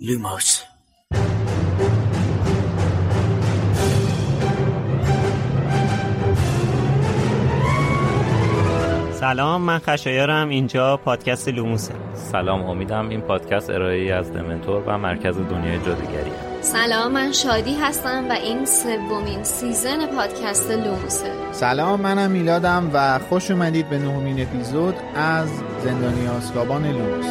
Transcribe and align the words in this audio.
لوموس 0.00 0.62
سلام 9.12 9.62
من 9.62 9.78
خشایارم. 9.78 10.48
اینجا 10.48 10.96
پادکست 10.96 11.48
لوموسه. 11.48 11.94
سلام 12.14 12.64
امیدم 12.64 13.08
این 13.08 13.20
پادکست 13.20 13.70
ارائه 13.70 14.14
از 14.14 14.32
دمنتور 14.32 14.82
و 14.86 14.98
مرکز 14.98 15.36
دنیای 15.36 15.78
جادوگری 15.78 16.30
سلام 16.60 17.12
من 17.12 17.32
شادی 17.32 17.74
هستم 17.74 18.28
و 18.30 18.32
این 18.32 18.64
سومین 18.66 19.44
season 19.44 20.06
پادکست 20.06 20.70
لوموسه. 20.70 21.30
سلام 21.52 22.00
منم 22.00 22.30
میلادم 22.30 22.90
و 22.92 23.18
خوش 23.18 23.50
اومدید 23.50 23.90
به 23.90 23.98
نهمین 23.98 24.42
اپیزود 24.42 24.94
از 25.14 25.48
زندانی 25.84 26.26
آسکابان 26.26 26.86
لوموس. 26.86 27.26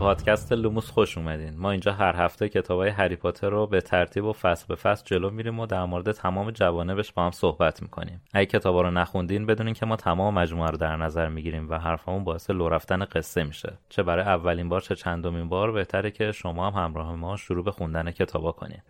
پادکست 0.00 0.52
لوموس 0.52 0.90
خوش 0.90 1.18
اومدین. 1.18 1.56
ما 1.56 1.70
اینجا 1.70 1.92
هر 1.92 2.16
هفته 2.16 2.48
کتابای 2.48 2.88
هری 2.88 3.16
پاتر 3.16 3.50
رو 3.50 3.66
به 3.66 3.80
ترتیب 3.80 4.24
و 4.24 4.32
فصل 4.32 4.66
به 4.68 4.74
فصل 4.74 5.02
جلو 5.06 5.30
میریم 5.30 5.60
و 5.60 5.66
در 5.66 5.84
مورد 5.84 6.12
تمام 6.12 6.50
جوانبش 6.50 7.12
با 7.12 7.24
هم 7.24 7.30
صحبت 7.30 7.82
می‌کنیم. 7.82 8.22
اگه 8.32 8.46
کتابا 8.46 8.82
رو 8.82 8.90
نخوندین 8.90 9.46
بدونین 9.46 9.74
که 9.74 9.86
ما 9.86 9.96
تمام 9.96 10.34
مجموعه 10.34 10.70
رو 10.70 10.76
در 10.76 10.96
نظر 10.96 11.28
می‌گیریم 11.28 11.70
و 11.70 11.78
حرفمون 11.78 12.24
باعث 12.24 12.50
لو 12.50 12.68
رفتن 12.68 13.04
قصه 13.04 13.44
میشه. 13.44 13.72
چه 13.88 14.02
برای 14.02 14.24
اولین 14.24 14.68
بار 14.68 14.80
چه 14.80 14.94
چندمین 14.94 15.48
بار 15.48 15.72
بهتره 15.72 16.10
که 16.10 16.32
شما 16.32 16.70
هم 16.70 16.84
همراه 16.84 17.14
ما 17.14 17.36
شروع 17.36 17.64
به 17.64 17.70
خوندن 17.70 18.10
کتابا 18.10 18.52
کنین. 18.52 18.80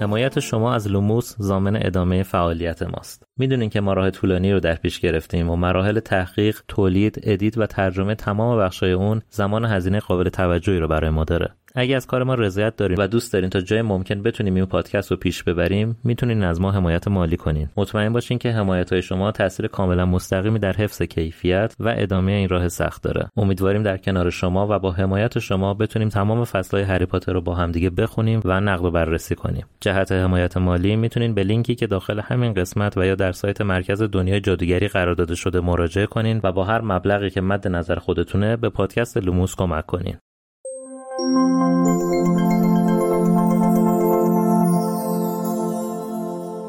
حمایت 0.00 0.40
شما 0.40 0.74
از 0.74 0.88
لوموس 0.88 1.36
ضامن 1.42 1.76
ادامه 1.76 2.22
فعالیت 2.22 2.82
ماست. 2.82 3.24
می‌دونین 3.38 3.70
که 3.70 3.80
ما 3.80 3.92
راه 3.92 4.10
طولانی 4.10 4.52
رو 4.52 4.60
در 4.60 4.74
پیش 4.74 5.00
گرفتیم 5.00 5.50
و 5.50 5.56
مراحل 5.56 6.00
تحقیق، 6.00 6.60
تولید، 6.68 7.20
edit 7.22 7.58
و 7.58 7.66
ترجمه 7.66 8.14
تمام 8.14 8.58
بخشای 8.58 8.92
اون 8.92 9.22
زمان 9.30 9.64
هزینه 9.64 10.00
قابل 10.00 10.28
توجهی 10.28 10.78
رو 10.78 10.88
برای 10.88 11.10
ما 11.10 11.24
داره. 11.24 11.54
اگه 11.74 11.96
از 11.96 12.06
کار 12.06 12.22
ما 12.22 12.34
رضایت 12.34 12.76
دارین 12.76 12.96
و 13.00 13.06
دوست 13.06 13.32
دارین 13.32 13.50
تا 13.50 13.60
جای 13.60 13.82
ممکن 13.82 14.22
بتونیم 14.22 14.54
این 14.54 14.64
پادکست 14.64 15.10
رو 15.10 15.16
پیش 15.16 15.42
ببریم 15.42 15.96
می‌تونین 16.04 16.42
از 16.42 16.60
ما 16.60 16.72
حمایت 16.72 17.08
مالی 17.08 17.36
کنین. 17.36 17.68
مطمئن 17.76 18.12
باشین 18.12 18.38
که 18.38 18.50
حمایت 18.50 18.92
های 18.92 19.02
شما 19.02 19.32
تاثیر 19.32 19.66
کاملا 19.66 20.06
مستقیمی 20.06 20.58
در 20.58 20.72
حفظ 20.72 21.02
کیفیت 21.02 21.74
و 21.80 21.94
ادامه 21.98 22.32
این 22.32 22.48
راه 22.48 22.68
سخت 22.68 23.02
داره. 23.02 23.28
امیدواریم 23.36 23.82
در 23.82 23.96
کنار 23.96 24.30
شما 24.30 24.66
و 24.70 24.78
با 24.78 24.92
حمایت 24.92 25.38
شما 25.38 25.74
بتونیم 25.74 26.08
تمام 26.08 26.44
فصلهای 26.44 26.84
هری 26.84 27.06
پاتر 27.06 27.32
رو 27.32 27.40
با 27.40 27.54
همدیگه 27.54 27.90
بخونیم 27.90 28.40
و 28.44 28.60
نقد 28.60 28.84
و 28.84 28.90
بررسی 28.90 29.34
کنیم. 29.34 29.66
جهت 29.80 30.12
حمایت 30.12 30.56
مالی 30.56 30.96
می‌تونین 30.96 31.34
به 31.34 31.42
لینکی 31.42 31.74
که 31.74 31.86
داخل 31.86 32.20
همین 32.20 32.54
قسمت 32.54 32.96
و 32.96 33.04
یا 33.04 33.14
در 33.14 33.32
سایت 33.32 33.60
مرکز 33.60 34.02
دنیای 34.02 34.40
جادوگری 34.40 34.88
قرار 34.88 35.14
داده 35.14 35.34
شده 35.34 35.60
مراجعه 35.60 36.06
کنین 36.06 36.40
و 36.42 36.52
با 36.52 36.64
هر 36.64 36.80
مبلغی 36.80 37.30
که 37.30 37.40
مد 37.40 37.68
نظر 37.68 37.96
خودتونه 37.96 38.56
به 38.56 38.68
پادکست 38.68 39.16
لوموس 39.16 39.54
کمک 39.56 39.86
کنین. 39.86 40.16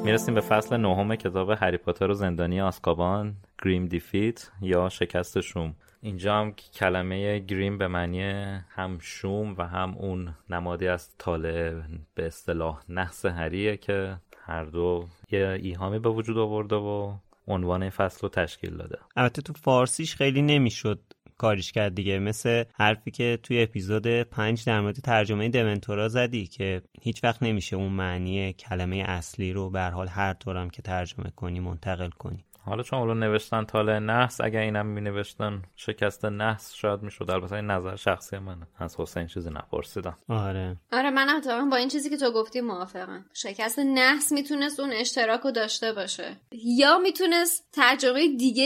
می‌رسیم 0.04 0.36
به 0.36 0.42
فصل 0.42 0.78
نهم 0.78 1.16
کتاب 1.16 1.50
هری 1.50 1.78
پاتر 1.78 2.12
و 2.12 2.14
زندانی 2.14 2.62
آسکابان 2.62 3.36
گریم 3.64 3.86
دیفیت 3.86 4.52
یا 4.62 4.90
شکست 4.90 5.42
شوم. 5.42 5.76
اینجا 6.02 6.36
هم 6.36 6.52
کلمه 6.52 7.40
گریم 7.40 7.78
به 7.78 7.88
معنی 7.88 8.22
هم 8.70 8.98
شوم 9.02 9.56
و 9.58 9.68
هم 9.68 9.96
اون 9.98 10.36
نمادی 10.50 10.88
از 10.88 11.18
تاله 11.18 11.84
به 12.16 12.26
اصطلاح 12.26 12.82
نحس 12.90 13.26
هریه 13.26 13.78
که 13.78 14.18
هر 14.46 14.66
دو 14.66 15.08
یه 15.32 15.60
ایهامی 15.62 16.00
به 16.00 16.10
وجود 16.10 16.38
آورده 16.38 16.76
و 16.76 17.14
عنوان 17.48 17.90
فصل 17.90 18.20
رو 18.22 18.30
تشکیل 18.30 18.78
داده. 18.78 19.00
البته 19.16 19.42
تو 19.42 19.54
فارسیش 19.54 20.16
خیلی 20.16 20.42
نمی‌شد 20.42 21.00
کاریش 21.42 21.72
کرد 21.72 21.96
دیگه. 21.96 22.20
مثل 22.20 22.64
حرفی 22.74 23.12
که 23.12 23.40
توی 23.44 23.64
اپیزود 23.64 24.08
پنج 24.08 24.66
در 24.66 24.82
مورد 24.82 24.96
ترجمه 24.96 25.50
دمنتورا 25.50 26.08
زدی 26.08 26.48
که 26.48 26.82
هیچ 27.02 27.24
وقت 27.24 27.44
نمیشه 27.44 27.76
اون 27.76 27.92
معنی 27.92 28.54
کلمه 28.54 28.96
اصلی 28.96 29.54
رو 29.54 29.70
به 29.70 29.82
حال 29.82 30.08
هر 30.08 30.34
طورم 30.34 30.70
که 30.70 30.82
ترجمه 30.82 31.30
کنی 31.36 31.60
منتقل 31.60 32.10
کنی. 32.10 32.46
حالا 32.66 32.84
چون 32.84 33.00
اولو 33.00 33.14
نوشتن 33.14 33.66
تاله 33.66 34.00
نحس 34.00 34.42
اگر 34.42 34.60
اینم 34.60 34.86
می 34.86 35.02
نوشتن 35.02 35.62
شکست 35.76 36.26
نحس 36.26 36.74
شاید 36.74 37.02
می‌شد. 37.02 37.32
البته 37.32 37.56
این 37.56 37.66
نظر 37.66 37.96
شخصی 37.96 38.38
منه. 38.38 38.68
از 38.80 39.00
حسین 39.00 39.28
چیزی 39.28 39.50
نپرسیدم. 39.50 40.18
آره. 40.30 40.78
آره 40.92 41.10
منم 41.10 41.36
اتفاقا 41.38 41.66
با 41.66 41.78
این 41.78 41.90
چیزی 41.90 42.10
که 42.10 42.18
تو 42.18 42.32
گفتی 42.32 42.62
موافقم. 42.62 43.26
شکست 43.34 43.80
نحس 43.80 44.32
می‌تونست 44.32 44.80
اون 44.80 44.92
اشتراک 44.94 45.42
رو 45.42 45.52
داشته 45.52 45.94
باشه. 45.94 46.38
یا 46.52 46.98
می‌تونست 46.98 47.64
ترجمه 47.72 48.38
دیگه 48.38 48.64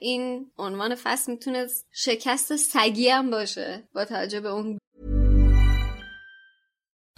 این 0.00 0.50
عنوان 0.58 0.94
فصل 0.94 1.32
می‌تونست 1.32 1.86
شکست 1.92 2.56
سگی 2.56 3.08
هم 3.08 3.30
باشه 3.30 3.82
با 3.94 4.04
توجه 4.04 4.40
به 4.40 4.48
اون. 4.48 4.78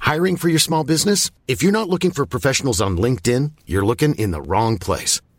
Hiring 0.02 0.36
for 0.36 0.48
your 0.54 0.64
small 0.68 0.84
business? 0.94 1.20
If 1.52 1.58
you're 1.62 1.78
not 1.80 1.88
looking 1.94 2.12
for 2.16 2.24
professionals 2.36 2.80
on 2.86 2.92
LinkedIn, 3.04 3.42
you're 3.70 3.86
looking 3.90 4.14
in 4.22 4.30
the 4.36 4.42
wrong 4.50 4.74
place. 4.88 5.14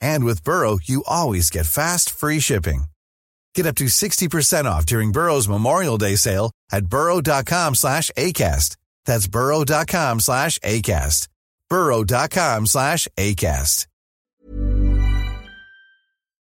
And 0.00 0.24
with 0.24 0.44
Burrow, 0.44 0.78
you 0.82 1.02
always 1.06 1.50
get 1.50 1.66
fast, 1.66 2.10
free 2.10 2.40
shipping. 2.40 2.84
Get 3.54 3.66
up 3.66 3.76
to 3.76 3.84
60% 3.84 4.64
off 4.66 4.84
during 4.86 5.12
Burrow's 5.12 5.48
Memorial 5.48 5.96
Day 5.98 6.16
sale 6.16 6.50
at 6.70 6.86
burrow.com 6.86 7.74
slash 7.74 8.10
ACAST. 8.16 8.76
That's 9.06 9.26
burrow.com 9.28 10.20
slash 10.20 10.58
ACAST. 10.58 11.28
burrow.com 11.70 12.66
slash 12.66 13.08
ACAST. 13.16 13.86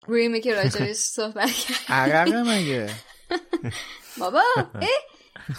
گریمی 0.10 0.42
که 0.42 0.56
راجبش 0.56 0.96
صحبت 0.96 1.52
کرد 1.52 1.78
عرقه 1.88 2.44
مگه 2.44 2.90
بابا 4.18 4.42
اه، 4.76 4.88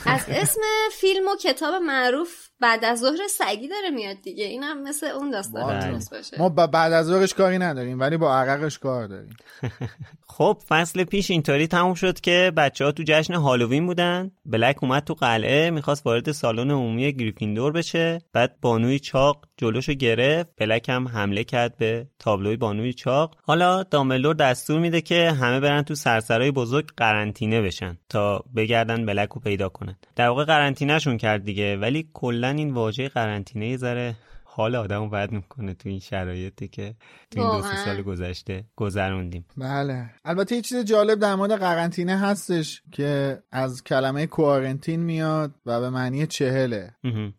از 0.06 0.20
اسم 0.28 0.60
فیلم 1.00 1.28
و 1.28 1.36
کتاب 1.36 1.74
معروف 1.74 2.48
بعد 2.63 2.85
از 2.85 2.99
ظهر 2.99 3.27
سگی 3.29 3.67
داره 3.67 3.89
میاد 3.89 4.21
دیگه. 4.21 4.45
اینم 4.45 4.83
مثل 4.83 5.07
اون 5.07 5.31
داستان 5.31 5.99
باشه. 6.11 6.37
ما 6.39 6.49
با 6.49 6.67
بعد 6.67 6.93
از 6.93 7.05
ظهرش 7.05 7.33
کاری 7.33 7.57
نداریم 7.57 7.99
ولی 7.99 8.17
با 8.17 8.35
عرقش 8.35 8.79
کار 8.79 9.07
داریم. 9.07 9.37
خب 10.37 10.57
فصل 10.67 11.03
پیش 11.03 11.31
اینطوری 11.31 11.67
تموم 11.67 11.93
شد 11.93 12.19
که 12.19 12.51
بچه 12.57 12.85
ها 12.85 12.91
تو 12.91 13.03
جشن 13.07 13.33
هالووین 13.33 13.85
بودن. 13.85 14.31
بلک 14.45 14.83
اومد 14.83 15.03
تو 15.03 15.13
قلعه 15.13 15.69
می‌خواست 15.69 16.05
وارد 16.05 16.31
سالن 16.31 16.71
عمومی 16.71 17.13
گریفیندور 17.13 17.71
بشه. 17.71 18.21
بعد 18.33 18.57
بانوی 18.61 18.99
چاق 18.99 19.45
جلوشو 19.63 19.93
گرفت 19.93 20.49
بلک 20.57 20.89
هم 20.89 21.07
حمله 21.07 21.43
کرد 21.43 21.77
به 21.77 22.07
تابلوی 22.19 22.57
بانوی 22.57 22.93
چاق. 22.93 23.37
حالا 23.43 23.83
دامبلدور 23.83 24.35
دستور 24.35 24.79
میده 24.79 25.01
که 25.01 25.31
همه 25.31 25.59
برن 25.59 25.81
تو 25.81 25.95
سرسرای 25.95 26.51
بزرگ 26.51 26.89
قرنطینه 26.97 27.61
بشن 27.61 27.97
تا 28.09 28.43
بگردن 28.55 29.05
بلک 29.05 29.29
رو 29.29 29.41
پیدا 29.41 29.69
کنن. 29.69 29.95
در 30.15 30.27
واقع 30.27 30.43
قرنطینهشون 30.43 31.17
کرد 31.17 31.43
دیگه 31.43 31.77
ولی 31.77 32.09
کلا 32.13 32.47
این 32.47 32.73
واژه 32.73 33.09
قرنطینه 33.09 33.77
ذره 33.77 34.15
حال 34.55 34.75
آدمو 34.75 35.09
بد 35.09 35.31
می‌کنه 35.31 35.73
تو 35.73 35.89
این 35.89 35.99
شرایطی 35.99 36.67
که 36.67 36.95
تو 37.31 37.41
این 37.41 37.51
دو 37.51 37.61
سه. 37.61 37.85
سال 37.85 38.01
گذشته 38.01 38.63
گذروندیم. 38.75 39.45
بله. 39.57 40.09
البته 40.25 40.55
یه 40.55 40.61
چیز 40.61 40.85
جالب 40.85 41.19
در 41.19 41.35
مورد 41.35 41.51
قرنطینه 41.51 42.19
هستش 42.19 42.83
که 42.91 43.39
از 43.51 43.83
کلمه 43.83 44.27
کوارنتین 44.27 44.99
میاد 44.99 45.51
و 45.65 45.79
به 45.79 45.89
معنی 45.89 46.27
چهله. 46.27 46.91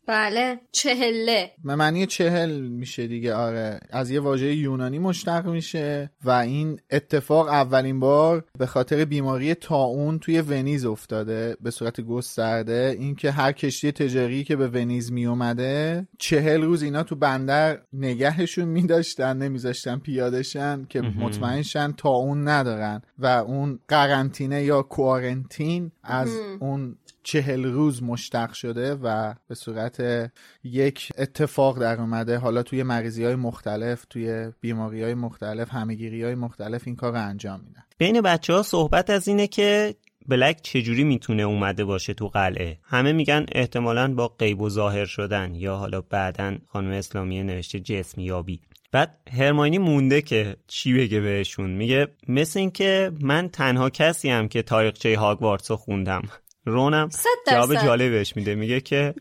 بله 0.06 0.60
چهله. 0.72 1.50
به 1.64 1.74
معنی 1.74 2.06
چهل 2.06 2.60
میشه 2.60 3.06
دیگه 3.06 3.34
آره. 3.34 3.80
از 3.90 4.10
یه 4.10 4.20
واژه 4.20 4.54
یونانی 4.54 4.98
مشتق 4.98 5.46
میشه 5.46 6.10
و 6.24 6.30
این 6.30 6.80
اتفاق 6.90 7.48
اولین 7.48 8.00
بار 8.00 8.44
به 8.58 8.66
خاطر 8.66 9.04
بیماری 9.04 9.54
تاون 9.54 10.18
توی 10.18 10.40
ونیز 10.40 10.86
افتاده. 10.86 11.56
به 11.60 11.70
صورت 11.70 12.00
گسترده 12.00 12.96
اینکه 12.98 13.30
هر 13.30 13.52
کشتی 13.52 13.92
تجاری 13.92 14.44
که 14.44 14.56
به 14.56 14.68
ونیز 14.68 15.12
میومده 15.12 16.06
چهل 16.18 16.62
روز 16.62 16.82
اینا 16.82 17.03
تو 17.04 17.16
بندر 17.16 17.80
نگهشون 17.92 18.64
میداشتن 18.64 19.36
نمیذاشتن 19.36 19.98
پیادشن 19.98 20.84
که 20.88 21.00
مطمئنشن 21.00 21.92
تاون 21.92 22.48
ندارن 22.48 23.02
و 23.18 23.26
اون 23.26 23.78
قرنطینه 23.88 24.62
یا 24.62 24.82
کوارنتین 24.82 25.92
از 26.02 26.28
اون 26.60 26.96
چهل 27.22 27.64
روز 27.64 28.02
مشتق 28.02 28.52
شده 28.52 28.94
و 28.94 29.34
به 29.48 29.54
صورت 29.54 30.30
یک 30.64 31.12
اتفاق 31.18 31.80
در 31.80 32.00
اومده. 32.00 32.38
حالا 32.38 32.62
توی 32.62 32.82
مریضی 32.82 33.24
های 33.24 33.34
مختلف 33.34 34.04
توی 34.10 34.52
بیماری 34.60 35.02
های 35.02 35.14
مختلف 35.14 35.70
همگیری 35.70 36.22
های 36.22 36.34
مختلف 36.34 36.82
این 36.86 36.96
کار 36.96 37.12
رو 37.12 37.28
انجام 37.28 37.60
میدن. 37.60 37.82
بین 37.98 38.20
بچه 38.20 38.52
ها 38.52 38.62
صحبت 38.62 39.10
از 39.10 39.28
اینه 39.28 39.46
که 39.46 39.94
بلک 40.28 40.60
چجوری 40.62 41.04
می‌تونه 41.04 41.42
اومده 41.42 41.84
باشه 41.84 42.14
تو 42.14 42.28
قلعه؟ 42.28 42.78
همه 42.84 43.12
میگن 43.12 43.46
احتمالا 43.52 44.14
با 44.14 44.28
غیب 44.28 44.60
و 44.60 44.68
ظاهر 44.68 45.04
شدن 45.04 45.54
یا 45.54 45.76
حالا 45.76 46.00
بعدا 46.00 46.56
خانم 46.68 46.90
اسلامیه 46.90 47.42
نوشته 47.42 47.80
جسم 47.80 48.20
یابی. 48.20 48.60
بعد 48.92 49.18
هرماینی 49.32 49.78
مونده 49.78 50.22
که 50.22 50.56
چی 50.66 50.92
بگه 50.92 51.20
بهشون؟ 51.20 51.70
میگه 51.70 52.08
مثل 52.28 52.58
اینکه 52.58 53.12
من 53.20 53.48
تنها 53.48 53.90
کسی 53.90 54.30
هم 54.30 54.48
که 54.48 54.62
تاریخچه 54.62 55.18
هاگوارتس 55.18 55.70
رو 55.70 55.76
خوندم. 55.76 56.22
رونم 56.64 57.08
جواب. 57.50 57.74
جالب 57.74 58.10
بهش 58.10 58.36
میده. 58.36 58.54
میگه 58.54 58.80
که 58.80 59.14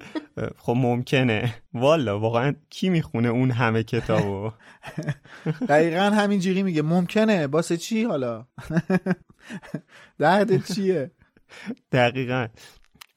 خب 0.58 0.74
ممکنه. 0.78 1.56
والا 1.74 2.20
واقعا 2.20 2.56
کی 2.70 2.90
می‌خونه 2.90 3.28
اون 3.28 3.52
همه 3.52 3.84
کتابو؟ 3.84 4.52
دقیقا 5.70 6.04
همینجوری 6.04 6.64
میگه. 6.64 6.82
ممکنه. 6.82 7.48
باسه 7.48 7.78
چی 7.78 8.04
حالا؟ 8.04 8.48
درد 10.20 10.66
چیه؟ 10.74 11.12
دقیقا. 11.92 12.48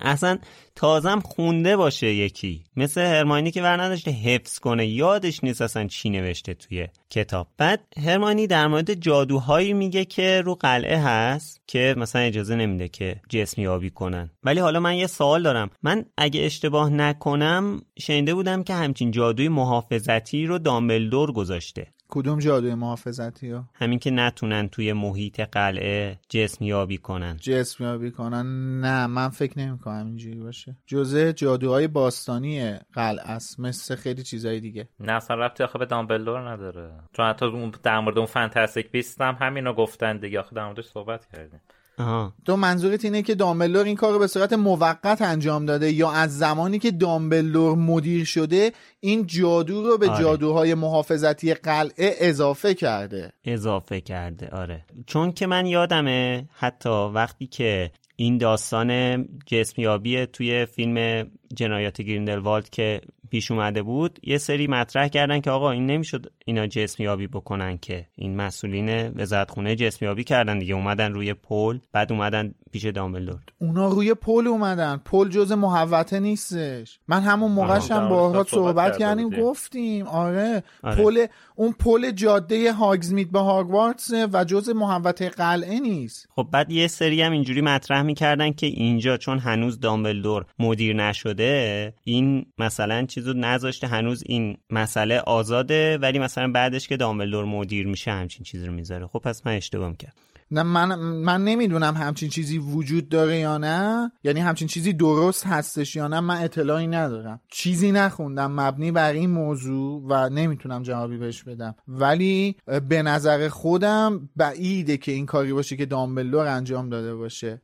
اصلا 0.01 0.39
تازم 0.75 1.21
خونده 1.21 1.77
باشه 1.77 2.07
یکی. 2.15 2.65
مثل 2.77 3.01
هرمانی 3.01 3.51
که 3.51 3.63
ور 3.63 3.83
نداشته 3.83 4.11
حفظ 4.11 4.59
کنه. 4.59 4.87
یادش 4.87 5.45
نیست 5.45 5.63
اصلا 5.63 5.87
چی 5.87 6.11
نوشته 6.11 6.55
توی 6.55 6.89
کتاب. 7.11 7.49
بعد 7.59 7.81
هرمانی 8.05 8.47
در 8.47 8.67
مورد 8.67 8.95
جادوهایی 8.95 9.73
میگه 9.73 10.05
که 10.05 10.43
رو 10.45 10.55
قلعه 10.55 10.99
هست 10.99 11.61
که 11.67 11.95
مثلا 11.99 12.23
اجازه 12.23 12.57
نمیده 12.57 12.89
که 12.89 13.21
جسم 13.29 13.63
یابی 13.63 13.91
کنن. 13.91 14.31
ولی 14.45 14.61
حالا 14.61 14.81
من 14.81 14.95
یه 14.97 15.07
سوال 15.07 15.43
دارم. 15.43 15.71
من 15.83 16.05
اگه 16.17 16.41
اشتباه 16.45 16.91
نکنم 16.91 17.83
شنیده 17.99 18.35
بودم 18.35 18.63
که 18.63 18.75
همچین 18.75 19.11
جادوی 19.11 19.49
محافظتی 19.49 20.47
رو 20.47 20.59
دامبلدور 20.59 21.33
گذاشته. 21.33 21.87
کدوم 22.09 22.39
جادوی 22.39 22.75
محافظتی 22.75 23.51
ها؟ 23.51 23.65
همین 23.75 23.99
که 23.99 24.11
نتونن 24.11 24.69
توی 24.69 24.93
محیط 24.93 25.41
قلعه 25.41 26.19
جسم 26.29 26.65
یابی 26.65 26.99
کنن. 26.99 27.37
جسم 27.41 27.85
یابی 27.85 28.11
کنن؟ 28.11 28.47
نه 28.81 29.07
من 29.07 29.29
فکر 29.29 29.59
نمی 29.59 29.79
کنم 29.79 30.07
اینجوری 30.07 30.41
باشه. 30.41 30.77
جزء 30.87 31.33
جادوهای 31.33 31.89
باستانی 31.89 32.73
قلعه 32.93 33.31
است 33.31 33.61
مثل 33.61 33.95
خیلی 33.95 34.23
چیزای 34.23 34.61
دیگه. 34.61 34.89
نه 35.01 35.13
اصلا 35.13 35.37
ربطی 35.37 35.63
آخه 35.65 35.79
به 35.79 35.87
دامبلدور 35.87 36.51
نداره. 36.51 36.91
چون 37.13 37.27
حتی 37.27 37.47
اون 37.47 37.73
در 37.83 38.01
مورد 38.01 38.19
اون 38.19 38.27
فانتاستیک 38.27 38.91
بیست 38.91 39.21
هم 39.21 39.37
همینو 39.41 39.73
گفتن 39.73 40.19
دیگه. 40.19 40.41
آخه 40.41 40.57
در 40.57 40.65
موردش 40.65 40.85
صحبت 40.87 41.27
کردیم. 41.27 41.61
آها. 41.99 42.33
تو 42.45 42.57
منظورت 42.57 43.05
اینه 43.05 43.23
که 43.23 43.35
دامبلدور 43.35 43.85
این 43.85 43.97
کار 43.97 44.13
رو 44.13 44.19
به 44.19 44.27
صورت 44.27 44.53
موقت 44.53 45.23
انجام 45.23 45.67
داده 45.67 45.93
یا 45.93 46.11
از 46.11 46.39
زمانی 46.39 46.79
که 46.79 46.91
دامبلدور 46.91 47.77
مدیر 47.77 48.25
شده 48.25 48.73
این 49.01 49.27
جادو 49.27 49.83
رو 49.83 49.99
به 49.99 50.11
آره. 50.11 50.23
جادوهای 50.23 50.75
محافظتی 50.75 51.55
قلعه 51.55 52.15
اضافه 52.21 52.75
کرده؟ 52.75 53.33
اضافه 53.45 54.01
کرده 54.01 54.49
آره. 54.49 54.85
چون 55.07 55.33
که 55.33 55.47
من 55.47 55.67
یادمه 55.67 56.49
حتی 56.53 56.89
وقتی 57.15 57.47
که 57.47 57.91
این 58.17 58.39
داستان 58.39 59.23
جسمیابی 59.47 60.27
توی 60.27 60.67
فیلم 60.67 61.27
جنایات 61.55 62.03
گریندلوالد 62.03 62.71
که 62.71 63.01
پیش 63.31 63.51
اومده 63.51 63.83
بود 63.83 64.19
یه 64.23 64.39
سری 64.39 64.67
مطرح 64.67 65.09
کردن 65.09 65.41
که 65.41 65.51
آقا 65.51 65.71
این 65.71 65.87
نمی‌شد 65.87 66.33
اینا 66.45 66.67
جسمیابی 66.67 67.27
بکنن 67.27 67.79
که 67.79 68.07
این 68.15 68.37
مسئولین 68.37 69.09
وزارتخونه 69.09 69.77
جسمیابی 69.77 70.25
کردن 70.25 70.59
دیگه 70.59 70.75
اومدن 70.75 71.13
روی 71.13 71.35
پل 71.35 71.79
بعد 71.93 72.13
اومدن 72.13 72.55
پیش 72.73 72.85
دامبلدور. 72.85 73.41
اونا 73.59 73.89
روی 73.89 74.15
پل 74.15 74.47
اومدن 74.47 75.01
پل 75.05 75.29
جز 75.29 75.53
محوطه 75.53 76.21
نیستش. 76.21 76.99
من 77.09 77.21
همون 77.21 77.53
موقعش 77.53 77.91
هم 77.91 78.05
موردش 78.05 78.51
صحبت 78.51 78.99
کردیم. 78.99 79.31
گفتیم 79.31 80.07
آره, 80.07 80.63
آره. 80.83 80.97
پل 80.97 81.27
اون 81.57 81.73
پل 81.73 82.11
جاده 82.11 82.73
هاگزمیت 82.73 83.29
به 83.29 83.39
هاگوارتس 83.39 84.11
و 84.33 84.45
جز 84.45 84.69
محوطه 84.69 85.29
قلعه 85.29 85.81
نیست. 85.81 86.29
خب 86.31 86.49
بعد 86.53 86.73
یه 86.73 86.87
سری 86.87 87.23
هم 87.23 87.33
اینجوری 87.33 87.61
مطرح 87.61 88.03
می‌کردن 88.03 88.53
که 88.53 88.67
اینجا 88.67 89.17
چون 89.17 89.39
هنوز 89.39 89.81
دامبلدور 89.81 90.47
مدیر 90.59 90.97
نشده 90.97 91.95
این 92.05 92.47
مثلا 92.59 93.07
چیزو 93.17 93.33
نذاشته 93.33 93.87
هنوز 93.87 94.23
این 94.27 94.57
مسئله 94.71 95.19
آزاده 95.19 95.99
ولی 95.99 96.19
مثلا 96.19 96.53
بعدش 96.53 96.89
که 96.89 96.97
دامبلدور 96.97 97.45
مدیر 97.45 97.87
میشه 97.87 98.11
همچین 98.11 98.45
چیزی 98.45 98.67
رو 98.67 98.73
می‌ذاره. 98.73 99.07
خب 99.07 99.19
پس 99.19 99.47
من 99.47 99.53
اشتباه 99.53 99.91
می‌کردم. 99.91 100.15
نه 100.36 100.36
من 100.51 100.95
من 100.99 101.45
نمی‌دونم 101.45 101.95
همچین 101.95 102.29
چیزی 102.29 102.59
وجود 102.59 103.09
داره 103.09 103.39
یا 103.39 103.59
نه. 103.59 104.13
یعنی 104.25 104.41
همچین 104.41 104.69
چیزی 104.69 104.93
درست 104.93 105.47
هستش 105.47 105.97
یا 105.97 106.09
نه 106.09 106.21
من 106.21 106.43
اطلاعی 106.43 106.87
ندارم. 106.87 107.41
چیزی 107.51 107.93
نخوندم 107.93 108.61
مبنی 108.61 108.93
بر 108.93 109.13
این 109.13 109.31
موضوع 109.31 110.03
و 110.09 110.29
نمی‌تونم 110.29 110.83
جوابی 110.83 111.17
بهش 111.17 111.43
بدم. 111.43 111.75
ولی 111.89 112.57
به 112.89 113.03
نظر 113.03 113.49
خودم 113.49 114.29
بعیده 114.37 114.97
که 114.97 115.13
این 115.13 115.27
کاری 115.27 115.53
باشه 115.53 115.77
که 115.77 115.87
دامبلدور 115.87 116.47
انجام 116.47 116.89
داده 116.89 117.15
باشه. 117.15 117.63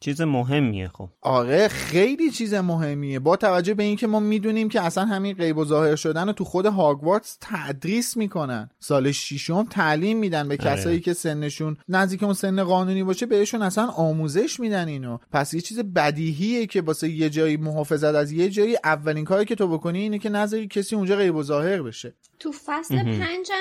چیز 0.00 0.20
مهمیه 0.20 0.88
خب. 0.88 1.08
آره 1.22 1.68
خیلی 1.68 2.30
چیز 2.30 2.54
مهمیه. 2.54 3.18
با 3.18 3.36
توجه 3.36 3.74
به 3.74 3.82
اینکه 3.82 4.06
ما 4.06 4.20
می‌دونیم 4.20 4.68
که 4.68 4.80
اصلا 4.80 5.04
همین 5.04 5.34
غیب 5.34 5.58
و 5.58 5.64
ظاهر 5.64 5.96
شدن 5.96 6.26
رو 6.26 6.32
تو 6.32 6.44
خود 6.44 6.66
هاگوارتس 6.66 7.38
تدریس 7.40 8.16
می‌کنن. 8.16 8.70
سال 8.78 9.12
ششم 9.12 9.66
تعلیم 9.70 10.18
میدن 10.18 10.48
به 10.48 10.58
آره. 10.60 10.76
کسایی 10.76 11.00
که 11.00 11.12
سنشون 11.12 11.76
نزدیک 11.88 12.21
اون 12.24 12.34
سن 12.34 12.64
قانونی 12.64 13.02
باشه 13.02 13.26
بهشون 13.26 13.62
اصلا 13.62 13.86
آموزش 13.86 14.60
میدن 14.60 14.88
اینو. 14.88 15.18
پس 15.32 15.54
یه 15.54 15.60
چیز 15.60 15.78
بدیهیه 15.80 16.66
که 16.66 16.80
واسه 16.80 17.08
یه 17.08 17.30
جایی 17.30 17.56
محافظت 17.56 18.14
از 18.14 18.32
یه 18.32 18.50
جایی 18.50 18.76
اولین 18.84 19.24
کاری 19.24 19.44
که 19.44 19.54
تو 19.54 19.68
بکنی 19.68 19.98
اینه 19.98 20.18
که 20.18 20.28
نذاری 20.28 20.68
کسی 20.68 20.96
اونجا 20.96 21.16
غیب 21.16 21.34
و 21.34 21.42
ظاهر 21.42 21.82
بشه. 21.82 22.14
تو 22.38 22.52
فصل 22.66 22.96
پنجم 22.96 23.54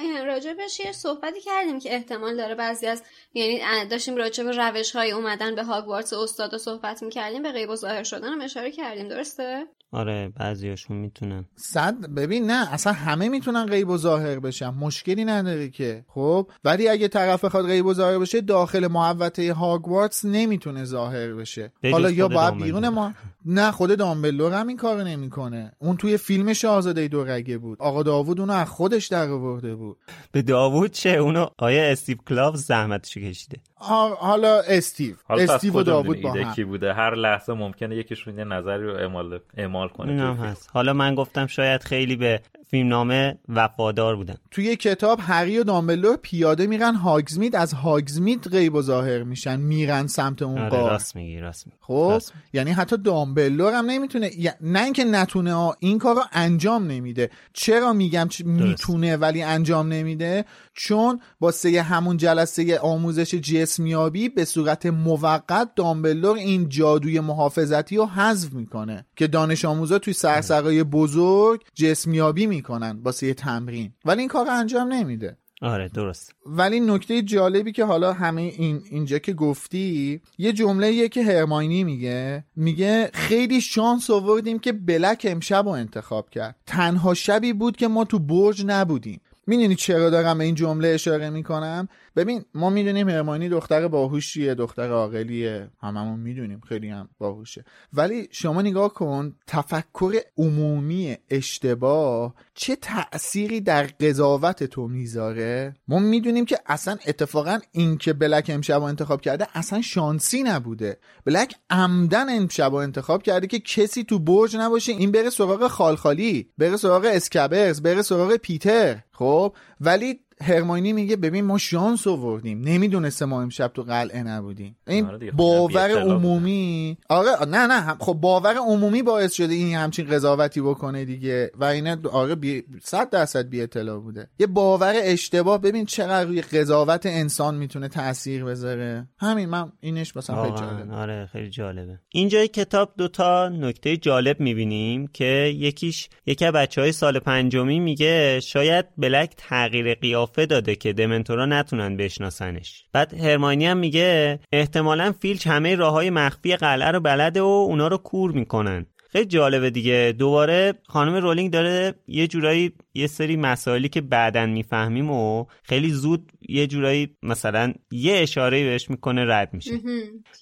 این 0.00 0.26
راجبش 0.26 0.80
یه 0.80 0.92
صحبتی 0.92 1.40
کردیم 1.40 1.78
که 1.78 1.94
احتمال 1.94 2.36
داره 2.36 2.54
بعضی 2.54 2.86
از 2.86 3.02
یعنی 3.34 3.88
داشتیم 3.90 4.16
راجب 4.16 4.48
روش 4.48 4.92
های 4.92 5.12
اومدن 5.12 5.54
به 5.54 5.64
هاگوارتس 5.64 6.12
استادا 6.12 6.58
صحبت 6.58 7.02
می‌کردیم 7.02 7.42
به 7.42 7.52
غیب 7.52 7.70
و 7.70 7.76
ظاهر 7.76 8.02
شدن 8.02 8.28
هم 8.28 8.40
اشاره 8.40 8.70
کردیم 8.70 9.08
درسته؟ 9.08 9.66
آره 9.92 10.32
بعضیاشون 10.36 10.96
می‌تونن. 10.96 11.44
صد 11.56 12.06
ببین 12.06 12.50
نه 12.50 12.72
اصلا 12.72 12.92
همه 12.92 13.28
می‌تونن 13.28 13.66
غیب 13.66 13.88
و 13.88 13.96
ظاهر 13.96 14.38
بشن. 14.38 14.70
مشکلی 14.70 15.24
نداره 15.24 15.68
که. 15.68 16.04
خب؟ 16.08 16.50
ولی 16.64 16.88
اگه 16.88 17.08
طرف 17.08 17.44
بخواد 17.44 17.66
غیب 17.66 17.86
و 17.86 17.94
ظاهر 18.02 18.18
بشه 18.18 18.40
داخل 18.40 18.86
محوطه 18.86 19.52
هاگوارتس 19.52 20.24
نمی‌تونه 20.24 20.84
ظاهر 20.84 21.34
بشه. 21.34 21.72
حالا 21.92 22.10
یا 22.10 22.28
باید 22.28 22.56
بیرون 22.56 22.88
ما 22.88 23.12
نه 23.46 23.70
خود 23.70 23.98
دامبلور 23.98 24.52
هم 24.52 24.68
این 24.68 24.76
کار 24.76 25.02
نمی‌کنه. 25.02 25.72
اون 25.78 25.96
توی 25.96 26.16
فیلم 26.16 26.52
شاهزاده 26.52 27.08
دورگه 27.08 27.58
بود. 27.58 27.78
آقا 27.80 28.02
داوود 28.02 28.40
اونو 28.40 28.52
از 28.52 28.68
خودش 28.68 29.06
در 29.06 29.28
آورده 29.30 29.74
بود. 29.74 29.96
به 30.32 30.42
داوود 30.42 30.90
چه؟ 30.90 31.10
اونو 31.10 31.46
آیا 31.58 31.84
استیو 31.84 32.16
کلاو 32.28 32.56
زحمتش 32.56 33.18
کشیده. 33.18 33.58
حالا 33.82 34.60
استیو. 34.60 35.14
حالا 35.24 35.54
استیو 35.54 35.78
و 35.78 35.82
داوود 35.82 36.22
با 36.22 36.32
هم. 36.32 36.54
کی 36.54 36.64
بوده. 36.64 36.94
هر 36.94 37.14
لحظه 37.14 37.52
ممکنه 37.52 37.96
یکیشون 37.96 38.38
یه 38.38 38.44
نظری 38.44 38.84
رو 38.84 38.96
اعمال 38.96 39.40
اعمال 39.56 39.88
کنه 39.88 40.36
هست. 40.36 40.70
حالا 40.72 40.92
من 40.92 41.14
گفتم 41.14 41.46
شاید 41.46 41.82
خیلی 41.82 42.16
به 42.16 42.40
فیلمنامه 42.66 43.38
وفادار 43.48 44.16
بودن. 44.16 44.36
توی 44.50 44.76
کتاب 44.76 45.18
هری 45.22 45.58
و 45.58 45.64
دامبلور 45.64 46.16
پیاده 46.22 46.66
میرن 46.66 46.94
هاگزمید 46.94 47.56
از 47.56 47.72
هاگزمید 47.72 48.48
غیب 48.48 48.74
و 48.74 48.82
ظاهر 48.82 49.22
میشن. 49.22 49.60
میرن 49.60 50.06
سمت 50.06 50.42
اون 50.42 50.58
آره 50.58 50.78
راست 50.78 51.16
میگی 51.16 51.38
راست 51.38 51.66
میگی. 51.66 51.78
خب 51.80 52.20
یعنی 52.52 52.70
حتی 52.70 52.96
دامبلور 52.96 53.72
هم 53.72 53.86
نمی‌تونه 53.86 54.30
نه 54.60 54.84
اینکه 54.84 55.04
نتونه 55.04 55.72
این 55.78 55.98
کار 55.98 56.14
رو 56.14 56.22
انجام 56.32 56.86
نمیده. 56.86 57.30
چرا 57.52 57.92
میگم 57.92 58.28
می‌تونه 58.44 59.16
ولی 59.16 59.42
انجام 59.42 59.88
نمیده؟ 59.88 60.44
چون 60.74 61.20
با 61.40 61.50
سه 61.50 61.82
همون 61.82 62.16
جلسه 62.16 62.78
آموزش 62.78 63.34
جسمیابی 63.72 64.28
به 64.28 64.44
صورت 64.44 64.86
موقت 64.86 65.74
دامبلور 65.76 66.36
این 66.36 66.68
جادوی 66.68 67.20
محافظتی 67.20 67.96
رو 67.96 68.06
حذف 68.06 68.52
می‌کنه 68.52 69.06
که 69.16 69.26
دانش 69.26 69.64
آموزا 69.64 69.98
توی 69.98 70.12
سرسرای 70.12 70.84
بزرگ 70.84 71.64
جسمیابی 71.74 72.46
می‌کنن 72.46 73.02
با 73.02 73.12
سه 73.12 73.34
تمرین. 73.34 73.92
ولی 74.04 74.20
این 74.20 74.28
کار 74.28 74.46
انجام 74.48 74.92
نمیده. 74.92 75.36
آره 75.62 75.88
درست. 75.88 76.34
ولی 76.46 76.80
نکته 76.80 77.22
جالبی 77.22 77.72
که 77.72 77.84
حالا 77.84 78.12
همه 78.12 78.42
این 78.42 78.82
اینجا 78.90 79.18
که 79.18 79.32
گفتی 79.32 80.20
یه 80.38 80.52
جمله 80.52 80.92
یه 80.92 81.08
که 81.08 81.22
هرماینی 81.22 81.84
میگه. 81.84 82.44
میگه 82.56 83.10
خیلی 83.14 83.60
شانس 83.60 84.10
آوردیم 84.10 84.58
که 84.58 84.72
بلک 84.72 85.26
امشب 85.30 85.64
رو 85.64 85.70
انتخاب 85.70 86.30
کرد. 86.30 86.56
تنها 86.66 87.14
شبی 87.14 87.52
بود 87.52 87.76
که 87.76 87.88
ما 87.88 88.04
تو 88.04 88.18
برج 88.18 88.64
نبودیم. 88.66 89.20
می‌دونی 89.46 89.74
چرا 89.74 90.10
دارم 90.10 90.38
به 90.38 90.44
این 90.44 90.54
جمله 90.54 90.88
اشاره 90.88 91.30
می‌کنم؟ 91.30 91.88
ببین 92.16 92.44
ما 92.54 92.70
می‌دونیم 92.70 93.08
هرمانی 93.08 93.48
دختر 93.48 93.88
باهوشیه 93.88 94.54
دختر 94.54 94.90
عاقلیه. 94.90 95.70
هممون 95.80 96.20
می‌دونیم 96.20 96.60
خیلی 96.60 96.88
هم 96.88 97.08
باهوشه. 97.18 97.64
ولی 97.92 98.28
شما 98.30 98.62
نگاه 98.62 98.94
کن 98.94 99.36
تفکر 99.46 100.20
عمومی 100.38 101.16
اشتباه 101.30 102.34
چه 102.54 102.76
تأثیری 102.76 103.60
در 103.60 103.82
قضاوت 103.82 104.64
تو 104.64 104.88
می‌ذاره؟ 104.88 105.74
ما 105.88 105.98
می‌دونیم 105.98 106.44
که 106.44 106.58
اصلا 106.66 106.96
اتفاقا 107.06 107.58
این 107.72 107.98
که 107.98 108.12
بلک 108.12 108.50
امشب 108.54 108.82
انتخاب 108.82 109.20
کرده 109.20 109.46
اصلا 109.54 109.80
شانسی 109.80 110.42
نبوده. 110.42 110.98
بلک 111.24 111.54
عمدن 111.70 112.36
امشب 112.36 112.74
انتخاب 112.74 113.22
کرده 113.22 113.46
که 113.46 113.58
کسی 113.58 114.04
تو 114.04 114.18
برج 114.18 114.56
نباشه 114.56 114.92
این 114.92 115.10
بره 115.12 115.30
سراغ 115.30 115.66
خالخالی 115.66 116.50
بره 116.58 116.76
سراغ 116.76 117.04
اسکبرز 117.04 117.82
بره 117.82 118.02
سراغ 118.02 118.36
پیتر. 118.36 118.98
خب؟ 119.12 119.56
ولی 119.80 120.20
هرماینی 120.42 120.92
میگه 120.92 121.16
ببین 121.16 121.44
ما 121.44 121.58
شانس 121.58 122.06
آوردیم. 122.06 122.60
نمی‌دونسته 122.60 123.24
ما 123.24 123.42
امشب 123.42 123.70
تو 123.74 123.82
قلعه 123.82 124.22
نبودیم. 124.22 124.76
این 124.86 125.06
آره 125.06 125.30
خب 125.30 125.36
باور 125.36 125.90
عمومی 125.90 126.98
آره 127.08 127.44
نه 127.48 127.66
نه 127.66 127.96
خب 127.98 128.12
باور 128.12 128.54
عمومی 128.56 129.02
باعث 129.02 129.32
شده 129.32 129.54
این 129.54 129.76
همچین 129.76 130.06
قضاوتی 130.06 130.60
بکنه 130.60 131.04
دیگه. 131.04 131.50
و 131.54 131.64
اینا 131.64 131.96
آره 132.12 132.34
بی... 132.34 132.62
صد 132.82 133.10
درصد 133.10 133.48
بی 133.48 133.62
اطلاع 133.62 133.98
بوده. 133.98 134.28
یه 134.38 134.46
باور 134.46 134.94
اشتباه 134.96 135.60
ببین 135.60 135.84
چقدر 135.84 136.24
روی 136.24 136.40
قضاوت 136.40 137.06
انسان 137.06 137.54
می‌تونه 137.54 137.88
تاثیر 137.88 138.44
بذاره. 138.44 139.08
همین 139.18 139.48
من 139.48 139.72
اینش 139.80 140.16
مثلا 140.16 140.42
خیلی 140.44 140.56
جالبه. 140.56 140.94
آره 140.94 141.28
خیلی 141.32 141.50
جالبه. 141.50 141.98
اینجای 142.08 142.48
کتاب 142.48 142.92
دوتا 142.98 143.48
نکته 143.48 143.96
جالب 143.96 144.40
می‌بینیم 144.40 145.06
که 145.06 145.54
یکیش 145.56 146.08
یکی 146.26 146.50
بچه 146.50 146.80
های 146.80 146.92
سال 146.92 147.18
پنجمی 147.18 147.80
میگه 147.80 148.40
شاید 148.40 148.86
بلک 148.98 149.34
تغییر 149.36 149.94
قیافه 149.94 150.31
قیافه 150.32 150.46
داده 150.46 150.74
که 150.74 150.92
دمنتورا 150.92 151.46
نتونن 151.46 151.96
بشناسنش. 151.96 152.84
بعد 152.92 153.14
هرماینی 153.14 153.66
هم 153.66 153.76
میگه 153.76 154.40
احتمالا 154.52 155.12
فیلچ 155.20 155.46
همه 155.46 155.74
راه 155.74 155.92
های 155.92 156.10
مخفی 156.10 156.56
قلعه 156.56 156.90
رو 156.90 157.00
بلده 157.00 157.40
و 157.42 157.44
اونا 157.44 157.88
رو 157.88 157.96
کور 157.96 158.32
می‌کنن. 158.32 158.86
خیلی 159.12 159.24
جالبه 159.24 159.70
دیگه. 159.70 160.14
دوباره 160.18 160.74
خانم 160.86 161.14
رولینگ 161.14 161.52
داره 161.52 161.94
یه 162.06 162.26
جورایی 162.26 162.72
یه 162.94 163.06
سری 163.06 163.36
مسائلی 163.36 163.88
که 163.88 164.00
بعدا 164.00 164.46
می‌فهمیم 164.46 165.10
و 165.10 165.44
خیلی 165.62 165.90
زود 165.90 166.32
یه 166.48 166.66
جورایی 166.66 167.16
مثلا 167.22 167.72
یه 167.90 168.14
اشاره 168.16 168.64
بهش 168.64 168.90
می‌کنه 168.90 169.24
رد 169.28 169.54
میشه. 169.54 169.70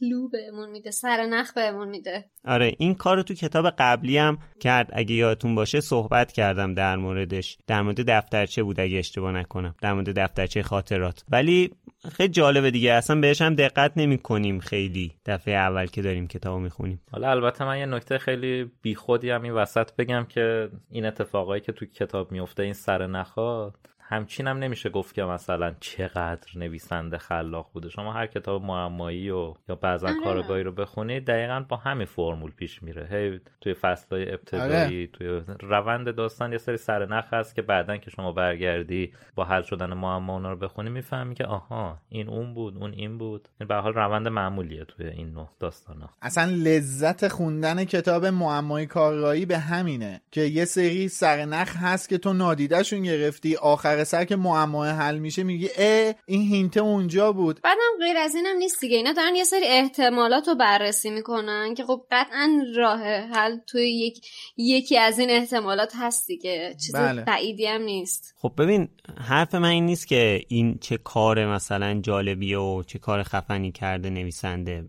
کلو 0.00 0.28
بهمون 0.28 0.70
میده 0.70 0.90
سر 0.90 1.26
نخ 1.26 1.52
بهمون 1.52 1.88
میده. 1.88 2.24
آره 2.44 2.74
این 2.78 2.94
کار 2.94 3.16
رو 3.16 3.22
تو 3.22 3.34
کتاب 3.34 3.70
قبلی 3.70 4.18
هم 4.18 4.38
کرد. 4.60 4.90
اگه 4.92 5.14
یادتون 5.14 5.54
باشه 5.54 5.80
صحبت 5.80 6.32
کردم 6.32 6.74
در 6.74 6.96
موردش. 6.96 7.58
در 7.66 7.82
مورد 7.82 8.00
دفترچه 8.10 8.62
بود 8.62 8.80
اگه 8.80 8.98
اشتباه 8.98 9.32
نکنم. 9.32 9.74
در 9.82 9.92
مورد 9.92 10.18
دفترچه 10.18 10.62
خاطرات. 10.62 11.24
ولی 11.28 11.70
خیلی 12.08 12.28
جالبه 12.28 12.70
دیگه. 12.70 12.92
اصلا 12.92 13.20
بهش 13.20 13.42
هم 13.42 13.54
دقت 13.54 13.92
نمی 13.96 14.18
کنیم 14.18 14.58
خیلی 14.58 15.12
دفعه 15.26 15.54
اول 15.54 15.86
که 15.86 16.02
داریم 16.02 16.26
کتاب 16.26 16.60
می‌خونیم. 16.60 17.00
حالا 17.12 17.30
البته 17.30 17.64
من 17.64 17.78
یه 17.78 17.86
نکته 17.86 18.18
خیلی 18.18 18.70
بیخودی 18.82 19.30
هم 19.30 19.42
این 19.42 19.52
وسط 19.52 19.90
بگم 19.98 20.26
که 20.28 20.68
این 20.90 21.06
اتفاقایی 21.06 21.60
که 21.60 21.72
تو 21.72 21.86
کتاب 21.86 22.32
میفته 22.32 22.62
این 22.62 22.72
سر 22.72 23.06
نخواد 23.06 23.74
همچین 24.10 24.46
هم 24.46 24.58
نمیشه 24.58 24.90
گفت 24.90 25.14
که 25.14 25.22
مثلا 25.22 25.74
چقدر 25.80 26.48
نویسنده 26.56 27.18
خلاق 27.18 27.70
بوده 27.72 27.88
شما 27.88 28.12
هر 28.12 28.26
کتاب 28.26 28.62
معمایی 28.62 29.30
و 29.30 29.54
یا 29.68 29.74
بعضا 29.74 30.08
آره. 30.08 30.16
کارگاهی 30.24 30.62
رو 30.62 30.72
بخونید 30.72 31.26
دقیقا 31.26 31.64
با 31.68 31.76
همین 31.76 32.06
فرمول 32.06 32.50
پیش 32.50 32.82
میره 32.82 33.08
هی 33.10 33.40
توی 33.60 33.74
فصلهای 33.74 34.32
ابتدایی 34.32 35.02
آره. 35.02 35.06
توی 35.06 35.42
روند 35.60 36.14
داستان 36.14 36.52
یه 36.52 36.58
سری 36.58 36.76
سرنخ 36.76 37.34
هست 37.34 37.54
که 37.54 37.62
بعدا 37.62 37.96
که 37.96 38.10
شما 38.10 38.32
برگردی 38.32 39.12
با 39.34 39.44
حل 39.44 39.62
شدن 39.62 39.94
معما 39.94 40.32
اونا 40.32 40.50
رو 40.50 40.56
بخونی 40.56 40.90
می‌فهمی 40.90 41.34
که 41.34 41.44
آها 41.44 41.98
این 42.08 42.28
اون 42.28 42.54
بود 42.54 42.76
اون 42.76 42.92
این 42.92 43.18
بود 43.18 43.48
این 43.60 43.68
به 43.68 43.74
حال 43.74 43.94
روند 43.94 44.28
معمولیه 44.28 44.84
توی 44.84 45.06
این 45.06 45.32
نوع 45.32 45.48
داستانا 45.60 46.10
اصلا 46.22 46.44
لذت 46.44 47.28
خوندن 47.28 47.84
کتاب 47.84 48.26
معمای 48.26 48.86
کارگاهی 48.86 49.46
به 49.46 49.58
همینه 49.58 50.20
که 50.30 50.40
یه 50.40 50.64
سری 50.64 51.08
سرنخ 51.08 51.76
هست 51.76 52.08
که 52.08 52.18
تو 52.18 52.32
نادیدهشون 52.32 53.02
گرفتی 53.02 53.56
آخر 53.56 53.99
سر 54.04 54.24
که 54.24 54.36
معما 54.36 54.84
حل 54.84 55.18
میشه 55.18 55.42
میگه 55.42 55.70
اه 55.78 56.14
این 56.26 56.42
هینت 56.42 56.76
اونجا 56.76 57.32
بود. 57.32 57.60
بعدم 57.62 58.06
غیر 58.06 58.16
از 58.16 58.34
اینم 58.34 58.56
نیست 58.56 58.80
دیگه. 58.80 58.96
اینا 58.96 59.12
دارن 59.12 59.34
یه 59.36 59.44
سری 59.44 59.64
احتمالات 59.66 60.48
رو 60.48 60.54
بررسی 60.54 61.10
می‌کنن 61.10 61.74
که 61.74 61.84
خب 61.84 62.06
قطعا 62.10 62.62
راه 62.76 63.00
حل 63.04 63.56
توی 63.66 63.90
یک 63.90 64.26
یکی 64.56 64.98
از 64.98 65.18
این 65.18 65.30
احتمالات 65.30 65.92
هست 65.96 66.26
دیگه. 66.26 66.76
چیز 66.86 66.94
بله. 66.94 67.22
بعیدی 67.22 67.66
هم 67.66 67.82
نیست. 67.82 68.34
خب 68.36 68.52
ببین 68.58 68.88
حرف 69.18 69.54
من 69.54 69.68
این 69.68 69.86
نیست 69.86 70.06
که 70.06 70.40
این 70.48 70.78
چه 70.80 70.96
کار 70.96 71.46
مثلا 71.54 72.00
جالبیه 72.00 72.58
و 72.58 72.82
چه 72.82 72.98
کار 72.98 73.22
خفنی 73.22 73.72
کرده 73.72 74.10
نویسنده. 74.10 74.84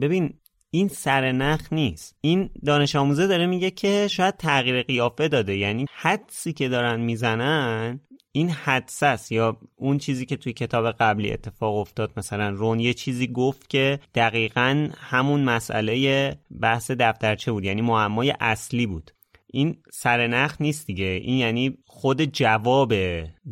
ببین 0.00 0.34
این 0.70 0.88
سرنخ 0.88 1.72
نیست. 1.72 2.16
این 2.20 2.50
دانش 2.66 2.96
آموزه 2.96 3.26
داره 3.26 3.46
میگه 3.46 3.70
که 3.70 4.08
شاید 4.08 4.36
تغییر 4.36 4.82
قیافه 4.82 5.28
داده. 5.28 5.56
یعنی 5.56 5.86
حدسی 5.92 6.52
که 6.52 6.68
دارن 6.68 7.00
می‌زنن 7.00 8.00
این 8.36 8.50
حدس 8.50 9.32
یا 9.32 9.56
اون 9.76 9.98
چیزی 9.98 10.26
که 10.26 10.36
توی 10.36 10.52
کتاب 10.52 10.90
قبلی 10.90 11.32
اتفاق 11.32 11.76
افتاد؟ 11.76 12.12
مثلا 12.16 12.48
رون 12.48 12.80
یه 12.80 12.94
چیزی 12.94 13.26
گفت 13.26 13.68
که 13.68 13.98
دقیقا 14.14 14.88
همون 14.98 15.44
مسئله 15.44 16.36
بحث 16.60 16.90
دفترچه 16.90 17.52
بود 17.52 17.64
یعنی 17.64 17.82
معمای 17.82 18.34
اصلی 18.40 18.86
بود. 18.86 19.10
این 19.46 19.76
سرنخ 19.92 20.56
نیست 20.60 20.86
دیگه. 20.86 21.04
این 21.04 21.36
یعنی 21.36 21.78
خود 21.86 22.24
جواب 22.24 22.94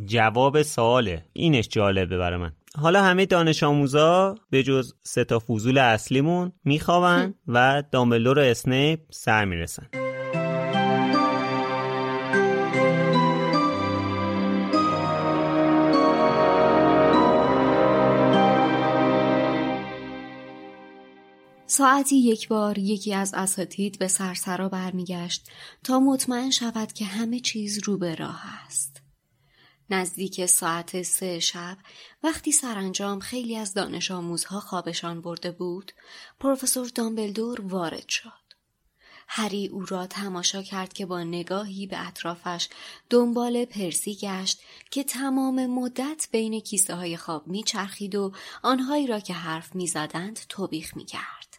جواب 0.05 0.63
سواله 0.63 1.25
اینش 1.33 1.69
جالبه 1.69 2.19
برای 2.19 2.39
من. 2.39 2.53
حالا 2.79 3.03
همه 3.03 3.27
دانش 3.27 3.63
آموزا 3.63 4.35
به 4.51 4.63
جز 4.63 4.95
سه 5.03 5.25
تا 5.25 5.39
فضول 5.39 5.79
اصلیمون 5.79 6.53
میخوابن 6.65 7.35
و 7.49 7.83
دامبلور 7.91 8.39
و 8.39 8.43
اسنیپ 8.43 9.01
سر 9.11 9.45
می‌رسن. 9.45 10.04
ساعتی 21.77 22.17
یک 22.17 22.49
بار 22.49 22.79
یکی 22.79 23.15
از 23.15 23.35
اساتید 23.35 23.99
به 23.99 24.09
سرسرا 24.09 24.69
برمیگشت 24.69 25.51
تا 25.85 26.01
مطمئن 26.01 26.51
شود 26.51 26.93
که 26.93 27.05
همه 27.05 27.41
چیز 27.41 27.79
رو 27.85 27.99
به 27.99 28.15
راه 28.15 28.43
است. 28.67 29.03
نزدیک 29.91 30.47
ساعت 30.47 31.03
سه 31.03 31.41
شب 31.41 31.79
وقتی 32.23 32.53
سرانجام 32.53 33.21
خیلی 33.21 33.57
از 33.57 33.75
دانش 33.75 34.11
آموزها 34.11 34.61
خوابشان 34.61 35.21
برده 35.21 35.51
بود 35.51 35.93
پروفسور 36.41 36.91
دامبلدور 36.95 37.61
وارد 37.61 38.09
شد. 38.09 38.45
هری 39.29 39.69
او 39.69 39.85
را 39.85 40.07
تماشا 40.07 40.63
کرد 40.63 40.93
که 40.93 41.07
با 41.07 41.23
نگاهی 41.23 41.87
به 41.87 42.07
اطرافش 42.07 42.69
دنبال 43.11 43.65
پرسی 43.65 44.15
گشت 44.15 44.61
که 44.91 45.05
تمام 45.05 45.67
مدت 45.67 46.29
بین 46.33 46.61
کیسه 46.61 46.95
های 46.95 47.17
خواب 47.17 47.47
میچرخید 47.47 48.15
و 48.15 48.33
آنهایی 48.63 49.07
را 49.07 49.21
که 49.21 49.35
حرف 49.35 49.75
می‌زدند 49.75 50.41
توبیخ 50.49 50.97
می‌کرد. 50.97 51.54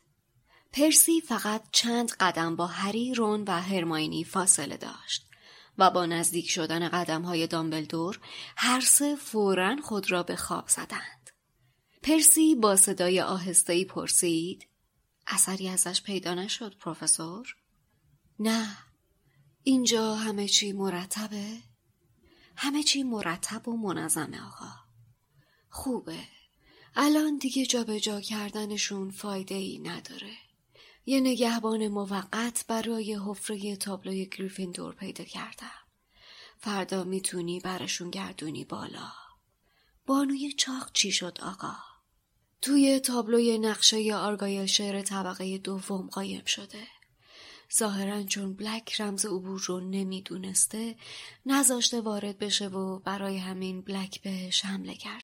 پرسی 0.75 1.22
فقط 1.22 1.63
چند 1.72 2.12
قدم 2.12 2.55
با 2.55 2.67
هری، 2.67 3.13
رون 3.13 3.44
و 3.44 3.62
هرماینی 3.62 4.24
فاصله 4.24 4.77
داشت 4.77 5.25
و 5.77 5.91
با 5.91 6.05
نزدیک 6.05 6.50
شدن 6.50 6.89
قدم 6.89 7.22
های 7.22 7.48
دامبلدور 7.48 8.20
هر 8.58 8.82
سه 8.82 9.15
فورا 9.15 9.75
خود 9.84 10.12
را 10.12 10.24
به 10.24 10.36
خواب 10.36 10.67
زدند. 10.67 11.29
پرسی 12.03 12.55
با 12.55 12.75
صدای 12.75 13.22
آهستهی 13.22 13.86
پرسید 13.86 14.67
اثری 15.27 15.70
ازش 15.70 16.01
پیدا 16.01 16.34
نشد 16.34 16.77
پروفسور؟ 16.77 17.55
نه 18.39 18.77
اینجا 19.63 20.15
همه 20.15 20.48
چی 20.48 20.72
مرتبه؟ 20.72 21.58
همه 22.55 22.84
چی 22.84 23.03
مرتب 23.03 23.67
و 23.67 23.77
منظمه 23.77 24.46
آقا 24.48 24.72
خوبه 25.70 26.27
الان 26.96 27.38
دیگه 27.38 27.65
جابجا 27.65 27.98
جا 27.98 28.22
کردنشون 28.22 29.12
فایده 29.12 29.55
ای 29.55 29.79
نداره 29.79 30.45
یه 31.06 31.20
نگهبان 31.20 31.88
موقت 31.88 32.66
برای 32.68 33.20
حفره 33.26 33.76
تابلوی 33.76 34.26
گریفیندور 34.26 34.96
پیدا 34.96 35.24
کردم. 35.24 35.72
فردا 36.58 37.04
می‌تونی 37.04 37.60
برشون 37.60 38.10
گردونی 38.10 38.66
بالا. 38.66 39.12
بانوی 40.06 40.52
چاق 40.52 40.92
چی 40.94 41.12
شد 41.12 41.38
آقا؟ 41.42 41.76
توی 42.62 43.00
تابلوی 43.00 43.58
نقشه 43.58 44.16
آرگایل 44.16 44.66
شعر 44.66 45.02
طبقه 45.02 45.58
دوم 45.58 46.08
قایم 46.08 46.46
شده. 46.46 46.88
ظاهرا 47.78 48.24
چون 48.24 48.54
بلک 48.54 49.02
رمز 49.02 49.26
عبور 49.26 49.62
رو 49.66 49.80
نمی‌دونسته 49.80 50.96
نذاشته 51.46 52.02
وارد 52.02 52.38
بشه 52.38 52.68
و 52.68 53.00
برای 53.00 53.38
همین 53.38 53.82
بلک 53.82 54.22
بهش 54.22 54.66
حمله 54.66 54.96
کرد. 54.96 55.24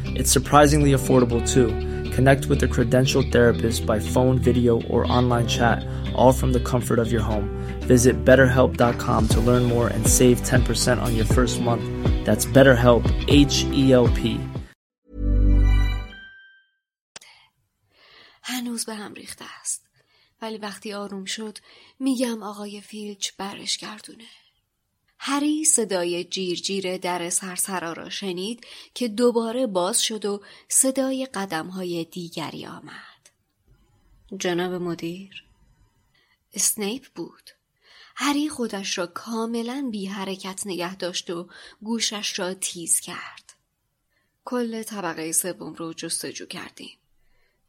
It's 0.18 0.30
surprisingly 0.30 0.92
affordable 0.92 1.42
too. 1.54 1.68
Connect 2.16 2.46
with 2.46 2.62
a 2.62 2.68
credentialed 2.68 3.30
therapist 3.30 3.84
by 3.84 3.98
phone, 3.98 4.38
video, 4.38 4.80
or 4.92 5.10
online 5.18 5.46
chat, 5.46 5.86
all 6.14 6.32
from 6.32 6.52
the 6.52 6.60
comfort 6.60 6.98
of 6.98 7.12
your 7.12 7.22
home. 7.22 7.48
Visit 7.80 8.24
betterhelp.com 8.24 9.28
to 9.28 9.40
learn 9.40 9.64
more 9.64 9.88
and 9.88 10.06
save 10.06 10.40
10% 10.40 11.02
on 11.02 11.14
your 11.14 11.26
first 11.26 11.60
month. 11.60 11.84
That's 12.24 12.46
BetterHelp, 12.46 13.04
H 13.28 13.64
E 13.82 13.92
L 13.92 14.08
P. 14.08 14.40
هنوز 18.42 18.84
به 18.84 18.94
هم 18.94 19.14
ریخته 19.14 19.44
است. 19.60 19.86
ولی 20.42 20.58
وقتی 20.58 20.92
آروم 20.92 21.24
شد 21.24 21.58
میگم 21.98 22.42
آقای 22.42 22.80
فیلچ 22.80 23.30
برش 23.38 23.78
گردونه. 23.78 24.24
هری 25.23 25.65
صدای 25.65 26.23
جیرجیر 26.23 26.97
در 26.97 27.29
سرسرا 27.29 27.93
را 27.93 28.09
شنید 28.09 28.65
که 28.93 29.07
دوباره 29.07 29.67
باز 29.67 30.01
شد 30.01 30.25
و 30.25 30.41
صدای 30.67 31.25
قدم 31.25 31.67
های 31.67 32.05
دیگری 32.05 32.65
آمد. 32.65 33.29
جناب 34.37 34.73
مدیر 34.73 35.43
اسنیپ 36.53 37.07
بود. 37.15 37.49
هری 38.15 38.49
خودش 38.49 38.97
را 38.97 39.07
کاملا 39.07 39.89
بی 39.91 40.05
حرکت 40.05 40.61
نگه 40.65 40.95
داشت 40.95 41.29
و 41.29 41.49
گوشش 41.81 42.39
را 42.39 42.53
تیز 42.53 42.99
کرد. 42.99 43.53
کل 44.45 44.83
طبقه 44.83 45.31
سوم 45.31 45.73
رو 45.73 45.93
جستجو 45.93 46.45
کردیم. 46.45 46.97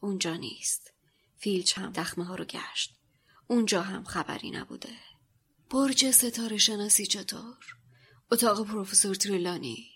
اونجا 0.00 0.36
نیست. 0.36 0.92
فیلچ 1.38 1.78
هم 1.78 1.92
دخمه 1.92 2.24
ها 2.24 2.34
رو 2.34 2.44
گشت. 2.44 2.94
اونجا 3.46 3.82
هم 3.82 4.04
خبری 4.04 4.50
نبوده. 4.50 4.92
برج 5.72 6.10
ستاره 6.10 6.58
شناسی 6.58 7.06
چطور؟ 7.06 7.56
اتاق 8.30 8.66
پروفسور 8.66 9.14
تریلانی 9.14 9.88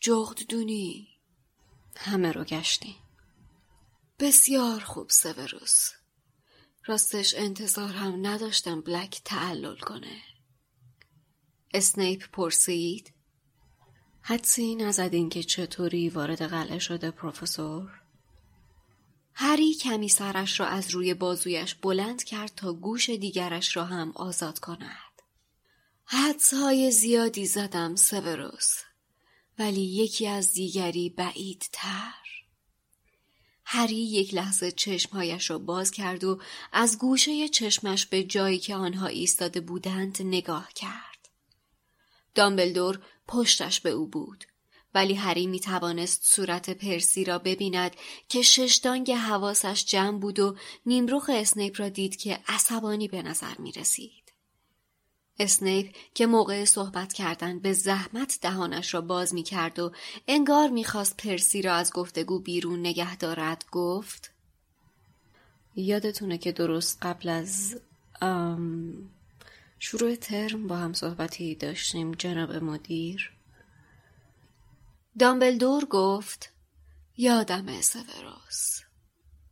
جغد 0.00 0.46
دونی 0.48 1.08
همه 1.96 2.32
رو 2.32 2.44
گشتیم. 2.44 2.96
بسیار 4.18 4.80
خوب 4.80 5.10
سوروس 5.10 5.90
راستش 6.86 7.34
انتظار 7.34 7.92
هم 7.92 8.26
نداشتم 8.26 8.80
بلک 8.80 9.20
تعلل 9.24 9.76
کنه. 9.76 10.22
اسنیپ 11.74 12.28
پرسید 12.32 13.12
حدسی 14.22 14.74
نزدین 14.74 15.28
که 15.28 15.42
چطوری 15.42 16.08
وارد 16.08 16.42
قلعه 16.42 16.78
شده 16.78 17.10
پروفسور؟ 17.10 17.90
هری 19.34 19.74
کمی 19.74 20.08
سرش 20.08 20.60
را 20.60 20.66
از 20.66 20.90
روی 20.90 21.14
بازویش 21.14 21.74
بلند 21.74 22.24
کرد 22.24 22.52
تا 22.56 22.72
گوش 22.72 23.10
دیگرش 23.10 23.76
را 23.76 23.84
هم 23.84 24.12
آزاد 24.14 24.58
کند. 24.58 25.09
های 26.52 26.90
زیادی 26.90 27.46
زدم 27.46 27.96
سوروس 27.96 28.78
ولی 29.58 29.80
یکی 29.80 30.26
از 30.26 30.52
دیگری 30.52 31.08
بعید 31.08 31.68
تر. 31.72 32.14
هری 33.64 33.96
یک 33.96 34.34
لحظه 34.34 34.72
چشمهایش 34.72 35.50
را 35.50 35.58
باز 35.58 35.90
کرد 35.90 36.24
و 36.24 36.40
از 36.72 36.98
گوشه 36.98 37.48
چشمش 37.48 38.06
به 38.06 38.24
جایی 38.24 38.58
که 38.58 38.74
آنها 38.74 39.06
ایستاده 39.06 39.60
بودند 39.60 40.16
نگاه 40.20 40.68
کرد. 40.74 41.28
دامبلدور 42.34 43.00
پشتش 43.28 43.80
به 43.80 43.90
او 43.90 44.06
بود. 44.06 44.44
ولی 44.94 45.14
هری 45.14 45.46
می 45.46 45.60
توانست 45.60 46.20
صورت 46.24 46.70
پرسی 46.70 47.24
را 47.24 47.38
ببیند 47.38 47.96
که 48.28 48.42
ششدانگ 48.42 49.10
حواسش 49.12 49.84
جمع 49.84 50.18
بود 50.18 50.38
و 50.38 50.56
نیمروخ 50.86 51.30
اسنیپ 51.34 51.80
را 51.80 51.88
دید 51.88 52.16
که 52.16 52.40
عصبانی 52.46 53.08
به 53.08 53.22
نظر 53.22 53.54
می 53.58 53.72
رسید. 53.72 54.19
اسنیپ 55.40 55.96
که 56.14 56.26
موقع 56.26 56.64
صحبت 56.64 57.12
کردن 57.12 57.58
به 57.58 57.72
زحمت 57.72 58.38
دهانش 58.42 58.94
را 58.94 59.00
باز 59.00 59.34
می 59.34 59.42
کرد 59.42 59.78
و 59.78 59.92
انگار 60.28 60.68
می‌خواست 60.68 61.16
پرسی 61.16 61.62
را 61.62 61.74
از 61.74 61.92
گفتگو 61.92 62.38
بیرون 62.38 62.80
نگه 62.80 63.16
دارد 63.16 63.64
گفت 63.72 64.32
یادتونه 65.74 66.38
که 66.38 66.52
درست 66.52 66.98
قبل 67.02 67.28
از 67.28 67.80
شروع 69.78 70.14
ترم 70.14 70.66
با 70.66 70.76
هم 70.76 70.92
صحبتی 70.92 71.54
داشتیم 71.54 72.12
جناب 72.12 72.52
مدیر؟ 72.52 73.32
دامبلدور 75.18 75.84
گفت 75.84 76.52
یادم 77.16 77.80
سوروس 77.80 78.80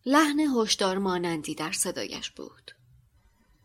لحن 0.06 0.40
هشدار 0.40 0.98
مانندی 0.98 1.54
در 1.54 1.72
صدایش 1.72 2.30
بود. 2.30 2.77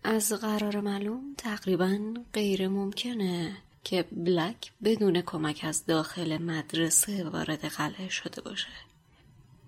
از 0.03 0.33
قرار 0.33 0.79
معلوم 0.79 1.33
تقریبا 1.37 2.13
غیر 2.33 2.67
ممکنه 2.67 3.57
که 3.83 4.05
بلک 4.11 4.71
بدون 4.83 5.21
کمک 5.21 5.59
از 5.63 5.85
داخل 5.85 6.37
مدرسه 6.37 7.23
وارد 7.29 7.65
قلعه 7.65 8.09
شده 8.09 8.41
باشه. 8.41 8.67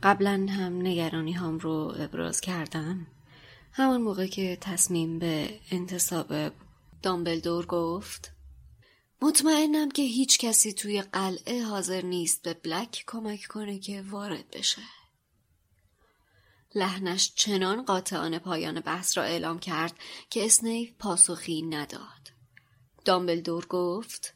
قبلا 0.04 0.48
هم 0.50 0.82
نگرانی 0.82 1.32
هم 1.32 1.58
رو 1.58 1.94
ابراز 1.98 2.42
کردم. 2.42 3.08
همان 3.72 4.02
موقع 4.02 4.28
که 4.28 4.58
تصمیم 4.62 5.20
به 5.20 5.60
انتصاب 5.72 6.34
دامبلدور 7.02 7.66
گفت 7.66 8.32
مطمئنم 9.22 9.92
که 9.92 10.02
هیچ 10.02 10.40
کسی 10.40 10.74
توی 10.74 11.02
قلعه 11.02 11.64
حاضر 11.64 12.02
نیست 12.02 12.44
به 12.44 12.54
بلک 12.54 13.04
کمک 13.08 13.46
کنه 13.50 13.80
که 13.80 14.04
وارد 14.10 14.50
بشه. 14.54 14.82
لحنش 16.76 17.34
چنان 17.36 17.82
قاطعانه 17.82 18.40
پایان 18.40 18.80
بحث 18.80 19.18
را 19.18 19.24
اعلام 19.24 19.60
کرد 19.60 20.00
که 20.30 20.46
اسنیپ 20.46 20.98
پاسخی 20.98 21.62
نداد. 21.62 22.32
دامبلدور 23.06 23.66
گفت 23.66 24.34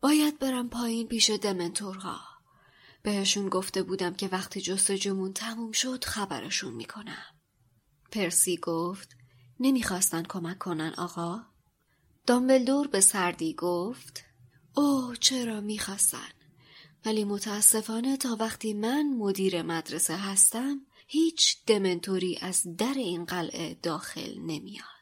باید 0.00 0.38
برم 0.38 0.68
پایین 0.68 1.08
پیش 1.08 1.30
دمنتورها. 1.30 2.20
بهشون 3.02 3.48
گفته 3.48 3.82
بودم 3.82 4.14
که 4.14 4.28
وقتی 4.28 4.60
جستجومون 4.60 5.32
تموم 5.32 5.72
شد 5.72 6.04
خبرشون 6.04 6.74
می‌کنم. 6.74 7.24
پرسی 8.10 8.56
گفت 8.56 9.16
نمی‌خواستن 9.60 10.22
کمک 10.22 10.58
کنن 10.58 10.94
آقا؟ 10.98 11.40
دامبلدور 12.26 12.88
به 12.88 13.00
سردی 13.00 13.54
گفت 13.54 14.24
اوه 14.74 15.16
چرا 15.16 15.60
می‌خواستن 15.60 16.28
ولی 17.04 17.24
متاسفانه 17.24 18.16
تا 18.16 18.36
وقتی 18.40 18.74
من 18.74 19.14
مدیر 19.18 19.62
مدرسه 19.62 20.16
هستم 20.16 20.80
هیچ 21.12 21.56
دمنتوری 21.66 22.38
از 22.42 22.76
در 22.76 22.94
این 22.96 23.24
قلعه 23.24 23.74
داخل 23.82 24.38
نمیاد. 24.38 24.99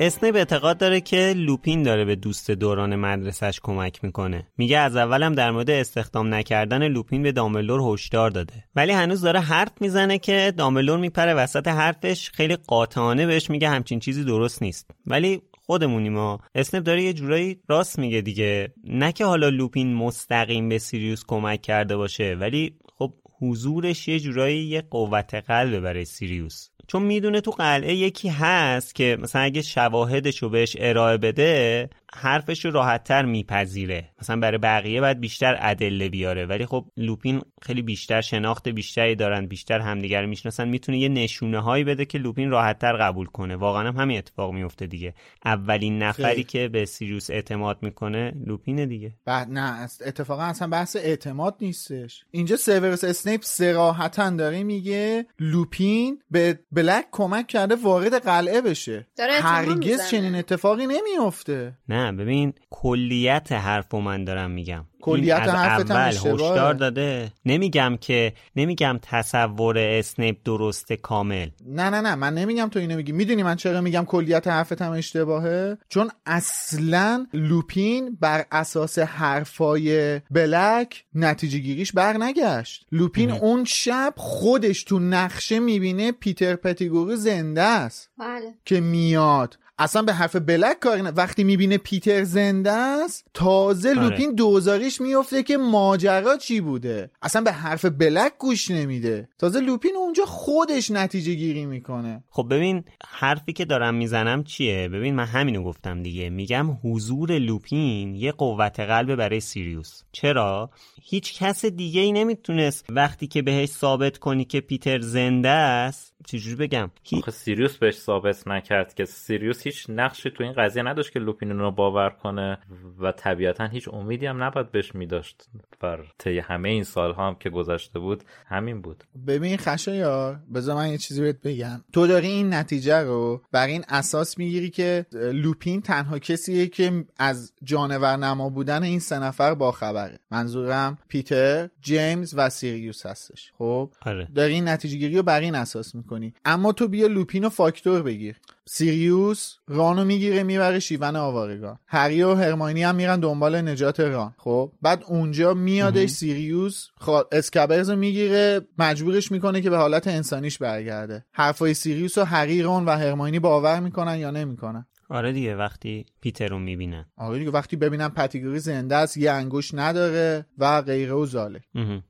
اسنیپ 0.00 0.36
اعتقاد 0.36 0.78
داره 0.78 1.00
که 1.00 1.34
لوپین 1.36 1.82
داره 1.82 2.04
به 2.04 2.16
دوست 2.16 2.50
دوران 2.50 2.96
مدرسش 2.96 3.60
کمک 3.62 4.04
می‌کنه. 4.04 4.46
میگه 4.58 4.78
از 4.78 4.96
اولم 4.96 5.34
در 5.34 5.50
مورد 5.50 5.70
استخدام 5.70 6.34
نکردن 6.34 6.88
لوپین 6.88 7.22
به 7.22 7.32
دامبلور 7.32 7.94
هشدار 7.94 8.30
داده. 8.30 8.64
ولی 8.76 8.92
هنوز 8.92 9.20
داره 9.20 9.40
حرف 9.40 9.72
می‌زنه 9.80 10.18
که 10.18 10.52
دامبلور 10.56 10.98
میپره 10.98 11.34
وسط 11.34 11.68
حرفش 11.68 12.30
خیلی 12.30 12.56
قاطعانه 12.56 13.26
بهش 13.26 13.50
میگه 13.50 13.68
همچین 13.68 13.98
چیزی 14.00 14.24
درست 14.24 14.62
نیست. 14.62 14.90
ولی 15.06 15.42
خودمونی 15.66 16.08
ما 16.08 16.40
اسنیپ 16.54 16.84
داره 16.84 17.02
یه 17.02 17.12
جورایی 17.12 17.60
راست 17.68 17.98
میگه 17.98 18.20
دیگه. 18.20 18.72
نه 18.84 19.12
که 19.12 19.24
حالا 19.24 19.48
لوپین 19.48 19.94
مستقیم 19.94 20.68
به 20.68 20.78
سیریوس 20.78 21.24
کمک 21.26 21.62
کرده 21.62 21.96
باشه 21.96 22.36
ولی 22.40 22.74
خب 22.98 23.12
حضورش 23.40 24.08
یه 24.08 24.20
جورایی 24.20 24.64
یه 24.64 24.82
قوت 24.90 25.34
قلبه 25.34 25.80
برای 25.80 26.04
سیریوس. 26.04 26.68
چون 26.86 27.02
می‌دونه 27.02 27.40
تو 27.40 27.50
قلعه 27.50 27.94
یکی 27.94 28.28
هست 28.28 28.94
که 28.94 29.18
مثلا 29.20 29.42
اگه 29.42 29.62
شواهدش 29.62 30.42
رو 30.42 30.48
بهش 30.48 30.76
ارائه 30.80 31.16
بده 31.16 31.90
حرفش 32.16 32.64
رو 32.64 32.70
راحتتر 32.70 33.24
میپذیره. 33.24 34.10
مثلا 34.20 34.40
برای 34.40 34.58
بقیه 34.58 35.00
باید 35.00 35.20
بیشتر 35.20 35.56
ادله 35.60 36.08
بیاره. 36.08 36.46
ولی 36.46 36.66
خب 36.66 36.84
لوپین 36.96 37.42
خیلی 37.62 37.82
بیشتر 37.82 38.20
شناخت 38.20 38.68
بیشتری 38.68 39.14
دارن 39.14 39.46
بیشتر 39.46 39.80
همدیگر 39.80 40.26
می‌شناسن. 40.26 40.68
می‌تونه 40.68 40.98
یه 40.98 41.08
نشونه 41.08 41.60
هایی 41.60 41.84
بده 41.84 42.04
که 42.04 42.18
لوپین 42.18 42.50
راحتتر 42.50 42.96
قبول 42.96 43.26
کنه. 43.26 43.56
واقعا 43.56 43.88
هم 43.88 43.96
همین 43.96 44.18
اتفاق 44.18 44.52
میفته 44.52 44.86
دیگه. 44.86 45.14
اولین 45.44 46.02
نفری 46.02 46.44
که 46.44 46.68
به 46.68 46.84
سیریوس 46.84 47.30
اعتماد 47.30 47.78
می‌کنه 47.82 48.32
لوپینه 48.46 48.86
دیگه. 48.86 49.12
بعد 49.24 49.50
نه 49.50 49.88
اتفاقا 50.06 50.42
اصلا 50.42 50.68
بحث 50.68 50.96
اعتماد 50.96 51.56
نیستش. 51.60 52.24
اینجا 52.30 52.56
سیورس 52.56 53.04
اسنیپ 53.04 53.40
صراحتا 53.42 54.30
داره 54.30 54.62
میگه 54.62 55.26
لوپین 55.38 56.22
به 56.30 56.58
بلک 56.72 57.04
کمک 57.12 57.46
کرده 57.46 57.74
وارد 57.74 58.14
قلعه 58.24 58.60
بشه. 58.60 59.06
هرگز 59.18 60.10
چنین 60.10 60.34
اتفاقی 60.34 60.86
نمیفته 60.86 61.72
نه 61.88 62.03
ببین 62.12 62.54
کلیت 62.70 63.52
حرف 63.52 63.94
من 63.94 64.24
دارم 64.24 64.50
میگم. 64.50 64.84
کلیت 65.00 65.40
حرفت 65.40 65.90
اول 65.90 66.08
هشدار 66.08 66.74
داده. 66.74 67.32
نمیگم 67.44 67.98
که 68.00 68.32
نمیگم 68.56 68.98
تصور 69.02 69.78
اسنیپ 69.78 70.36
درسته 70.44 70.96
کامل. 70.96 71.48
نه 71.66 71.90
نه 71.90 72.00
نه 72.00 72.14
من 72.14 72.34
نمیگم 72.34 72.68
تو 72.68 72.78
اینو 72.78 72.96
میگی. 72.96 73.12
می‌دونی 73.12 73.42
من 73.42 73.56
چرا 73.56 73.80
میگم 73.80 74.04
کلیت 74.04 74.48
حرفت 74.48 74.82
هم 74.82 74.92
اشتباهه؟ 74.92 75.78
چون 75.88 76.10
اصلا 76.26 77.26
لوپین 77.32 78.16
بر 78.20 78.44
اساس 78.52 78.98
حرفای 78.98 80.20
بلک 80.30 81.04
نتیجه 81.14 81.58
گیریش 81.58 81.92
بر 81.92 82.16
نگشت. 82.16 82.86
لوپین 82.92 83.30
اون 83.30 83.64
شب 83.64 84.14
خودش 84.16 84.84
تو 84.84 84.98
نقشه 84.98 85.58
می‌بینه 85.58 86.12
پیتر 86.12 86.56
پتیگوری 86.56 87.16
زنده 87.16 87.62
است. 87.62 88.10
بله. 88.18 88.54
که 88.64 88.80
میاد. 88.80 89.58
اصلا 89.78 90.02
به 90.02 90.12
حرف 90.12 90.36
بلک 90.36 90.80
کاری 90.80 91.02
نه. 91.02 91.10
وقتی 91.10 91.44
می‌بینه 91.44 91.78
پیتر 91.78 92.24
زنده 92.24 92.72
است 92.72 93.26
تازه 93.34 93.90
آره. 93.90 94.00
لوپین 94.00 94.34
دوزاریش 94.34 95.00
میفته 95.00 95.42
که 95.42 95.56
ماجرا 95.56 96.36
چی 96.36 96.60
بوده؟ 96.60 97.10
اصلا 97.22 97.42
به 97.42 97.52
حرف 97.52 97.84
بلک 97.84 98.32
گوش 98.38 98.70
نمیده. 98.70 99.28
تازه 99.38 99.60
لوپین 99.60 99.96
اونجا 99.96 100.24
خودش 100.24 100.90
نتیجه 100.90 101.34
گیری 101.34 101.66
می‌کنه. 101.66 102.24
خب 102.30 102.46
ببین 102.50 102.84
حرفی 103.06 103.52
که 103.52 103.64
دارم 103.64 103.94
می‌زنم 103.94 104.44
چیه؟ 104.44 104.88
ببین 104.88 105.14
من 105.14 105.24
همینو 105.24 105.64
گفتم 105.64 106.02
دیگه. 106.02 106.30
میگم 106.30 106.78
حضور 106.84 107.38
لوپین 107.38 108.14
یه 108.14 108.32
قوت 108.32 108.80
قلب 108.80 109.14
برای 109.14 109.40
سیریوس. 109.40 110.02
چرا؟ 110.12 110.70
هیچ 111.02 111.38
کس 111.38 111.64
دیگه 111.64 112.00
ای 112.00 112.12
نمی‌تونست 112.12 112.86
وقتی 112.88 113.26
که 113.26 113.42
بهش 113.42 113.68
ثابت 113.68 114.18
کنی 114.18 114.44
که 114.44 114.60
پیتر 114.60 115.00
زنده 115.00 115.48
است 115.48 116.13
چجوری 116.26 116.56
بگم؟ 116.56 116.90
آخه 117.12 117.30
سیریوس 117.30 117.76
بهش 117.76 117.94
ثابت 117.94 118.48
نکرد 118.48 118.94
که 118.94 119.04
سیریوس 119.04 119.62
هیچ 119.62 119.86
نقشی 119.88 120.30
تو 120.30 120.44
این 120.44 120.52
قضیه 120.52 120.82
نداشت 120.82 121.12
که 121.12 121.18
لوپین 121.18 121.50
رو 121.50 121.70
باور 121.70 122.10
کنه 122.10 122.58
و 122.98 123.12
طبیعتا 123.12 123.66
هیچ 123.66 123.88
امیدی 123.88 124.26
هم 124.26 124.42
نباید 124.42 124.70
بهش 124.70 124.94
میداشت. 124.94 125.44
بر 125.80 126.04
طی 126.18 126.38
همه 126.38 126.68
این 126.68 126.84
سالها 126.84 127.28
هم 127.28 127.34
که 127.34 127.50
گذشته 127.50 127.98
بود 127.98 128.22
همین 128.46 128.80
بود. 128.82 129.04
ببین 129.26 129.56
خشایار 129.56 130.40
بذار 130.54 130.76
من 130.76 130.88
یه 130.88 130.98
چیزی 130.98 131.22
بهت 131.22 131.40
بگم. 131.42 131.84
تو 131.92 132.06
داری 132.06 132.28
این 132.28 132.54
نتیجه 132.54 133.00
رو 133.00 133.42
بر 133.52 133.66
این 133.66 133.84
اساس 133.88 134.38
می‌گیری 134.38 134.70
که 134.70 135.06
لوپین 135.12 135.82
تنها 135.82 136.18
کسیه 136.18 136.66
که 136.66 137.04
از 137.18 137.52
جانور 137.62 138.16
نما 138.16 138.50
بودن 138.50 138.82
این 138.82 139.00
سه 139.00 139.18
نفر 139.18 139.54
با 139.54 139.72
خبره 139.72 140.18
منظورم 140.30 140.98
پیتر 141.08 141.68
جیمز 141.80 142.34
و 142.36 142.50
سیریوس 142.50 143.06
هستش. 143.06 143.52
خب؟ 143.58 143.90
آره. 144.02 144.28
داری 144.34 144.54
این 144.54 144.68
نتیجه 144.68 144.96
گیری 144.96 145.16
رو 145.16 145.22
بر 145.22 145.40
این 145.40 145.54
اساس 145.54 145.94
می‌کنی. 145.94 146.13
اما 146.44 146.72
تو 146.72 146.88
بیا 146.88 147.06
لوپین 147.06 147.44
و 147.44 147.48
فاکتور 147.48 148.02
بگیر. 148.02 148.36
سیریوس 148.68 149.56
رانو 149.68 150.04
می‌گیره 150.04 150.42
می‌بره 150.42 150.78
شیون 150.78 151.16
آوارگان 151.16 151.78
هری 151.86 152.22
و 152.22 152.34
هرماینی 152.34 152.82
هم 152.82 152.94
میرن 152.94 153.20
دنبال 153.20 153.68
نجات 153.68 154.00
ران. 154.00 154.34
خب؟ 154.38 154.72
بعد 154.82 155.04
اونجا 155.08 155.54
میادش 155.54 156.10
سیریوس 156.10 156.86
اسکبرز 157.32 157.90
رو 157.90 157.96
می‌گیره 157.96 158.60
مجبورش 158.78 159.32
می‌کنه 159.32 159.60
که 159.60 159.70
به 159.70 159.76
حالت 159.76 160.06
انسانیش 160.06 160.58
برگرده. 160.58 161.24
حرفای 161.32 161.74
سیریوس 161.74 162.18
و 162.18 162.24
هری 162.24 162.62
رون 162.62 162.84
و 162.84 162.90
هرماینی 162.90 163.38
باور 163.38 163.80
می‌کنن 163.80 164.18
یا 164.18 164.30
نمی‌کنن. 164.30 164.86
آره 165.10 165.32
دیگه 165.32 165.56
وقتی 165.56 166.06
پیتر 166.20 166.48
رو 166.48 166.58
می‌بینن. 166.58 167.04
آره 167.16 167.38
دیگه 167.38 167.50
وقتی 167.50 167.76
ببینن 167.76 168.08
پتیگوری 168.08 168.58
زنده 168.58 168.96
است 168.96 169.16
یه 169.16 169.30
انگوش 169.30 169.74
نداره 169.74 170.46
و 170.58 170.82
غیره 170.82 171.12
و 171.12 171.26
ذالک. 171.26 171.60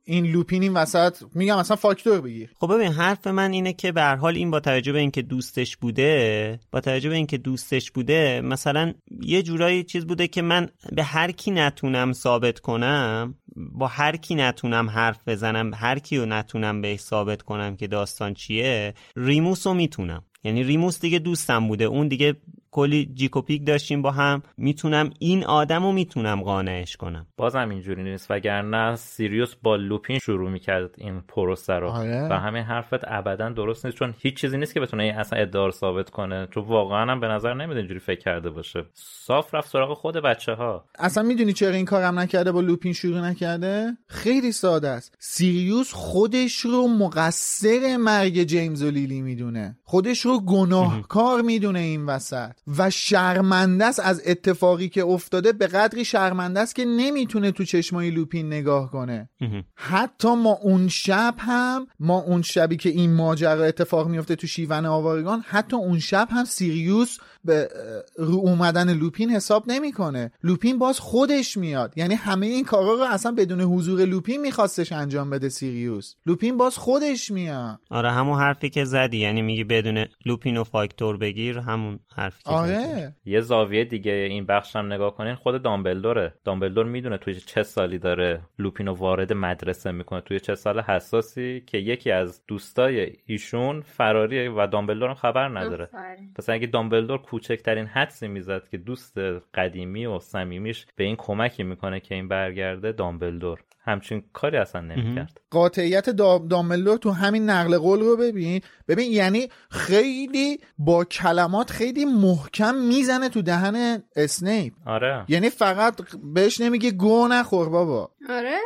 این 0.03 0.25
لوپین 0.25 0.61
این 0.61 0.73
وسط 0.73 1.23
میگم 1.35 1.57
اصلا 1.57 1.75
فاکتور 1.75 2.21
بگیر. 2.21 2.49
خب 2.59 2.75
ببین 2.75 2.91
حرف 2.91 3.27
من 3.27 3.51
اینه 3.51 3.73
که 3.73 3.91
به 3.91 4.01
هر 4.01 4.15
حال 4.15 4.35
این 4.35 4.51
با 4.51 4.59
توجه 4.59 4.91
به 4.91 4.99
اینکه 4.99 5.21
دوستش 5.21 5.77
بوده 5.77 6.59
با 6.71 6.81
توجه 6.81 7.09
به 7.09 7.15
اینکه 7.15 7.37
دوستش 7.37 7.91
بوده 7.91 8.41
مثلا 8.41 8.93
یه 9.21 9.43
جورایی 9.43 9.83
چیز 9.83 10.05
بوده 10.05 10.27
که 10.27 10.41
من 10.41 10.69
به 10.91 11.03
هر 11.03 11.31
کی 11.31 11.51
نتونم 11.51 12.13
ثابت 12.13 12.59
کنم 12.59 13.35
با 13.55 13.87
هر 13.87 14.15
کی 14.15 14.35
نتونم 14.35 14.89
حرف 14.89 15.19
بزنم 15.27 15.71
هر 15.73 15.99
کی 15.99 16.17
رو 16.17 16.25
نتونم 16.25 16.81
بهش 16.81 16.99
ثابت 16.99 17.41
کنم 17.41 17.75
که 17.75 17.87
داستان 17.87 18.33
چیه 18.33 18.93
ریموس 19.15 19.67
رو 19.67 19.73
می‌تونم. 19.73 20.23
یعنی 20.43 20.63
ریموس 20.63 21.01
دیگه 21.01 21.19
دوستم 21.19 21.67
بوده 21.67 21.83
اون 21.83 22.07
دیگه 22.07 22.35
کلی 22.75 23.11
جیکوپیک 23.13 23.67
داشتیم 23.67 24.01
با 24.01 24.11
هم. 24.11 24.43
می‌تونم 24.57 25.09
این 25.19 25.45
آدم 25.45 25.83
رو 25.83 25.91
می‌تونم 25.91 26.41
قانعش 26.41 26.97
کنم. 26.97 27.27
بازم 27.37 27.69
اینجوری 27.69 28.03
نیست 28.03 28.31
وگرنه 28.31 28.95
سیریوس 28.95 29.55
با 29.63 29.75
لوپین 29.75 30.19
شروع 30.19 30.49
می‌کرد 30.49 30.95
این 30.97 31.21
پروسه 31.21 31.73
رو. 31.73 31.89
آره. 31.89 32.27
و 32.31 32.33
همین 32.33 32.63
حرفت 32.63 32.99
ابدا 33.07 33.49
درست 33.49 33.85
نیست 33.85 33.97
چون 33.97 34.13
هیچ 34.19 34.35
چیزی 34.35 34.57
نیست 34.57 34.73
که 34.73 34.79
بتونه 34.79 35.03
این 35.03 35.13
اصلا 35.15 35.39
ادعا 35.39 35.71
ثابت 35.71 36.09
کنه. 36.09 36.47
چون 36.51 36.63
واقعا 36.63 37.11
هم 37.11 37.19
به 37.19 37.27
نظر 37.27 37.53
نمیاد 37.53 37.77
اینجوری 37.77 37.99
فکر 37.99 38.19
کرده 38.19 38.49
باشه. 38.49 38.85
صاف 38.93 39.55
رفت 39.55 39.69
سراغ 39.69 39.97
خود 39.97 40.17
بچه 40.17 40.53
ها 40.53 40.85
اصلا 40.99 41.23
می‌دونی 41.23 41.53
چرا 41.53 41.75
این 41.75 41.85
کارم 41.85 42.19
نکرده 42.19 42.51
با 42.51 42.61
لوپین 42.61 42.93
شروع 42.93 43.21
نکرده؟ 43.21 43.97
خیلی 44.07 44.51
ساده 44.51 44.89
است. 44.89 45.15
سیریوس 45.19 45.91
خودش 45.93 46.59
رو 46.59 46.87
مقصر 46.87 47.97
مرگ 47.99 48.43
جیمز 48.43 48.83
و 48.83 48.91
لیلی 48.91 49.21
می‌دونه. 49.21 49.77
خودش 49.83 50.19
رو 50.19 50.39
گناهکار 50.39 51.41
می‌دونه 51.41 51.79
این 51.79 52.05
وسط. 52.05 52.51
و 52.77 52.89
شرمنده 52.89 53.85
است 53.85 53.99
از 53.99 54.21
اتفاقی 54.25 54.89
که 54.89 55.03
افتاده 55.03 55.51
به 55.51 55.67
قدری 55.67 56.05
شرمنده 56.05 56.59
است 56.59 56.75
که 56.75 56.85
نمی‌تونه 56.85 57.51
تو 57.51 57.63
چشمای 57.63 58.11
لوپین 58.11 58.47
نگاه 58.47 58.91
کنه. 58.91 59.29
حتی 59.75 60.35
ما 60.35 60.51
اون 60.61 60.87
شب 60.87 61.35
هم 61.37 61.87
ما 61.99 62.19
اون 62.19 62.41
شبی 62.41 62.77
که 62.77 62.89
این 62.89 63.13
ماجرا 63.13 63.65
اتفاق 63.65 64.07
میفته 64.07 64.35
تو 64.35 64.47
شیون 64.47 64.85
آوارگان 64.85 65.43
حتی 65.47 65.75
اون 65.75 65.99
شب 65.99 66.27
هم 66.31 66.45
سیریوس 66.45 67.17
به 67.45 67.69
رو 68.17 68.35
اومدن 68.35 68.93
لوپین 68.93 69.29
حساب 69.29 69.63
نمی‌کنه. 69.67 70.31
لوپین 70.43 70.79
باز 70.79 70.99
خودش 70.99 71.57
میاد. 71.57 71.97
یعنی 71.97 72.15
همه 72.15 72.45
این 72.45 72.63
کارا 72.63 72.93
رو 72.93 73.03
اصلا 73.11 73.31
بدون 73.31 73.61
حضور 73.61 74.05
لوپین 74.05 74.41
میخواستش 74.41 74.91
انجام 74.91 75.29
بده 75.29 75.49
سیریوس. 75.49 76.15
لوپین 76.25 76.57
باز 76.57 76.77
خودش 76.77 77.31
میاد. 77.31 77.79
آره 77.89 78.11
همون 78.11 78.39
حرفی 78.39 78.69
که 78.69 78.85
زدی. 78.85 79.17
یعنی 79.17 79.41
میگی 79.41 79.63
بدون 79.63 80.05
لوپین 80.25 80.57
و 80.57 80.63
فاکتور 80.63 81.17
بگیر 81.17 81.59
همون 81.59 81.99
حرفی 82.15 82.43
که 82.43 82.49
آره. 82.49 83.15
یه 83.25 83.41
زاویه 83.41 83.85
دیگه 83.85 84.11
این 84.11 84.45
بخش 84.45 84.75
هم 84.75 84.93
نگاه 84.93 85.15
کنین 85.15 85.35
خود 85.35 85.61
دامبلدوره. 85.63 86.33
دامبلدور 86.43 86.85
می‌دونه 86.85 87.17
توی 87.17 87.35
چه 87.35 87.63
سالی 87.63 87.97
داره 87.97 88.41
لوپین 88.59 88.87
رو 88.87 88.93
وارد 88.93 89.33
مدرسه 89.33 89.91
می‌کنه. 89.91 90.21
توی 90.21 90.39
چه 90.39 90.55
سال 90.55 90.79
حساسی 90.79 91.63
که 91.67 91.77
یکی 91.77 92.11
از 92.11 92.41
دوستای 92.47 93.13
ایشون 93.25 93.81
فراریه 93.81 94.51
و 94.51 94.67
دامبلدور 94.71 95.09
هم 95.09 95.15
خبر 95.15 95.59
نداره. 95.59 95.89
پس 96.35 96.49
اگه 96.49 96.67
دامبلدور 96.67 97.17
کوچکترین 97.35 97.85
حدسی 97.85 98.27
می‌زد 98.27 98.67
که 98.71 98.77
دوست 98.77 99.17
قدیمی 99.53 100.05
و 100.05 100.19
صمیمیش 100.19 100.85
به 100.95 101.03
این 101.03 101.15
کمکی 101.15 101.63
می‌کنه 101.63 101.99
که 101.99 102.15
این 102.15 102.27
برگرده 102.27 102.91
دامبلدور. 102.91 103.59
همچین 103.85 104.23
کاری 104.33 104.57
اصلا 104.57 104.81
نمی‌کرد. 104.81 105.41
قاطعیت 105.51 106.09
دامبلدور 106.09 106.97
تو 106.97 107.11
همین 107.11 107.49
نقل 107.49 107.77
قول 107.77 107.99
رو 107.99 108.17
ببین. 108.17 108.61
ببین 108.87 109.11
یعنی 109.11 109.49
خیلی 109.69 110.59
با 110.77 111.05
کلمات 111.05 111.71
خیلی 111.71 112.05
محکم 112.05 112.75
می‌زنه 112.75 113.29
تو 113.29 113.41
دهن 113.41 114.03
اسنیپ. 114.15 114.73
آره. 114.85 115.25
یعنی 115.27 115.49
فقط 115.49 116.01
بهش 116.33 116.61
نمیگه 116.61 116.91
گو 116.91 117.27
نخور 117.27 117.69
بابا. 117.69 118.11
آره. 118.29 118.59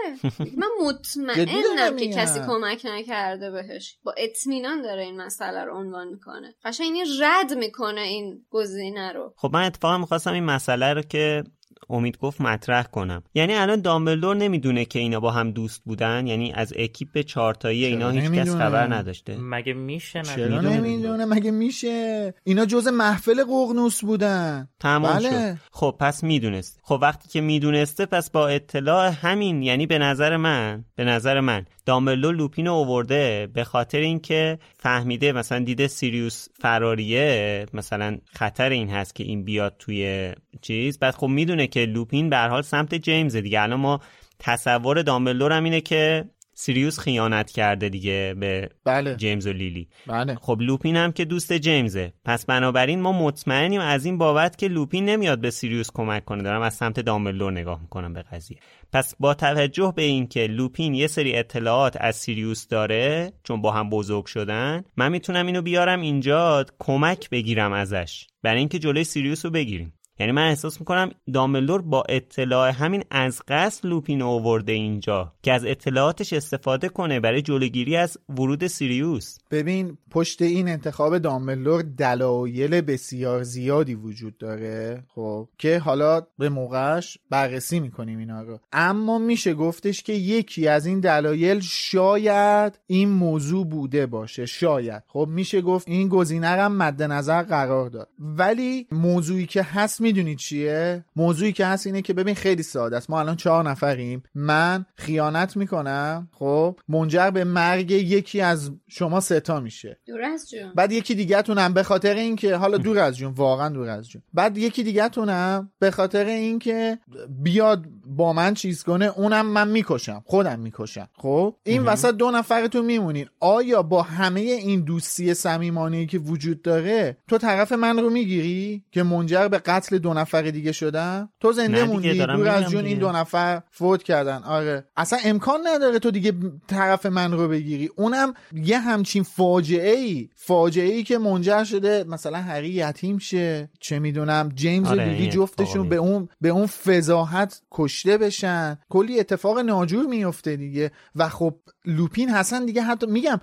من 0.58 0.68
مطمئنم 0.88 1.98
که 1.98 2.08
کسی 2.08 2.40
کمک 2.48 2.86
نکرده 2.86 3.52
بهش. 3.52 3.98
با 4.04 4.14
اطمینان 4.18 4.82
داره 4.82 5.04
این 5.04 5.22
مسئله 5.22 5.64
رو 5.64 5.78
عنوان 5.78 6.08
می‌کنه. 6.08 6.56
قشنگ 6.64 6.98
رد 7.22 7.54
می‌کنه 7.54 8.02
این 8.02 8.46
گزینه 8.50 9.14
رو. 9.14 9.34
خب 9.38 9.50
من 9.54 9.64
اتفاقا 9.64 9.98
می‌خواستم 9.98 10.34
این 10.34 10.44
مسئله 10.44 10.94
رو 10.94 11.02
که 11.02 11.44
امید 11.90 12.18
گفت 12.18 12.42
مطرح 12.42 12.84
کنم. 12.84 13.24
یعنی 13.34 13.54
الان 13.54 13.82
دامبلدور 13.82 14.36
نمی‌دونه 14.36 14.86
که 14.86 15.00
اینا 15.00 15.20
با 15.20 15.32
هم 15.32 15.52
دوست 15.52 15.82
بودن 15.86 16.28
یعنی 16.28 16.52
از 16.52 16.74
اکیپ 16.78 17.22
چارتایی 17.22 17.86
اینا 17.86 18.10
هیچ 18.10 18.32
کس 18.32 18.56
خبر 18.56 18.94
نداشته. 18.94 19.38
مگه 19.38 19.74
میشه 19.74 20.22
چرا 20.22 20.62
نمی‌دونه؟ 20.62 21.26
مگه 21.26 21.52
میشه؟ 21.52 22.34
اینا 22.44 22.66
جز 22.66 22.88
محفل 22.88 23.44
قغنوس 23.44 24.02
بودن. 24.02 24.70
تمام 24.80 25.14
بله. 25.14 25.30
شد. 25.30 25.58
خب 25.72 25.96
پس 26.00 26.24
می‌دونست. 26.24 26.80
خب 26.84 27.00
وقتی 27.02 27.30
که 27.30 27.42
می‌دونسته 27.42 28.06
پس 28.06 28.32
با 28.32 28.48
اطلاع 28.48 29.12
همین 29.22 29.64
یعنی 29.64 29.86
به 29.86 29.98
نظر 29.98 30.38
من 30.38 30.86
به 30.96 31.04
نظر 31.04 31.40
من 31.40 31.66
دامبلدور 31.86 32.36
لوپین 32.36 32.68
رو 32.68 32.74
اوورده 32.74 33.50
به 33.54 33.64
خاطر 33.64 33.98
اینکه 33.98 34.60
فهمیده 34.78 35.32
مثلا 35.32 35.60
دیده 35.60 35.88
سیریوس 35.88 36.48
فراریه 36.60 37.66
مثلا 37.74 38.18
خطر 38.26 38.70
این 38.70 38.90
هست 38.90 39.16
که 39.16 39.24
این 39.24 39.44
بیاد 39.44 39.76
توی 39.80 40.32
چیز. 40.62 41.00
بعد 41.00 41.16
خب 41.16 41.28
می‌دونه 41.28 41.68
که 41.68 41.79
لوپین 41.86 42.30
به 42.30 42.38
حال 42.38 42.62
سمت 42.62 42.96
جیمز 42.96 43.36
دیگه. 43.36 43.62
الان 43.62 43.80
ما 43.80 44.00
تصور 44.40 45.02
دامبلدور 45.02 45.52
هم 45.52 45.64
اینه 45.64 45.82
که 45.82 46.26
سیریوس 46.54 47.00
خیانت 47.00 47.52
کرده 47.52 47.90
دیگه 47.90 48.36
به 48.40 48.70
بله. 48.86 49.16
جیمز 49.16 49.48
و 49.48 49.54
لیلی. 49.54 49.90
بله. 50.08 50.36
خب 50.36 50.58
لوپین 50.62 50.96
هم 50.96 51.12
که 51.12 51.26
دوست 51.26 51.54
جیمزه. 51.54 52.14
پس 52.26 52.46
بنابراین 52.46 53.02
ما 53.02 53.12
مطمئنیم 53.12 53.82
از 53.82 54.06
این 54.06 54.18
بابت 54.18 54.58
که 54.58 54.68
لوپین 54.68 55.06
نمیاد 55.06 55.42
به 55.42 55.50
سیریوس 55.50 55.90
کمک 55.94 56.26
کنه. 56.26 56.44
دارم 56.44 56.62
از 56.62 56.74
سمت 56.74 57.00
دامبلدور 57.00 57.52
نگاه 57.52 57.82
می‌کنم 57.82 58.14
به 58.14 58.22
قضیه. 58.22 58.58
پس 58.94 59.16
با 59.20 59.34
توجه 59.34 59.94
به 59.96 60.02
اینکه 60.02 60.48
لوپین 60.48 60.94
یه 60.94 61.08
سری 61.08 61.36
اطلاعات 61.36 61.98
از 62.00 62.16
سیریوس 62.16 62.68
داره 62.68 63.34
چون 63.44 63.62
با 63.62 63.72
هم 63.72 63.90
بزرگ 63.90 64.26
شدن 64.26 64.84
من 64.98 65.12
می‌تونم 65.12 65.48
اینو 65.48 65.62
بیارم 65.62 66.02
اینجا 66.02 66.66
کمک 66.80 67.30
بگیرم 67.30 67.74
ازش. 67.74 68.28
برای 68.44 68.60
اینکه 68.60 68.80
جلوی 68.80 69.04
سیریوس 69.04 69.46
رو 69.46 69.52
بگیریم. 69.52 69.94
یعنی 70.20 70.32
من 70.32 70.48
احساس 70.48 70.80
می‌کنم 70.80 71.12
دامبلدور 71.34 71.82
با 71.82 72.04
اطلاع 72.10 72.72
همین 72.72 73.04
از 73.12 73.42
قصد 73.48 73.86
لوپین 73.86 74.22
اوورده 74.22 74.72
اینجا 74.72 75.34
که 75.44 75.54
از 75.54 75.66
اطلاعاتش 75.66 76.34
استفاده 76.34 76.90
کنه 76.90 77.20
برای 77.20 77.42
جلوگیری 77.42 77.96
از 77.96 78.18
ورود 78.30 78.68
سیریوس. 78.68 79.38
ببین 79.52 79.98
پشت 80.12 80.42
این 80.42 80.70
انتخاب 80.70 81.18
دامبلدور 81.18 81.82
دلایل 81.82 82.82
بسیار 82.82 83.44
زیادی 83.44 83.96
وجود 83.96 84.38
داره 84.38 85.04
خب 85.16 85.50
که 85.58 85.80
حالا 85.80 86.22
به 86.38 86.50
موقعش 86.50 87.18
بررسی 87.30 87.80
می‌کنیم 87.80 88.20
اینا 88.20 88.42
رو. 88.42 88.60
اما 88.74 89.18
میشه 89.18 89.54
گفتش 89.54 90.04
که 90.04 90.14
یکی 90.14 90.68
از 90.68 90.86
این 90.86 91.00
دلایل 91.00 91.60
شاید 91.60 92.80
این 92.88 93.10
موضوع 93.10 93.66
بوده 93.66 94.06
باشه 94.06 94.46
شاید. 94.46 95.04
خب 95.08 95.28
میشه 95.32 95.62
گفت 95.62 95.88
این 95.88 96.08
گزینه 96.08 96.48
هم 96.48 96.78
مد 96.78 97.04
نظر 97.04 97.44
قرار 97.44 97.90
داد. 97.90 98.10
ولی 98.20 98.88
موضوعی 98.92 99.46
که 99.46 99.64
هست 99.64 100.02
می‌دونید 100.10 100.38
چیه؟ 100.38 101.06
موضوعی 101.16 101.52
که 101.52 101.66
هست 101.66 101.88
اینه 101.88 102.02
که 102.02 102.14
ببین 102.14 102.36
خیلی 102.36 102.64
ساده 102.64 102.98
است. 102.98 103.10
ما 103.10 103.20
الان 103.20 103.36
چهار 103.36 103.70
نفریم. 103.70 104.24
من 104.36 104.86
خیانت 104.96 105.58
می‌کنم 105.58 106.28
خب؟ 106.32 106.80
منجر 106.88 107.30
به 107.30 107.44
مرگ 107.44 107.92
یکی 107.92 108.42
از 108.42 108.72
شما 108.88 109.20
ستا 109.20 109.60
میشه. 109.60 109.98
دور 110.08 110.22
از 110.24 110.50
جون. 110.50 110.74
بعد 110.76 110.92
یکی 110.92 111.16
دیگه 111.16 111.42
تونم 111.42 111.74
به 111.74 111.84
خاطر 111.84 112.16
اینکه 112.16 112.56
حالا 112.56 112.78
دور 112.78 113.00
از 113.00 113.18
جون 113.18 113.34
واقعا 113.34 113.70
دور 113.70 113.90
از 113.90 114.10
جون. 114.10 114.22
بعد 114.34 114.58
یکی 114.58 114.84
دیگه 114.84 115.10
تونم 115.10 115.72
به 115.80 115.92
خاطر 115.92 116.26
اینکه 116.26 117.00
بیاد 117.44 117.86
با 118.06 118.34
من 118.34 118.54
چیز 118.54 118.84
کنه 118.84 119.06
اونم 119.06 119.46
من 119.46 119.68
می‌کشم. 119.68 120.24
خودم 120.26 120.60
می‌کشم. 120.60 121.10
خب؟ 121.18 121.56
این 121.64 121.84
وسط 121.84 122.16
دو 122.16 122.32
نفرتون 122.32 122.86
میمونین. 122.86 123.26
آیا 123.40 123.84
با 123.84 124.02
همه 124.02 124.40
این 124.40 124.82
دوستی 124.82 125.34
صمیمانه 125.34 126.06
که 126.06 126.20
وجود 126.20 126.62
داره 126.62 127.18
تو 127.28 127.38
طرف 127.38 127.72
من 127.72 128.00
رو 128.00 128.10
می‌گیری 128.10 128.84
که 128.92 129.04
منجر 129.04 129.48
به 129.48 129.58
قتل 129.58 129.98
دو 130.00 130.14
نفر 130.14 130.42
دیگه 130.42 130.72
شدن؟ 130.72 131.30
تو 131.40 131.52
زنده 131.52 131.84
موندی 131.84 132.26
دور 132.26 132.48
از 132.48 132.72
جون 132.72 132.86
این 132.86 133.00
دو 133.00 133.12
نفر 133.12 133.62
فوت 133.72 134.04
کردن. 134.04 134.44
آره. 134.44 134.86
اصلا 134.98 135.20
امکان 135.26 135.60
نداره 135.68 136.00
تو 136.00 136.12
دیگه 136.12 136.34
طرف 136.68 137.06
من 137.06 137.32
رو 137.32 137.48
بگیری. 137.48 137.90
اونم 137.96 138.34
یه 138.54 138.80
همچین 138.80 139.24
فاجعه 139.24 139.98
ای 139.98 140.30
فاجعه 140.36 140.94
ای 140.94 141.04
که 141.04 141.18
منجر 141.18 141.64
شده. 141.64 142.04
مثلا 142.08 142.38
هری 142.38 142.70
یتیم 142.70 143.18
شه 143.18 143.70
چه 143.80 144.00
می‌دونم. 144.00 144.52
جیمز 144.56 144.88
آره 144.88 145.06
لیلی 145.06 145.30
جفتشون 145.30 145.90
به 145.90 145.96
اون 145.96 146.30
به 146.42 146.50
اون 146.50 146.66
فضاحت 146.66 147.62
کشته 147.72 148.18
بشن. 148.18 148.80
کلی 148.90 149.20
اتفاق 149.20 149.60
ناجور 149.60 150.06
میفته 150.06 150.56
دیگه. 150.56 150.92
و 151.16 151.30
خب 151.30 151.56
لوپین 151.86 152.30
حسن 152.30 152.66
دیگه 152.66 152.82
حتی 152.82 153.08
میگم 153.08 153.42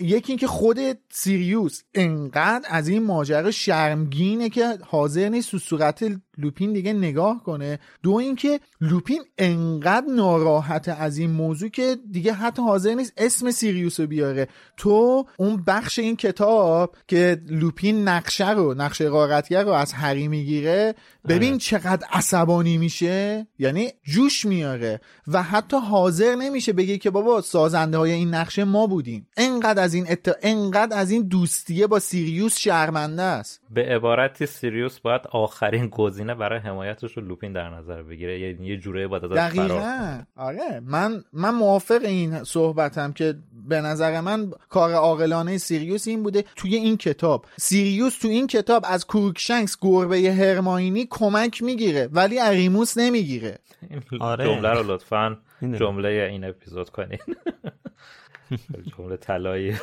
یکی 0.00 0.32
اینکه 0.32 0.46
خود 0.46 0.78
سیریوس 1.10 1.82
انقدر 1.94 2.66
از 2.68 2.88
این 2.88 3.02
ماجرا 3.02 3.50
شرمگینه 3.50 4.48
که 4.48 4.78
حاضر 4.82 5.28
نیست 5.28 5.50
تو 5.50 5.58
صورت 5.58 6.04
لوپین 6.38 6.72
دیگه 6.72 6.92
نگاه 6.92 7.42
کنه. 7.42 7.78
دو 8.02 8.14
اینکه 8.14 8.60
لوپین 8.80 9.22
انقدر 9.38 10.06
ناراحت 10.06 10.88
از 10.88 11.18
این 11.18 11.30
موضوع 11.30 11.68
که 11.68 11.96
دیگه 12.10 12.32
حتی 12.32 12.62
حاضر 12.62 12.94
نیست 12.94 13.12
اسم 13.16 13.50
سیریوس 13.50 14.00
رو 14.00 14.06
بیاره. 14.06 14.48
تو 14.76 15.26
اون 15.36 15.64
بخش 15.66 15.98
این 15.98 16.16
کتاب 16.16 16.96
که 17.08 17.42
لوپین 17.48 18.08
نقشه 18.08 18.50
رو 18.50 18.74
نقشه 18.74 19.08
قارتگر 19.08 19.64
رو 19.64 19.70
از 19.70 19.92
هری 19.92 20.28
می‌گیره 20.28 20.94
ببین 21.28 21.52
آره. 21.52 21.58
چقدر 21.58 22.06
عصبانی 22.12 22.78
میشه. 22.78 23.46
یعنی 23.58 23.88
جوش 24.04 24.44
میاره 24.44 25.00
و 25.26 25.42
حتی 25.42 25.76
حاضر 25.76 26.34
نمیشه 26.34 26.72
بگه 26.72 26.98
که 26.98 27.10
بابا 27.10 27.40
سازنده 27.40 27.98
های 27.98 28.12
این 28.12 28.34
نقشه 28.34 28.64
ما 28.64 28.86
بودیم. 28.86 29.28
انقدر 29.36 29.82
از 29.82 29.94
این 29.94 30.06
ات... 30.10 30.36
انقدر 30.42 30.98
از 30.98 31.10
این 31.10 31.22
دوستیه 31.22 31.86
با 31.86 31.98
سیریوس 31.98 32.58
شرمنده 32.58 33.22
است. 33.22 33.60
به 33.70 33.82
عبارتی 33.82 34.46
سیریوس 34.46 35.00
باید 35.00 35.20
آخرین 35.30 35.88
گزینه 35.88 36.34
برای 36.34 36.58
حمایتش 36.58 37.16
رو 37.16 37.22
لوپین 37.22 37.52
در 37.52 37.70
نظر 37.70 38.02
بگیره. 38.02 38.40
یعنی 38.40 38.66
یه 38.66 38.76
جوره 38.76 39.06
باید 39.06 39.24
ازش 39.24 39.34
دقیقا. 39.36 40.22
آره. 40.36 40.80
من 40.84 41.24
من 41.32 41.54
موافق 41.54 42.00
این 42.04 42.44
صحبتم 42.44 43.12
که 43.12 43.34
به 43.68 43.80
نظر 43.80 44.20
من 44.20 44.50
کار 44.68 44.92
عاقلانه 44.92 45.58
سیریوس 45.58 46.08
این 46.08 46.22
بوده. 46.22 46.44
توی 46.56 46.76
این 46.76 46.96
کتاب 46.96 47.46
سیریوس 47.56 48.18
تو 48.18 48.28
این 48.28 48.46
کتاب 48.46 48.84
از 48.86 49.06
کروکشنکس 49.06 49.76
گربه 49.80 50.32
هرماینی 50.32 51.06
کمک 51.10 51.62
می‌گیره 51.62 52.08
ولی 52.12 52.40
از 52.40 52.50
ریموس 52.50 52.98
نمی‌گیره. 52.98 53.58
آره. 54.20 54.44
جمله 54.44 54.72
رو 54.72 54.92
لطفا 54.92 55.36
جمله 55.62 56.08
این 56.08 56.44
اپیزود 56.44 56.90
کنین. 56.90 57.18
جمله 58.96 59.16
طلایی 59.16 59.76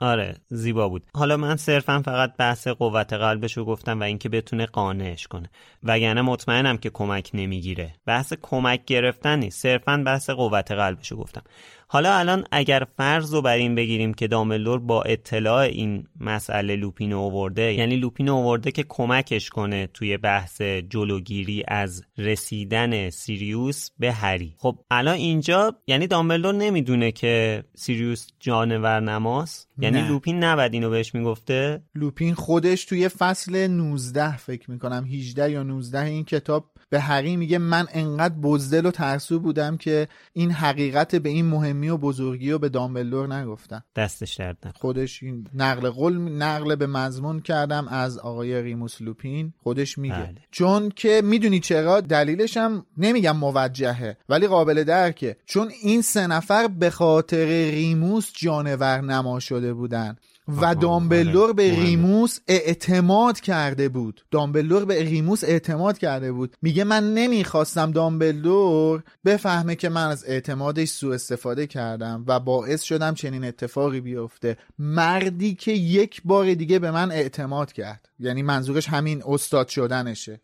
آره 0.00 0.36
زیبا 0.48 0.88
بود. 0.88 1.02
حالا 1.14 1.36
من 1.36 1.56
صرفا 1.56 2.02
فقط 2.04 2.36
بحث 2.36 2.68
قوت 2.68 3.12
قلبشو 3.12 3.64
گفتم 3.64 4.00
و 4.00 4.02
اینکه 4.02 4.28
بتونه 4.28 4.66
قانعش 4.66 5.26
کنه. 5.26 5.50
وگرنه 5.82 6.22
مطمئنم 6.22 6.76
که 6.76 6.90
کمک 6.90 7.30
نمی‌گیره. 7.34 7.94
بحث 8.06 8.32
کمک 8.42 8.84
گرفتن 8.84 9.38
نیست. 9.38 9.62
صرفا 9.62 10.02
بحث 10.06 10.30
قوت 10.30 10.72
قلبشو 10.72 11.16
گفتم. 11.16 11.42
حالا 11.88 12.14
الان 12.14 12.44
اگر 12.52 12.86
فرض 12.96 13.34
رو 13.34 13.42
بر 13.42 13.56
این 13.56 13.74
بگیریم 13.74 14.14
که 14.14 14.28
داملور 14.28 14.78
با 14.78 15.02
اطلاع 15.02 15.58
این 15.58 16.06
مسئله 16.20 16.76
لوپین 16.76 17.12
اوورده 17.12 17.74
یعنی 17.74 17.96
لوپین 17.96 18.28
اوورده 18.28 18.70
که 18.70 18.84
کمکش 18.88 19.50
کنه 19.50 19.86
توی 19.86 20.16
بحث 20.16 20.62
جلوگیری 20.62 21.64
از 21.68 22.04
رسیدن 22.18 23.10
سیریوس 23.10 23.90
به 23.98 24.12
هری. 24.12 24.54
خب 24.58 24.78
الان 24.90 25.14
اینجا 25.14 25.74
یعنی 25.86 26.06
دامبلدور 26.06 26.54
نمی‌دونه 26.54 27.12
که 27.12 27.64
سیریوس 27.74 28.26
جانور 28.40 29.00
نماست 29.00 29.68
یعنی 29.78 30.02
نه. 30.02 30.08
لوپین 30.08 30.44
نباید 30.44 30.72
اینو 30.72 30.90
بهش 30.90 31.14
می‌گفته 31.14 31.82
لوپین 31.94 32.34
خودش 32.34 32.84
توی 32.84 33.08
فصل 33.08 33.66
19 33.66 34.36
فکر 34.36 34.70
می‌کنم 34.70 35.04
18 35.04 35.50
یا 35.50 35.62
19 35.62 36.04
این 36.04 36.24
کتاب 36.24 36.70
به 36.94 37.00
هری 37.00 37.36
میگه 37.36 37.58
من 37.58 37.86
انقدر 37.92 38.34
بزدل 38.34 38.86
و 38.86 38.90
ترسو 38.90 39.40
بودم 39.40 39.76
که 39.76 40.08
این 40.32 40.50
حقیقت 40.50 41.16
به 41.16 41.28
این 41.28 41.46
مهمی 41.46 41.88
و 41.88 41.96
بزرگی 41.96 42.50
و 42.50 42.58
به 42.58 42.68
دامبلدور 42.68 43.34
نگفتم. 43.34 43.84
دستش 43.96 44.34
درد 44.34 44.76
خودش 44.80 45.22
این 45.22 45.46
نقل 45.54 45.90
قول 45.90 46.18
نقل 46.18 46.74
به 46.74 46.86
مضمون 46.86 47.40
کردم 47.40 47.88
از 47.88 48.18
آقای 48.18 48.62
ریموس 48.62 49.02
لوپین. 49.02 49.52
خودش 49.62 49.98
میگه. 49.98 50.14
بله. 50.14 50.34
چون 50.50 50.88
که 50.96 51.22
می‌دونی 51.24 51.60
چرا؟ 51.60 52.00
دلیلش 52.00 52.56
هم 52.56 52.86
نمیگم 52.96 53.36
موجهه 53.36 54.16
ولی 54.28 54.46
قابل 54.46 54.84
درکه 54.84 55.36
چون 55.46 55.70
این 55.82 56.02
سه 56.02 56.26
نفر 56.26 56.66
به 56.66 56.90
خاطر 56.90 57.70
ریموس 57.70 58.32
جانور 58.34 59.00
نما 59.00 59.40
شده 59.40 59.74
بودن. 59.74 60.16
و 60.48 60.74
دامبلدور 60.74 61.52
به 61.52 61.72
مهمه. 61.72 61.84
ریموس 61.84 62.38
اعتماد 62.48 63.40
کرده 63.40 63.88
بود. 63.88 64.24
دامبلدور 64.30 64.84
به 64.84 65.02
ریموس 65.02 65.44
اعتماد 65.44 65.98
کرده 65.98 66.32
بود. 66.32 66.56
میگه 66.62 66.84
من 66.84 67.14
نمی‌خواستم 67.14 67.90
دامبلدور 67.90 69.02
بفهمه 69.24 69.74
که 69.74 69.88
من 69.88 70.08
از 70.08 70.24
اعتمادش 70.26 70.88
سوء 70.88 71.14
استفاده 71.14 71.66
کردم 71.66 72.24
و 72.26 72.40
باعث 72.40 72.82
شدم 72.82 73.14
چنین 73.14 73.44
اتفاقی 73.44 74.00
بیفته. 74.00 74.56
مردی 74.78 75.54
که 75.54 75.72
یک 75.72 76.20
بار 76.24 76.54
دیگه 76.54 76.78
به 76.78 76.90
من 76.90 77.10
اعتماد 77.10 77.72
کرد. 77.72 78.08
یعنی 78.18 78.42
منظورش 78.42 78.88
همین 78.88 79.22
استاد 79.26 79.68
شدنشه. 79.68 80.40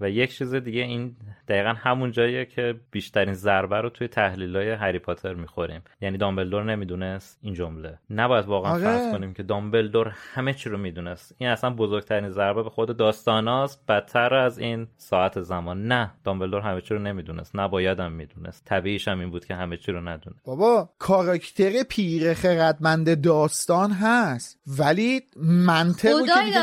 و 0.00 0.10
یک 0.10 0.36
چیز 0.38 0.54
دیگه 0.54 0.80
این 0.80 1.16
دقیقا 1.48 1.74
همون 1.76 2.10
جاییه 2.10 2.44
که 2.44 2.74
بیشترین 2.90 3.34
ضربه 3.34 3.80
رو 3.80 3.90
توی 3.90 4.08
تحلیل 4.08 4.56
های 4.56 4.70
هری 4.70 4.98
پاتر 4.98 5.34
می‌خوریم. 5.34 5.82
یعنی 6.00 6.18
دامبلدور 6.18 6.64
نمی‌دونست 6.64 7.38
این 7.42 7.54
جمله. 7.54 7.98
نباید 8.10 8.46
واقعا 8.46 8.72
آره. 8.72 8.82
فرض 8.82 9.12
کنیم 9.12 9.34
که 9.34 9.42
دامبلدور 9.42 10.12
همه 10.34 10.54
چی 10.54 10.68
رو 10.68 10.78
می‌دونست. 10.78 11.34
این 11.38 11.50
اصلا 11.50 11.70
بزرگترین 11.70 12.30
ضربه 12.30 12.62
به 12.62 12.70
خود 12.70 12.96
داستاناست. 12.96 13.86
بدتر 13.88 14.34
از 14.34 14.58
این 14.58 14.86
ساعت 14.96 15.40
زمان. 15.40 15.86
نه 15.86 16.10
دامبلدور 16.24 16.60
همه 16.60 16.80
چی 16.80 16.94
رو 16.94 17.00
نمی‌دونست. 17.00 17.56
نبایدم 17.56 18.12
می‌دونست. 18.12 18.64
طبیعیش 18.64 19.08
هم 19.08 19.20
این 19.20 19.30
بود 19.30 19.44
که 19.44 19.54
همه 19.54 19.76
چی 19.76 19.92
رو 19.92 20.00
ندونه. 20.08 20.36
بابا 20.44 20.90
کاراکتر 20.98 21.82
پیر 21.88 22.34
خردمند 22.34 23.20
داستان 23.20 23.90
هست. 23.90 24.60
ولی 24.78 25.20
منطق 25.42 26.12
که 26.26 26.42
دیگه 26.44 26.58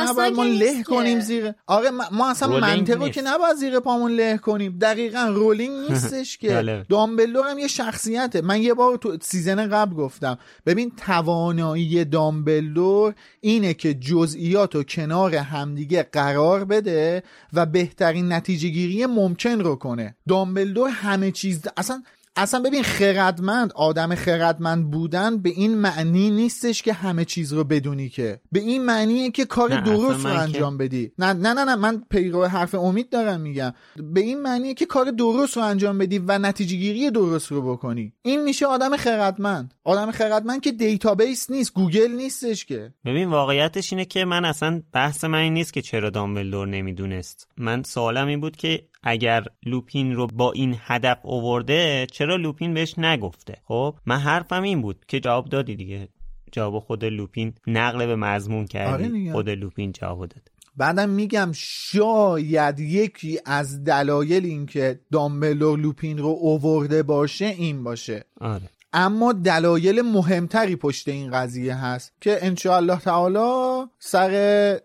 له 0.57 0.83
کنیم. 0.83 1.19
زیر 1.19 1.51
آره 1.67 1.89
ما- 2.12 2.29
اصلا 2.29 2.47
رولینگ 2.49 2.63
منطق 2.79 2.93
رو 2.97 2.99
نیست. 3.05 3.13
که 3.13 3.21
نباید 3.21 3.55
زیر 3.55 3.79
پامون 3.79 4.12
له 4.12 4.38
کنیم 4.38 4.77
دقیقا 4.81 5.31
رولینگ 5.35 5.75
نیستش 5.91 6.38
که. 6.38 6.85
دامبلدور 6.89 7.47
هم 7.49 7.59
یه 7.59 7.67
شخصیته 7.67 8.41
من 8.41 8.62
یه 8.62 8.73
بار 8.73 8.97
تو 8.97 9.17
season 9.21 9.69
قبل 9.69 9.95
گفتم 9.95 10.38
ببین 10.65 10.91
توانایی 11.05 12.05
دامبلدور 12.05 13.13
اینه 13.41 13.73
که 13.73 13.93
جزئیات 13.93 14.75
رو 14.75 14.83
کنار 14.83 15.35
همدیگه 15.35 16.03
قرار 16.03 16.65
بده 16.65 17.23
و 17.53 17.65
بهترین 17.65 18.31
نتیجه 18.33 18.69
گیری 18.69 19.05
ممکن 19.05 19.59
رو 19.59 19.75
کنه 19.75 20.15
دامبلدور 20.27 20.89
همه 20.89 21.31
چیز 21.31 21.62
اصلا 21.77 22.03
اصلا 22.41 22.60
ببین 22.60 22.84
خردمند 22.84 23.71
آدم 23.73 24.15
خردمند 24.15 24.91
بودن 24.91 25.38
به 25.38 25.49
این 25.49 25.75
معنی 25.78 26.30
نیستش 26.30 26.82
که 26.82 26.93
همه 26.93 27.25
چیز 27.25 27.54
رو 27.54 27.63
بدونی 27.63 28.10
که. 28.10 28.39
به 28.52 28.60
این 28.60 28.86
معنیه 28.86 29.32
که 29.32 29.45
کار 29.45 29.82
درست 29.82 30.25
رو 30.25 30.32
من 30.32 30.36
که- 30.36 30.39
انجام 30.41 30.78
بدی. 30.78 31.12
نه 31.19 31.34
نه 31.34 31.54
نه 31.54 31.63
نه 31.63 31.75
من 31.75 32.04
پیرو 32.10 32.45
حرف 32.45 32.75
امید 32.75 33.10
دارم 33.10 33.41
میگم. 33.41 33.73
به 34.13 34.21
این 34.21 34.41
معنیه 34.41 34.73
که 34.73 34.86
کار 34.86 35.12
درست 35.12 35.58
رو 35.58 35.63
انجام 35.63 35.97
بدی 35.97 36.19
و 36.19 36.38
نتیجه 36.38 36.75
گیری 36.78 37.12
درست 37.12 37.52
رو 37.52 37.73
بکنی. 37.73 38.13
این 38.21 38.43
میشه 38.43 38.65
آدم 38.65 38.97
خردمند. 38.97 39.73
آدم 39.84 40.12
خردمند 40.12 40.62
که 40.62 40.71
database 40.71 41.51
نیست 41.52 41.73
گوگل 41.73 42.12
نیستش 42.12 42.65
که. 42.65 42.93
ببین 43.06 43.30
واقعیتش 43.30 43.93
اینه 43.93 44.06
که 44.06 44.25
من 44.25 44.45
اصلا 44.45 44.82
بحث 44.93 45.23
من 45.23 45.39
این 45.39 45.54
نیست 45.54 45.73
که 45.73 45.82
چرا 45.82 46.10
دامبلدور 46.10 46.67
نمی‌دونست. 46.67 47.47
من 47.58 47.84
سوالم 47.84 48.28
این 48.28 48.41
بود 48.41 48.56
که 48.56 48.88
اگر 49.03 49.43
لوپین 49.65 50.15
رو 50.15 50.27
با 50.27 50.51
این 50.51 50.75
هدف 50.79 51.17
اوورده 51.23 52.07
چرا 52.12 52.35
لوپین 52.35 52.73
بهش 52.73 52.99
نگفته؟ 52.99 53.53
خب 53.65 53.95
من 54.05 54.17
حرفم 54.17 54.63
این 54.63 54.81
بود 54.81 55.05
که 55.07 55.19
جواب 55.19 55.49
دادی 55.49 55.75
دیگه. 55.75 56.07
جواب 56.51 56.79
خود 56.79 57.05
لوپین 57.05 57.53
نقل 57.67 58.05
به 58.05 58.15
مضمون 58.15 58.59
آره 58.59 58.67
کردی 58.67 59.09
دیگه. 59.09 59.31
خود 59.31 59.49
لوپین 59.49 59.91
جواب 59.91 60.19
داد. 60.19 60.49
بعدم 60.77 61.09
میگم 61.09 61.51
شاید 61.55 62.79
یکی 62.79 63.39
از 63.45 63.83
دلایل 63.83 64.45
این 64.45 64.65
که 64.65 64.99
دامبلور 65.12 65.79
لوپین 65.79 66.17
رو 66.17 66.27
اوورده 66.27 67.03
باشه 67.03 67.45
این 67.45 67.83
باشه. 67.83 68.25
آره. 68.41 68.69
اما 68.93 69.34
دلایل 69.34 70.02
مهمتری 70.02 70.75
پشت 70.75 71.08
این 71.08 71.32
قضیه 71.32 71.75
هست 71.75 72.13
که 72.21 72.38
انشاءالله 72.41 72.99
تعالی 72.99 73.86
سر 73.99 74.32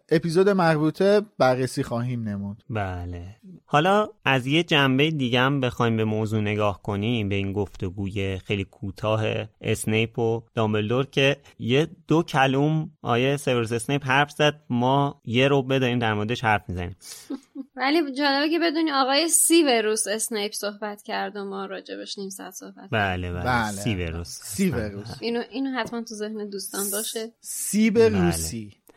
اپیزود 0.08 0.48
مربوطه 0.48 1.22
بررسی 1.38 1.82
خواهیم 1.82 2.28
نمود. 2.28 2.64
بله. 2.70 3.36
حالا 3.64 4.08
از 4.24 4.46
یه 4.46 4.62
جنبه 4.62 5.10
دیگه 5.10 5.40
هم 5.40 5.60
بخوایم 5.60 5.96
به 5.96 6.04
موضوع 6.04 6.40
نگاه 6.40 6.82
کنیم 6.82 7.28
به 7.28 7.34
این 7.34 7.52
گفتگوی 7.52 8.38
خیلی 8.38 8.64
کوتاه 8.64 9.24
اسنیپ 9.60 10.18
و 10.18 10.42
دامبلدور 10.54 11.06
که 11.06 11.36
یه 11.58 11.88
دو 12.08 12.22
کلوم 12.22 12.90
آیه 13.02 13.36
سیورس 13.36 13.72
اسنیپ 13.72 14.06
حرف 14.06 14.30
زد 14.30 14.60
ما 14.70 15.20
یه 15.24 15.48
رو 15.48 15.62
داریم 15.62 15.98
در 15.98 16.14
موردش 16.14 16.44
حرف 16.44 16.62
می‌زنیم. 16.68 16.96
ولی 17.76 18.12
جالبه 18.12 18.50
که 18.50 18.58
بدونی 18.58 18.92
آقای 18.92 19.28
سیوروس 19.28 20.06
اسنیپ 20.06 20.52
صحبت 20.52 21.02
کرد 21.02 21.36
و 21.36 21.44
ما 21.44 21.66
راجبش 21.66 22.18
نیم 22.18 22.30
ساعت 22.30 22.54
صحبت 22.54 22.88
بله 22.90 23.32
بله, 23.32 23.44
بله. 23.44 23.72
سیوروس 23.72 24.40
سیوروس 24.42 25.08
اینو 25.20 25.42
اینو 25.50 25.70
حتما 25.78 26.02
تو 26.02 26.14
ذهن 26.14 26.50
دوستان 26.50 26.90
باشه. 26.90 27.32
سیب 27.40 27.98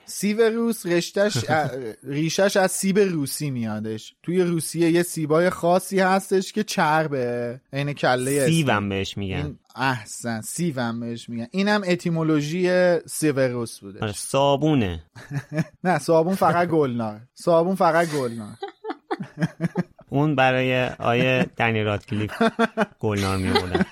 بله. 0.08 0.15
روسی 0.15 0.28
سیب 0.28 0.41
روس 0.41 0.86
رشتش 0.86 1.38
ریشش 2.04 2.58
از 2.58 2.72
سیب 2.72 3.00
روسی 3.00 3.50
میادش. 3.50 4.15
توی 4.24 4.41
روسیه 4.41 4.91
یه 4.91 5.04
سیبای 5.04 5.50
خاصی 5.50 6.00
هستش 6.00 6.54
که 6.54 6.63
چربه. 6.63 7.62
عین 7.74 7.93
کله 7.93 8.46
سیوم 8.48 8.89
بهش 8.89 9.17
میگن. 9.17 9.60
احسن 9.76 10.41
سیوم 10.41 11.00
بهش 11.00 11.30
میگن. 11.30 11.48
اینم 11.52 11.82
اتیمولوژی 11.88 12.98
سیوروس 13.06 13.80
بوده. 13.80 14.00
آره 14.00 14.12
صابونه. 14.12 15.04
نه 15.84 16.00
صابون 16.00 16.36
فقط 16.36 16.67
گلنار 16.67 17.22
صابون 17.34 17.76
فقط 17.76 18.08
گلنار 18.10 18.58
اون 20.10 20.36
برای 20.36 20.86
آیه 20.86 21.46
دنی 21.58 21.84
رادکلیف 21.84 22.32
گلنار 23.00 23.38
میمونن 23.38 23.86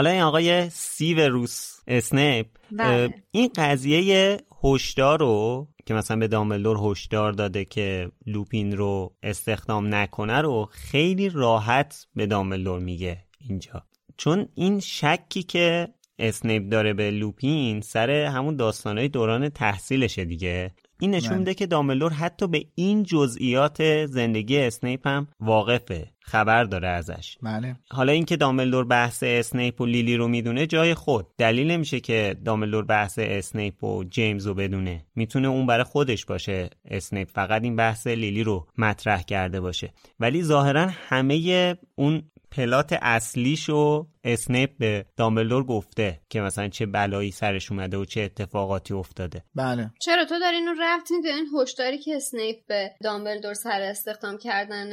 حالا 0.00 0.10
این 0.10 0.22
آقای 0.22 0.70
سیوروس 0.70 1.76
اسنیپ 1.86 2.46
بله. 2.72 3.14
این 3.30 3.50
قضیه 3.56 4.36
هشدار 4.64 5.18
رو 5.18 5.68
که 5.86 5.94
مثلا 5.94 6.16
به 6.16 6.28
دامبلدور 6.28 6.78
هشدار 6.82 7.32
داده 7.32 7.64
که 7.64 8.10
لوپین 8.26 8.76
رو 8.76 9.16
استخدام 9.22 9.94
نکنه 9.94 10.40
رو 10.40 10.68
خیلی 10.72 11.28
راحت 11.28 12.06
به 12.14 12.26
دامبلدور 12.26 12.80
میگه 12.80 13.24
اینجا 13.40 13.82
چون 14.16 14.48
این 14.54 14.80
شکی 14.80 15.42
که 15.42 15.88
اسنیپ 16.18 16.68
داره 16.70 16.94
به 16.94 17.10
لوپین 17.10 17.80
سر 17.80 18.10
همون 18.10 18.56
داستانهای 18.56 19.08
دوران 19.08 19.48
تحصیلشه 19.48 20.24
دیگه 20.24 20.74
این 21.00 21.10
نشون 21.10 21.30
بله. 21.30 21.38
میده 21.38 21.54
که 21.54 21.66
دامبلدور 21.66 22.12
حتی 22.12 22.48
به 22.48 22.64
این 22.74 23.02
جزئیات 23.02 24.06
زندگی 24.06 24.58
اسنیپ 24.58 25.06
هم 25.06 25.28
واقفه. 25.40 26.10
خبر 26.22 26.64
داره 26.64 26.88
ازش. 26.88 27.36
بله. 27.42 27.76
حالا 27.90 28.12
اینکه 28.12 28.36
دامبلدور 28.36 28.84
بحث 28.84 29.22
اسنیپ 29.26 29.80
و 29.80 29.86
لیلی 29.86 30.16
رو 30.16 30.28
می‌دونه 30.28 30.66
جای 30.66 30.94
خود. 30.94 31.26
دلیل 31.38 31.70
نمیشه 31.70 32.00
که 32.00 32.36
دامبلدور 32.44 32.84
بحث 32.84 33.18
اسنیپ 33.22 33.84
و 33.84 34.04
جیمز 34.04 34.46
رو 34.46 34.54
بدونه. 34.54 35.06
می‌تونه 35.14 35.48
اون 35.48 35.66
برای 35.66 35.84
خودش 35.84 36.26
باشه. 36.26 36.70
اسنیپ 36.84 37.28
فقط 37.30 37.62
این 37.62 37.76
بحث 37.76 38.06
لیلی 38.06 38.42
رو 38.42 38.66
مطرح 38.78 39.22
کرده 39.22 39.60
باشه. 39.60 39.92
ولی 40.20 40.42
ظاهرا 40.42 40.88
همه 40.90 41.76
اون 41.94 42.22
plot 42.52 42.98
اصلیشو 43.02 44.06
اسنیپ 44.24 44.70
به 44.78 45.06
دامبلدور 45.16 45.64
گفته 45.64 46.20
که 46.28 46.40
مثلا 46.40 46.68
چه 46.68 46.86
بلایی 46.86 47.30
سرش 47.30 47.72
اومده 47.72 47.96
و 47.96 48.04
چه 48.04 48.20
اتفاقاتی 48.20 48.94
افتاده. 48.94 49.44
بله. 49.54 49.90
چرا 50.02 50.24
تو 50.24 50.38
داری 50.38 50.56
اینو 50.56 50.72
ربط 50.72 51.10
میدی؟ 51.10 51.28
این 51.28 51.46
هشداری 51.60 51.98
که 51.98 52.16
اسنیپ 52.16 52.56
به 52.68 52.90
دامبلدور 53.02 53.54
سر 53.54 53.82
استخدام 53.82 54.38
کردن 54.38 54.90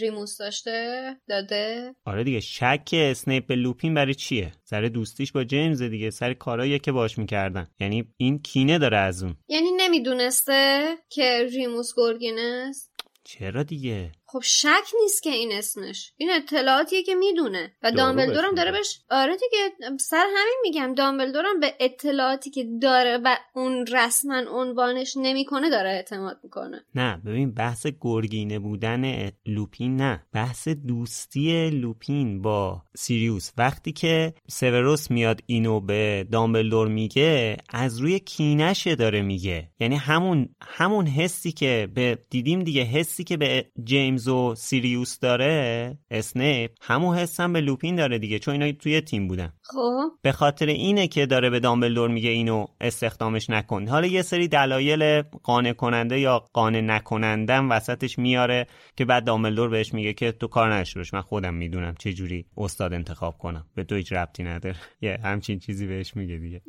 ریموس 0.00 0.38
داشته 0.38 1.06
داده؟ 1.28 1.94
آره 2.04 2.24
دیگه 2.24 2.40
شک 2.40 2.90
اسنیپ 2.92 3.46
به 3.46 3.56
لوپین 3.56 3.94
برای 3.94 4.14
چیه؟ 4.14 4.52
سر 4.64 4.82
دوستیش 4.82 5.32
با 5.32 5.44
جیمز 5.44 5.82
دیگه 5.82 6.10
سر 6.10 6.34
کارایی 6.34 6.78
که 6.78 6.92
باش 6.92 7.18
می‌کردن. 7.18 7.66
یعنی 7.80 8.04
این 8.16 8.38
کینه 8.38 8.78
داره 8.78 8.96
از 8.96 9.22
اون. 9.22 9.36
یعنی 9.48 9.68
نمی‌دونسته 9.76 10.94
که 11.08 11.46
ریموس 11.52 11.92
گرگین 11.96 12.38
است؟ 12.38 12.92
چرا 13.24 13.62
دیگه؟ 13.62 14.12
خب 14.28 14.40
شک 14.42 14.84
نیست 15.02 15.22
که 15.22 15.30
این 15.30 15.52
اسمش. 15.52 16.12
این 16.16 16.30
اطلاعاتیه 16.32 17.02
که 17.02 17.14
می‌دونه. 17.14 17.72
و 17.82 17.92
دامبلدورم 17.92 18.54
داره. 18.54 18.72
بهش 18.72 19.00
آره 19.10 19.36
دیگه 19.36 19.96
سر 20.00 20.26
همین 20.36 20.58
میگم. 20.62 20.94
دامبلدورم 20.94 21.60
به 21.60 21.74
اطلاعاتی 21.80 22.50
که 22.50 22.66
داره 22.82 23.18
و 23.24 23.36
اون 23.54 23.86
رسما 23.86 24.42
عنوانش 24.50 25.16
نمی‌کنه 25.16 25.70
داره 25.70 25.90
اعتماد 25.90 26.40
می‌کنه. 26.42 26.84
نه 26.94 27.16
ببین 27.26 27.54
بحث 27.54 27.86
گرگینه 28.00 28.58
بودن 28.58 29.30
لوپین 29.46 29.96
نه. 29.96 30.22
بحث 30.32 30.68
دوستی 30.68 31.70
لوپین 31.70 32.42
با 32.42 32.82
سیریوس. 32.96 33.50
وقتی 33.58 33.92
که 33.92 34.34
سیوروس 34.48 35.10
میاد 35.10 35.40
اینو 35.46 35.80
به 35.80 36.26
دامبلدور 36.32 36.88
میگه 36.88 37.56
از 37.70 37.98
روی 37.98 38.18
کینشه 38.18 38.94
داره 38.94 39.22
میگه. 39.22 39.70
یعنی 39.80 39.96
همون 39.96 40.48
همون 40.62 41.06
حسی 41.06 41.52
که 41.52 41.88
به 41.94 42.18
دیدیم 42.30 42.60
دیگه 42.60 42.82
حسی 42.82 43.24
که 43.24 43.36
به 43.36 43.70
جیمز 43.84 44.15
جیمز 44.16 44.28
و 44.28 44.54
سیریوس 44.54 45.18
داره 45.18 45.98
اسنیپ 46.10 46.70
همون 46.80 47.16
حس 47.16 47.40
هم 47.40 47.52
به 47.52 47.60
لوپین 47.60 47.96
داره 47.96 48.18
دیگه 48.18 48.38
چون 48.38 48.52
اینا 48.52 48.72
توی 48.72 49.00
تیم 49.00 49.28
بودن. 49.28 49.52
خب. 49.62 50.10
به 50.22 50.32
خاطر 50.32 50.66
اینه 50.66 51.08
که 51.08 51.26
داره 51.26 51.50
به 51.50 51.60
دامبلدور 51.60 52.10
میگه 52.10 52.30
اینو 52.30 52.66
استخدامش 52.80 53.50
نکن. 53.50 53.88
حالا 53.88 54.06
یه 54.06 54.22
سری 54.22 54.48
دلایل 54.48 55.22
قانع 55.22 55.72
کننده 55.72 56.20
یا 56.20 56.38
قانع 56.52 56.80
نکنندم 56.80 57.70
وسطش 57.70 58.18
میاره 58.18 58.66
که 58.96 59.04
بعد 59.04 59.24
دامبلدور 59.24 59.68
بهش 59.68 59.94
میگه 59.94 60.12
که 60.12 60.32
تو 60.32 60.46
کار 60.46 60.74
نشورش 60.74 61.14
من 61.14 61.20
خودم 61.20 61.54
می‌دونم 61.54 61.94
چه 61.98 62.12
جوری 62.12 62.46
استاد 62.56 62.92
انتخاب 62.92 63.38
کنم. 63.38 63.66
به 63.74 63.84
تو 63.84 63.94
هیچ 63.94 64.12
ربطی 64.12 64.42
نداره. 64.42 64.76
یه 65.02 65.18
همچین 65.24 65.58
چیزی 65.58 65.86
بهش 65.86 66.16
میگه 66.16 66.36
دیگه. 66.36 66.60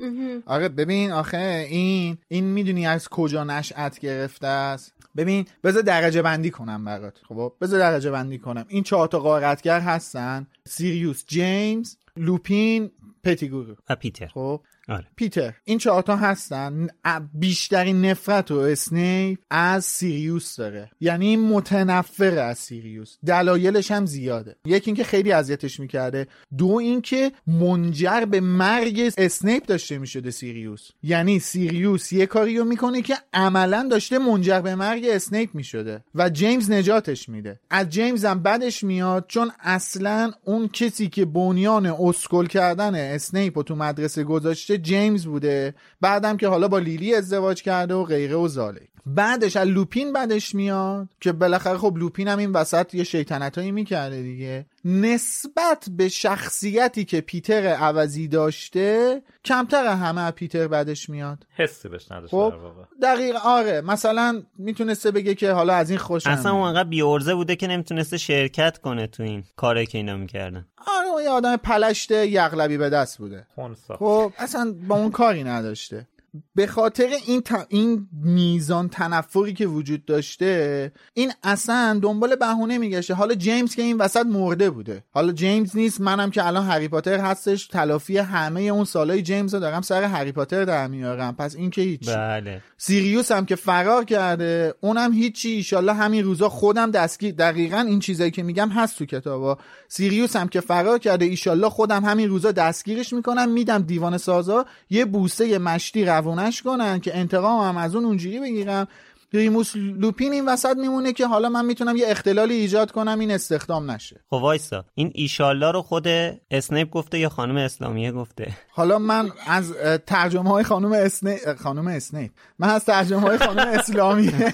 آره 0.45 0.69
ببین 0.69 1.11
آخه 1.11 1.67
این 1.69 2.17
این 2.27 2.43
می‌دونی 2.43 2.87
از 2.87 3.09
کجا 3.09 3.43
نشأت 3.43 3.99
گرفته 3.99 4.47
است؟ 4.47 4.93
ببین 5.17 5.45
بذار 5.63 5.81
درجه 5.81 6.21
بندی 6.21 6.49
کنم 6.49 6.85
برات. 6.85 7.19
خب 7.27 7.36
بذار 7.61 7.79
درجه 7.79 8.11
بندی 8.11 8.37
کنم. 8.37 8.65
این 8.67 8.83
چهار 8.83 9.07
تا 9.07 9.19
قارتگر 9.19 9.79
هستن. 9.79 10.47
سیریوس 10.67 11.23
جیمز 11.27 11.95
لوپین 12.17 12.91
پتیگورو 13.23 13.75
و 13.89 13.95
پیتر. 13.95 14.27
خب. 14.27 14.61
آره. 14.89 15.05
پیتر 15.15 15.53
این 15.63 15.77
چهارتا 15.77 16.15
هستن. 16.15 16.87
بیشترین 17.33 18.05
نفرت 18.05 18.51
و 18.51 18.55
اسنیپ 18.57 19.39
از 19.49 19.85
سیریوس 19.85 20.55
داره. 20.55 20.89
یعنی 20.99 21.37
متنفر 21.37 22.37
از 22.37 22.57
سیریوس. 22.57 23.17
دلایلش 23.25 23.91
هم 23.91 24.05
زیاده. 24.05 24.55
یکی 24.65 24.85
اینکه 24.85 25.03
خیلی 25.03 25.31
اذیتش 25.31 25.79
می‌کرده. 25.79 26.27
دو 26.57 26.71
اینکه 26.71 27.31
منجر 27.47 28.25
به 28.25 28.39
مرگ 28.39 29.13
اسنیپ 29.17 29.65
داشته 29.65 29.97
می‌شده 29.97 30.31
سیریوس. 30.31 30.89
یعنی 31.03 31.39
سیریوس 31.39 32.13
یه 32.13 32.25
کاریو 32.25 32.65
می‌کنه 32.65 33.01
که 33.01 33.15
عملا 33.33 33.87
داشته 33.91 34.19
منجر 34.19 34.61
به 34.61 34.75
مرگ 34.75 35.05
اسنیپ 35.05 35.49
می‌شده 35.55 36.03
و 36.15 36.29
جیمز 36.29 36.71
نجاتش 36.71 37.29
میده. 37.29 37.59
از 37.69 37.89
جیمز 37.89 38.25
هم 38.25 38.43
بدش 38.43 38.83
میاد 38.83 39.25
چون 39.27 39.51
اصلا 39.59 40.31
اون 40.43 40.67
کسی 40.67 41.07
که 41.07 41.25
بنیان 41.25 41.85
اسکل 41.85 42.45
کردن 42.45 42.95
اسنیپ 42.95 43.57
رو 43.57 43.63
تو 43.63 43.75
مدرسه 43.75 44.23
گذاشته 44.23 44.76
جیمز 44.77 45.25
بوده 45.25 45.75
بعدم 46.01 46.37
که 46.37 46.47
حالا 46.47 46.67
با 46.67 46.79
لیلی 46.79 47.15
ازدواج 47.15 47.61
کرده 47.61 47.93
و 47.93 48.03
غیره 48.03 48.35
و 48.35 48.47
زاله 48.47 48.87
بعدش 49.05 49.55
از 49.55 49.67
لوپین 49.67 50.13
بعدش 50.13 50.55
میاد 50.55 51.07
که 51.21 51.31
بالاخره 51.31 51.77
خب 51.77 51.93
لوپین 51.97 52.27
هم 52.27 52.37
این 52.37 52.51
وسط 52.51 52.93
یه 52.93 53.03
شیطنتایی 53.03 53.71
می‌کرده 53.71 54.21
دیگه 54.21 54.65
نسبت 54.85 55.89
به 55.97 56.09
شخصیتی 56.09 57.05
که 57.05 57.21
پیتر 57.21 57.67
عوضی 57.67 58.27
داشته 58.27 59.21
کمتر 59.45 59.87
همه 59.87 60.21
از 60.21 60.33
پیتر 60.33 60.67
بعدش 60.67 61.09
میاد 61.09 61.47
حسی 61.55 61.89
بهش 61.89 62.11
نداشته 62.11 62.37
خب. 62.37 62.53
دقیق 63.01 63.35
آره 63.35 63.81
مثلا 63.81 64.43
می‌تونسته 64.57 65.11
بگه 65.11 65.35
که 65.35 65.51
حالا 65.51 65.73
از 65.73 65.89
این 65.89 65.99
خوشم 65.99 66.29
اصلا 66.29 66.51
اون. 66.51 66.67
انقدر 66.67 66.89
بیورزه 66.89 67.35
بوده 67.35 67.55
که 67.55 67.67
نمی‌تونسته 67.67 68.17
شرکت 68.17 68.77
کنه 68.77 69.07
تو 69.07 69.23
این 69.23 69.43
کاری 69.55 69.85
که 69.85 69.97
اینا 69.97 70.17
می‌کردن 70.17 70.65
آره 70.87 71.07
اون 71.07 71.23
یه 71.23 71.29
آدم 71.29 71.55
پلشت 71.55 72.11
یغلبی 72.11 72.77
به 72.77 72.89
دست 72.89 73.17
بوده 73.17 73.47
خونسا. 73.55 73.97
خب 73.97 74.33
اصلا 74.37 74.75
با 74.87 74.95
اون 74.95 75.11
کاری 75.11 75.43
نداشته 75.43 76.07
به 76.55 76.67
خاطر 76.67 77.07
این, 77.27 77.41
ت- 77.41 77.65
این 77.69 78.07
میزان 78.23 78.89
تنفری 78.89 79.53
که 79.53 79.65
وجود 79.65 80.05
داشته 80.05 80.91
این 81.13 81.31
اصلا 81.43 81.99
دنبال 82.01 82.35
بهونه 82.35 82.77
میگشته. 82.77 83.13
حالا 83.13 83.35
جیمز 83.35 83.75
که 83.75 83.81
این 83.81 83.97
وسط 83.97 84.25
مرده 84.25 84.69
بوده. 84.69 85.03
حالا 85.11 85.31
جیمز 85.31 85.75
نیست 85.75 86.01
منم 86.01 86.31
که 86.31 86.47
الان 86.47 86.65
هری 86.65 86.87
پاتر 86.87 87.19
هستش 87.19 87.67
تلافی 87.67 88.17
همه 88.17 88.61
اون 88.61 88.85
سالای 88.85 89.21
جیمز 89.21 89.53
رو 89.53 89.59
دارم 89.59 89.81
سر 89.81 90.03
هری 90.03 90.31
پاتر 90.31 90.65
در 90.65 90.87
میارم. 90.87 91.35
پس 91.35 91.55
این 91.55 91.69
که 91.69 91.81
هیچ 91.81 92.09
بله. 92.09 92.61
سیریوس 92.77 93.31
هم 93.31 93.45
که 93.45 93.55
فرار 93.55 94.03
کرده 94.03 94.73
اونم 94.81 95.13
هیچی. 95.13 95.49
ایشالله 95.49 95.93
همین 95.93 96.23
روزا 96.23 96.49
خودم 96.49 96.91
دستگیر 96.91 97.33
دقیقا 97.33 97.79
این 97.79 97.99
چیزایی 97.99 98.31
که 98.31 98.43
میگم 98.43 98.69
هست 98.69 98.97
تو 98.97 99.05
کتابا. 99.05 99.57
سیریوس 99.87 100.35
هم 100.35 100.47
که 100.47 100.61
فرار 100.61 100.99
کرده 100.99 101.25
ایشالله 101.25 101.69
خودم 101.69 102.05
همین 102.05 102.29
روزا 102.29 102.51
دستگیرش 102.51 103.13
می‌کنم 103.13 103.49
میدم 103.49 103.81
دیوان 103.81 104.17
سازا. 104.17 104.65
یه 104.89 105.05
بوسه 105.05 105.57
مشتی 105.57 106.05
روونش 106.17 106.61
کنن 106.61 106.99
که 106.99 107.17
انتقام 107.17 107.69
هم 107.69 107.77
از 107.77 107.95
اون 107.95 108.05
اونجوری 108.05 108.39
بگیرم 108.39 108.87
ریموس 109.33 109.71
لوپین 109.75 110.33
این 110.33 110.45
وسط 110.45 110.77
میمونه 110.77 111.13
که 111.13 111.27
حالا 111.27 111.49
من 111.49 111.65
می‌تونم 111.65 111.95
یه 111.95 112.05
اختلالی 112.07 112.53
ایجاد 112.53 112.91
کنم 112.91 113.19
این 113.19 113.31
استخدام 113.31 113.91
نشه. 113.91 114.21
خب 114.29 114.33
وایسا. 114.33 114.85
این 114.95 115.11
ایشالله 115.15 115.71
رو 115.71 115.81
خود 115.81 116.07
اسنیپ 116.51 116.89
گفته 116.89 117.19
یا 117.19 117.29
خانم 117.29 117.55
اسلامیه 117.55 118.11
گفته؟ 118.11 118.51
حالا 118.71 118.99
من 118.99 119.31
از 119.47 119.73
ترجمه 120.07 120.49
های 120.49 120.63
خانم 120.63 120.91
اسنی 120.91 121.37
خانم 121.63 121.87
اسنیپ. 121.87 122.31
من 122.59 122.69
از 122.69 122.85
ترجمه 122.85 123.21
های 123.21 123.37
خانم 123.37 123.67
اسلامیه. 123.67 124.53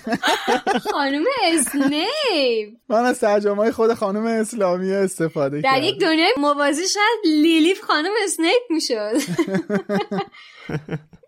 خانم 0.91 1.23
اسنیپ. 1.53 2.73
من 2.89 3.05
از 3.05 3.19
ترجمه 3.19 3.55
های 3.55 3.71
خود 3.71 3.93
خانم 3.93 4.25
اسلامیه 4.25 4.95
استفاده 4.95 5.61
در 5.61 5.69
کردم. 5.71 5.83
یک 5.83 5.99
دنیای 5.99 6.33
موازی 6.37 6.87
شاید 6.87 7.19
لیلیف 7.25 7.81
خانم 7.81 8.11
اسنیپ 8.23 8.61
می‌شد. 8.69 9.13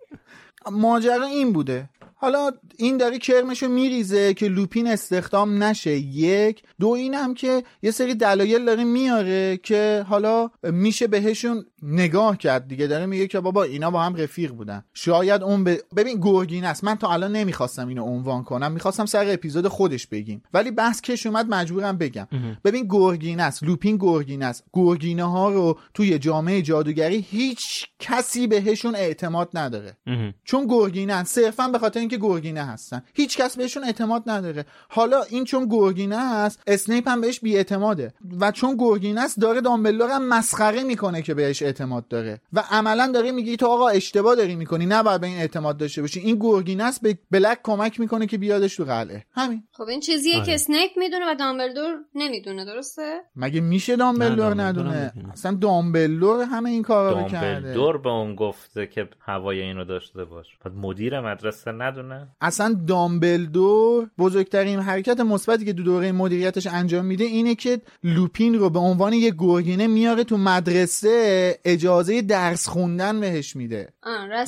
ماجرا 0.72 1.26
این 1.26 1.54
بوده. 1.54 1.90
حالا 2.26 2.52
این 2.78 2.98
داره 2.98 3.18
کرمشو 3.18 3.68
میریزه 3.68 4.34
که 4.34 4.48
لوپین 4.48 4.88
استخدام 4.88 5.64
نشه. 5.64 5.92
یک. 5.98 6.64
دو 6.80 6.90
این 6.90 7.14
هم 7.14 7.34
که 7.34 7.64
یه 7.82 7.92
سری 7.92 8.16
دلایل 8.16 8.66
داره 8.66 8.84
میاره 8.84 9.58
که 9.58 10.06
حالا 10.10 10.50
میشه 10.64 11.08
بهشون 11.08 11.66
نگاه 11.82 12.38
کرد 12.38 12.68
دیگه. 12.68 12.88
داره 12.88 13.06
میگه 13.06 13.28
که 13.28 13.40
بابا 13.40 13.64
اینا 13.64 13.92
با 13.92 14.02
هم 14.02 14.16
رفیق 14.16 14.52
بودن. 14.52 14.84
شاید 14.94 15.44
اون 15.44 15.64
ب... 15.64 15.78
ببین 15.96 16.20
گرگین 16.20 16.66
است. 16.66 16.84
من 16.84 16.96
تا 16.96 17.12
الان 17.12 17.32
نمی‌خواستم 17.32 17.88
اینو 17.88 18.04
عنوان 18.04 18.44
کنم. 18.44 18.72
می‌خواستم 18.72 19.06
سر 19.06 19.34
اپیزود 19.34 19.68
خودش 19.68 20.08
بگیم. 20.08 20.44
ولی 20.54 20.72
بحث 20.72 21.02
کش 21.02 21.26
اومد 21.26 21.50
مجبورم 21.50 21.98
بگم. 21.98 22.28
ببین 22.64 22.88
گرگین 22.90 23.40
است. 23.40 23.64
لوپین 23.64 23.98
گرگین 23.98 24.44
است. 24.44 24.64
گرگینه 24.74 25.24
ها 25.24 25.50
رو 25.50 25.80
توی 25.94 26.20
جامعه 26.20 26.62
جادوگری 26.62 27.26
هیچ 27.30 27.88
کسی 28.00 28.48
بهشون 28.48 28.96
اعتماد 28.96 29.50
نداره. 29.54 29.98
چون 30.44 30.68
گرگینن. 30.68 31.24
صرفا 31.24 31.68
به 31.68 31.80
خاطر 31.80 32.00
اینکه 32.00 32.15
گرگینه 32.18 32.64
هستن. 32.64 33.02
هیچ 33.14 33.38
کس 33.38 33.58
بهشون 33.58 33.84
اعتماد 33.84 34.24
نداره. 34.26 34.66
حالا 34.90 35.22
این 35.22 35.44
چون 35.44 35.68
گرگینه 35.70 36.18
هست 36.18 36.64
اسنیپ 36.68 37.10
هم 37.10 37.22
بهش 37.22 37.40
بیاعتماده. 37.40 38.14
و 38.40 38.52
چون 38.52 38.76
گرگینه 38.80 39.22
است 39.22 39.40
داره 39.40 39.62
دامبلدور 39.62 40.10
هم 40.10 40.30
مسخره 40.30 40.84
می‌کنه 40.84 41.22
که 41.22 41.34
بهش 41.34 41.62
اعتماد 41.62 42.08
داره. 42.08 42.42
و 42.54 42.64
عملا 42.72 43.12
داره 43.14 43.32
میگه 43.32 43.56
تو 43.56 43.68
آقا 43.68 43.88
اشتباه 43.88 44.36
داری 44.36 44.56
می‌کنی 44.56 44.86
نباید 44.86 45.22
به 45.22 45.28
این 45.28 45.38
اعتماد 45.38 45.78
داشته 45.78 46.02
باشی. 46.02 46.20
این 46.20 46.38
گرگینه 46.40 46.84
است 46.84 47.02
به 47.02 47.18
بلک 47.32 47.60
کمک 47.64 48.00
می‌کنه 48.00 48.28
که 48.28 48.38
بیادش 48.38 48.76
تو 48.76 48.84
قلعه. 48.84 49.26
همین. 49.32 49.64
خب 49.72 49.84
این 49.84 50.00
چیزیه 50.00 50.36
آره. 50.36 50.46
که 50.46 50.54
اسنیپ 50.54 50.92
می‌دونه 50.98 51.32
و 51.32 51.36
دامبلدور 51.36 51.96
نمی‌دونه 52.16 52.66
درسته؟ 52.66 53.22
مگه 53.36 53.62
میشه 53.62 53.96
دامبلدور 53.96 54.54
نه، 54.54 54.64
دامبلدور 54.64 54.96
ندونه. 54.96 55.32
اصلا 55.34 55.58
دامبلدور 55.62 56.44
همه 56.44 56.70
این 56.70 56.84
کارا 56.84 57.22
رو 57.22 57.28
کرده. 57.30 57.62
دامبلدور 57.62 57.98
به 57.98 58.10
اون 58.10 58.36
گفته 58.36 58.88
که 58.88 59.10
هوای 59.20 59.62
اینو 59.62 59.86
داشته 59.86 60.26
باش. 60.26 60.48
بعد 60.66 60.74
مدیر 60.74 61.20
مدرسه 61.20 61.72
ندونه 61.72 62.05
اصلا 62.42 62.76
دامبلدور 62.88 64.10
بزرگترین 64.18 64.80
حرکت 64.80 65.20
مثبتی 65.20 65.66
که 65.66 65.74
دو 65.74 65.84
دوره 65.84 66.12
مدیریتش 66.12 66.68
انجام 66.68 67.06
میده 67.06 67.24
اینه 67.24 67.56
که 67.56 67.82
لوپین 68.04 68.56
رو 68.56 68.70
به 68.70 68.80
عنوان 68.80 69.14
یه 69.14 69.34
گرگینه 69.38 69.88
میاره 69.88 70.24
تو 70.24 70.38
مدرسه 70.38 71.60
اجازه 71.66 72.22
درس 72.22 72.68
خوندن 72.68 73.20
بهش 73.20 73.56
میده. 73.56 73.94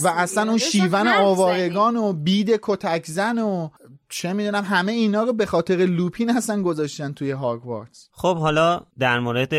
و. 0.04 0.08
اصلا 0.08 0.50
اون 0.50 0.58
شیون 0.58 1.08
آوارگان 1.08 1.98
و 1.98 2.14
بید 2.14 2.60
کتکزن 2.62 3.38
و 3.38 3.70
چه 4.10 4.34
می‌دونم 4.34 4.64
همه 4.64 4.92
اینا 4.92 5.24
رو 5.24 5.34
به 5.34 5.46
خاطر 5.46 5.76
لوپین 5.76 6.30
هستن 6.30 6.62
گذاشتن 6.62 7.14
توی 7.14 7.32
هاگوارتس 7.32 8.10
خب 8.12 8.38
حالا 8.38 8.82
در 9.00 9.20
مورد 9.20 9.54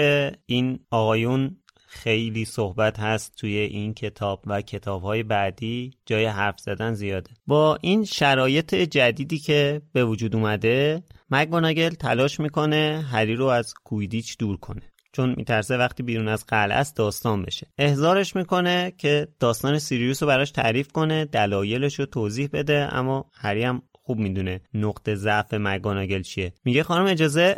این 0.46 0.78
آقایون 0.90 1.56
خیلی 1.90 2.44
صحبت 2.44 3.00
هست 3.00 3.34
توی 3.36 3.56
این 3.56 3.94
کتاب 3.94 4.42
و 4.46 4.60
کتابهای 4.62 5.22
بعدی 5.22 5.90
جای 6.06 6.24
حرف 6.24 6.60
زدن 6.60 6.94
زیاده. 6.94 7.30
با 7.46 7.78
این 7.80 8.04
شرایط 8.04 8.74
جدیدی 8.74 9.38
که 9.38 9.82
به 9.92 10.04
وجود 10.04 10.36
اومده 10.36 11.02
مگوناگل 11.30 11.90
تلاش 11.90 12.40
می‌کنه 12.40 13.04
هری 13.12 13.34
رو 13.34 13.46
از 13.46 13.74
کویدیچ 13.84 14.38
دور 14.38 14.56
کنه. 14.56 14.82
چون 15.12 15.34
میترسه 15.36 15.76
وقتی 15.76 16.02
بیرون 16.02 16.28
از 16.28 16.46
قلعه 16.46 16.78
است 16.78 16.96
داستان 16.96 17.42
بشه. 17.42 17.66
احضارش 17.78 18.36
می‌کنه 18.36 18.92
که 18.98 19.28
داستان 19.40 19.78
سیریوس 19.78 20.22
رو 20.22 20.28
براش 20.28 20.50
تعریف 20.50 20.92
کنه 20.92 21.24
دلایلش 21.24 21.98
رو 21.98 22.06
توضیح 22.06 22.48
بده 22.52 22.88
اما 22.92 23.30
هری 23.34 23.64
هم 23.64 23.82
خوب 23.92 24.18
می‌دونه 24.18 24.60
نقطه 24.74 25.14
ضعف 25.14 25.54
مگوناگل 25.54 26.22
چیه. 26.22 26.52
میگه 26.64 26.82
خانم 26.82 27.06
اجازه 27.06 27.56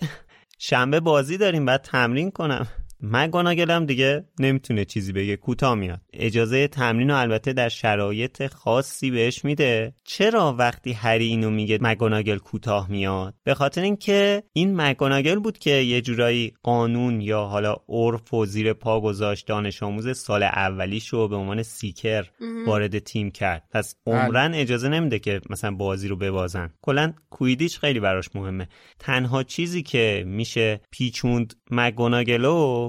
شنبه 0.59 1.01
بازی 1.01 1.39
داریم 1.39 1.65
بعد 1.65 1.83
تمرین 1.83 2.31
کنم. 2.31 2.69
مگوناگل 3.03 3.71
هم 3.71 3.87
دیگه 3.87 4.25
نمی‌تونه 4.41 4.85
چیزی 4.85 5.13
بگه 5.13 5.37
کوتاه 5.37 5.75
میاد. 5.75 6.01
اجازه 6.13 6.69
تمرین 6.69 7.11
و 7.11 7.15
البته 7.15 7.53
در 7.53 7.69
شرایط 7.69 8.47
خاصی 8.47 9.11
بهش 9.11 9.45
میده. 9.45 9.95
چرا 10.05 10.55
وقتی 10.59 10.93
هری 10.93 11.27
اینو 11.27 11.51
میگه 11.51 11.79
مگوناگل 11.81 12.39
کوتاه 12.39 12.91
میاد؟ 12.91 13.35
به 13.45 13.55
خاطر 13.55 13.83
اینکه 13.83 14.43
این 14.53 14.81
مگوناگل 14.81 15.39
بود 15.39 15.59
که 15.59 15.71
یه 15.71 16.01
جورایی 16.01 16.53
قانون 16.63 17.21
یا 17.21 17.45
حالا 17.45 17.77
عرف 17.89 18.35
و 18.35 18.47
زیر 18.47 18.73
پا 18.73 19.01
گذاشت 19.01 19.47
دانش 19.47 19.83
آموز 19.83 20.19
سال 20.19 20.43
اولیشو 20.43 21.29
به 21.29 21.37
عنوان 21.37 21.63
سیکر 21.63 22.27
وارد 22.67 22.99
تیم 22.99 23.31
کرد. 23.31 23.63
پس 23.71 23.95
عمرن 24.07 24.55
اجازه 24.55 24.89
نمیده 24.89 25.19
که 25.19 25.41
مثلا 25.51 25.71
بازی 25.71 26.09
رو 26.09 26.17
ببازن. 26.17 26.71
کلا 26.83 27.13
کویدیچ 27.31 27.79
خیلی 27.79 28.01
براش 28.01 28.29
مهمه. 28.35 28.69
تنها 28.99 29.43
چیزی 29.43 29.83
که 29.83 30.25
میشه 30.27 30.81
پیچوند 30.91 31.55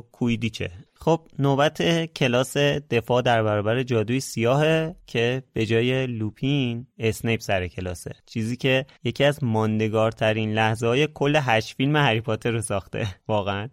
کویدیچه. 0.01 0.71
خب 0.93 1.27
نوبت 1.39 2.05
کلاس 2.05 2.57
دفاع 2.57 3.21
در 3.21 3.43
برابر 3.43 3.83
جادوی 3.83 4.19
سیاهه 4.19 4.95
که 5.07 5.43
به 5.53 5.65
جای 5.65 6.07
لوپین 6.07 6.87
اسنیپ 6.99 7.41
سر 7.41 7.67
کلاسه. 7.67 8.11
چیزی 8.25 8.57
که 8.57 8.85
یکی 9.03 9.23
از 9.23 9.43
ماندگارترین 9.43 10.53
لحظه 10.53 10.87
های 10.87 11.07
کل 11.13 11.39
هشت 11.41 11.75
فیلم 11.75 11.95
هری 11.95 12.21
پاتر 12.21 12.51
رو 12.51 12.61
ساخته. 12.61 13.07
واقعا. 13.27 13.69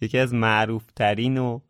یکی 0.00 0.18
از 0.18 0.34
معروف 0.34 0.84
ترین 0.96 1.38
و 1.38 1.60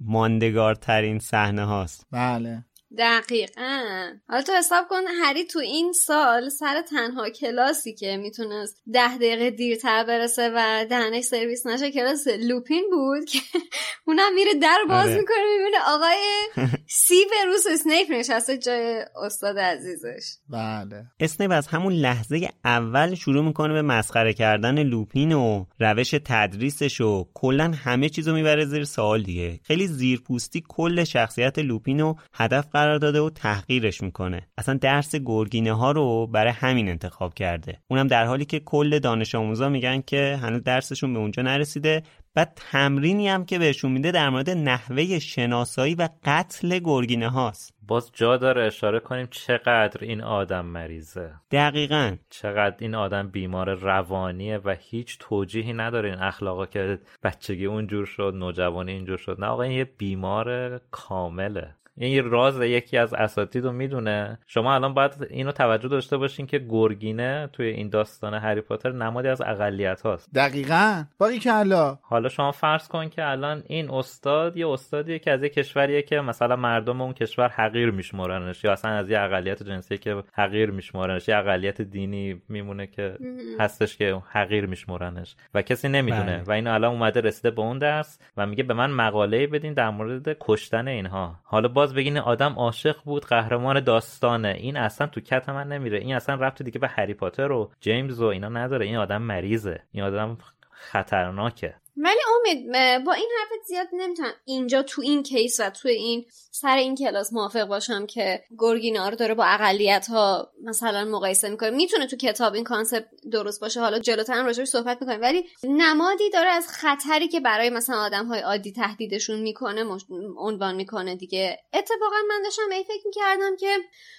ماندگارترین 0.00 1.18
صحنه 1.18 1.64
هاست 1.64 2.06
بله. 2.10 2.64
دقیقا. 2.98 3.80
حالا 4.28 4.42
تو 4.42 4.52
حساب 4.52 4.88
کن 4.88 5.02
هری 5.22 5.44
تو 5.44 5.58
این 5.58 5.92
سال 5.92 6.48
سر 6.48 6.82
تنها 6.82 7.30
کلاسی 7.30 7.94
که 7.94 8.16
می‌تونست 8.16 8.82
ده 8.92 9.16
دقیقه 9.16 9.50
دیرتر 9.50 10.04
برسه 10.04 10.50
و 10.54 10.86
دهنش 10.90 11.24
سرویس 11.24 11.66
نشه 11.66 11.92
کلاس 11.92 12.26
لوپین 12.28 12.84
بود 12.90 13.24
که 13.24 13.38
اونم 14.06 14.34
میره 14.34 14.54
در 14.54 14.78
باز 14.88 15.06
آره. 15.06 15.16
می‌کنه 15.16 15.36
می‌بینه 15.58 15.78
آقای 15.86 16.18
سیوروس 17.06 17.64
اسنیپ 17.72 18.10
نشسته 18.10 18.58
جای 18.58 19.04
استاد 19.24 19.58
عزیزش. 19.58 20.36
بله. 20.48 21.04
اسنیپ 21.20 21.50
از 21.52 21.66
همون 21.66 21.92
لحظه 21.92 22.48
اول 22.64 23.14
شروع 23.14 23.44
می‌کنه 23.44 23.72
به 23.72 23.82
مسخره 23.82 24.32
کردن 24.32 24.82
لوپین 24.82 25.32
و 25.32 25.64
روش 25.80 26.14
تدریسش 26.24 27.00
و 27.00 27.26
کلا 27.34 27.72
همه 27.84 28.08
چیزو 28.08 28.34
می‌بره 28.34 28.64
زیر 28.64 28.84
سوال 28.84 29.22
دیگه. 29.22 29.60
خیلی 29.64 29.86
زیرپوستی 29.86 30.64
کل 30.68 31.04
شخصیت 31.04 31.58
لوپین 31.58 32.00
رو 32.00 32.16
هدف 32.32 32.66
قرار 32.78 32.98
داده 32.98 33.20
و 33.20 33.30
تحقیرش 33.30 34.02
می‌کنه. 34.02 34.48
اصلا 34.58 34.74
درس 34.74 35.14
گرگینه 35.16 35.72
ها 35.72 35.92
رو 35.92 36.26
برای 36.26 36.52
همین 36.52 36.88
انتخاب 36.88 37.34
کرده. 37.34 37.78
اونم 37.88 38.06
در 38.06 38.24
حالی 38.24 38.44
که 38.44 38.60
کل 38.60 38.98
دانش 38.98 39.34
آموزا 39.34 39.68
میگن 39.68 40.00
که 40.00 40.38
هنوز 40.42 40.62
درسشون 40.62 41.12
به 41.12 41.18
اونجا 41.18 41.42
نرسیده 41.42 42.02
بعد 42.34 42.52
تمرینی 42.56 43.28
هم 43.28 43.44
که 43.44 43.58
بهشون 43.58 43.92
میده 43.92 44.10
در 44.10 44.30
مورد 44.30 44.50
نحوه 44.50 45.18
شناسایی 45.18 45.94
و 45.94 46.08
قتل 46.24 46.78
گرگینه 46.78 47.28
هاست 47.28 47.74
باز 47.88 48.10
جا 48.14 48.36
داره 48.36 48.66
اشاره 48.66 49.00
کنیم 49.00 49.28
چقدر 49.30 50.04
این 50.04 50.22
آدم 50.22 50.66
مریضه. 50.66 51.30
دقیقا. 51.50 52.16
چقدر 52.30 52.76
این 52.78 52.94
آدم 52.94 53.28
بیمار 53.28 53.74
روانیه 53.74 54.60
و 54.64 54.76
هیچ 54.80 55.16
توجیهی 55.20 55.72
نداره 55.72 56.10
این 56.10 56.18
اخلاقا 56.18 56.66
که 56.66 56.98
بچگی 57.22 57.66
اونجور 57.66 58.06
شد 58.06 58.32
نوجوانی 58.36 58.92
اینجور 58.92 59.16
شد. 59.16 59.36
نه 59.40 59.46
آقا 59.46 59.62
این 59.62 59.72
یه 59.72 59.84
بیمار 59.84 60.78
کامله. 60.90 61.74
این 62.00 62.12
یه 62.12 62.22
راز 62.22 62.60
یکی 62.60 62.98
از 62.98 63.14
اساتید 63.14 63.64
رو 63.64 63.72
می‌دونه. 63.72 64.38
شما 64.46 64.74
الان 64.74 64.94
باید 64.94 65.12
اینو 65.30 65.52
توجه 65.52 65.88
داشته 65.88 66.16
باشین 66.16 66.46
که 66.46 66.58
گرگینه 66.58 67.48
توی 67.52 67.66
این 67.66 67.88
داستان 67.88 68.34
هری 68.34 68.60
پاتر 68.60 68.92
نمادی 68.92 69.28
از 69.28 69.40
اقلیت 69.40 70.00
هاست. 70.00 70.34
دقیقا. 70.34 71.04
باقی 71.18 71.38
کلا 71.38 71.98
حالا. 72.02 72.28
شما 72.28 72.52
فرض 72.52 72.88
کن 72.88 73.08
که 73.08 73.30
الان 73.30 73.62
این 73.66 73.90
استاد 73.90 74.56
یه 74.56 74.68
استادیه 74.68 75.18
که 75.18 75.30
از 75.30 75.42
یه 75.42 75.48
کشوریه 75.48 76.02
که 76.02 76.20
مثلا 76.20 76.56
مردم 76.56 77.00
اون 77.00 77.12
کشور 77.12 77.48
حقیر 77.48 77.90
میشمرنش 77.90 78.64
یا 78.64 78.72
اصلا 78.72 78.90
از 78.90 79.10
یه 79.10 79.20
اقلیت 79.20 79.62
جنسی 79.62 79.98
که 79.98 80.22
حقیر 80.32 80.70
میشمرنش 80.70 81.28
یه 81.28 81.36
اقلیت 81.36 81.82
دینی 81.82 82.42
میمونه 82.48 82.86
که 82.86 83.14
هستش 83.60 83.96
که 83.96 84.22
حقیر 84.30 84.66
میشمرنش 84.66 85.36
و 85.54 85.62
کسی 85.62 85.88
نمی‌دونه. 85.88 86.36
بله. 86.36 86.42
و 86.42 86.50
اینو 86.50 86.74
الان 86.74 86.92
اومده 86.92 87.20
رسیده 87.20 87.50
به 87.50 87.62
اون 87.62 87.78
درس 87.78 88.18
و 88.36 88.46
میگه 88.46 88.62
به 88.62 88.74
من 88.74 88.90
مقاله 88.90 89.46
بدین 89.46 89.72
در 89.72 89.90
مورد 89.90 90.36
کشتن 90.40 90.88
اینها. 90.88 91.34
حالا 91.44 91.68
باز 91.68 91.87
بگین 91.92 92.16
این 92.16 92.22
آدم 92.22 92.52
عاشق 92.52 92.96
بود 93.04 93.24
قهرمان 93.24 93.80
داستانه. 93.80 94.48
این 94.48 94.76
اصلا 94.76 95.06
تو 95.06 95.20
کت 95.20 95.48
من 95.48 95.68
نمیره. 95.68 95.98
این 95.98 96.14
اصلا 96.14 96.34
رفت 96.34 96.62
دیگه 96.62 96.78
به 96.78 96.88
هری 96.88 97.14
پاتر 97.14 97.52
و 97.52 97.70
جیمز 97.80 98.20
و 98.20 98.26
اینا 98.26 98.48
نداره. 98.48 98.86
این 98.86 98.96
آدم 98.96 99.22
مریضه. 99.22 99.82
این 99.92 100.04
آدم 100.04 100.38
خطرناکه. 100.70 101.74
ولی 102.00 102.18
امید 102.36 102.66
با 103.04 103.12
این 103.12 103.28
حرفت 103.38 103.66
زیاد 103.66 103.88
نمی‌تونم 103.92 104.32
اینجا 104.44 104.82
تو 104.82 105.02
این 105.02 105.22
case 105.22 105.60
و 105.60 105.70
تو 105.70 105.88
این 105.88 106.26
سر 106.50 106.76
این 106.76 106.96
کلاس 106.96 107.32
موافق 107.32 107.64
باشم 107.64 108.06
که 108.06 108.44
گرگینا 108.58 109.10
داره 109.10 109.34
با 109.34 109.44
اقلیت 109.44 110.06
ها 110.06 110.52
مثلا 110.64 111.04
مقایسه 111.04 111.48
می‌کنه. 111.48 111.70
می‌تونه 111.70 112.06
تو 112.06 112.16
کتاب 112.16 112.54
این 112.54 112.64
concept 112.64 113.08
درست 113.32 113.60
باشه. 113.60 113.80
حالا 113.80 113.98
جلوتر 113.98 114.32
هم 114.32 114.46
راجعش 114.46 114.68
صحبت 114.68 114.98
می‌کنیم. 115.00 115.20
ولی 115.20 115.44
نمادی 115.64 116.30
داره 116.30 116.48
از 116.48 116.68
خطری 116.68 117.28
که 117.28 117.40
برای 117.40 117.70
مثلا 117.70 117.96
آدم 117.96 118.26
های 118.26 118.40
عادی 118.40 118.72
تهدیدشون 118.72 119.40
می‌کنه 119.40 119.84
مش... 119.84 120.02
عنوان 120.38 120.74
می‌کنه 120.74 121.16
دیگه. 121.16 121.58
اتفاقا 121.72 122.16
من 122.28 122.42
داشتم 122.44 122.70
این 122.72 122.84
فکر 122.84 123.06
می‌کردم 123.06 123.56
که 123.56 123.76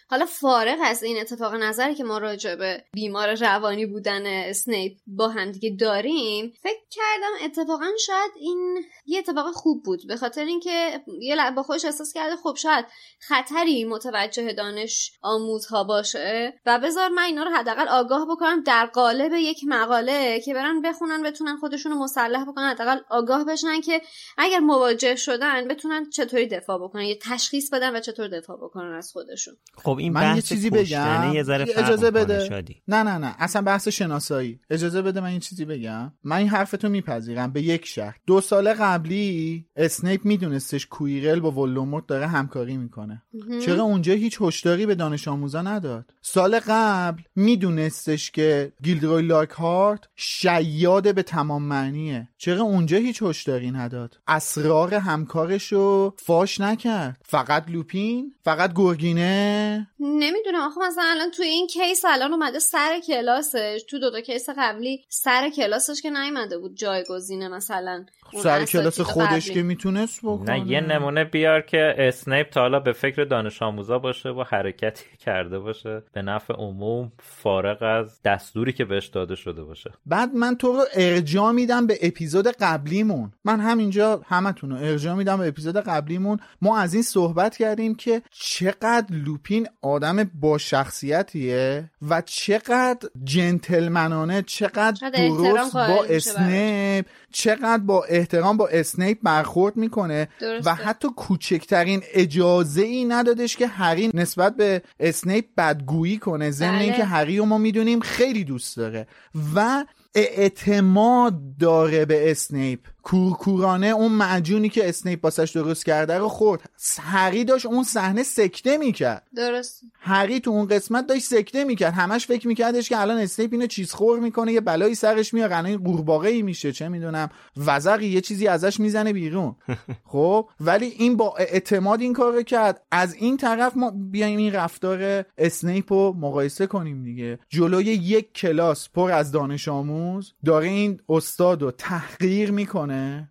حالا 0.10 0.26
فارغ 0.26 0.78
از 0.84 1.04
این 1.04 1.22
اتفاق 1.22 1.56
نظری 1.56 1.96
که 1.96 2.04
ما 2.04 2.18
راجع 2.18 2.56
به 2.56 2.84
بیمار 2.94 3.36
روانی 3.36 3.86
بودن 3.86 4.26
اسنیپ 4.26 4.98
با 5.08 5.30
هم 5.30 5.52
دیگه 5.52 5.76
داریم 5.80 6.54
فکر 6.64 6.82
کردم 6.92 7.46
اتفاقا 7.46 7.86
شاید 8.06 8.32
این 8.40 8.84
یه 9.06 9.20
اتفاق 9.20 9.52
خوب 9.52 9.84
بود. 9.84 10.08
به 10.08 10.16
خاطر 10.16 10.46
اینکه 10.46 11.02
یه 11.22 11.52
با 11.56 11.64
خودش 11.64 11.86
احساس 11.86 12.14
کرده 12.14 12.36
خب 12.36 12.56
شاید 12.56 12.86
خطری 13.20 13.86
متوجه 13.86 14.54
دانش 14.54 15.12
آموزها 15.22 15.84
باشه 15.84 16.54
و 16.66 16.80
بذار 16.80 17.10
من 17.10 17.24
اینا 17.24 17.44
رو 17.44 17.52
حداقل 17.52 17.88
آگاه 17.88 18.28
بکنم 18.32 18.64
در 18.64 18.86
قالب 18.86 19.34
یک 19.34 19.62
مقاله 19.68 20.40
که 20.40 20.54
برن 20.54 20.82
بخونن 20.82 21.24
بتونن 21.24 21.58
خودشون 21.58 21.92
رو 21.92 21.98
مسلح 21.98 22.46
بکنن 22.46 22.70
حداقل 22.70 23.00
آگاه 23.10 23.46
بشن 23.46 23.82
که 23.82 24.02
اگر 24.38 24.60
مواجه 24.60 25.16
شدن 25.16 25.68
بتونن 25.68 26.10
چطوری 26.10 26.48
دفاع 26.48 26.84
بکنن 26.84 27.04
یه 27.04 27.20
تشخیص 27.22 27.70
بدن 27.74 27.96
و 27.96 28.00
چطور 28.00 28.28
دفاع 28.28 28.58
بکنن 28.58 28.94
از 28.94 29.12
خودشون. 29.12 29.58
خب 29.84 29.99
این 30.00 30.14
من 30.14 30.22
یه 30.22 30.34
بحث 30.34 30.46
چیزی 30.46 30.70
بگم. 30.70 31.32
یه 31.34 31.44
ذره 31.44 31.66
اجازه 31.78 32.12
بده. 32.12 32.46
شادی. 32.50 32.82
نه 32.88 33.04
نه 33.04 33.18
نه. 33.18 33.36
اصلا 33.40 33.62
بحث 33.62 33.88
شناسایی. 33.88 34.60
اجازه 34.70 35.02
بده 35.02 35.22
من 35.22 35.28
این 35.28 35.40
چیزی 35.40 35.66
بگم. 35.66 36.12
من 36.24 36.36
این 36.36 36.48
حرفتو 36.48 36.90
میپذیرم 36.90 37.52
به 37.52 37.62
یک 37.62 37.86
شرط. 37.86 38.16
دو 38.28 38.42
سال 38.42 38.74
قبلی 38.74 39.66
اسنیپ 39.76 40.26
میدونستش 40.26 40.88
کویرل 40.88 41.40
با 41.40 41.52
ولوموت 41.52 42.08
داره 42.08 42.28
همکاری 42.28 42.78
می‌کنه. 42.78 43.22
چرا 43.66 43.84
اونجا 43.84 44.14
هیچ 44.14 44.38
هشداری 44.42 44.86
به 44.86 44.96
دانش 44.96 45.28
آموزا 45.28 45.62
نداد. 45.62 46.14
سال 46.22 46.60
قبل 46.68 47.22
میدونستش 47.36 48.32
که 48.32 48.72
گیلدروی 48.84 49.22
لاکهارت 49.22 50.00
شیاد 50.16 51.16
به 51.16 51.24
تمام 51.24 51.64
معنیه. 51.64 52.30
چرا 52.38 52.64
اونجا 52.64 52.98
هیچ 52.98 53.24
هشداری 53.24 53.72
نداد؟ 53.72 54.20
اسرار 54.28 54.94
همکارشو 54.94 56.14
فاش 56.18 56.62
نکرد. 56.62 57.18
فقط 57.26 57.70
لوپین 57.70 58.34
فقط 58.44 58.74
گرگینه. 58.76 59.88
نمی‌دونم. 60.00 60.62
آخه 60.62 60.82
مثلا 60.82 61.04
الان 61.04 61.32
توی 61.32 61.48
این 61.48 61.68
case 61.68 62.06
الان 62.06 62.34
اومده 62.34 62.60
سر 62.60 63.00
کلاسش. 63.00 63.84
تو 63.90 64.00
دو 64.00 64.12
تا 64.12 64.22
case 64.22 64.50
قبلی 64.58 65.06
سر 65.10 65.50
کلاسش 65.50 66.02
که 66.02 66.10
نیومده 66.10 66.58
بود 66.58 66.76
جایگزینه 66.76 67.48
مثلا. 67.48 68.06
سر 68.44 68.66
کلاس 68.66 69.02
خودش. 69.02 69.52
که 69.52 69.64
می‌تونست 69.64 70.20
بکنه 70.24 70.52
نه 70.52 70.72
یه 70.72 70.82
نمونه 70.82 71.24
بیار 71.24 71.62
که 71.62 71.96
اسنیپ 71.98 72.50
تا 72.50 72.62
حالا 72.62 72.80
به 72.80 72.94
فکر 72.94 73.24
دانش 73.24 73.62
آموزا 73.62 74.00
باشه 74.00 74.30
و 74.30 74.44
حرکتی 74.48 75.06
کرده 75.26 75.60
باشه. 75.60 76.04
به 76.14 76.22
نفع 76.22 76.54
عموم 76.54 77.12
فارغ 77.20 77.84
از 77.84 78.22
دستوری 78.22 78.74
که 78.74 78.86
بهش 78.86 79.08
داده 79.08 79.36
شده 79.36 79.64
باشه. 79.64 79.92
بعد 80.06 80.34
من 80.34 80.56
تو 80.56 80.74
رو 80.74 80.84
ارجاع 80.94 81.52
میدم 81.52 81.88
به 81.88 81.98
اپیزود 82.02 82.48
قبلیمون. 82.48 83.32
من 83.46 83.60
همینجا 83.60 84.22
همتون 84.26 84.70
رو 84.70 84.78
ارجاع 84.78 85.16
میدم 85.16 85.38
به 85.38 85.48
اپیزود 85.48 85.78
قبلیمون. 85.78 86.40
ما 86.62 86.78
از 86.78 86.94
این 86.94 87.04
صحبت 87.04 87.58
کردیم 87.58 87.96
که 87.96 88.22
چقدر 88.32 89.06
لوپین 89.10 89.68
آدم 89.82 90.32
با 90.34 90.58
شخصیتیه 90.58 91.92
و 92.10 92.22
چقدر 92.22 93.10
جنتلمنانه 93.24 94.42
چقدر 94.42 95.10
درست 95.10 95.74
با 95.74 96.06
اسنیپ 96.10 97.06
چقدر 97.32 97.84
با 97.84 98.06
احترام 98.20 98.58
با 98.58 98.68
اسنیپ 98.68 99.18
برخورد 99.24 99.78
می‌کنه 99.78 100.28
درسته. 100.40 100.72
و 100.72 100.74
حتی 100.74 101.08
کوچکترین 101.16 102.02
اجازه 102.14 102.82
ای 102.82 103.06
ندادش 103.06 103.58
که 103.58 103.68
هری 103.68 104.12
نسبت 104.14 104.56
به 104.56 104.82
اسنیپ 105.00 105.46
بدگویی 105.58 106.18
کنه 106.18 106.52
ضمن 106.52 106.72
بله. 106.72 106.82
اینکه 106.82 107.04
هری 107.04 107.38
رو 107.38 107.46
ما 107.46 107.58
می‌دونیم 107.58 108.00
خیلی 108.00 108.44
دوست 108.44 108.78
داره 108.78 109.08
و 109.56 109.86
اعتماد 110.16 111.58
داره 111.60 112.06
به 112.06 112.32
اسنیپ 112.32 112.80
کورکورانه 113.04 113.88
اون 113.88 114.12
معجونی 114.12 114.70
که 114.70 114.90
اسنیپ 114.90 115.22
باسش 115.22 115.52
درست 115.52 115.86
کرده 115.86 116.18
رو 116.18 116.30
خورد. 116.30 116.70
هری 117.02 117.44
داشت 117.44 117.66
اون 117.66 117.84
صحنه 117.84 118.24
سکته 118.24 118.78
می‌کرد. 118.78 119.28
درست. 119.36 119.82
هری 120.00 120.40
تو 120.40 120.52
اون 120.52 120.68
قسمت 120.68 121.08
داشت 121.08 121.24
سکته 121.24 121.64
می‌کرد. 121.64 121.94
همش 121.94 122.28
فکر 122.28 122.48
میکردش 122.48 122.90
که 122.90 123.00
الان 123.00 123.18
اسنیپ 123.18 123.54
اینو 123.54 123.68
چیز 123.68 123.92
خور 123.92 124.20
می‌کنه 124.20 124.54
یه 124.54 124.62
بلایی 124.62 124.96
سرش 124.96 125.34
میاد 125.34 125.52
الان 125.52 125.78
قورباغه 125.78 126.30
ای 126.30 126.42
میشه 126.42 126.72
چه 126.72 126.90
می‌دونم. 126.90 127.30
وزقی 127.58 128.08
یه 128.08 128.22
چیزی 128.22 128.48
ازش 128.48 128.80
می‌زنه 128.80 129.14
بیرون. 129.14 129.56
خب؟ 130.12 130.50
ولی 130.60 130.86
این 130.86 131.18
با 131.18 131.36
اعتماد 131.38 132.02
این 132.02 132.14
کار 132.14 132.44
کرد. 132.44 132.82
از 132.92 133.14
این 133.14 133.38
طرف 133.38 133.78
ما 133.78 133.92
بیایم 133.92 134.38
این 134.38 134.54
رفتار 134.54 135.26
اسنیپ 135.38 135.94
رو 135.94 136.16
مقایسه 136.20 136.68
کنیم 136.68 137.04
دیگه. 137.04 137.40
جلوی 137.50 137.86
یک 137.86 138.34
کلاس 138.34 138.90
پر 138.90 139.12
از 139.12 139.32
دانش 139.32 139.68
آموز 139.68 140.34
داره 140.46 140.68
این 140.68 141.00
استاد 141.10 141.62
رو 141.62 141.72
تحقیر 141.72 142.52
می‌کنه. 142.52 142.89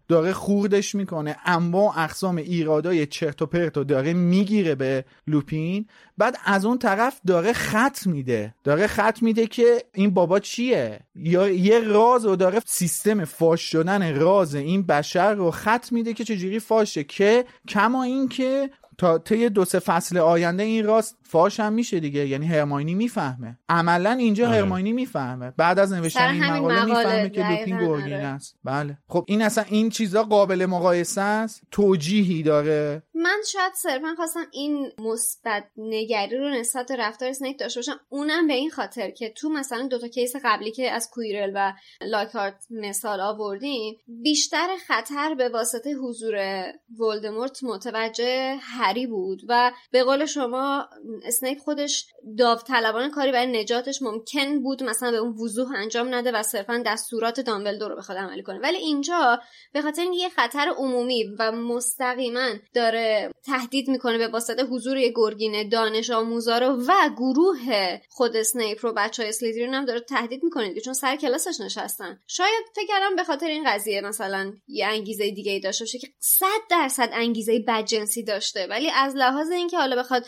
داره 0.09 0.33
خوردش 0.33 0.95
می‌کنه. 0.95 1.37
اما 1.45 1.95
اقسام 1.95 2.37
ایرادای 2.37 3.07
چرت 3.07 3.43
و 3.43 3.47
پرت 3.47 3.77
رو 3.77 3.85
داره 3.85 4.13
می‌گیره 4.13 4.75
به 4.75 5.05
لوپین. 5.27 5.87
بعد 6.19 6.37
از 6.45 6.65
اون 6.65 6.79
طرف 6.79 7.21
داره 7.27 7.53
خط 7.53 8.07
میده. 8.07 8.55
داره 8.65 8.87
خط 8.87 9.23
میده 9.23 9.47
که 9.47 9.85
این 9.95 10.11
بابا 10.11 10.41
چیه؟ 10.41 11.01
یا 11.15 11.49
یه 11.49 11.81
راز 11.81 12.25
رو 12.25 12.37
داره 12.37 12.61
سیستم 12.67 13.25
فاش 13.25 13.61
شدن 13.63 14.17
راز 14.17 14.55
این 14.55 14.83
بشر 14.83 15.35
رو 15.35 15.51
خط 15.51 15.93
میده 15.93 16.15
که 16.15 16.25
چجوری 16.25 16.59
فاشه 16.59 17.05
که 17.05 17.45
کما 17.69 18.03
این 18.03 18.29
که 18.29 18.71
تا 18.99 19.19
طی 19.19 19.49
دو 19.49 19.65
سه 19.65 19.79
فصل 19.79 20.19
آینده 20.19 20.63
این 20.63 20.85
راز 20.85 21.17
فاش 21.23 21.61
هم 21.61 21.73
میشه 21.73 22.01
دیگه. 22.01 22.29
یعنی 22.29 22.47
هرماینی 22.47 22.95
می‌فهمه. 22.95 23.59
عملا 23.69 24.11
اینجا 24.11 24.49
آره. 24.49 24.57
هرماینی 24.57 24.93
می‌فهمه. 24.93 25.51
بعد 25.57 25.79
از 25.79 25.93
نوشتن 25.93 26.29
این 26.29 26.45
مقاله 26.45 26.85
مقاله 26.85 27.25
می‌فهمه 27.25 27.31
که 27.31 27.49
لوپین 27.49 27.79
گرگین 27.79 28.15
آره. 28.15 28.27
است. 28.27 28.57
بله. 28.65 28.99
خب 29.09 29.25
این 29.29 29.43
اصلا 29.43 29.65
این 29.69 29.91
چیزا 29.91 30.23
قابل 30.23 30.67
مقایسه 30.67 31.21
است؟ 31.21 31.63
توجیهی 31.71 32.43
داره؟ 32.43 33.03
من 33.15 33.39
شاید 33.53 33.73
صرفا 33.75 34.15
خواستم 34.17 34.47
این 34.53 34.93
مثبت 34.99 35.65
نگری 35.77 36.39
رو 36.39 36.51
نسبت 36.51 36.87
به 36.89 36.97
رفتار 36.97 37.29
اسنیپ 37.29 37.57
داشته 37.57 37.79
باشم. 37.81 38.01
اونم 38.09 38.47
به 38.47 38.55
این 38.55 38.71
خاطر 38.71 39.11
که 39.11 39.31
تو 39.31 39.49
مثلا 39.49 39.87
دوتا 39.87 40.09
case 40.09 40.33
قبلی 40.45 40.73
که 40.73 40.91
از 40.91 41.11
کویرل 41.13 41.53
و 41.55 41.73
لاکارت 42.01 42.67
مثال 42.71 43.21
آوردیم 43.21 43.97
بیشتر 44.07 44.69
خطر 44.87 45.35
به 45.35 45.49
واسطه 45.49 45.95
حضور 45.95 46.65
ولدمورت 46.99 47.65
متوجه 47.65 48.57
هری 48.89 49.07
بود 49.07 49.43
و 49.49 49.73
به 49.91 50.05
قول 50.05 50.27
شما 50.27 50.89
اسنیپ 51.25 51.59
خودش 51.59 52.07
داوطلبانه 52.39 53.11
کاری 53.11 53.33
برای 53.33 53.61
نجاتش 53.61 54.03
ممکن 54.03 54.63
بود 54.63 54.83
مثلا 54.83 55.11
به 55.11 55.17
اون 55.17 55.33
وضوح 55.33 55.73
انجام 55.77 56.15
نده 56.15 56.33
و 56.33 56.43
صرفا 56.43 56.83
دستورات 56.87 57.41
دامبلدور 57.41 57.91
رو 57.91 57.97
بخواد 57.97 58.19
عملی 58.19 58.43
کنه. 58.43 58.59
ولی 58.59 58.77
اینجا 58.77 59.41
به 59.73 59.83
خاطر 59.83 60.03
اینکه 60.03 60.19
یه 60.19 60.29
خطر 60.29 60.73
عمومی 60.77 61.25
و 61.39 61.53
مستقیما 61.53 62.49
داره 62.75 63.31
تهدید 63.47 63.89
می‌کنه 63.89 64.19
به 64.19 64.29
واسطه 64.29 64.63
حضور 64.63 64.97
یه 64.97 65.13
گرگین 65.17 65.69
دانش 65.69 66.11
آموزا 66.11 66.59
رو 66.59 66.67
و 66.67 66.93
گروه 67.17 67.99
خود 68.09 68.37
اسنیپ 68.37 68.87
رو 68.87 68.93
بچه 68.93 69.23
های 69.23 69.29
اسلیترین 69.29 69.75
هم 69.75 69.85
داره 69.85 70.01
تهدید 70.01 70.45
می‌کنه 70.45 70.81
چون 70.81 70.95
سر 70.95 71.17
کلاسش 71.17 71.61
نشستن. 71.61 72.21
شاید 72.27 72.65
فکر 72.75 72.87
کردم 72.87 73.17
به 73.17 73.25
خاطر 73.25 73.47
این 73.47 73.65
قضیه 73.67 74.01
مثلا 74.01 74.53
یه 74.69 74.87
انگیزه 74.87 75.31
دیگه 75.31 75.53
ای 75.53 75.61
داشته 75.61 75.85
باشه 75.85 75.99
که 75.99 76.09
صد 76.21 76.47
درصد 76.71 77.11
انگیزه 77.13 77.65
بدجنسی 77.69 78.23
داشته 78.23 78.67
ولی 78.79 78.91
از 78.91 79.17
لحاظ 79.17 79.51
اینکه 79.51 79.79
حالا 79.79 79.97
بخواد 79.97 80.27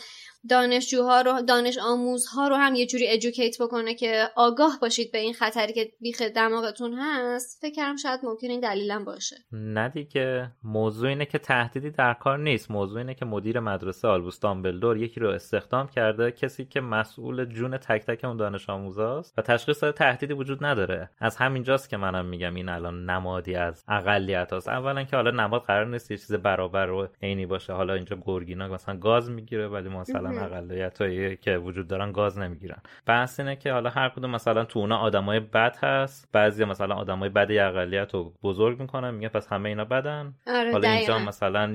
دانشجوها 0.49 1.21
رو 1.21 1.41
دانش 1.41 1.77
آموزها 1.77 2.47
رو 2.47 2.55
هم 2.55 2.75
یه 2.75 2.85
جوری 2.85 3.07
ادوکییت 3.09 3.61
بکنه 3.61 3.95
که 3.95 4.23
آگاه 4.35 4.77
باشید 4.81 5.11
به 5.11 5.17
این 5.17 5.33
خطری 5.33 5.73
که 5.73 5.91
بیخ 6.01 6.21
دماغتون 6.21 6.93
هست. 6.93 7.61
فکر 7.61 7.73
کردم 7.73 7.95
شاید 7.95 8.19
ممکن 8.23 8.47
این 8.47 8.59
دلیلم 8.59 9.05
باشه. 9.05 9.35
نه 9.51 9.89
دیگه. 9.89 10.51
موضوع 10.63 11.09
اینه 11.09 11.25
که 11.25 11.37
تهدیدی 11.37 11.89
در 11.89 12.13
کار 12.13 12.37
نیست. 12.37 12.71
موضوع 12.71 12.97
اینه 12.97 13.13
که 13.13 13.25
مدیر 13.25 13.59
مدرسه 13.59 14.07
آلبوس 14.07 14.39
دامبلدور 14.39 14.97
یکی 14.97 15.19
رو 15.19 15.29
استخدام 15.29 15.87
کرده 15.87 16.31
کسی 16.31 16.65
که 16.65 16.81
مسئول 16.81 17.45
جون 17.45 17.77
تک 17.77 18.05
تک 18.05 18.25
اون 18.25 18.37
دانش 18.37 18.69
آموزاست 18.69 19.33
و 19.37 19.41
تشخیص 19.41 19.83
داده 19.83 19.97
تهدیدی 19.97 20.33
وجود 20.33 20.65
نداره. 20.65 21.09
از 21.19 21.37
همینجاست 21.37 21.89
که 21.89 21.97
منم 21.97 22.25
میگم 22.25 22.55
این 22.55 22.69
الان 22.69 23.09
نمادی 23.09 23.55
از 23.55 23.83
اقلیت 23.87 24.53
هست 24.53 24.67
اولا 24.67 25.03
که 25.03 25.15
حالا 25.15 25.31
نماد 25.31 25.61
قرار 25.61 25.85
نیست 25.85 26.11
یه 26.11 26.17
چیز 26.17 26.33
برابر 26.33 26.89
و 26.89 27.07
عینی 27.21 27.45
باشه. 27.45 27.73
حالا 27.73 27.93
اینجا 27.93 28.17
گرگینا 28.25 28.67
مثلا 28.67 28.97
گاز 28.97 29.29
می‌گیره 29.29 29.67
ولی 29.67 29.89
مثلا 29.89 30.30
اقلیت 30.37 31.01
هایی 31.01 31.37
که 31.37 31.57
وجود 31.57 31.87
دارن 31.87 32.11
گاز 32.11 32.39
نمی‌گیرن. 32.39 32.81
بحث 33.05 33.39
اینه 33.39 33.55
که 33.55 33.71
حالا 33.71 33.89
هر 33.89 34.09
کدوم 34.09 34.31
مثلا 34.31 34.65
تو 34.65 34.79
اونا 34.79 34.97
آدمای 34.97 35.39
بد 35.39 35.77
هست 35.81 36.29
بعضی 36.31 36.65
مثلا 36.65 36.95
آدمای 36.95 37.29
بد 37.29 37.51
یه 37.51 37.63
اقلیت 37.63 38.13
رو 38.13 38.33
بزرگ 38.43 38.81
می‌کنن 38.81 39.11
میگه 39.13 39.29
پس 39.29 39.47
همه 39.47 39.69
اینا 39.69 39.85
بدن؟ 39.85 40.33
آره 40.47 40.71
حالا 40.71 40.89
اینجا. 40.89 41.19
مثلا 41.19 41.73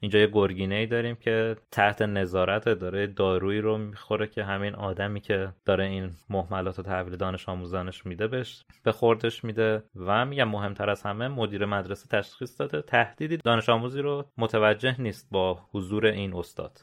اینجا 0.00 0.18
یه 0.18 0.26
گرگینه 0.26 0.74
ای 0.74 0.86
داریم 0.86 1.16
که 1.16 1.56
تحت 1.70 2.02
نظارت 2.02 2.68
داره 2.68 3.06
دارویی 3.06 3.60
رو 3.60 3.78
می‌خوره 3.78 4.26
که 4.26 4.44
همین 4.44 4.74
آدمی 4.74 5.20
که 5.20 5.48
داره 5.64 5.84
این 5.84 6.10
محملات 6.30 6.78
و 6.78 6.82
تحویل 6.82 7.16
دانش 7.16 7.48
آموزانش 7.48 8.06
میده 8.06 8.26
بهش 8.26 8.64
به 8.82 8.92
خوردش 8.92 9.44
میده. 9.44 9.82
و 9.96 10.24
میگم 10.24 10.48
مهمتر 10.48 10.90
از 10.90 11.02
همه 11.02 11.28
مدیر 11.28 11.64
مدرسه 11.66 12.08
تشخیص 12.08 12.60
داده 12.60 12.82
تهدیدی 12.82 13.36
دانش 13.36 13.68
آموزی 13.68 14.00
رو 14.00 14.24
متوجه 14.38 15.00
نیست 15.00 15.28
با 15.30 15.58
حضور 15.72 16.06
این 16.06 16.34
استاد. 16.34 16.78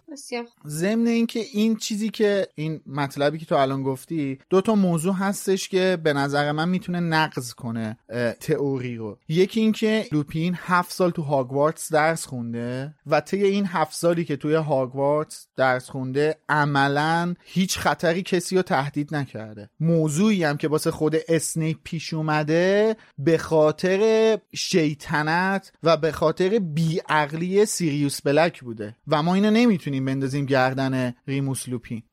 ضمن 1.03 1.11
اینکه 1.11 1.39
این 1.53 1.75
چیزی 1.75 2.09
که 2.09 2.47
این 2.55 2.81
مطلبی 2.87 3.37
که 3.37 3.45
تو 3.45 3.55
الان 3.55 3.83
گفتی 3.83 4.39
دو 4.49 4.61
تا 4.61 4.75
موضوع 4.75 5.13
هستش 5.13 5.69
که 5.69 5.97
به 6.03 6.13
نظر 6.13 6.51
من 6.51 6.69
می‌تونه 6.69 6.99
نقض 6.99 7.53
کنه 7.53 7.97
تئوری 8.39 8.95
رو. 8.95 9.17
یکی 9.27 9.59
اینکه 9.59 10.05
لوپین 10.11 10.57
هفت 10.57 10.91
سال 10.91 11.11
تو 11.11 11.21
هاگوارتس 11.21 11.93
درس 11.93 12.25
خونده 12.25 12.93
و 13.07 13.21
طی 13.21 13.43
این 13.43 13.65
هفت 13.65 13.95
سالی 13.95 14.25
که 14.25 14.35
توی 14.35 14.53
هاگوارتس 14.53 15.47
درس 15.55 15.89
خونده 15.89 16.35
عملا 16.49 17.33
هیچ 17.43 17.77
خطری 17.77 18.21
کسی 18.21 18.55
رو 18.55 18.61
تهدید 18.61 19.15
نکرده. 19.15 19.69
موضوعی 19.79 20.43
هم 20.43 20.57
که 20.57 20.67
واسه 20.67 20.91
خود 20.91 21.15
اسنیپ 21.27 21.77
پیش 21.83 22.13
اومده 22.13 22.95
به 23.17 23.37
خاطر 23.37 24.37
شیطنت 24.55 25.71
و 25.83 25.97
به 25.97 26.11
خاطر 26.11 26.59
بیعقلی 26.59 27.65
سیریوس 27.65 28.21
بلک 28.21 28.61
بوده. 28.61 28.95
و 29.07 29.23
ما 29.23 29.35
اینو 29.35 29.51
نمی‌تونیم 29.51 30.05
بندازیم 30.05 30.45
گردن 30.45 30.92
ریموس 31.27 31.69
لوپین. 31.69 32.03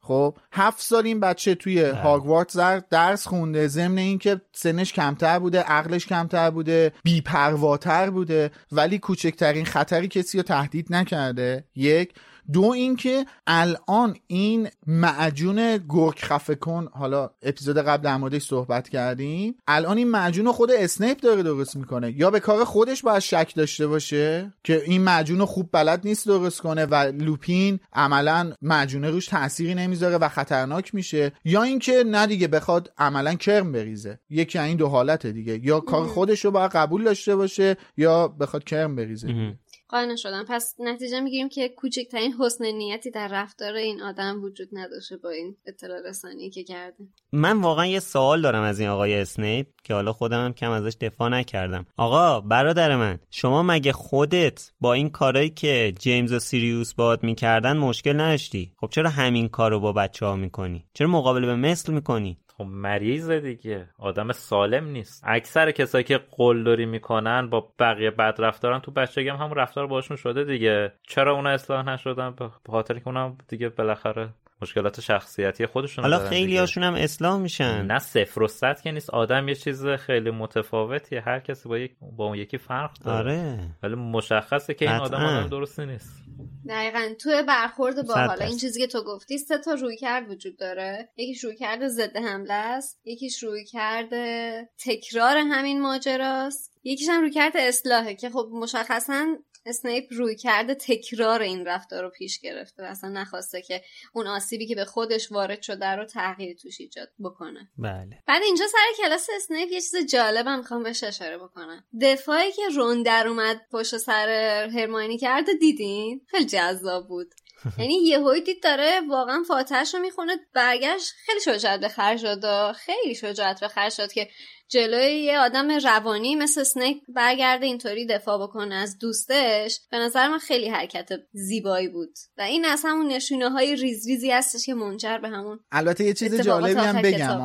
خب 0.00 0.36
هفت 0.52 0.80
سال 0.82 1.06
این 1.06 1.20
بچه 1.20 1.54
توی 1.54 1.80
هاگوارتس 1.80 2.56
در- 2.56 2.82
درس 2.90 3.26
خونده 3.26 3.68
ضمن 3.68 3.98
اینکه 3.98 4.40
سنش 4.52 4.92
کمتر 4.92 5.38
بوده 5.38 5.60
عقلش 5.60 6.06
کمتر 6.06 6.50
بوده 6.50 6.92
بیپرواتر 7.02 8.10
بوده 8.10 8.50
ولی 8.72 8.98
کوچکترین 8.98 9.64
خطری 9.64 10.08
کسی 10.08 10.38
رو 10.38 10.42
تهدید 10.42 10.86
نکرده. 10.90 11.64
یک 11.76 12.12
دو 12.52 12.64
اینکه 12.64 13.26
الان 13.46 14.16
این 14.26 14.68
معجون 14.86 15.76
گرگ 15.88 16.18
خفه 16.18 16.54
کن 16.54 16.88
حالا 16.92 17.30
اپیزود 17.42 17.78
قبل 17.78 18.02
در 18.02 18.16
موردش 18.16 18.42
صحبت 18.42 18.88
کردیم 18.88 19.54
الان 19.66 19.96
این 19.96 20.08
معجون 20.08 20.52
خود 20.52 20.70
اسنیپ 20.70 21.20
داره 21.20 21.42
درست 21.42 21.76
می‌کنه. 21.76 22.12
یا 22.16 22.30
به 22.30 22.40
کار 22.40 22.64
خودش 22.64 23.02
باید 23.02 23.18
شک 23.18 23.52
داشته 23.56 23.86
باشه 23.86 24.52
که 24.64 24.82
این 24.86 25.02
معجون 25.02 25.44
خوب 25.44 25.68
بلد 25.72 26.00
نیست 26.04 26.26
درست 26.26 26.60
کنه 26.60 26.86
و 26.86 26.94
لوپین 26.94 27.80
عملا 27.92 28.52
معجونه 28.62 29.10
روش 29.10 29.26
تأثیری 29.26 29.74
نمی‌ذاره 29.74 30.18
و 30.18 30.28
خطرناک 30.28 30.94
میشه. 30.94 31.32
یا 31.44 31.62
اینکه 31.62 32.04
نه 32.06 32.26
دیگه 32.26 32.48
بخواد 32.48 32.92
عملا 32.98 33.34
کرم 33.34 33.72
بریزه. 33.72 34.18
یکی 34.30 34.58
از 34.58 34.66
این 34.66 34.76
دو 34.76 34.88
حالته 34.88 35.32
دیگه. 35.32 35.60
یا 35.66 35.80
کار 35.80 36.06
خودش 36.06 36.44
رو 36.44 36.50
باید 36.50 36.70
قبول 36.70 37.04
داشته 37.04 37.36
باشه 37.36 37.76
یا 37.96 38.28
بخواد 38.28 38.64
کرم 38.64 38.96
بریزه 38.96 39.56
قانع 39.88 40.16
شدم. 40.16 40.44
پس 40.48 40.74
نتیجه 40.78 41.20
می‌گیریم 41.20 41.48
که 41.48 41.68
کوچکترین 41.68 42.32
حسن 42.32 42.64
نیتی 42.64 43.10
در 43.10 43.28
رفتار 43.28 43.74
این 43.74 44.02
آدم 44.02 44.42
وجود 44.44 44.68
نداشته 44.72 45.16
با 45.16 45.30
این 45.30 45.56
اطلاع 45.66 46.08
رسانی 46.08 46.50
که 46.50 46.64
کرده. 46.64 47.04
من 47.32 47.60
واقعا 47.60 47.86
یه 47.86 48.00
سوال 48.00 48.42
دارم 48.42 48.62
از 48.62 48.80
این 48.80 48.88
آقای 48.88 49.14
اسنیپ 49.14 49.66
که 49.84 49.94
حالا 49.94 50.12
خودم 50.12 50.44
هم 50.44 50.52
کم 50.52 50.70
ازش 50.70 50.96
دفاع 51.00 51.28
نکردم. 51.28 51.86
آقا 51.96 52.40
برادر 52.40 52.96
من 52.96 53.18
شما 53.30 53.62
مگه 53.62 53.92
خودت 53.92 54.70
با 54.80 54.92
این 54.92 55.10
کارایی 55.10 55.50
که 55.50 55.94
جیمز 55.98 56.32
و 56.32 56.38
سیریوس 56.38 56.94
باد 56.94 57.22
می‌کردن 57.22 57.76
مشکل 57.76 58.20
نداشتی؟ 58.20 58.72
خب 58.76 58.88
چرا 58.90 59.10
همین 59.10 59.48
کارو 59.48 59.80
با 59.80 59.92
بچه 59.92 60.26
ها 60.26 60.36
می‌کنی؟ 60.36 60.84
چرا 60.94 61.08
مقابله 61.08 61.46
به 61.46 61.56
مثل 61.56 61.92
می‌کنی؟ 61.92 62.38
خب 62.56 62.64
مریضه 62.64 63.40
دیگه. 63.40 63.88
آدم 63.98 64.32
سالم 64.32 64.84
نیست. 64.84 65.24
اکثر 65.26 65.70
کسایی 65.70 66.04
که 66.04 66.20
قلدری 66.30 66.86
می‌کنن 66.86 67.50
با 67.50 67.72
بقیه 67.78 68.10
بد 68.10 68.34
رفتارن 68.38 68.78
تو 68.78 68.90
بچگی 68.90 69.28
هم 69.28 69.36
همون 69.36 69.54
رفتار 69.54 69.86
باشون 69.86 70.16
شده 70.16 70.44
دیگه. 70.44 70.92
چرا 71.02 71.34
اونا 71.34 71.50
اصلاح 71.50 71.86
نشدن؟ 71.86 72.30
به 72.30 72.50
خاطر 72.70 72.98
که 72.98 73.08
اونا 73.08 73.36
دیگه 73.48 73.68
بالاخره 73.68 74.28
مشکلات 74.64 75.00
شخصیتی 75.00 75.66
خودشون 75.66 76.04
حالا 76.04 76.28
خیلی 76.28 76.58
هاشون 76.58 76.82
هم 76.82 76.94
اصلاح 76.94 77.38
میشن. 77.38 77.86
نه 77.86 77.98
صفر 77.98 78.42
و 78.42 78.48
صد 78.48 78.80
که 78.80 78.92
نیست. 78.92 79.10
آدم 79.10 79.48
یه 79.48 79.54
چیز 79.54 79.86
خیلی 79.86 80.30
متفاوتیه 80.30 81.20
هر 81.20 81.40
کسی 81.40 81.68
با, 81.68 81.78
یک... 81.78 81.92
با 82.16 82.24
اون 82.24 82.38
یکی 82.38 82.58
فرق 82.58 82.98
داره. 83.04 83.32
آره. 83.32 83.58
ولی 83.82 83.94
مشخصه 83.94 84.74
که 84.74 84.90
این 84.90 85.00
آدم 85.00 85.18
آدم 85.18 85.48
درستی 85.48 85.86
نیست. 85.86 86.24
دقیقا. 86.68 87.14
توی 87.20 87.42
برخورد 87.48 88.06
با 88.06 88.14
حالا 88.14 88.44
این 88.44 88.58
چیزی 88.58 88.80
که 88.80 88.86
تو 88.86 89.04
گفتی 89.04 89.38
سه 89.38 89.58
تا 89.58 89.74
روی 89.74 89.96
کرد 89.96 90.30
وجود 90.30 90.56
داره. 90.56 91.08
یکیش 91.16 91.44
روی 91.44 91.56
کرده 91.56 91.88
ضد 91.88 92.16
حمله 92.16 92.54
است. 92.54 93.00
یکیش 93.04 93.42
روی 93.42 93.64
کرده 93.64 94.68
تکرار 94.84 95.36
همین 95.36 95.82
ماجراست. 95.82 96.72
یکیش 96.84 97.08
هم 97.08 97.20
روی 97.20 97.30
کرده 97.30 97.58
اصلاحه 97.58 98.14
که 98.14 98.30
خب 98.30 98.48
مشخصا 98.52 99.26
اسنیپ 99.66 100.04
روی 100.10 100.36
کرده 100.36 100.74
تکرار 100.74 101.42
این 101.42 101.66
رفتار 101.66 102.02
رو 102.02 102.10
پیش 102.10 102.40
گرفته 102.40 102.82
و 102.82 102.86
اصلا 102.86 103.10
نخواسته 103.10 103.62
که 103.62 103.82
اون 104.12 104.26
آسیبی 104.26 104.66
که 104.66 104.74
به 104.74 104.84
خودش 104.84 105.32
وارد 105.32 105.62
شده 105.62 105.86
رو 105.86 106.04
تغییر 106.04 106.56
توش 106.56 106.80
ایجاد 106.80 107.08
بکنه. 107.24 107.70
بله. 107.78 108.22
بعد 108.26 108.42
اینجا 108.42 108.64
سر 108.66 109.04
کلاس 109.04 109.28
اسنیپ 109.36 109.72
یه 109.72 109.80
چیز 109.80 109.96
جالبم 109.96 110.58
می‌خوام 110.58 110.82
بهش 110.82 111.04
اشاره 111.04 111.38
بکنم. 111.38 111.84
دفاعی 112.00 112.52
که 112.52 112.68
رون 112.76 113.02
در 113.02 113.28
اومد 113.28 113.60
پشت 113.72 113.96
سر 113.96 114.28
هرماینی 114.74 115.18
کرده 115.18 115.52
دیدین؟ 115.54 116.20
خیلی 116.30 116.44
جذاب 116.44 117.08
بود. 117.08 117.34
یعنی 117.78 117.94
یه 117.94 118.40
دید 118.44 118.62
داره 118.62 119.00
واقعا 119.08 119.42
فاتحش 119.48 119.94
رو 119.94 120.00
می‌خونه 120.00 120.36
برگشت 120.54 121.12
خیلی 121.26 121.40
شجاعت 121.40 121.80
به 121.80 121.88
خرج 121.88 122.22
داد 122.22 122.72
خیلی 122.72 123.14
شجاعت 123.14 123.60
به 123.60 123.68
خرج 123.68 123.96
داد 123.98 124.12
که 124.12 124.28
جلوی 124.68 125.20
یه 125.20 125.38
آدم 125.38 125.70
روانی 125.70 126.34
مثل 126.34 126.62
اسنیپ 126.62 127.02
برگرده 127.08 127.66
اینطوری 127.66 128.06
دفاع 128.06 128.42
بکنه 128.42 128.74
از 128.74 128.98
دوستش 128.98 129.80
به 129.90 129.98
نظر 129.98 130.28
من 130.28 130.38
خیلی 130.38 130.68
حرکت 130.68 131.08
زیبایی 131.32 131.88
بود. 131.88 132.18
و 132.38 132.42
این 132.42 132.64
از 132.64 132.82
همون 132.84 133.08
نشونه 133.08 133.48
های 133.48 133.76
ریز 133.76 134.08
ریزی 134.08 134.30
هستش 134.30 134.66
که 134.66 134.74
منجر 134.74 135.18
به 135.18 135.28
همون 135.28 135.60
البته 135.72 136.04
یه 136.04 136.14
چیز 136.14 136.40
جالبی 136.40 136.80
هم 136.80 137.02
بگم. 137.02 137.40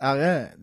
آره. 0.00 0.56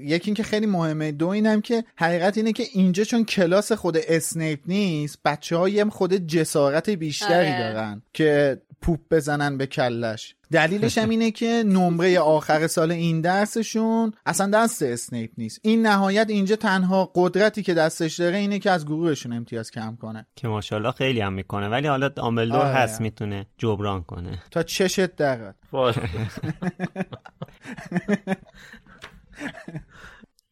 یکی 0.00 0.28
اینکه 0.28 0.42
خیلی 0.42 0.66
مهمه. 0.66 1.12
دو 1.12 1.28
اینم 1.28 1.60
که 1.60 1.84
حقیقت 1.96 2.36
اینه 2.36 2.52
که 2.52 2.64
اینجا 2.72 3.04
چون 3.04 3.24
کلاس 3.24 3.72
خود 3.72 3.96
اسنیپ 3.96 4.60
نیست 4.66 5.18
بچه 5.24 5.56
های 5.56 5.84
خود 5.84 6.14
جسارت 6.14 6.90
بیشتری 6.90 7.52
آره. 7.52 7.58
دارن 7.58 8.02
که 8.12 8.62
پوپ 8.82 9.00
بزنن 9.10 9.58
به 9.58 9.66
کلش. 9.66 10.34
دلیلش 10.52 10.98
هم 10.98 11.08
اینه 11.08 11.30
که 11.30 11.62
نمره 11.66 12.20
آخر 12.20 12.66
سال 12.66 12.92
این 12.92 13.20
درسشون 13.20 14.12
اصلا 14.26 14.50
دست 14.50 14.82
اسنیپ 14.82 15.30
نیست. 15.38 15.60
این 15.62 15.86
نهایت 15.86 16.30
اینجا 16.30 16.56
تنها 16.56 17.10
قدرتی 17.14 17.62
که 17.62 17.74
دستش 17.74 18.14
داره 18.20 18.36
اینه 18.36 18.58
که 18.58 18.70
از 18.70 18.86
گروهشون 18.86 19.32
امتیاز 19.32 19.70
کم 19.70 19.96
کنه. 19.96 20.26
که 20.36 20.48
ماشاءالله 20.48 20.92
خیلی 20.92 21.20
هم 21.20 21.32
می‌کنه. 21.32 21.68
ولی 21.68 21.88
حالا 21.88 22.10
دامبلدور 22.16 22.60
آره. 22.60 22.68
هست 22.68 23.00
می‌تونه 23.00 23.46
جبران 23.58 24.02
کنه. 24.02 24.42
تا 24.50 24.62
چشت 24.62 25.00
دقت. 25.00 25.54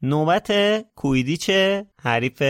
نوبت 0.03 0.53
کویدیچه 0.94 1.86
حریف 2.03 2.42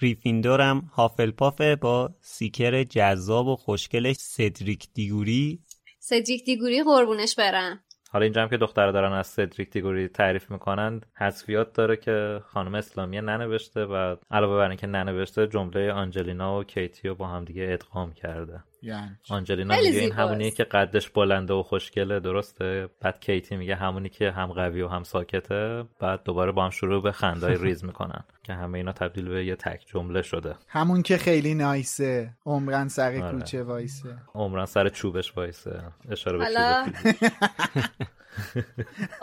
گریفیندورم 0.00 0.90
هافلپافه 0.92 1.76
با 1.76 2.14
seeker 2.20 2.82
جذاب 2.82 3.46
و 3.46 3.56
خوشگلش 3.56 4.16
سدریک 4.16 4.88
دیگوری 4.94 5.60
سدریک 6.04 6.44
دیگوری 6.44 6.82
قربونش 6.82 7.34
برم. 7.34 7.80
حالا 8.10 8.24
اینجا 8.24 8.42
هم 8.42 8.48
که 8.48 8.56
دختر 8.56 8.92
دارن 8.92 9.12
از 9.12 9.26
سدریک 9.26 9.70
دیگوری 9.70 10.08
تعریف 10.08 10.50
می‌کنن 10.50 11.00
حذفیات 11.14 11.72
داره 11.72 11.96
که 11.96 12.40
خانم 12.46 12.74
اسلامی 12.74 13.20
ننوشته 13.20 13.84
و 13.84 14.16
علاوه 14.30 14.56
بر 14.56 14.68
اینکه 14.68 14.86
ننوشته 14.86 15.46
جمله 15.46 15.92
آنجلینا 15.92 16.58
و 16.58 16.64
کیتی 16.64 17.08
رو 17.08 17.14
با 17.14 17.26
هم 17.26 17.44
دیگه 17.44 17.66
ادغام 17.70 18.12
کرده. 18.12 18.64
یعنی 18.82 19.10
آنجلینا 19.30 19.76
میگه 19.76 20.00
این 20.00 20.12
همونیه 20.12 20.50
که 20.50 20.64
قدش 20.64 21.10
بلنده 21.10 21.54
و 21.54 21.62
خوشگله 21.62 22.20
درسته؟ 22.20 22.88
بعد 23.00 23.20
کیتی 23.20 23.56
میگه 23.56 23.74
همونی 23.74 24.08
که 24.08 24.30
هم 24.30 24.52
قوی 24.52 24.82
و 24.82 24.88
هم 24.88 25.02
ساکته 25.02 25.84
بعد 26.00 26.22
دوباره 26.24 26.52
با 26.52 26.64
هم 26.64 26.70
شروع 26.70 27.02
به 27.02 27.12
خندای 27.12 27.56
ریز 27.56 27.84
می‌کنن 27.92 28.24
که 28.42 28.52
همه 28.52 28.78
اینا 28.78 28.92
تبدیل 28.92 29.28
به 29.28 29.44
یه 29.44 29.56
تک 29.56 29.84
جمله 29.86 30.22
شده. 30.22 30.54
همون 30.68 31.02
که 31.02 31.16
خیلی 31.16 31.54
نایسه. 31.54 32.34
عمرن 32.46 32.88
سر 32.88 33.22
آره. 33.22 33.32
کوچه 33.32 33.62
وایسه. 33.62 34.16
عمرن 34.34 34.64
سر 34.64 34.88
چوبش 34.88 35.36
وایسه. 35.36 35.82
اشاره 36.10 36.38
به 36.38 36.44
چوب 36.44 37.12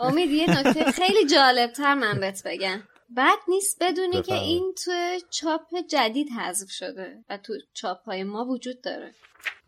امید 0.00 0.30
یه 0.30 0.50
نکته 0.50 0.84
خیلی 0.92 1.26
جالب 1.34 1.72
تر 1.72 1.94
من 1.94 2.20
بهت 2.20 2.42
بگم. 2.46 2.80
بد 3.16 3.38
نیست 3.48 3.76
بدونی 3.80 4.22
که 4.22 4.34
این 4.34 4.74
تو 4.84 4.92
چاپ 5.30 5.62
جدید 5.88 6.28
حذف 6.30 6.70
شده 6.70 7.24
و 7.30 7.36
تو 7.36 7.52
چاپ 7.74 8.04
های 8.04 8.24
ما 8.24 8.44
وجود 8.44 8.80
داره. 8.82 9.14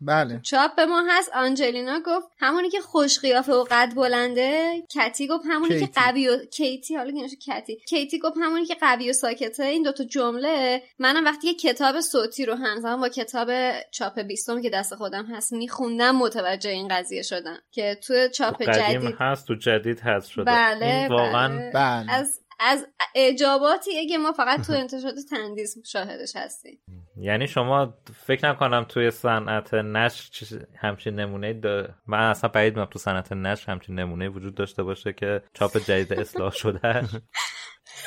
بله. 0.01 0.39
چاپ 0.43 0.79
ما 0.79 1.03
هست. 1.09 1.31
آنجلینا 1.35 1.99
گفت 2.05 2.27
همونی 2.39 2.69
که 2.69 2.81
خوش 2.81 3.19
قیافه 3.19 3.53
و 3.53 3.65
قد 3.71 3.93
بلنده. 3.95 4.83
کتی 4.95 5.27
گفت 5.27 5.45
همونی 5.49 5.79
که 5.79 5.89
قوی 5.95 6.29
و 6.29 6.45
کیتی 6.45 6.95
حالا 6.95 7.27
کتی. 7.47 7.77
کیتی 7.89 8.19
گفت 8.19 8.37
همونی 8.41 8.65
که 8.65 8.75
قوی 8.75 9.09
و 9.09 9.13
ساکته. 9.13 9.63
این 9.63 9.83
دوتا 9.83 10.03
جمله. 10.03 10.83
منم 10.99 11.25
وقتی 11.25 11.53
که 11.53 11.69
کتاب 11.69 12.01
صوتی 12.01 12.45
رو 12.45 12.55
همزمان 12.55 13.01
با 13.01 13.09
کتاب 13.09 13.49
چاپ 13.91 14.19
بیستم 14.19 14.61
که 14.61 14.69
دست 14.69 14.95
خودم 14.95 15.25
هست 15.25 15.53
میخوندم 15.53 16.15
متوجه 16.15 16.69
این 16.69 16.87
قضیه 16.87 17.21
شدم 17.21 17.57
که 17.71 17.99
تو 18.07 18.27
چاپ 18.27 18.63
جدید 18.63 19.15
هست 19.19 19.47
تو 19.47 19.55
جدید 19.55 19.99
هست 19.99 20.29
شده. 20.29 20.43
بله 20.43 21.07
واقعا 21.07 21.47
بله. 21.47 21.71
بله. 21.73 22.11
از 22.11 22.39
از 22.59 22.87
اجاباتی 23.15 24.07
که 24.07 24.17
ما 24.17 24.31
فقط 24.31 24.67
تو 24.67 24.73
انتشارات 24.73 25.15
تندیس 25.29 25.77
شاهدش 25.85 26.35
هستیم. 26.35 26.79
یعنی 27.17 27.47
شما 27.47 27.93
فکر 28.25 28.49
نکنم 28.49 28.85
توی 28.89 29.11
صنعت 29.11 29.73
نشر 29.73 30.65
همچین 30.75 31.15
نمونه 31.15 31.53
دا... 31.53 31.87
من 32.07 32.19
اصلا 32.19 32.49
بعید 32.49 32.85
تو 32.85 32.99
صنعت 32.99 33.31
نشر 33.31 33.71
همچین 33.71 33.99
نمونه 33.99 34.29
وجود 34.29 34.55
داشته 34.55 34.83
باشه 34.83 35.13
که 35.13 35.41
چاپ 35.53 35.77
جدید 35.77 36.13
اصلاح 36.13 36.51
شده 36.51 36.79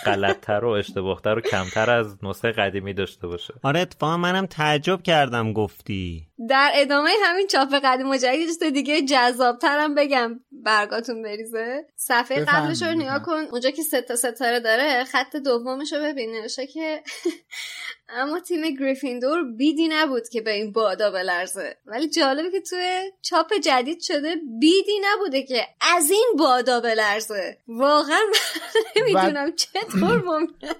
غلطتر 0.07 0.65
و 0.65 0.69
اشتباهتر 0.69 1.39
و 1.39 1.41
کمتر 1.41 1.91
از 1.91 2.25
نسخه 2.25 2.53
قدیمی 2.53 2.95
داشته 2.95 3.27
باشه. 3.27 3.55
آره 3.63 3.81
اتفاقا 3.81 4.17
منم 4.17 4.47
تعجب 4.47 5.03
کردم 5.03 5.53
گفتی. 5.53 6.27
در 6.49 6.71
ادامه 6.75 7.11
همین 7.25 7.47
چاپ 7.47 7.75
قدیم 7.85 8.11
و 8.11 8.17
جدید 8.17 8.75
دیگه 8.75 9.03
جذابترم 9.03 9.95
بگم. 9.95 10.41
برگاتون 10.53 11.23
بریزه. 11.23 11.87
صفحه 11.97 12.45
قبلش 12.45 12.83
رو 12.83 12.95
نگاه 12.95 13.23
کن. 13.23 13.45
اونجا 13.51 13.71
که 13.71 13.83
سه 13.83 14.03
تا 14.03 14.17
ستاره 14.17 14.61
داره 14.61 15.05
خط 15.05 15.37
دومش 15.37 15.93
رو 15.93 15.99
ببین 16.03 16.33
نوشته 16.33 16.67
که 16.67 17.03
اما 18.09 18.41
تیم 18.41 18.75
گریفیندور 18.75 19.43
بیدی 19.57 19.89
نبود 19.89 20.29
که 20.29 20.41
به 20.41 20.53
این 20.53 20.73
بادا 20.73 21.11
بلرزه. 21.11 21.77
ولی 21.87 22.09
جالبه 22.09 22.51
که 22.51 22.61
توی 22.61 23.13
چاپ 23.23 23.53
جدید 23.65 24.01
شده 24.01 24.37
بیدی 24.61 25.01
نبوده 25.05 25.43
که 25.43 25.67
از 25.81 26.11
این 26.11 26.33
بادا 26.39 26.81
بلرزه. 26.81 27.59
واقعا 27.69 28.21
نمی‌دونم 28.97 29.53
چطور 29.93 30.23
ممکنه 30.23 30.71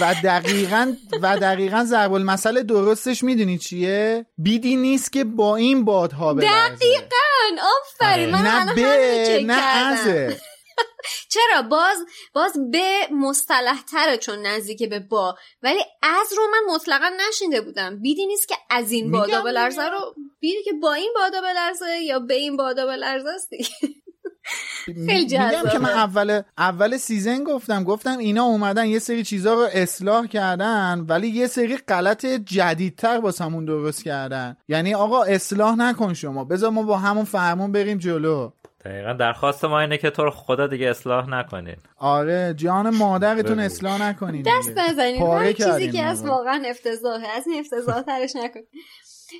و 0.00 0.14
دقیقا 0.24 0.92
و 1.22 1.36
دقیقا 1.36 1.84
ضرب 1.84 2.12
المثل 2.12 2.62
درستش 2.62 3.24
می‌دونی 3.24 3.58
چیه؟ 3.58 4.26
بیدی 4.38 4.76
نیست 4.76 5.12
که 5.12 5.24
با 5.24 5.56
این 5.56 5.84
بادها 5.84 6.34
بلرزه. 6.34 6.76
دقیقا. 6.76 7.08
آفرین. 7.80 8.30
من 8.30 8.42
نه 8.42 8.74
به 8.74 9.44
نه 9.46 9.62
ازه 9.62 10.40
چرا؟ 11.32 11.62
باز 11.62 11.98
باز 12.34 12.52
به 12.70 13.08
مصطلح 13.10 13.82
تره 13.82 14.16
چون 14.16 14.46
نزدیک 14.46 14.88
به 14.90 14.98
با. 14.98 15.36
ولی 15.62 15.80
از 16.02 16.32
رو 16.36 16.42
من 16.52 16.74
مطلقا 16.74 17.10
نشینده 17.28 17.60
بودم. 17.60 17.98
بیدی 18.02 18.26
نیست 18.26 18.48
که 18.48 18.54
از 18.70 18.92
این 18.92 19.10
بادا 19.10 19.42
بلرزه 19.42 19.88
رو 19.88 20.14
بیدی 20.40 20.62
که 20.62 20.72
با 20.72 20.92
این 20.92 21.12
بادا 21.14 21.40
بلرزه 21.40 21.98
یا 22.02 22.18
به 22.18 22.34
این 22.34 22.56
بادا 22.56 22.86
بلرزه 22.86 23.28
است 23.28 23.50
میگم 24.96 25.50
که 25.72 25.78
من 25.78 25.90
اول 25.90 26.42
اول 26.58 26.96
سیزن 26.96 27.44
گفتم 27.44 27.84
گفتم 27.84 28.18
اینا 28.18 28.42
اومدن 28.42 28.86
یه 28.86 28.98
سری 28.98 29.24
چیزا 29.24 29.54
رو 29.54 29.68
اصلاح 29.72 30.26
کردن 30.26 31.04
ولی 31.08 31.28
یه 31.28 31.46
سری 31.46 31.76
غلط 31.76 32.26
جدیدتر 32.26 33.20
همون 33.40 33.64
درست 33.64 34.04
کردن. 34.04 34.56
یعنی 34.68 34.94
آقا 34.94 35.22
اصلاح 35.22 35.76
نکن 35.76 36.14
شما. 36.14 36.44
بذار 36.44 36.70
ما 36.70 36.82
با 36.82 36.98
همون 36.98 37.24
فرمون 37.24 37.72
بریم 37.72 37.98
جلو. 37.98 38.50
دقیقا 38.84 39.12
درخواست 39.12 39.64
ما 39.64 39.80
اینه 39.80 39.98
که 39.98 40.10
تو 40.10 40.24
رو 40.24 40.30
خدا 40.30 40.66
دیگه 40.66 40.90
اصلاح 40.90 41.30
نکنین. 41.30 41.76
آره 41.96 42.54
جان 42.56 42.96
مادرتون 42.96 43.60
اصلاح 43.60 44.02
نکنین 44.02 44.42
دست 44.42 44.78
نزنین. 44.78 45.22
هر 45.22 45.52
چیزی 45.52 45.92
که 45.92 46.02
از 46.02 46.26
واقعا 46.26 46.62
افتضاحه. 46.66 47.28
از 47.36 47.46
این 47.46 47.60
افتضاح 47.60 48.02
ترش 48.02 48.36
نکن 48.36 48.60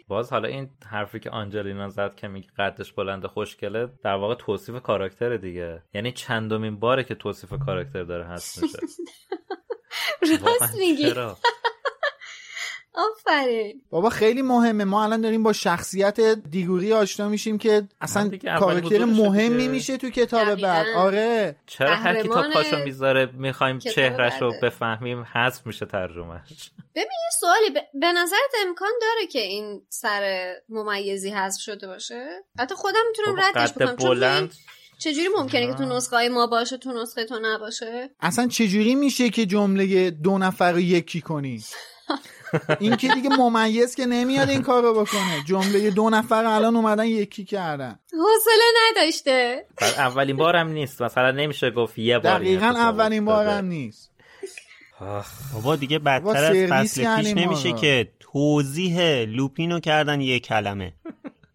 باز 0.09 0.33
حالا 0.33 0.49
این 0.49 0.71
حرفی 0.87 1.21
که 1.21 1.31
آنجلینا 1.31 1.89
زد 1.89 2.15
که 2.15 2.29
میگه 2.29 2.49
قدش 2.59 2.93
بلند 2.93 3.27
خوشگله 3.27 3.89
در 4.05 4.15
واقع 4.15 4.35
توصیف 4.35 4.83
کاراکتر 4.83 5.37
دیگه. 5.37 5.83
یعنی 5.95 6.13
چندمین 6.13 6.79
باره 6.79 7.05
که 7.05 7.15
توصیف 7.15 7.53
کاراکتر 7.67 8.03
داره 8.03 8.25
هست 8.25 8.63
میشه. 8.63 8.79
راست 10.45 10.79
میگی. 10.79 11.15
آفرین. 12.99 13.83
بابا 13.91 14.11
خیلی 14.11 14.43
مهمه. 14.43 14.85
ما 14.85 15.05
الان 15.05 15.21
داریم 15.21 15.43
با 15.43 15.53
شخصیت 15.53 16.21
دیگوری 16.21 16.93
آشنا 16.93 17.29
میشیم 17.29 17.59
که 17.59 17.89
اصلا 18.01 18.31
کاراکتر 18.59 19.05
مهمی. 19.05 19.69
میشه 19.69 19.97
تو 19.97 20.11
کتاب. 20.11 20.61
بعد. 20.61 20.87
آره. 20.97 21.57
چرا 21.67 21.95
هر 21.95 22.13
قهرمان 22.13 22.53
پاشو 22.53 22.77
می‌ذاره 22.77 23.31
می‌خوایم 23.33 23.79
کتاب 23.79 23.95
چهرش 23.95 24.43
رو. 24.43 24.53
بفهمیم 24.63 25.23
حذف 25.35 25.67
میشه 25.67 25.87
ترجمهش 25.87 26.71
ببین 26.95 27.05
یه 27.05 27.31
سوالی. 27.41 27.71
ب- 27.71 27.99
به 28.01 28.13
نظرت 28.13 28.55
امکان 28.67 28.91
داره 29.01 29.27
که 29.27 29.39
این 29.41 29.83
سر 29.89 30.53
ممیزی 30.69 31.31
حذف 31.31 31.61
شده 31.61 31.87
باشه؟ 31.87 32.27
حتی 32.59 32.75
خودم 32.75 33.01
می‌تونم 33.09 33.37
ردش 33.41 33.73
بکنم. 33.73 33.97
چون 33.97 34.11
بلند. 34.11 34.41
این 34.43 34.51
چجوری 34.99 35.29
ممکنه 35.37 35.67
که 35.67 35.75
تو 35.75 35.85
نسخه 35.85 36.17
های 36.17 36.29
ما 36.29 36.47
باشه 36.47 36.77
تو 36.79 36.93
نسخه 37.03 37.25
تو 37.25 37.39
نباشه؟ 37.43 38.11
اصلا 38.21 38.47
چجوری 38.49 38.95
میشه 38.95 39.31
که 39.31 39.47
جمله 39.47 40.11
دو 40.11 40.39
نفر 40.39 40.73
رو 40.73 40.81
یکی 40.81 41.21
کنی؟ 41.21 41.63
این 42.81 42.97
که 42.97 43.09
دیگه 43.15 43.29
ممیز 43.29 43.95
که 43.95 44.07
نمیاد 44.07 44.49
این 44.49 44.63
کار 44.63 44.83
رو 44.83 44.93
بکنه 44.95 45.45
جمله 45.47 45.91
دو 45.91 46.11
نفر 46.11 46.45
الان 46.45 46.77
اومدن 46.77 47.05
یکی 47.05 47.45
کردن 47.45 47.99
حوصله 48.13 48.65
نداشته 48.91 49.65
بعد 49.81 49.95
اولین 49.95 50.37
بارم 50.37 50.69
نیست 50.69 51.03
مثلا 51.03 51.31
نمیشه 51.31 51.71
گفت 51.71 51.99
یه 51.99 52.19
بار 52.19 52.39
دقیقا 52.39 52.67
اولین. 52.67 53.25
بارم 53.25 53.65
نیست. 53.65 54.11
بابا 55.55 55.77
دیگه 55.77 55.99
بدتر 55.99 56.45
از 56.45 56.57
فصل 56.71 57.17
پیش 57.17 57.35
نمیشه. 57.35 57.73
که 57.73 58.13
توضیح 58.21 59.25
لوپینو 59.25 59.81
کردن 59.81 60.21
یه 60.21 60.41
کلمه 60.41 60.93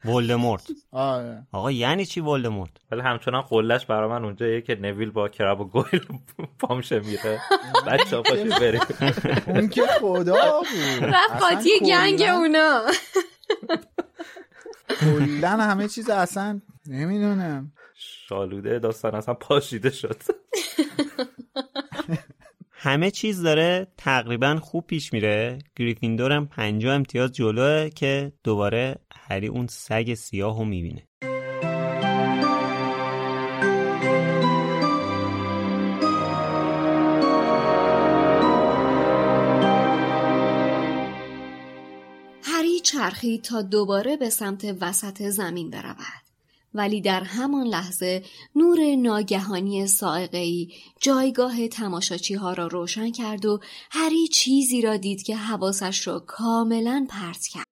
ولدمورت. 0.05 0.63
آره. 0.91 1.47
آقا 1.51 1.71
یعنی 1.71 2.05
چی 2.05 2.21
ولدمورت؟ 2.21 2.71
ولی 2.91 3.01
همچنان 3.01 3.41
قلش 3.41 3.85
برا 3.85 4.09
من 4.09 4.25
اونجاییه 4.25 4.61
که 4.61 4.75
نویل 4.75 5.11
با 5.11 5.29
کرب 5.29 5.61
و 5.61 5.65
گویل 5.65 6.01
پامشه 6.59 6.99
میره. 6.99 7.39
بچه 7.87 8.15
ها 8.15 8.21
پاشید 8.21 8.59
بریم. 8.59 8.81
اون 9.47 9.69
که 9.69 9.81
خدا 9.81 10.59
بود. 10.59 11.03
رفت 11.03 11.43
قاطی 11.43 11.69
گنگ 11.85 12.21
اونا. 12.21 12.81
کلا 14.99 15.49
همه 15.49 15.87
چیز 15.87 16.09
اصلا 16.09 16.61
نمی‌دونم. 16.87 17.71
شالوده 17.95 18.79
داستان 18.79 19.15
اصلا 19.15 19.33
پاشیده 19.33 19.89
شد. 19.89 20.21
همه 22.85 23.11
چیز 23.11 23.41
داره 23.41 23.87
تقریبا 23.97 24.59
خوب 24.61 24.87
پیش 24.87 25.13
میره 25.13 25.59
گریفیندور 25.75 26.31
هم 26.31 26.45
پنجاه 26.45 26.95
امتیاز 26.95 27.31
جلوه 27.31 27.89
که 27.89 28.31
دوباره 28.43 28.95
هری 29.15 29.47
اون 29.47 29.67
سگ 29.67 30.13
سیاه 30.13 30.57
رو 30.57 30.65
می‌بینه 30.65 31.07
هری 42.43 42.79
چرخید 42.83 43.41
تا 43.41 43.61
دوباره 43.61 44.17
به 44.17 44.29
سمت 44.29 44.77
وسط 44.81 45.21
زمین 45.21 45.69
برود. 45.69 46.12
ولی 46.73 47.01
در 47.01 47.23
همان 47.23 47.67
لحظه 47.67 48.23
نور 48.55 48.95
ناگهانی 48.95 49.87
سائقه‌ای 49.87 50.67
جایگاه 51.01 51.67
تماشاچی 51.67 52.33
ها 52.33 52.53
را 52.53 52.67
روشن 52.67 53.11
کرد 53.11 53.45
و 53.45 53.59
هری 53.91 54.27
چیزی 54.27 54.81
را 54.81 54.97
دید 54.97 55.23
که 55.23 55.35
حواسش 55.35 56.07
را 56.07 56.19
کاملا 56.19 57.07
پرت 57.09 57.47
کرد. 57.47 57.65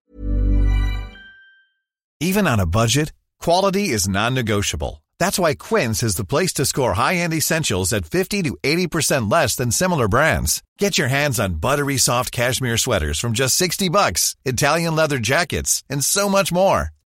Even 2.23 2.45
on 2.45 2.59
a 2.59 2.67
budget, 2.79 3.13
quality 3.39 3.85
is 3.97 4.07
non-negotiable. 4.07 4.93
That's 5.21 5.39
why 5.43 5.53
Quince 5.53 6.01
is 6.03 6.15
the 6.17 6.29
place 6.33 6.53
to 6.53 6.65
score 6.65 6.93
high-end 6.93 7.33
essentials 7.33 7.93
at 7.93 8.05
50 8.05 8.43
to 8.43 8.57
80% 8.63 9.31
less 9.31 9.55
than 9.55 9.71
similar 9.71 10.07
brands. 10.07 10.63
Get 10.79 10.97
your 10.97 11.09
hands 11.09 11.39
on 11.39 11.61
buttery 11.65 11.97
soft 11.97 12.31
cashmere 12.31 12.77
sweaters 12.77 13.19
from 13.19 13.33
just 13.33 13.55
60 13.55 13.89
bucks, 13.89 14.35
Italian 14.45 14.95
leather 14.95 15.19
jackets, 15.19 15.83
and 15.89 16.03
so 16.03 16.29
much 16.29 16.51
more. 16.51 16.89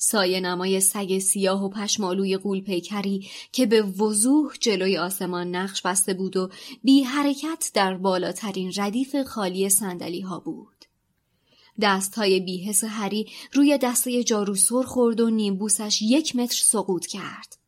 سایه 0.00 0.40
نمای 0.40 0.80
سگ 0.80 1.18
سیاه 1.18 1.64
و 1.64 1.68
پشمالوی 1.68 2.36
قول 2.36 2.60
پیکری 2.60 3.28
که 3.52 3.66
به 3.66 3.82
وضوح 3.82 4.52
جلوی 4.60 4.98
آسمان 4.98 5.56
نقش 5.56 5.82
بسته 5.82 6.14
بود 6.14 6.36
و 6.36 6.50
بی 6.84 7.02
حرکت 7.02 7.70
در 7.74 7.94
بالاترین 7.94 8.72
ردیف 8.76 9.16
خالی 9.22 9.68
سندلی 9.68 10.20
ها 10.20 10.40
بود. 10.40 10.84
دست 11.80 12.14
های 12.14 12.40
بیحس 12.40 12.84
هری 12.84 13.26
روی 13.52 13.78
دسته 13.78 14.24
جارو 14.24 14.54
سر 14.54 14.82
خورد 14.82 15.20
و 15.20 15.30
نیمبوسش 15.30 16.02
یک 16.02 16.36
متر 16.36 16.56
سقوط 16.56 17.06
کرد. 17.06 17.58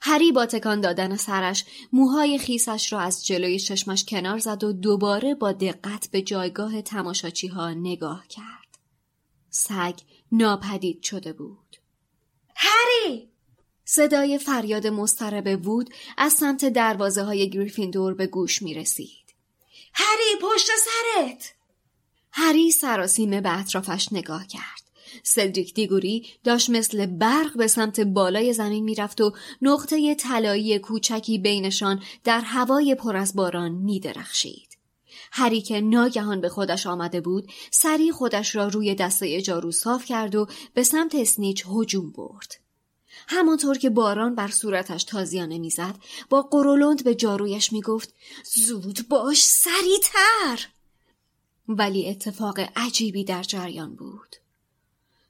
هری 0.00 0.32
با 0.32 0.46
تکان 0.46 0.80
دادن 0.80 1.16
سرش 1.16 1.64
موهای 1.92 2.38
خیسش 2.38 2.92
را 2.92 3.00
از 3.00 3.26
جلوی 3.26 3.58
چشمش 3.58 4.04
کنار 4.04 4.38
زد 4.38 4.64
و 4.64 4.72
دوباره 4.72 5.34
با 5.34 5.52
دقت 5.52 6.08
به 6.10 6.22
جایگاه 6.22 6.82
تماشاچی 6.82 7.46
ها 7.46 7.74
نگاه 7.74 8.28
کرد. 8.28 8.78
سگ 9.50 9.94
ناپدید 10.32 11.02
شده 11.02 11.32
بود. 11.32 11.76
هری! 12.56 13.28
صدای 13.84 14.38
فریاد 14.38 14.86
مضطرب 14.86 15.66
وود 15.66 15.94
از 16.16 16.32
سمت 16.32 16.64
دروازه 16.64 17.22
های 17.22 17.50
گریفیندور 17.50 18.14
به 18.14 18.26
گوش 18.26 18.62
می 18.62 18.74
رسید. 18.74 19.34
هری 19.94 20.40
پشت 20.42 20.66
سرت! 20.66 21.54
هری 22.32 22.70
سراسیمه 22.70 23.40
به 23.40 23.58
اطرافش 23.60 24.12
نگاه 24.12 24.46
کرد. 24.46 24.80
سلدریک 25.22 25.74
دیگوری 25.74 26.26
داشت 26.44 26.70
مثل 26.70 27.06
برق 27.06 27.56
به 27.56 27.66
سمت 27.66 28.00
بالای 28.00 28.52
زمین 28.52 28.84
می‌رفت 28.84 29.20
و 29.20 29.32
نقطه 29.62 30.14
طلایی 30.14 30.78
کوچکی 30.78 31.38
بینشان 31.38 32.02
در 32.24 32.40
هوای 32.40 32.94
پر 32.94 33.16
از 33.16 33.36
باران 33.36 33.72
می 33.72 34.00
درخشید. 34.00 34.69
هری 35.32 35.62
که 35.62 35.80
ناگهان 35.80 36.40
به 36.40 36.48
خودش 36.48 36.86
آمده 36.86 37.20
بود 37.20 37.52
سری 37.70 38.12
خودش 38.12 38.56
را 38.56 38.68
روی 38.68 38.94
دسته 38.94 39.42
جارو 39.42 39.72
صاف 39.72 40.04
کرد 40.04 40.34
و 40.34 40.46
به 40.74 40.82
سمت 40.82 41.14
اسنیچ 41.14 41.64
هجوم 41.68 42.10
برد. 42.10 42.60
همانطور 43.28 43.78
که 43.78 43.90
باران 43.90 44.34
بر 44.34 44.48
صورتش 44.48 45.04
تازیانه 45.04 45.58
می‌زد 45.58 45.94
با 46.30 46.42
قرولند 46.42 47.04
به 47.04 47.14
جارویش 47.14 47.72
می‌گفت 47.72 48.14
زود 48.54 49.08
باش 49.08 49.44
سریعتر! 49.44 50.68
ولی 51.68 52.08
اتفاق 52.08 52.60
عجیبی 52.76 53.24
در 53.24 53.42
جریان 53.42 53.94
بود. 53.94 54.36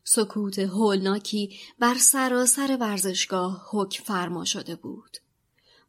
سکوت 0.05 0.59
هولناکی 0.59 1.59
بر 1.78 1.95
سراسر 1.95 2.76
ورزشگاه 2.80 3.68
حک 3.70 4.03
فرما 4.05 4.45
شده 4.45 4.76
بود. 4.76 5.16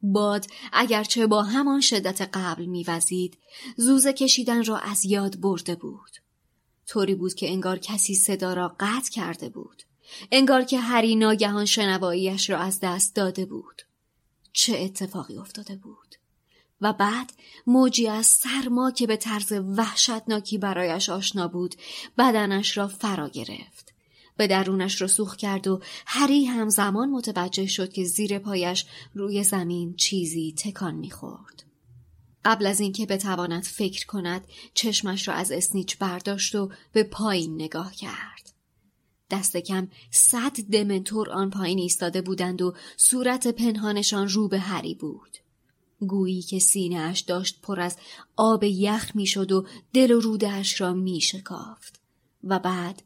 باد 0.03 0.47
اگرچه 0.73 1.27
با 1.27 1.43
همان 1.43 1.81
شدت 1.81 2.29
قبل 2.33 2.65
میوزید 2.65 3.37
زوزه 3.77 4.13
کشیدن 4.13 4.63
را 4.63 4.77
از 4.77 5.05
یاد 5.05 5.39
برده 5.39 5.75
بود. 5.75 6.11
طوری 6.87 7.15
بود 7.15 7.33
که 7.33 7.49
انگار 7.49 7.79
کسی 7.79 8.15
صدا 8.15 8.53
را 8.53 8.75
قطع 8.79 9.11
کرده 9.11 9.49
بود. 9.49 9.83
انگار 10.31 10.63
که 10.63 10.79
هری 10.79 11.15
ناگهان 11.15 11.65
شنواییش 11.65 12.49
را 12.49 12.57
از 12.57 12.79
دست 12.79 13.15
داده 13.15 13.45
بود. 13.45 13.81
چه 14.53 14.79
اتفاقی 14.79 15.37
افتاده 15.37 15.75
بود؟ 15.75 16.15
و 16.81 16.93
بعد 16.93 17.33
موجی 17.67 18.07
از 18.07 18.25
سرما 18.25 18.91
که 18.91 19.07
به 19.07 19.17
طرز 19.17 19.51
وحشتناکی 19.51 20.57
برایش 20.57 21.09
آشنا 21.09 21.47
بود 21.47 21.75
بدنش 22.17 22.77
را 22.77 22.87
فرا 22.87 23.29
گرفت. 23.29 23.90
به 24.37 24.47
درونش 24.47 25.01
رسوخ 25.01 25.35
کرد 25.35 25.67
و 25.67 25.81
هری 26.05 26.45
همزمان 26.45 27.09
متوجه 27.09 27.65
شد 27.65 27.93
که 27.93 28.03
زیر 28.03 28.39
پایش 28.39 28.85
روی 29.13 29.43
زمین 29.43 29.95
چیزی 29.95 30.55
تکان 30.57 30.95
می‌خورد. 30.95 31.63
قبل 32.45 32.65
از 32.65 32.79
اینکه 32.79 33.05
بتواند 33.05 33.63
فکر 33.63 34.05
کند 34.05 34.47
چشمش 34.73 35.27
را 35.27 35.33
از 35.33 35.51
اسنیچ 35.51 35.97
برداشت 35.97 36.55
و 36.55 36.69
به 36.91 37.03
پایین 37.03 37.55
نگاه 37.55 37.95
کرد. 37.95 38.53
دست 39.31 39.57
کم 39.57 39.87
صد 40.11 40.61
دمنتور 40.71 41.29
آن 41.29 41.49
پایین 41.49 41.79
ایستاده 41.79 42.21
بودند 42.21 42.61
و 42.61 42.73
صورت 42.97 43.47
پنهانشان 43.47 44.27
رو 44.27 44.47
به 44.47 44.59
هری 44.59 44.95
بود. 44.95 45.37
گویی 45.99 46.41
که 46.41 46.59
سینهاش 46.59 47.19
داشت 47.19 47.61
پر 47.61 47.79
از 47.79 47.97
آب 48.35 48.63
یخ 48.63 49.11
می‌شد 49.15 49.51
و 49.51 49.65
دل 49.93 50.11
و 50.11 50.19
رودهاش 50.19 50.81
را 50.81 50.93
می 50.93 51.21
شکافت 51.21 52.01
و 52.43 52.59
بعد 52.59 53.03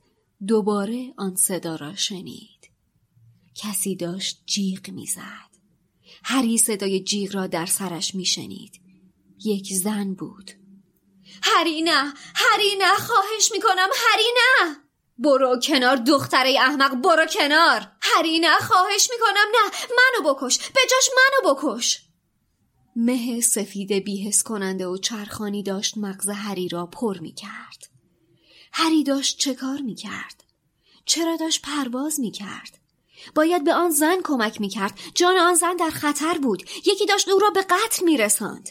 دوباره 0.47 1.13
آن 1.17 1.35
صدا 1.35 1.75
را 1.75 1.95
شنید. 1.95 2.71
کسی 3.55 3.95
داشت 3.95 4.43
جیغ 4.45 4.89
می‌زد. 4.89 5.55
هری 6.23 6.57
صدای 6.57 6.99
جیغ 6.99 7.35
را 7.35 7.47
در 7.47 7.65
سرش 7.65 8.15
میشنید. 8.15 8.81
یک 9.45 9.73
زن 9.73 10.13
بود. 10.13 10.51
هری 11.43 11.81
نه 11.81 12.13
هری 12.35 12.75
نه 12.77 12.95
خواهش 12.95 13.51
می‌کنم 13.51 13.89
هری 13.95 14.27
نه 14.35 14.75
برو 15.17 15.59
کنار 15.59 15.95
دختره 15.95 16.59
احمق 16.59 16.95
برو 16.95 17.25
کنار 17.25 17.91
هری 18.01 18.39
نه 18.39 18.59
خواهش 18.59 19.09
می‌کنم 19.11 19.47
نه 19.53 19.71
منو 19.97 20.33
بکش 20.33 20.57
به 20.57 20.81
جاش 20.91 21.09
منو 21.15 21.53
بکش 21.53 22.01
مه 22.95 23.41
سفید 23.41 23.91
بیهس 23.93 24.43
کننده 24.43 24.87
و 24.87 24.97
چرخانی 24.97 25.63
داشت 25.63 25.97
مغز 25.97 26.29
هری 26.29 26.67
را 26.67 26.85
پر 26.85 27.19
می‌کرد 27.19 27.94
هری 28.77 29.03
داشت 29.03 29.37
چه 29.37 29.53
کار 29.53 29.81
می‌کرد؟ 29.81 30.43
چرا 31.05 31.35
داشت 31.35 31.61
پرواز 31.61 32.19
می‌کرد؟ 32.19 32.77
باید 33.35 33.63
به 33.63 33.73
آن 33.73 33.89
زن 33.89 34.17
کمک 34.23 34.61
می‌کرد. 34.61 34.99
جان 35.15 35.37
آن 35.37 35.55
زن 35.55 35.75
در 35.75 35.89
خطر 35.89 36.37
بود. 36.37 36.69
یکی 36.85 37.05
داشت 37.05 37.29
او 37.29 37.39
را 37.39 37.49
به 37.49 37.61
قتل 37.61 38.05
میرساند. 38.05 38.69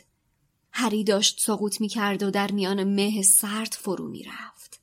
هری 0.72 1.04
داشت 1.04 1.40
سقوط 1.40 1.80
می‌کرد 1.80 2.22
و 2.22 2.30
در 2.30 2.50
میان 2.50 2.84
مه 2.84 3.22
سرد 3.22 3.76
فرو 3.80 4.08
می‌رفت. 4.08 4.80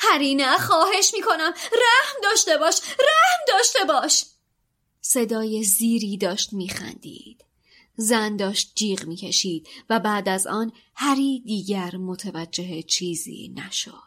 هری 0.00 0.34
نه 0.34 0.58
خواهش 0.58 1.10
می‌کنم. 1.14 1.52
رحم 1.72 2.20
داشته 2.22 2.58
باش. 2.58 2.80
رحم 2.80 3.44
داشته 3.48 3.84
باش. 3.88 4.24
صدای 5.00 5.62
زیری 5.62 6.16
داشت 6.16 6.52
میخندید. 6.52 7.44
زن 7.96 8.36
داشت 8.36 8.72
جیغ 8.74 9.04
می‌کشید 9.04 9.68
و 9.90 10.00
بعد 10.00 10.28
از 10.28 10.46
آن 10.46 10.72
هری 10.94 11.40
دیگر 11.40 11.96
متوجه 11.96 12.82
چیزی 12.82 13.54
نشد. 13.56 14.05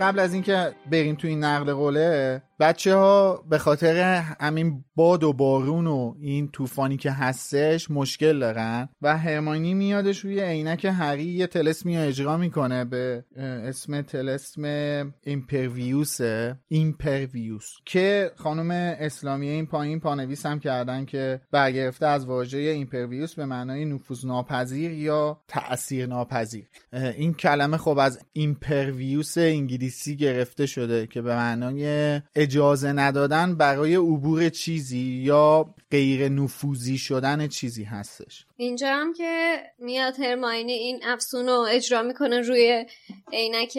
قبل 0.00 0.18
از 0.18 0.34
اینکه 0.34 0.74
بریم 0.90 1.14
تو 1.14 1.28
این 1.28 1.44
نقل 1.44 1.72
قوله 1.74 2.42
بچه 2.60 2.94
ها 2.94 3.44
به 3.48 3.58
خاطر 3.58 4.22
همین 4.40 4.84
باد 4.96 5.24
و 5.24 5.32
بارون 5.32 5.86
و 5.86 6.14
این 6.20 6.48
طوفانی 6.48 6.96
که 6.96 7.10
هستش 7.10 7.90
مشکل 7.90 8.38
دارن 8.38 8.88
و 9.02 9.18
هرماینی 9.18 9.74
میادش 9.74 10.18
روی 10.18 10.40
عینک 10.40 10.84
هری 10.84 11.24
یه 11.24 11.46
طلسمی 11.46 11.96
اجرا 11.96 12.36
می‌کنه 12.36 12.84
به 12.84 13.24
اسم 13.36 14.02
طلسم 14.02 14.64
Impervius 15.22 16.18
Impervius 16.68 17.72
که 17.84 18.30
خانم 18.36 18.70
اسلامی 19.00 19.48
این 19.48 19.66
پایین 19.66 20.00
پانویس 20.00 20.46
هم 20.46 20.60
کردن 20.60 21.04
که 21.04 21.40
برگرفته 21.50 22.06
از 22.06 22.26
واژه 22.26 22.58
impervious 22.58 23.34
به 23.34 23.44
معنای 23.44 23.84
نفوذ 23.84 24.24
ناپذیر 24.24 24.92
یا 24.92 25.40
تأثیر 25.48 26.06
ناپذیر. 26.06 26.64
این 26.92 27.34
کلمه 27.34 27.76
خب 27.76 27.98
از 27.98 28.20
ایمپرویوس 28.32 29.38
انگلیسی 29.38 30.16
گرفته 30.16 30.66
شده 30.66 31.06
که 31.06 31.22
به 31.22 31.36
معنای 31.36 32.20
اجازه 32.48 32.92
ندادن 32.92 33.54
برای 33.54 33.94
عبور 33.94 34.48
چیزی 34.48 34.98
یا 34.98 35.74
غیر 35.90 36.28
نفوذی 36.28 36.98
شدن 36.98 37.48
چیزی 37.48 37.84
هستش. 37.84 38.47
اینجا 38.60 38.88
هم 38.88 39.12
که 39.12 39.62
میاد 39.78 40.20
هرماینی 40.20 40.72
این 40.72 41.00
افسون 41.04 41.46
رو 41.46 41.66
اجرا 41.68 42.02
می‌کنه 42.02 42.40
روی 42.40 42.86
عینک 43.32 43.76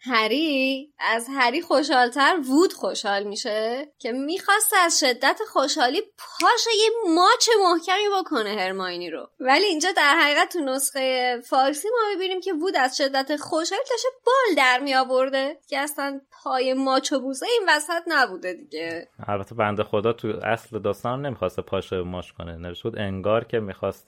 هری. 0.00 0.92
از 0.98 1.26
هری 1.36 1.60
خوشحالتر 1.60 2.36
وود 2.48 2.72
خوشحال 2.72 3.22
میشه 3.22 3.88
که 3.98 4.12
می‌خواسته 4.12 4.76
از 4.76 5.00
شدت 5.00 5.40
خوشحالی 5.52 6.00
پاش 6.00 6.66
یه 6.78 7.14
ماچ 7.14 7.48
محکمی 7.62 8.08
بکنه 8.20 8.50
هرماینی 8.50 9.10
رو. 9.10 9.30
ولی 9.40 9.64
اینجا 9.64 9.88
در 9.96 10.14
حقیقت 10.14 10.52
تو 10.52 10.60
نسخه 10.60 11.36
فارسی 11.44 11.88
ما 11.88 12.16
ببینیم 12.16 12.40
که 12.40 12.52
وود 12.52 12.76
از 12.76 12.96
شدت 12.96 13.36
خوشحالی 13.36 13.82
داشته 13.90 14.08
بال 14.26 14.56
در 14.56 14.80
می 14.80 14.94
آورده 14.94 15.58
که 15.68 15.78
اصلا 15.78 16.20
پای 16.44 16.74
ماچ 16.74 17.12
و 17.12 17.20
بوسه 17.20 17.46
این 17.46 17.68
وسط 17.68 18.02
نبوده 18.06 18.52
دیگه. 18.54 19.08
البته 19.28 19.54
بنده 19.54 19.84
خدا 19.84 20.12
تو 20.12 20.28
اصل 20.44 20.78
داستان 20.78 21.26
نمی‌خواسته 21.26 21.62
پاش 21.62 21.92
ماچ 21.92 22.30
کنه. 22.30 22.56
نوشته 22.56 22.90
انگار 22.96 23.44
که 23.44 23.60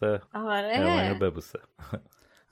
می‌خواسته 0.02 0.26
آره. 0.34 1.14
ببوسه. 1.14 1.58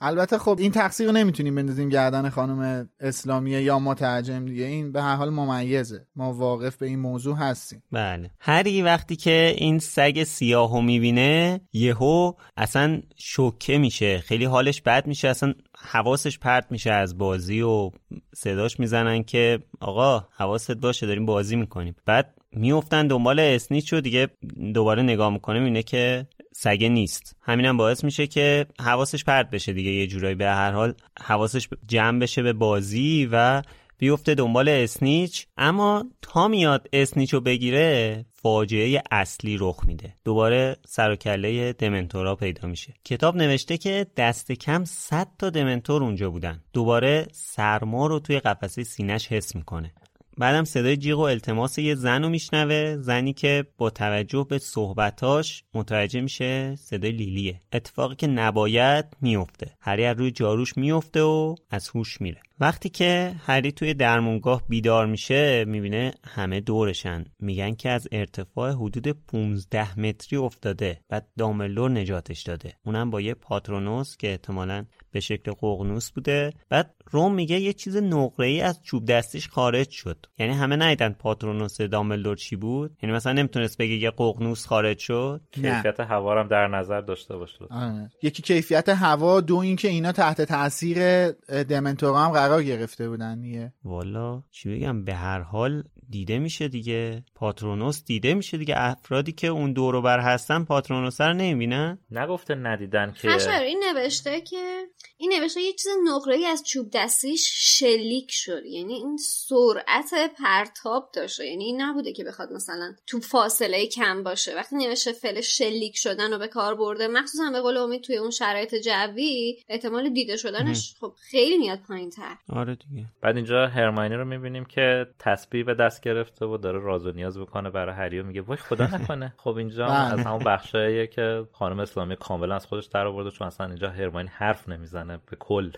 البته 0.03 0.37
خب 0.37 0.55
این 0.59 0.71
تقصیر 0.71 1.07
رو 1.07 1.13
نمی‌تونیم 1.13 1.55
بندازیم 1.55 1.89
گردن 1.89 2.29
خانم 2.29 2.89
اسلامیه 2.99 3.61
یا 3.61 3.79
مترجم 3.79 4.45
دیگه. 4.45 4.65
این 4.65 4.91
به 4.91 5.01
هر 5.01 5.15
حال 5.15 5.29
ممیزه. 5.29 6.05
ما 6.15 6.33
واقف 6.33 6.77
به 6.77 6.85
این 6.85 6.99
موضوع 6.99 7.35
هستیم. 7.37 7.83
بله. 7.91 8.31
هری 8.39 8.81
وقتی 8.81 9.15
که 9.15 9.53
این 9.57 9.79
سگ 9.79 10.23
سیاهو 10.23 10.81
می‌بینه 10.81 11.61
یهو 11.73 12.33
اصلا 12.57 13.01
شوکه 13.17 13.77
میشه. 13.77 14.19
خیلی 14.19 14.45
حالش 14.45 14.81
بد 14.81 15.07
میشه. 15.07 15.27
اصلا 15.27 15.53
حواسش 15.77 16.39
پرت 16.39 16.71
میشه 16.71 16.91
از 16.91 17.17
بازی 17.17 17.61
و 17.61 17.91
صداش 18.35 18.79
می‌زنن 18.79 19.23
که 19.23 19.59
آقا 19.79 20.27
حواست 20.31 20.71
باشه 20.71 21.05
داریم 21.05 21.25
بازی 21.25 21.55
می‌کنیم. 21.55 21.95
بعد 22.05 22.33
میفتن 22.51 23.07
دنبال 23.07 23.39
اسنیچ 23.39 23.93
و 23.93 24.01
دیگه 24.01 24.27
دوباره 24.73 25.01
نگاه 25.03 25.29
می‌کنه 25.29 25.59
می‌بینه 25.59 25.83
که 25.83 26.27
سگه 26.53 26.89
نیست. 26.89 27.35
همینم 27.41 27.77
باعث 27.77 28.03
میشه 28.03 28.27
که 28.27 28.65
حواسش 28.79 29.23
پرت 29.23 29.49
بشه 29.49 29.73
دیگه 29.73 29.91
یه 29.91 30.07
جورایی. 30.07 30.35
به 30.35 30.45
هر 30.45 30.71
حال 30.71 30.93
حواسش 31.21 31.67
جمع 31.87 32.19
بشه 32.19 32.41
به 32.41 32.53
بازی 32.53 33.29
و 33.31 33.61
بیفته 33.97 34.35
دنبال 34.35 34.69
اسنیچ. 34.69 35.47
اما 35.57 36.05
تا 36.21 36.47
میاد 36.47 36.87
اسنیچ 36.93 37.33
رو 37.33 37.41
بگیره 37.41 38.25
فاجعه 38.33 39.03
اصلی 39.11 39.57
رخ 39.59 39.83
میده. 39.87 40.15
دوباره 40.25 40.77
سر 40.87 41.11
و 41.11 41.15
کله 41.15 41.73
دمنتورا 41.73 42.35
پیدا 42.35 42.67
میشه. 42.67 42.93
کتاب 43.05 43.35
نوشته 43.35 43.77
که 43.77 44.07
دست 44.17 44.51
کم 44.51 44.83
100 44.85 45.27
تا 45.39 45.49
دمنتور 45.49 46.03
اونجا 46.03 46.29
بودن. 46.29 46.63
دوباره 46.73 47.27
سرما 47.31 48.07
رو 48.07 48.19
توی 48.19 48.39
قفسه 48.39 48.83
سینش 48.83 49.27
حس 49.27 49.55
می‌کنه. 49.55 49.93
بعدم 50.37 50.63
صدای 50.63 50.97
جیغ 50.97 51.19
و 51.19 51.21
التماس 51.21 51.77
یه 51.77 51.95
زن 51.95 52.23
رو 52.23 52.29
میشنوه 52.29 52.97
زنی 52.97 53.33
که 53.33 53.65
با 53.77 53.89
توجه 53.89 54.45
به 54.49 54.57
صحبتاش 54.57 55.63
متوجه 55.73 56.21
میشه 56.21 56.75
صدای 56.75 57.11
لیلیه. 57.11 57.59
اتفاقی 57.73 58.15
که 58.15 58.27
نباید 58.27 59.05
میفته 59.21 59.71
هری 59.81 60.05
از 60.05 60.17
روی 60.17 60.31
جاروش 60.31 60.77
میفته 60.77 61.21
و 61.21 61.55
از 61.69 61.89
هوش 61.89 62.21
میره. 62.21 62.41
وقتی 62.59 62.89
که 62.89 63.35
هری 63.45 63.71
توی 63.71 63.93
درمونگاه 63.93 64.63
بیدار 64.69 65.05
میشه 65.05 65.65
می‌بینه 65.65 66.13
همه 66.23 66.59
دورشن. 66.59 67.25
میگن 67.39 67.75
که 67.75 67.89
از 67.89 68.07
ارتفاع 68.11 68.71
حدود 68.71 69.07
15 69.07 69.99
متری 69.99 70.37
افتاده. 70.37 70.99
بعد 71.09 71.27
داملور 71.37 71.91
نجاتش 71.91 72.41
داده. 72.41 72.73
اونم 72.85 73.09
با 73.09 73.21
یه 73.21 73.33
پاترونوس 73.33 74.17
که 74.17 74.31
احتمالا 74.31 74.85
به 75.11 75.19
شکل 75.19 75.51
ققنوس 75.51 76.11
بوده. 76.11 76.53
بعد 76.69 76.95
روم 77.11 77.33
میگه 77.33 77.59
یه 77.59 77.73
چیز 77.73 77.97
نقره 77.97 78.47
ای 78.47 78.61
از 78.61 78.83
چوب 78.83 79.05
دستش 79.05 79.49
خارج 79.49 79.89
شد. 79.89 80.25
یعنی 80.39 80.53
همه 80.53 80.75
نیدن 80.75 81.09
پاترونوس 81.09 81.81
داملور 81.81 82.35
چی 82.35 82.55
بود. 82.55 82.97
یعنی 83.03 83.15
مثلا 83.15 83.33
نمی‌تونست 83.33 83.77
بگه 83.77 83.95
یه 83.95 84.11
ققنوس 84.11 84.65
خارج 84.65 84.99
شد. 84.99 85.41
کیفیت 85.51 85.99
هوا 85.99 86.39
هم 86.39 86.47
در 86.47 86.67
نظر 86.67 87.01
داشته 87.01 87.37
باشه 87.37 87.65
آره. 87.69 88.11
یکی 88.23 88.41
کیفیت 88.41 88.89
هوا 88.89 89.41
دو 89.41 89.57
اینکه 89.57 89.87
اینا 89.87 90.11
تحت 90.11 90.41
تاثیر 90.41 91.31
دمنتورا 91.63 92.19
هم 92.19 92.31
قرار 92.31 92.63
گرفته 92.63 93.09
بودن 93.09 93.41
دیگه. 93.41 93.73
والا 93.83 94.43
چی 94.51 94.75
بگم 94.75 95.03
به 95.05 95.13
هر 95.13 95.41
حال 95.41 95.83
دیده 96.09 96.39
میشه 96.39 96.67
دیگه. 96.67 97.23
پاترونوس 97.35 98.03
دیده 98.05 98.33
میشه 98.33 98.57
دیگه. 98.57 98.73
افرادی 98.77 99.31
که 99.31 99.47
اون 99.47 99.73
دورو 99.73 100.01
بر 100.01 100.19
هستن 100.19 100.63
پاترونوس 100.63 101.21
رو 101.21 101.33
نمی‌بینن. 101.33 101.99
نگفته 102.11 102.55
ندیدن 102.55 103.11
که 103.11 103.61
این 103.61 103.83
نوشته 103.93 104.41
که 104.41 104.85
این 105.17 105.33
نوشته 105.33 105.61
یه 105.61 105.73
چیز 105.73 105.87
نقره 106.07 106.35
ای 106.35 106.45
از 106.45 106.63
چوب 106.63 106.89
دستیش 106.93 107.49
شلیک 107.53 108.31
شد. 108.31 108.65
یعنی 108.65 108.93
این 108.93 109.17
سرعت 109.17 110.33
پرتاب 110.37 111.09
داشته. 111.13 111.45
یعنی 111.45 111.63
این 111.63 111.81
نبوده 111.81 112.13
که 112.13 112.23
بخواد 112.23 112.53
مثلا 112.53 112.95
تو 113.07 113.19
فاصله 113.19 113.87
کم 113.87 114.23
باشه. 114.23 114.55
وقتی 114.55 114.75
نوشته 114.75 115.11
فعل 115.11 115.41
شلیک 115.41 115.97
شدن 115.97 116.33
رو 116.33 116.37
به 116.39 116.47
کار 116.47 116.75
برده 116.75 117.07
مخصوصا 117.07 117.51
به 117.51 117.61
قول 117.61 117.77
امید 117.77 118.01
توی 118.01 118.17
اون 118.17 118.29
شرایط 118.29 118.75
جوی 118.75 119.63
احتمال 119.69 120.09
دیده 120.09 120.37
شدنش 120.37 120.95
خب 120.99 121.13
خیلی 121.29 121.57
میاد 121.57 121.79
پایین 121.87 122.09
تر 122.09 122.35
آره 122.49 122.75
دیگه. 122.75 123.05
بعد 123.21 123.35
اینجا 123.35 123.67
هرماینی 123.67 124.15
رو 124.15 124.25
می‌بینیم 124.25 124.65
که 124.65 125.07
تسبیح 125.19 125.65
به 125.65 125.73
دست 125.73 126.01
گرفته 126.01 126.45
و 126.45 126.57
داره 126.57 126.79
راز 126.79 127.05
و 127.05 127.11
نیاز 127.11 127.37
بکنه 127.37 127.69
برای 127.69 127.95
هری 127.95 128.19
و 128.19 128.23
میگه 128.23 128.41
وای 128.41 128.57
خدا 128.57 128.85
نکنه. 128.85 129.33
خب 129.43 129.55
اینجا 129.55 129.85
بله. 129.85 130.13
از 130.13 130.19
همون 130.19 130.43
بخشاییه 130.43 131.07
که 131.07 131.47
خانم 131.51 131.79
اسلامی 131.79 132.15
کاملا 132.15 132.55
از 132.55 132.65
خودش 132.65 132.85
در 132.85 133.07
آورده 133.07 133.31
چون 133.31 133.47
اصلا 133.47 133.67
اینجا 133.67 133.89
هرماینی 133.89 134.29
حرف 134.29 134.69
نمی‌زنه 134.93 135.19
به 135.29 135.37
کل. 135.39 135.71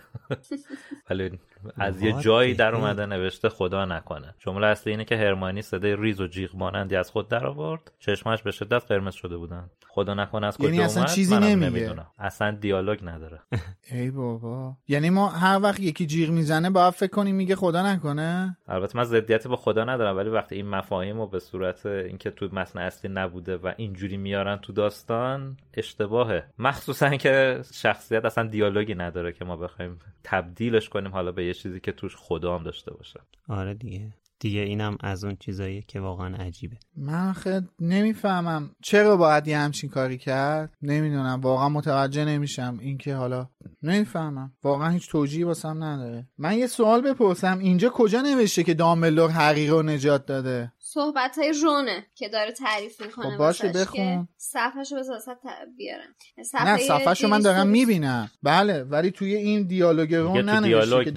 ولی 1.10 1.38
از 1.76 2.02
یه 2.02 2.12
جایی 2.20 2.54
در؟ 2.54 2.74
اومده 2.74 3.06
نوشته 3.06 3.48
خدا 3.48 3.84
نکنه. 3.84 4.34
جمله 4.38 4.66
اصلی 4.66 4.92
اینه 4.92 5.04
که 5.04 5.16
هرمانی 5.16 5.62
صدای 5.62 5.96
ریز 5.96 6.20
و 6.20 6.26
جیغ 6.26 6.56
مانندی 6.56 6.96
از 6.96 7.10
خود 7.10 7.28
در 7.28 7.46
آورد. 7.46 7.92
چشمش 7.98 8.42
به 8.42 8.50
شدت 8.50 8.84
قرمز 8.88 9.14
شده 9.14 9.36
بودن 9.36 9.70
خدا 9.88 10.14
نکنه 10.14 10.46
از 10.46 10.58
کجا 10.58 10.68
یعنی 10.68 10.80
اصلا 10.80 11.02
اومد؟ 11.02 11.14
چیزی. 11.14 11.36
نمی‌دونم. 11.36 12.06
اصلا 12.18 12.50
دیالوگ 12.50 12.98
نداره. 13.02 13.40
ای 13.92 14.10
بابا. 14.10 14.76
یعنی 14.88 15.10
ما 15.10 15.28
هر 15.28 15.60
وقت 15.62 15.80
یکی 15.80 16.06
جیغ 16.06 16.30
می‌زنه 16.30 16.70
باید 16.70 16.94
فکر 16.94 17.10
کنیم 17.10 17.36
میگه 17.36 17.56
خدا 17.56 17.92
نکنه؟ 17.92 18.56
البته 18.68 18.98
من 18.98 19.04
ضدیتی 19.04 19.48
با 19.48 19.56
خدا 19.56 19.84
ندارم 19.84 20.16
ولی 20.16 20.28
وقتی 20.28 20.54
این 20.54 20.68
مفاهیم 20.68 21.20
رو 21.20 21.26
به 21.26 21.38
صورت 21.38 21.86
اینکه 21.86 22.30
تو 22.30 22.48
متن 22.52 22.78
اصلی 22.78 23.10
نبوده 23.14 23.56
و 23.56 23.72
اینجوری 23.76 24.16
میارن 24.16 24.56
تو 24.56 24.72
داستان 24.72 25.56
اشتباهه. 25.74 26.44
مخصوصا 26.58 27.16
که 27.16 27.60
شخصیت 27.74 28.24
اصلا 28.24 28.46
دیالوگی 28.46 28.94
نداره 28.94 29.03
که 29.10 29.44
ما 29.44 29.56
بخوایم 29.56 29.98
تبدیلش 30.24 30.88
کنیم 30.88 31.12
حالا 31.12 31.32
به 31.32 31.44
یه 31.44 31.54
چیزی 31.54 31.80
که 31.80 31.92
توش 31.92 32.16
خدا 32.16 32.58
هم 32.58 32.64
داشته 32.64 32.94
باشه. 32.94 33.20
آره 33.48 33.74
دیگه. 33.74 34.12
دیگه 34.38 34.60
اینم 34.60 34.96
از 35.00 35.24
اون 35.24 35.36
چیزاییه 35.36 35.82
که 35.82 36.00
واقعا 36.00 36.36
عجیبه. 36.36 36.76
من 36.96 37.28
آخه 37.28 37.62
نمی‌فهمم 37.80 38.70
چرا 38.82 39.16
باید 39.16 39.48
یه 39.48 39.58
همچین 39.58 39.90
کاری 39.90 40.18
کرد؟ 40.18 40.74
نمی‌دونم. 40.82 41.40
واقعا 41.40 41.68
متوجه 41.68 42.24
نمیشم. 42.24 42.78
اینکه 42.80 43.14
حالا 43.14 43.48
نمی‌فهمم. 43.82 44.52
واقعا 44.62 44.90
هیچ 44.90 45.10
توجیهی 45.10 45.44
واسم 45.44 45.84
نداره. 45.84 46.28
من 46.38 46.58
یه 46.58 46.66
سوال 46.66 47.00
بپرسم. 47.00 47.58
اینجا 47.58 47.88
کجا 47.88 48.20
نوشته 48.20 48.62
که 48.62 48.74
دامبلدور 48.74 49.30
حقیقه 49.30 49.72
رو 49.72 49.82
نجات 49.82 50.26
داده؟ 50.26 50.72
صحبت 50.94 51.38
های 51.38 51.52
رونه 51.62 52.06
که 52.14 52.28
داره 52.28 52.52
تعریف 52.52 53.00
می‌کنه 53.00 53.30
خب 53.30 53.36
باشه، 53.36 53.68
بخون. 53.68 53.96
که 53.96 54.28
صفحشو 54.36 54.96
بذار 54.96 55.18
بیارم. 55.76 56.14
نه 56.64 56.76
صفحه 56.78 57.28
من 57.28 57.40
دارم 57.40 57.66
می‌بینم. 57.66 58.30
بله 58.42 58.82
ولی 58.82 59.10
توی 59.10 59.34
این 59.34 59.66
دیالوگ 59.66 60.14
رو 60.14 60.42
ننوشته 60.42 61.04
که 61.04 61.10
نیست. 61.10 61.16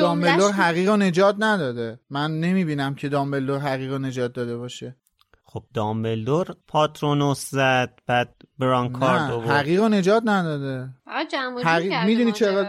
دامبلدور 0.00 0.50
که 0.50 0.54
حقیقه 0.54 0.90
رو 0.90 0.96
نجات 0.96 1.36
نداده. 1.38 2.00
من 2.10 2.40
نمی‌بینم 2.40 2.94
که 2.94 3.08
دامبلدور 3.08 3.58
حقیقه 3.58 3.92
رو 3.92 3.98
نجات 3.98 4.32
داده 4.32 4.56
باشه. 4.56 4.96
خب 5.44 5.64
دامبلدور 5.74 6.56
پاترونوس 6.68 7.50
زد 7.50 7.98
بعد 8.06 8.34
برانکارد 8.60 9.20
نه 9.20 9.76
رو 9.76 9.88
نجات 9.88 10.22
نداده. 10.26 10.88
حقیق- 11.64 12.04
می‌دونی 12.06 12.32
چرا-. 12.32 12.66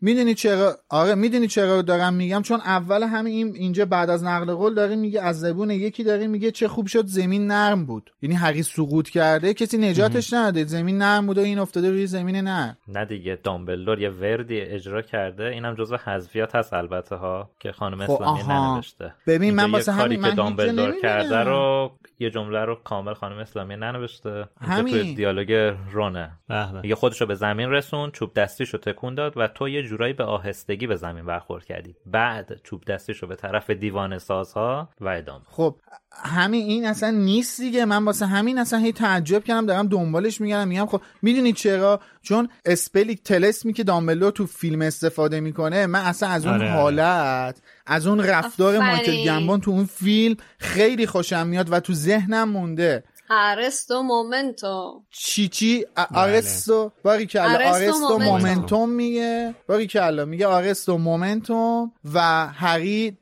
می‌دونی 0.00 0.34
چرا؟ 0.34 0.76
آره 0.88 1.14
می‌دونی 1.14 1.46
چرا 1.46 1.82
دارم 1.82 2.14
میگم؟ 2.14 2.42
چون 2.42 2.60
اول 2.60 3.02
همین 3.02 3.32
این 3.34 3.54
اینجا 3.56 3.84
بعد 3.84 4.10
از 4.10 4.24
نقل 4.24 4.54
قول 4.54 4.74
داره 4.74 4.96
میگه 4.96 5.22
از 5.22 5.40
زبون 5.40 5.70
یکی 5.70 6.04
داره 6.04 6.26
میگه 6.26 6.50
چه 6.50 6.68
خوب 6.68 6.86
شد 6.86 7.06
زمین 7.06 7.46
نرم 7.46 7.86
بود. 7.86 8.10
یعنی 8.22 8.34
حقی 8.34 8.62
سقوط 8.62 9.08
کرده 9.08 9.54
کسی 9.54 9.78
نجاتش 9.78 10.32
نداده. 10.32 10.64
زمین 10.64 10.98
نرم 10.98 11.26
بود 11.26 11.38
و 11.38 11.40
این 11.40 11.58
افتاده 11.58 11.90
روی 11.90 12.06
زمین 12.06 12.36
نرم 12.36 12.76
نه 12.88 13.04
دیگه 13.04 13.38
دامبلدور 13.44 14.00
یه 14.00 14.10
وردی 14.10 14.60
اجرا 14.60 15.02
کرده. 15.02 15.44
اینم 15.44 15.74
جزو 15.74 15.96
حذفیات 15.96 16.54
هست 16.54 16.72
البته 16.72 17.16
ها 17.16 17.50
که 17.60 17.72
خانم 17.72 18.06
خب، 18.06 18.12
اسلامی. 18.22 18.42
ننوشته. 18.48 19.14
ببین، 19.26 19.54
من 19.54 19.70
واسه 19.70 19.92
همین- 19.92 20.20
من 20.20 20.34
دامبلدور 20.34 20.72
نمی‌بینم. 20.72 21.02
کرده 21.02 21.38
رو 21.40 21.92
یه 22.18 22.30
جمله 22.30 22.64
رو 22.64 22.74
کامل 22.84 23.14
خانم 23.14 23.38
اسلامی 23.38 23.76
ننوشته. 23.76 24.48
همین. 24.60 25.14
دیالوگ 25.24 25.76
رونه 25.92 26.30
به. 26.48 26.80
میگه 26.82 26.94
خودشو 26.94 27.26
به 27.26 27.34
زمین 27.34 27.70
رسون 27.70 28.10
چوب 28.10 28.34
دستیشو 28.34 28.78
تکون 28.78 29.14
داد 29.14 29.32
و 29.36 29.48
تو 29.48 29.68
یه 29.68 29.82
جورایی 29.82 30.12
به 30.12 30.24
آهستگی 30.24 30.86
به 30.86 30.96
زمین 30.96 31.26
برخورد 31.26 31.64
کردی 31.64 31.96
بعد 32.06 32.60
چوب 32.64 32.84
دستیشو 32.84 33.26
به 33.26 33.36
طرف 33.36 33.70
دیوان 33.70 34.18
سازها 34.18 34.88
و 35.00 35.08
ادامه 35.08 35.44
خب 35.50 35.76
همین 36.12 36.66
این 36.66 36.86
اصلا 36.86 37.10
نیست 37.10 37.60
دیگه 37.60 37.84
من 37.84 38.04
واسه 38.04 38.26
همین 38.26 38.58
اصلا 38.58 38.78
هی 38.78 38.92
تعجب 38.92 39.44
کردم 39.44 39.66
دارم 39.66 39.88
دنبالش 39.88 40.40
میگردم 40.40 40.68
میگم 40.68 40.86
خب 40.86 41.02
می‌دونی 41.22 41.52
چرا 41.52 42.00
چون 42.22 42.48
اسپلیک 42.64 43.22
تلسمی 43.22 43.72
که 43.72 43.84
دامبلدور 43.84 44.30
تو 44.30 44.46
فیلم 44.46 44.82
استفاده 44.82 45.40
می‌کنه 45.40 45.86
من 45.86 46.00
اصلا 46.00 46.28
از 46.28 46.46
اون 46.46 46.54
آره، 46.54 46.64
آره. 46.64 46.80
حالت 46.80 47.62
از 47.86 48.06
اون 48.06 48.20
رفتار. 48.20 48.78
مایکل 48.78 49.24
گمبون 49.24 49.60
تو 49.60 49.70
اون 49.70 49.84
فیلم 49.84 50.36
خیلی 50.58 51.06
خوشم 51.06 51.46
میاد 51.46 51.72
و 51.72 51.80
تو 51.80 51.94
ذهنم 51.94 52.48
مونده 52.48 53.04
Arresto 53.30 54.02
Momentum 54.02 55.02
چی 55.10 55.48
چی؟ 55.48 55.86
ا- 55.96 56.06
Arresto 56.14 56.92
باری 57.02 57.26
کلا 57.26 57.42
Arresto 57.42 57.68
Arresto 57.74 58.18
Momentum. 58.18 58.90
میگه. 58.90 59.54
باری 59.68 59.86
کلا 59.86 60.24
میگه 60.24 60.46
Arresto 60.46 60.98
Momentum 60.98 61.92
و 62.14 62.46
هری 62.46 63.18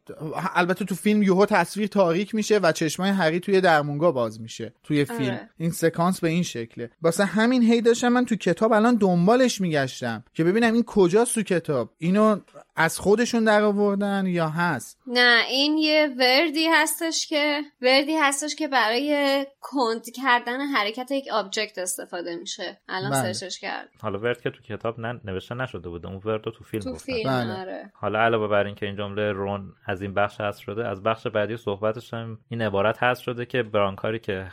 البته 0.55 0.85
تو 0.85 0.95
فیلم 0.95 1.23
یوهو 1.23 1.47
تصویر 1.47 1.87
تاریک 1.89 2.35
میشه 2.35 2.59
و 2.59 2.73
چشمای 2.73 3.11
هری 3.11 3.41
توی 3.41 3.61
درمونگا 3.61 4.13
باز 4.13 4.41
میشه 4.41 4.73
توی 4.85 5.05
فیلم. 5.05 5.23
آره. 5.31 5.51
این 5.59 5.71
سکانس 5.71 6.21
به 6.21 6.29
این 6.29 6.43
شکله. 6.43 6.91
واسه 7.03 7.25
همین 7.25 7.63
هی 7.63 7.81
داشتم 7.81 8.09
من 8.09 8.25
تو 8.25 8.37
کتاب 8.37 8.73
الان 8.73 8.95
دنبالش 8.97 9.61
میگشتم 9.61 10.25
که 10.35 10.45
ببینم 10.45 10.75
این 10.75 10.83
کجاست 10.83 11.35
تو 11.35 11.43
کتاب. 11.43 11.91
اینو 11.99 12.37
از 12.77 12.99
خودشون 12.99 13.45
در 13.45 13.63
آوردن 13.63 14.27
یا 14.27 14.49
هست؟ 14.49 14.99
نه 15.07 15.43
این 15.49 15.79
یه 15.79 16.09
وردی 16.19 16.67
هستش 16.67 17.27
که 17.27 17.63
وردی 17.83 18.17
هستش 18.17 18.55
که 18.55 18.69
برای 18.69 19.47
کند 19.61 20.11
کردن 20.11 20.61
حرکت 20.61 21.11
یک 21.11 21.25
object 21.33 21.79
استفاده 21.79 22.37
میشه. 22.37 22.81
الان 22.89 23.11
بله. 23.11 23.33
سرچش 23.33 23.61
کرد. 23.61 23.89
حالا 24.01 24.19
ورد 24.19 24.41
که 24.41 24.51
تو 24.51 24.63
کتاب 24.63 25.01
نن... 25.01 25.21
نوشته 25.25 25.55
نشده 25.55 25.89
بوده. 25.89 26.09
اون 26.09 26.21
ورد 26.25 26.47
رو 26.47 26.53
تو 26.53 26.65
فیلم 26.65 26.83
تو 26.83 26.95
فیلم 26.95 27.31
بله. 27.31 27.61
آره. 27.61 27.93
حالا 27.95 28.19
علاوه 28.21 28.49
بر 28.49 28.67
اینکه 28.67 28.87
این 28.87 28.97
جمله 28.97 29.33
رون 29.33 29.73
از 29.87 30.03
این 30.03 30.15
بخش 30.15 30.41
هست 30.41 30.59
شده 30.61 30.89
از 30.89 31.03
بخش 31.03 31.27
بعدی 31.27 31.57
صحبتش 31.57 32.15
هم 32.15 32.39
این 32.49 32.63
عبارت 32.63 33.03
هست 33.03 33.23
شده 33.23 33.47
که 33.47 33.63
برانکاری 33.63 34.19
که 34.19 34.47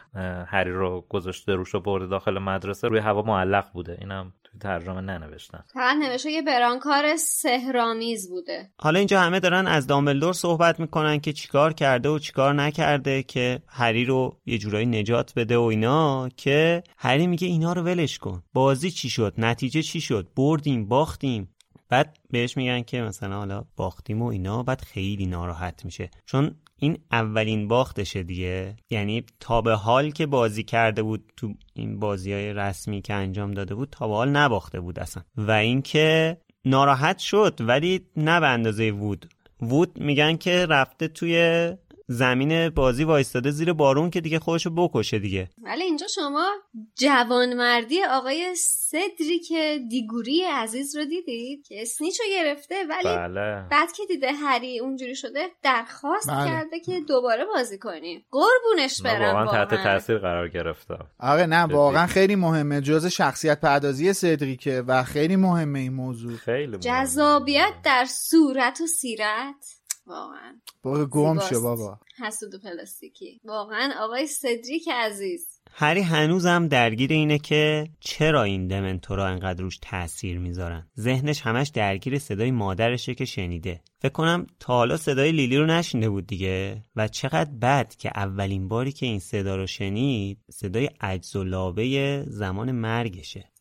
هری 0.47 0.71
رو 0.71 1.05
گذاشته 1.09 1.55
روش 1.55 1.75
و 1.75 1.79
برده 1.79 2.07
داخل 2.07 2.39
مدرسه 2.39 2.87
روی 2.87 2.99
هوا 2.99 3.21
معلق 3.21 3.71
بوده. 3.73 3.97
اینم 4.01 4.33
توی 4.51 4.59
ترجمه 4.59 5.01
ننوشتن. 5.01 5.63
فقط 5.73 5.97
نوشته 5.97 6.31
یه 6.31 6.41
برانکار 6.41 7.15
سهرامیز 7.15 8.29
بوده. 8.29 8.69
حالا 8.77 8.99
اینجا 8.99 9.21
همه 9.21 9.39
دارن 9.39 9.67
از 9.67 9.87
دامبلدور 9.87 10.33
صحبت 10.33 10.79
می‌کنن 10.79 11.19
که 11.19 11.33
چیکار 11.33 11.73
کرده 11.73 12.09
و 12.09 12.19
چیکار 12.19 12.53
نکرده 12.53 13.23
که 13.23 13.61
هری 13.67 14.05
رو 14.05 14.37
یه 14.45 14.57
جورایی 14.57 14.85
نجات 14.85 15.33
بده 15.35 15.57
و 15.57 15.61
اینا 15.61 16.29
که 16.29 16.83
هری 16.97 17.27
میگه 17.27 17.47
اینا 17.47 17.73
رو 17.73 17.81
ولش 17.81 18.17
کن. 18.17 18.43
بازی 18.53 18.91
چی 18.91 19.09
شد؟ 19.09 19.33
نتیجه 19.37 19.81
چی 19.81 20.01
شد؟ 20.01 20.27
بردیم 20.35 20.87
باختیم. 20.87 21.55
بعد 21.89 22.17
بهش 22.29 22.57
میگن 22.57 22.81
که 22.81 23.01
مثلا 23.01 23.37
حالا 23.37 23.65
باختیم 23.75 24.21
و 24.21 24.25
اینا 24.25 24.63
بعد 24.63 24.81
خیلی 24.81 25.25
ناراحت 25.25 25.85
میشه. 25.85 26.09
چون 26.25 26.55
این 26.79 26.97
اولین 27.11 27.67
باختشه 27.67 28.23
دیگه. 28.23 28.75
یعنی 28.89 29.23
تا 29.39 29.61
به 29.61 29.73
حال 29.73 30.11
که 30.11 30.25
بازی 30.25 30.63
کرده 30.63 31.03
بود 31.03 31.33
تو 31.37 31.53
این 31.73 31.99
بازی 31.99 32.33
های 32.33 32.53
رسمی 32.53 33.01
که 33.01 33.13
انجام 33.13 33.51
داده 33.51 33.75
بود 33.75 33.89
تا 33.91 34.07
به 34.07 34.13
حال 34.13 34.29
نباخته 34.29 34.79
بود 34.79 34.99
اصلا. 34.99 35.23
و 35.37 35.51
اینکه 35.51 36.37
ناراحت 36.65 37.17
شد 37.17 37.55
ولی 37.59 38.01
نه 38.15 38.39
به 38.39 38.47
اندازه 38.47 38.91
وود. 38.91 39.29
وود 39.61 39.99
میگن 40.01 40.37
که 40.37 40.65
رفته 40.65 41.07
توی 41.07 41.71
زمین 42.11 42.69
بازی 42.69 43.03
وایستاده 43.03 43.51
زیر 43.51 43.73
بارون 43.73 44.09
که 44.09 44.21
دیگه 44.21 44.39
خودشو 44.39 44.69
بکشه 44.69 45.19
دیگه 45.19 45.49
ولی 45.63 45.83
اینجا 45.83 46.07
شما 46.07 46.49
جوانمردی 46.95 48.03
آقای 48.03 48.55
سدریک 48.55 49.53
دیگوری 49.89 50.43
عزیز 50.43 50.95
رو 50.95 51.05
دیدید 51.05 51.67
که 51.67 51.81
اسنیچو 51.81 52.23
گرفته 52.31 52.75
ولی 52.89 53.17
بله 53.17 53.67
بعد 53.71 53.91
که 53.91 54.03
دیده 54.07 54.31
هری 54.31 54.79
اونجوری 54.79 55.15
شده 55.15 55.47
درخواست 55.63 56.29
بله. 56.29 56.47
کرده 56.47 56.79
که 56.79 57.01
دوباره 57.07 57.45
بازی 57.45 57.77
کنیم 57.77 58.25
قربونش 58.31 59.01
برم 59.01 59.35
واقعا 59.35 59.65
تحت. 59.65 59.83
تاثیر 59.83 60.17
قرار 60.17 60.49
گرفتم 60.49 61.07
آره 61.19 61.45
نه. 61.45 61.63
واقعا 61.63 62.07
خیلی 62.07 62.35
مهمه 62.35 62.81
جز 62.81 63.05
شخصیت 63.05 63.61
پردازی 63.61 64.13
سدریکه 64.13 64.83
و 64.87 65.03
خیلی 65.03 65.35
مهمه 65.35 65.79
این 65.79 65.93
موضوع 65.93 66.37
خیلی 66.37 66.67
مهمه. 66.67 66.79
جذابیت 66.79 67.73
در 67.83 68.05
صورت 68.05 68.81
و 68.81 68.87
سیرت 68.87 69.78
واقعا. 70.09 70.61
برو 70.83 71.05
گم. 71.05 71.39
شو 71.39 71.61
بابا. 71.61 71.99
حسود 72.17 72.61
پلاستیکی. 72.63 73.41
واقعا 73.43 73.93
آقای 73.99 74.27
سدریک 74.27 74.89
عزیز. 74.93 75.58
هری 75.71 76.01
هنوزم 76.01 76.67
درگیر 76.67 77.11
اینه 77.11 77.37
که 77.37 77.87
چرا 77.99 78.43
این 78.43 78.67
دمنتورا 78.67 79.27
انقدر 79.27 79.63
روش 79.63 79.77
تاثیر 79.81 80.39
می‌ذارن؟ 80.39 80.87
ذهنش 80.99 81.41
همش 81.41 81.69
درگیر 81.69 82.19
صدای 82.19 82.51
مادرشه 82.51 83.15
که 83.15 83.25
شنیده. 83.25 83.81
فکر 84.01 84.11
کنم 84.11 84.47
تا 84.59 84.73
حالا 84.73 84.97
صدای 84.97 85.31
لیلی 85.31 85.57
رو 85.57 85.65
نشنیده 85.65 86.09
بود 86.09 86.27
دیگه. 86.27 86.83
و 86.95 87.07
چقدر 87.07 87.51
بد 87.61 87.95
که 87.95 88.11
اولین 88.15 88.67
باری 88.67 88.91
که 88.91 89.05
این 89.05 89.19
صدا 89.19 89.55
رو 89.55 89.67
شنید 89.67 90.39
صدای 90.51 90.89
عجز 91.01 91.35
و 91.35 91.43
لابه 91.43 92.23
زمان 92.27 92.71
مرگشه. 92.71 93.51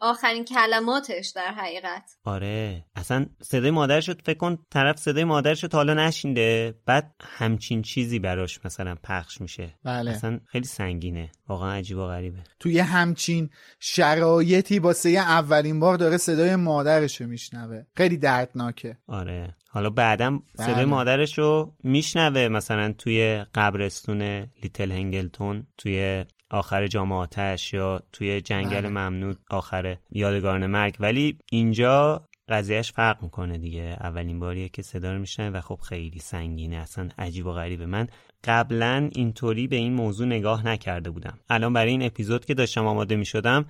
آخرین 0.00 0.44
کلماتش 0.44 1.32
در 1.36 1.52
حقیقت. 1.52 2.16
آره. 2.24 2.84
اصلا 2.96 3.26
صدای 3.42 3.70
مادرش 3.70 4.08
رو 4.08 4.14
فکر 4.24 4.38
کن 4.38 4.58
طرف 4.70 4.98
صدای 4.98 5.24
مادرش 5.24 5.62
رو 5.62 5.68
تا 5.68 5.78
حالا 5.78 5.94
نشینده 5.94 6.74
بعد 6.86 7.14
همچین 7.20 7.82
چیزی 7.82 8.18
براش 8.18 8.60
مثلا 8.64 8.96
پخش 9.04 9.40
میشه. 9.40 9.74
بله. 9.84 10.10
اصلا 10.10 10.40
خیلی 10.46 10.66
سنگینه. 10.66 11.30
واقعا 11.48 11.72
عجیب 11.72 11.98
و 11.98 12.06
غریبه. 12.06 12.38
توی 12.60 12.78
همچین 12.78 13.50
شرایطی 13.80 14.78
واسه 14.78 15.08
اولین 15.08 15.80
بار 15.80 15.96
داره 15.96 16.16
صدای 16.16 16.56
مادرش 16.56 17.20
رو 17.20 17.26
میشنوه. 17.26 17.82
خیلی 17.96 18.16
دردناکه. 18.16 18.96
آره. 19.06 19.56
حالا 19.70 19.90
بعدم 19.90 20.42
صدای 20.56 20.74
بله. 20.74 20.84
مادرش 20.84 21.38
رو 21.38 21.74
میشنوه 21.84 22.48
مثلا 22.48 22.92
توی 22.92 23.44
قبرستون 23.54 24.22
لیتل 24.62 24.92
هنگلتون 24.92 25.66
توی 25.78 26.24
آخر 26.50 26.86
جامعاتش 26.86 27.72
یا 27.72 28.02
توی 28.12 28.40
جنگل 28.40 28.80
بله. 28.80 28.88
ممنوع 28.88 29.34
آخر 29.50 29.96
یادگاران 30.10 30.66
مرگ. 30.66 30.96
ولی 31.00 31.38
اینجا 31.50 32.28
قضیهش 32.48 32.92
فرق 32.92 33.22
می‌کنه 33.22 33.58
دیگه. 33.58 33.96
اولین 34.00 34.40
باریه 34.40 34.68
که 34.68 34.82
صدا 34.82 35.12
رو 35.12 35.18
میشنوه 35.18 35.58
و 35.58 35.60
خب 35.60 35.80
خیلی 35.88 36.18
سنگینه. 36.18 36.76
اصلا 36.76 37.08
عجیب 37.18 37.46
و 37.46 37.52
غریبه. 37.52 37.86
من 37.86 38.06
قبلا 38.44 39.10
اینطوری 39.12 39.66
به 39.66 39.76
این 39.76 39.92
موضوع 39.92 40.26
نگاه 40.26 40.66
نکرده 40.66 41.10
بودم. 41.10 41.38
الان 41.50 41.72
برای 41.72 41.90
این 41.90 42.02
اپیزود 42.02 42.44
که 42.44 42.54
داشتم 42.54 42.86
آماده 42.86 43.16
می‌شدم 43.16 43.64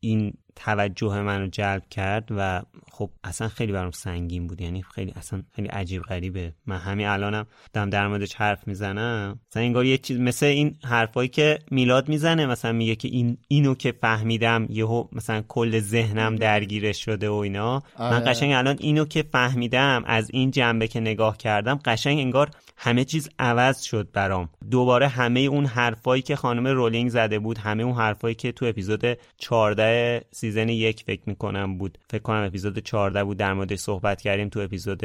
این 0.00 0.32
توجه 0.56 1.20
من 1.22 1.40
رو 1.40 1.46
جلب 1.46 1.82
کرد 1.90 2.28
و 2.30 2.62
خب 3.00 3.10
اصلا 3.24 3.48
خیلی 3.48 3.72
برام 3.72 3.90
سنگین 3.90 4.46
بود 4.46 4.60
یعنی 4.60 4.82
خیلی 4.82 5.12
اصلا 5.16 5.42
خیلی 5.56 5.68
عجیب 5.68 6.02
غریبه. 6.02 6.52
من 6.66 6.76
همین 6.76 7.06
الانم 7.06 7.46
دارم 7.72 7.90
در 7.90 8.08
موردش 8.08 8.34
حرف 8.34 8.68
می‌زنم. 8.68 9.40
مثلا 9.50 9.62
انگار 9.62 9.84
یه 9.84 9.98
چیز 9.98 10.20
مثل 10.20 10.46
این 10.46 10.78
حرفایی 10.84 11.28
که 11.28 11.58
میلاد 11.70 12.08
می‌زنه 12.08 12.46
مثلا 12.46 12.72
میگه 12.72 12.96
که 12.96 13.08
این 13.08 13.38
اینو 13.48 13.74
که 13.74 13.92
فهمیدم 13.92 14.66
یهو 14.70 15.04
مثلا 15.12 15.42
کل 15.48 15.80
ذهنم 15.80 16.36
درگیرش 16.36 17.04
شده 17.04 17.28
و 17.28 17.32
اینا. 17.34 17.82
من 17.98 18.06
آره. 18.06 18.24
قشنگ 18.24 18.52
الان 18.52 18.76
اینو 18.80 19.04
که 19.04 19.24
فهمیدم 19.32 20.02
از 20.06 20.30
این 20.32 20.50
جنبه 20.50 20.88
که 20.88 21.00
نگاه 21.00 21.36
کردم 21.36 21.80
قشنگ 21.84 22.18
انگار 22.18 22.50
همه 22.76 23.04
چیز 23.04 23.28
عوض 23.38 23.82
شد 23.82 24.08
برام. 24.12 24.48
دوباره 24.70 25.08
همه 25.08 25.40
اون 25.40 25.66
حرفایی 25.66 26.22
که 26.22 26.36
خانم 26.36 26.66
رولینگ 26.66 27.10
زده 27.10 27.38
بود 27.38 27.58
همه 27.58 27.82
اون 27.82 27.94
حرفایی 27.94 28.34
که 28.34 28.52
تو 28.52 28.66
اپیزود 28.66 29.18
14 29.38 30.24
season 30.30 30.68
یک 30.68 31.02
فکر 31.02 31.22
می‌کنم 31.26 31.78
بود 31.78 31.98
فکر 32.10 32.22
کنم 32.22 32.44
اپیزود 32.46 32.78
14 32.90 33.24
بود 33.24 33.36
در 33.36 33.54
موردش 33.54 33.78
صحبت 33.78 34.20
کردیم 34.20 34.48
تو 34.48 34.60
اپیزود 34.60 35.00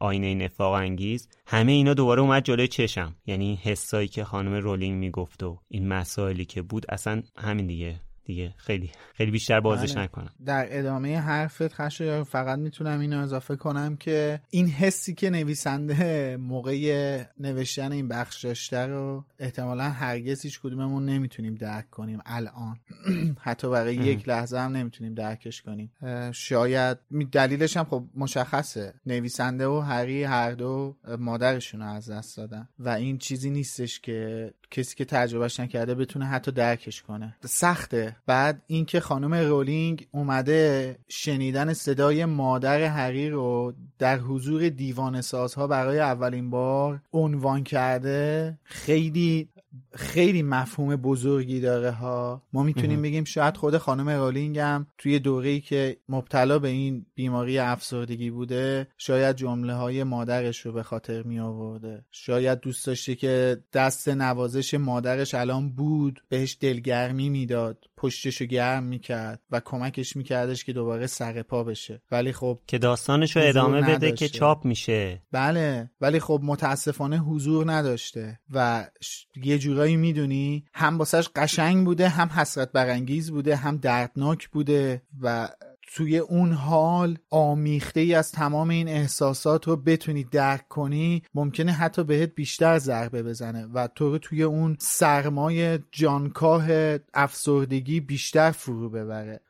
آینه 0.00 0.34
نفاق 0.34 0.72
انگیز. 0.72 1.28
همه 1.46 1.72
اینا 1.72 1.94
دوباره 1.94 2.20
اومد 2.22 2.44
جلوی 2.44 2.68
چشم. 2.68 3.16
یعنی 3.26 3.60
حسایی 3.62 4.08
که 4.08 4.24
خانم 4.24 4.54
رولینگ 4.54 4.98
می‌گفت 4.98 5.42
و 5.42 5.58
این 5.68 5.88
مسائلی 5.88 6.44
که 6.44 6.62
بود 6.62 6.86
اصلا 6.88 7.22
همین 7.36 7.66
دیگه. 7.66 8.00
دیگه. 8.24 8.54
خیلی 8.56 8.90
خیلی 9.14 9.30
بیشتر 9.30 9.60
بازش 9.60 9.92
بله. 9.92 10.02
نکنم. 10.04 10.30
در 10.46 10.78
ادامه 10.78 11.18
حرفت 11.18 11.68
خشایار 11.68 12.22
فقط 12.22 12.58
می‌تونم 12.58 13.00
اینو 13.00 13.18
اضافه 13.18 13.56
کنم 13.56 13.96
که 13.96 14.40
این 14.50 14.68
حسی 14.68 15.14
که 15.14 15.30
نویسنده 15.30 16.36
موقع 16.36 17.24
نوشتن 17.40 17.92
این 17.92 18.08
بخش 18.08 18.44
داشته 18.44 18.86
رو 18.86 19.24
احتمالا 19.38 19.84
هرگز 19.84 20.42
هیچ 20.42 20.60
کدوممون 20.60 21.04
نمی‌تونیم 21.04 21.54
درک 21.54 21.90
کنیم 21.90 22.18
الان. 22.26 22.76
حتی 23.40 23.70
برای 23.70 23.94
یک 23.94 24.28
لحظه 24.28 24.58
هم 24.58 24.76
نمی‌تونیم 24.76 25.14
درکش 25.14 25.62
کنیم. 25.62 25.92
شاید 26.32 26.98
دلیلش 27.32 27.76
هم 27.76 27.84
خب 27.84 28.04
مشخصه. 28.14 28.94
نویسنده 29.06 29.66
و 29.66 29.80
هری 29.80 30.24
هر 30.24 30.52
دو 30.52 30.96
مادرشون 31.18 31.80
رو 31.80 31.86
از 31.86 32.10
دست 32.10 32.36
دادن 32.36 32.68
و 32.78 32.88
این 32.88 33.18
چیزی 33.18 33.50
نیستش 33.50 34.00
که 34.00 34.50
کسی 34.72 34.96
که 34.96 35.04
تجربهش 35.04 35.60
نکرده 35.60 35.94
بتونه 35.94 36.24
حتی 36.24 36.50
درکش 36.50 37.02
کنه. 37.02 37.36
سخته. 37.44 38.16
بعد 38.26 38.62
اینکه 38.66 39.00
خانم 39.00 39.34
رولینگ 39.34 40.06
اومده 40.10 40.96
شنیدن 41.08 41.72
صدای 41.72 42.24
مادر 42.24 42.80
هری 42.80 43.30
رو 43.30 43.72
در 43.98 44.18
حضور 44.18 44.68
دیوان 44.68 45.20
سازها 45.20 45.66
برای 45.66 46.00
اولین 46.00 46.50
بار 46.50 47.00
عنوان 47.12 47.64
کرده 47.64 48.58
خیلی 48.64 49.48
خیلی 49.94 50.42
مفهوم 50.42 50.96
بزرگی 50.96 51.60
داره 51.60 51.90
ها. 51.90 52.42
ما 52.52 52.62
می‌تونیم 52.62 53.02
بگیم 53.02 53.24
شاید 53.24 53.56
خود 53.56 53.78
خانم 53.78 54.08
رولینگ 54.08 54.58
هم 54.58 54.86
توی 54.98 55.18
دوره‌ای 55.18 55.60
که 55.60 55.96
مبتلا 56.08 56.58
به 56.58 56.68
این 56.68 57.06
بیماری 57.14 57.58
افسردگی 57.58 58.30
بوده 58.30 58.86
شاید 58.98 59.36
جمله 59.36 59.74
های 59.74 60.04
مادرش 60.04 60.66
رو 60.66 60.72
به 60.72 60.82
خاطر 60.82 61.22
می 61.22 61.40
آورده 61.40 62.04
شاید 62.10 62.60
دوست 62.60 62.86
داشته 62.86 63.14
که 63.14 63.58
دست 63.72 64.08
نوازش 64.08 64.74
مادرش 64.74 65.34
الان 65.34 65.70
بود 65.70 66.22
بهش 66.28 66.56
دلگرمی 66.60 67.28
می‌داد. 67.28 67.78
پشتش 68.02 68.40
رو 68.40 68.46
گرم 68.46 68.82
می‌کرد 68.84 69.40
و 69.50 69.60
کمکش 69.64 70.16
میکردش 70.16 70.64
که 70.64 70.72
دوباره 70.72 71.06
سر 71.06 71.42
پا 71.42 71.64
بشه 71.64 72.02
ولی 72.10 72.32
خب 72.32 72.58
که 72.66 72.78
داستانش 72.78 73.36
رو 73.36 73.42
حضور 73.42 73.50
ادامه 73.50 73.80
بده 73.82 73.92
نداشته. 73.92 74.16
که 74.16 74.28
چاپ 74.28 74.64
میشه 74.64 75.22
بله 75.32 75.90
ولی 76.00 76.20
خب 76.20 76.40
متاسفانه 76.42 77.18
حضور 77.18 77.72
نداشته 77.72 78.40
و 78.54 78.86
ش- 79.00 79.26
یه 79.44 79.58
جورایی 79.58 79.96
می‌دونی 79.96 80.64
هم 80.74 80.98
باسش 80.98 81.28
قشنگ 81.36 81.84
بوده 81.84 82.08
هم 82.08 82.28
حسرت 82.28 82.72
برانگیز 82.72 83.30
بوده 83.30 83.56
هم 83.56 83.76
دردناک 83.76 84.48
بوده 84.48 85.02
و 85.20 85.48
توی 85.94 86.18
اون 86.18 86.52
حال 86.52 87.18
آمیخته 87.30 88.00
ای 88.00 88.14
از 88.14 88.32
تمام 88.32 88.68
این 88.68 88.88
احساسات 88.88 89.68
رو 89.68 89.76
بتونی 89.76 90.24
درک 90.24 90.68
کنی 90.68 91.22
ممکنه 91.34 91.72
حتی 91.72 92.04
بهت 92.04 92.34
بیشتر 92.34 92.78
ضربه 92.78 93.22
بزنه 93.22 93.66
و 93.74 93.88
تو 93.94 94.10
رو 94.10 94.18
توی 94.18 94.42
اون 94.42 94.76
سرمای 94.78 95.78
جانکاه 95.90 96.66
افسردگی 97.14 98.00
بیشتر 98.00 98.50
فرو 98.50 98.90
ببره. 98.90 99.40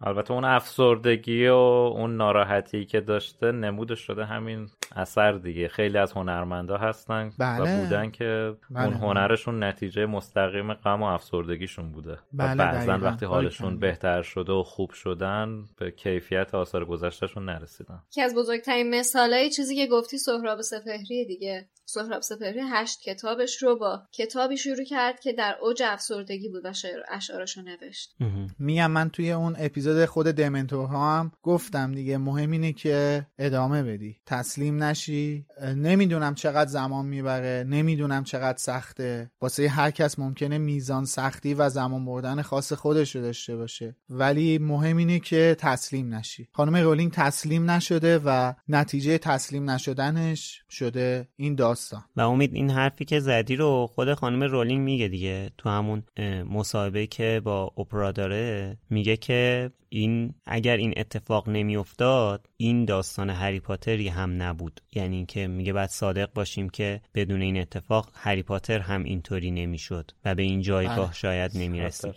البته 0.00 0.32
اون 0.32 0.44
افسردگی 0.44 1.48
و 1.48 1.54
اون 1.54 2.16
ناراحتی 2.16 2.84
که 2.84 3.00
داشته 3.00 3.52
نمودش 3.52 4.00
شده 4.00 4.24
همین 4.24 4.68
اثر 4.96 5.32
دیگه 5.32 5.68
خیلی 5.68 5.98
از 5.98 6.12
هنرمندا 6.12 6.76
هستن 6.76 7.32
بله. 7.38 7.78
و 7.78 7.84
بودن 7.84 8.10
که 8.10 8.54
بله. 8.70 8.84
اون 8.84 8.94
هنرشون 8.94 9.64
نتیجه 9.64 10.06
مستقیم 10.06 10.74
غم 10.74 11.02
و 11.02 11.04
افسردگیشون 11.04 11.92
بوده 11.92 12.18
بله، 12.32 12.52
و 12.52 12.56
بعضا. 12.56 12.98
وقتی 12.98 13.26
حالشون. 13.26 13.78
بهتر 13.78 14.22
شده 14.22 14.52
و 14.52 14.62
خوب 14.62 14.90
شدن 14.90 15.64
به 15.76 15.90
کیفیت 15.90 16.54
آثار 16.54 16.84
گذشتهشون 16.84 17.44
نرسیدن. 17.44 18.02
که 18.10 18.22
از 18.22 18.34
بزرگترین 18.34 18.90
مثالای 18.90 19.50
چیزی 19.50 19.76
که 19.76 19.86
گفتی 19.86 20.18
سهراب 20.18 20.60
سپهری 20.60 21.24
دیگه. 21.24 21.68
سهراب 21.86 22.22
سپهری 22.22 22.60
هشت 22.70 23.00
کتابش 23.00 23.62
رو 23.62 23.76
با 23.76 24.02
کتابی 24.12 24.56
شروع 24.56 24.84
کرد 24.84 25.20
که 25.20 25.32
در 25.32 25.56
اوج 25.60 25.82
افسردگی 25.86 26.48
بود 26.48 26.62
و 26.64 26.72
شعر 26.72 27.00
اشعارش 27.08 27.56
رو 27.56 27.62
نوشت. 27.62 28.14
میگم 28.58 28.90
من 28.90 29.10
توی 29.10 29.32
اون 29.32 29.56
اپیزود 29.58 30.04
خود 30.04 30.26
دمنتورها 30.26 31.18
هم 31.18 31.32
گفتم 31.42 31.92
دیگه 31.92 32.18
مهم 32.18 32.50
اینه 32.50 32.72
که 32.72 33.26
ادامه 33.38 33.82
بدی. 33.82 34.16
تسلیم 34.26 34.82
نشی. 34.82 35.46
نمی‌دونم 35.76 36.34
چقدر 36.34 36.70
زمان 36.70 37.06
می‌بره 37.06 37.64
نمی‌دونم 37.68 38.24
چقدر 38.24 38.58
سخته. 38.58 39.30
واسه 39.40 39.68
هر 39.68 39.90
کس 39.90 40.18
ممکنه 40.18 40.58
میزان 40.58 41.04
سختی 41.04 41.54
و 41.54 41.68
زمان 41.68 42.04
بردن 42.04 42.42
خاص 42.42 42.72
خودش 42.72 43.16
رو 43.16 43.22
داشته 43.22 43.56
باشه. 43.56 43.96
ولی 44.08 44.58
مهم 44.58 44.96
اینه 44.96 45.20
که 45.20 45.56
تسلیم 45.58 46.14
نشی. 46.14 46.48
خانم 46.52 46.76
رولینگ 46.76 47.12
تسلیم 47.12 47.70
نشده 47.70 48.18
و 48.24 48.54
نتیجه 48.68 49.18
تسلیم 49.18 49.70
نشدنش 49.70 50.62
شده 50.70 51.28
این 51.36 51.54
داستان. 51.54 51.73
و 52.16 52.20
امید 52.20 52.54
این 52.54 52.70
حرفی 52.70 53.04
که 53.04 53.20
زدی 53.20 53.56
رو 53.56 53.86
خود 53.86 54.14
خانم 54.14 54.42
رولینگ 54.42 54.80
میگه 54.84 55.08
دیگه. 55.08 55.50
تو 55.58 55.68
همون 55.68 56.02
مصاحبه 56.50 57.06
که 57.06 57.40
با 57.44 57.72
اپرا 57.78 58.12
داره 58.12 58.76
میگه 58.90 59.16
که 59.16 59.70
این 59.88 60.34
اگر 60.46 60.76
این 60.76 60.94
اتفاق 60.96 61.48
نمیافتاد 61.48 62.48
این 62.56 62.84
داستان 62.84 63.30
هری 63.30 63.60
پاتری 63.60 64.08
هم 64.08 64.42
نبود. 64.42 64.80
یعنی 64.94 65.16
اینکه 65.16 65.46
میگه 65.46 65.72
باید 65.72 65.90
صادق 65.90 66.32
باشیم 66.34 66.68
که 66.68 67.00
بدون 67.14 67.42
این 67.42 67.58
اتفاق 67.58 68.10
هری 68.14 68.42
پاتر 68.42 68.78
هم 68.78 69.04
اینطوری 69.04 69.50
نمی‌شد 69.50 70.10
و 70.24 70.34
به 70.34 70.42
این 70.42 70.60
جایگاه 70.60 71.06
بله. 71.06 71.12
شاید 71.12 71.50
نمی‌رسید. 71.54 72.14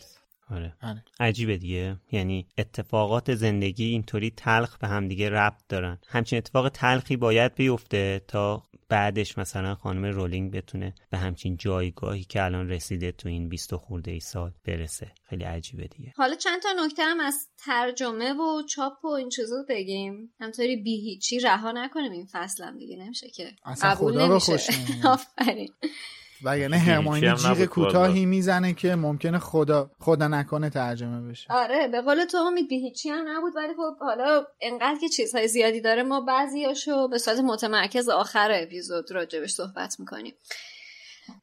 آره. 0.50 0.74
بله. 0.82 1.04
عجیبه 1.20 1.58
دیگه. 1.58 1.96
یعنی 2.12 2.48
اتفاقات 2.58 3.34
زندگی 3.36 3.86
اینطوری 3.86 4.30
تلخ 4.30 4.78
به 4.78 4.88
هم 4.88 5.08
دیگه 5.08 5.30
ربط 5.30 5.62
دارن. 5.70 5.98
همچین 6.08 6.38
اتفاق 6.38 6.70
تلخی 6.70 7.18
باید 7.18 7.56
بیفته 7.56 8.22
تا 8.28 8.64
بعدش 8.90 9.38
مثلا 9.38 9.76
خانم 9.76 10.06
رولینگ 10.06 10.52
بتونه 10.52 10.96
به 11.10 11.18
همچین 11.18 11.58
جایگاهی 11.58 12.24
که 12.24 12.44
الان 12.44 12.70
رسیده 12.70 13.12
تو 13.12 13.30
این 13.30 13.50
20 13.50 13.76
خورده 13.76 14.12
ای 14.12 14.20
سال 14.20 14.52
برسه 14.66 15.12
خیلی 15.30 15.44
عجیبه 15.44 15.88
دیگه 15.88 16.14
حالا 16.16 16.36
چند 16.36 16.62
تا 16.62 16.70
نکته 16.86 17.04
هم 17.04 17.20
از 17.20 17.48
ترجمه 17.58 18.34
و 18.34 18.64
چاپ 18.70 19.06
و 19.06 19.08
این 19.08 19.30
چیزا 19.30 19.66
بگیم 19.70 20.34
همطوری 20.40 20.76
بی 20.76 21.02
هیچی 21.02 21.40
رها 21.40 21.72
نکنیم 21.72 22.12
این 22.12 22.28
فصلم 22.32 22.78
دیگه 22.78 22.98
نمیشه 22.98 23.30
که 23.30 23.52
اصلا 23.66 23.90
قبول 23.90 24.14
خدا 24.14 24.28
رو. 24.28 24.40
خوش. 24.40 24.68
آفرین 25.14 25.70
و 26.44 26.58
یعنی 26.58 26.78
هرماینی 26.78 27.36
جیغ 27.36 27.66
کوتاهی 27.66 28.26
می‌زنه 28.26 28.74
که 28.74 28.96
ممکنه 28.96 29.40
خدا 29.40 29.92
خدا 30.00 30.28
نکنه 30.28 30.70
ترجمه 30.70 31.30
بشه. 31.30 31.48
آره 31.50 31.88
به 31.88 32.02
قول 32.02 32.26
تو 32.26 32.38
امید 32.38 32.72
هیچی 32.72 33.10
هم 33.10 33.26
نبود 33.28 33.56
ولی 33.56 33.74
خب 33.74 34.00
حالا 34.00 34.46
انقدر 34.62 35.00
که 35.02 35.10
چیزهای 35.10 35.48
زیادی 35.48 35.82
داره 35.82 36.04
ما 36.04 36.22
بعضیاشو 36.22 37.08
به 37.08 37.18
صورت 37.18 37.40
متمرکز 37.40 38.10
آخر 38.10 38.52
اپیزود 38.52 39.12
راجبش 39.12 39.52
صحبت 39.52 40.00
می‌کنیم. 40.00 40.34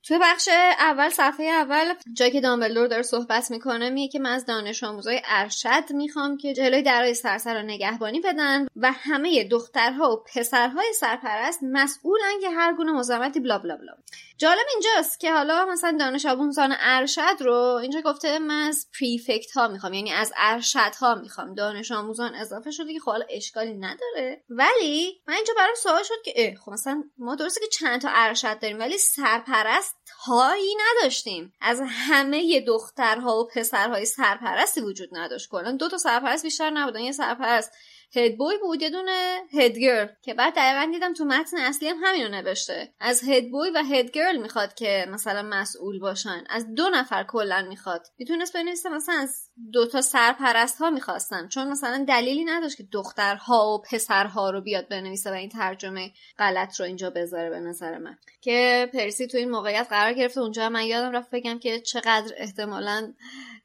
توی 0.03 0.19
بخش 0.23 0.49
اول 0.79 1.09
صفحه 1.09 1.47
اول 1.47 1.95
جایی 2.13 2.31
که 2.31 2.41
دامبلدور 2.41 2.87
داره 2.87 3.03
صحبت 3.03 3.51
می‌کنه 3.51 3.91
میگه 3.91 4.13
که 4.13 4.19
من 4.19 4.31
از 4.31 4.47
دانش 4.47 4.85
آموزای 4.85 5.23
ارشد 5.25 5.93
می‌خوام 5.95 6.37
که 6.37 6.55
جلوی 6.55 6.83
درای 6.83 7.15
سرسر 7.15 7.55
رو 7.55 7.67
نگهبانی 7.67 8.21
بدن 8.21 8.67
و 8.77 8.93
همه 8.93 9.45
دخترها 9.45 10.13
و 10.13 10.25
پسرهای 10.35 10.93
سرپرست 11.01 11.61
مسئولن 11.63 12.41
که 12.41 12.51
هر 12.51 12.75
گونه 12.75 12.93
مزاحمتی 12.93 13.41
بلا 13.41 13.59
بلا 13.59 13.77
بلا. 13.77 13.93
جالب 14.39 14.67
اینجاست 14.73 15.21
که 15.21 15.33
حالا 15.33 15.65
مثلا 15.65 15.97
دانش 16.01 16.27
آموزان 16.27 16.75
ارشد 16.81 17.37
رو 17.41 17.79
اینجا 17.83 18.01
گفته 18.01 18.39
من 18.39 18.69
از 18.69 18.87
پریفکت 19.01 19.53
ها 19.53 19.69
می‌خوام 19.69 19.93
یعنی 19.93 20.13
از 20.13 20.33
ارشد 20.37 20.95
ها 21.01 21.15
می‌خوام. 21.15 21.55
دانش 21.55 21.93
آموزان 21.93 22.35
اضافه 22.35 22.71
شده 22.71 22.93
که 22.93 23.01
خب 23.01 23.11
حالا 23.11 23.27
اشکالی 23.31 23.75
نداره. 23.75 24.45
ولی 24.49 25.23
من 25.29 25.35
اینجا 25.35 25.55
برام 25.57 25.75
سوال 25.75 26.03
شد 26.03 26.23
که 26.25 26.55
خب 26.65 26.73
مثلا 26.73 27.05
ما 27.19 27.35
درسته 27.35 27.61
که 27.61 27.67
چند 27.67 28.01
تا 28.01 28.09
ارشد 28.13 28.59
داریم 28.59 28.79
ولی 28.79 28.99
سرپرست 28.99 29.97
هایی 30.27 30.77
نداشتیم. 30.81 31.53
از 31.61 31.83
همه 31.87 32.61
دخترها 32.61 33.39
و 33.39 33.49
پسرهای 33.55 34.07
سرپرستی 34.07 34.81
وجود 34.81 35.09
نداشت 35.13 35.49
کلا. 35.49 35.73
دو 35.73 35.89
تا 35.89 35.99
سرپرست 35.99 36.43
بیشتر 36.45 36.71
نبودن 36.71 37.01
یه 37.01 37.13
سرپرست 37.13 37.73
هدبوی 38.17 38.59
بود 38.63 38.83
یه 38.83 38.91
دونه 38.91 39.41
هدگرل 39.53 40.09
که 40.23 40.35
بعد 40.35 40.55
دقیقا 40.57 40.93
دیدم 40.93 41.15
تو 41.15 41.25
متن 41.25 41.59
اصلی 41.59 41.89
هم 41.89 41.97
همینو 42.05 42.29
نوشته. 42.29 42.95
از 43.01 43.29
هدبوی 43.29 43.71
و 43.71 43.83
هدگرل 43.83 44.37
می‌خواد 44.37 44.75
که 44.75 45.07
مثلا 45.09 45.43
مسئول 45.43 45.99
باشن. 45.99 46.45
از 46.51 46.75
دو 46.75 46.89
نفر 46.89 47.25
کلا 47.25 47.67
می‌خواد. 47.69 48.07
می‌تونست 48.19 48.53
بنویسه 48.53 48.89
مثلا 48.89 49.15
از 49.15 49.51
دو 49.73 49.87
تا 49.87 50.01
سرپرست 50.01 50.79
ها 50.79 50.91
می‌خواستن. 50.91 51.49
چون 51.49 51.69
مثلا 51.69 52.05
دلیلی 52.09 52.45
نداشت 52.45 52.77
که 52.77 52.85
دخترها 52.93 53.75
و 53.75 53.83
پسرها 53.83 54.51
رو 54.51 54.61
بیاد 54.61 54.89
بنویسه 54.89 55.31
و 55.31 55.35
این 55.35 55.49
ترجمه 55.49 56.13
غلط 56.39 56.81
رو 56.81 56.87
اینجا 56.87 57.11
بذاره 57.11 57.51
به 57.51 57.61
نظر 57.61 57.99
من. 57.99 58.19
که 58.41 58.91
پرسی 58.93 59.27
تو 59.27 59.39
این 59.39 59.51
موقعیت 59.51 59.87
قرار 59.91 60.13
گرفته. 60.13 60.41
اونجا 60.41 60.69
من 60.69 60.85
یادم 60.85 61.13
رفت 61.13 61.31
بگم 61.31 61.59
که 61.59 61.81
چقدر 61.81 62.35
احتمالا 62.37 63.13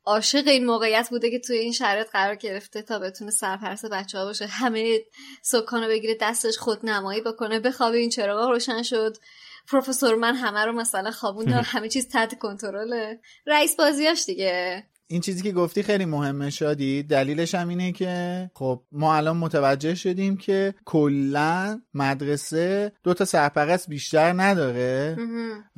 عاشق 0.09 0.47
این 0.47 0.65
موقعیت 0.65 1.09
بوده 1.09 1.31
که 1.31 1.39
توی 1.39 1.57
این 1.57 1.71
شرایط 1.71 2.07
قرار 2.09 2.35
گرفته 2.35 2.81
تا 2.81 2.99
بتونه 2.99 3.31
سرپرست 3.31 3.85
بچه 3.85 4.17
ها 4.17 4.25
باشه. 4.25 4.45
همه 4.45 4.99
سکانو 5.41 5.87
بگیره 5.87 6.17
دستش 6.21 6.57
خود 6.57 6.85
نمایی 6.85 7.21
بکنه 7.21 7.59
بخوابه 7.59 7.97
این 7.97 8.09
چراغا 8.09 8.49
روشن 8.49 8.83
شد. 8.83 9.17
پروفسور 9.67 10.15
من 10.15 10.35
همه 10.35 10.65
رو 10.65 10.71
مثلا 10.71 11.11
خوابون 11.11 11.49
همه 11.73 11.89
چیز 11.89 12.07
تحت 12.09 12.39
کنترله. 12.39 13.19
رئیس 13.47 13.75
بازیاش 13.75 14.25
دیگه. 14.25 14.87
این 15.11 15.21
چیزی 15.21 15.43
که 15.43 15.51
گفتی 15.51 15.83
خیلی 15.83 16.05
مهمه 16.05 16.49
شادی. 16.49 17.03
دلیلش 17.03 17.55
هم 17.55 17.67
اینه 17.67 17.91
که 17.91 18.51
خب 18.53 18.81
ما 18.91 19.15
الان 19.15 19.37
متوجه 19.37 19.95
شدیم 19.95 20.37
که 20.37 20.73
کلا 20.85 21.81
مدرسه 21.93 22.91
دو 23.03 23.13
تا 23.13 23.25
سرپرست 23.25 23.89
بیشتر 23.89 24.33
نداره 24.33 25.17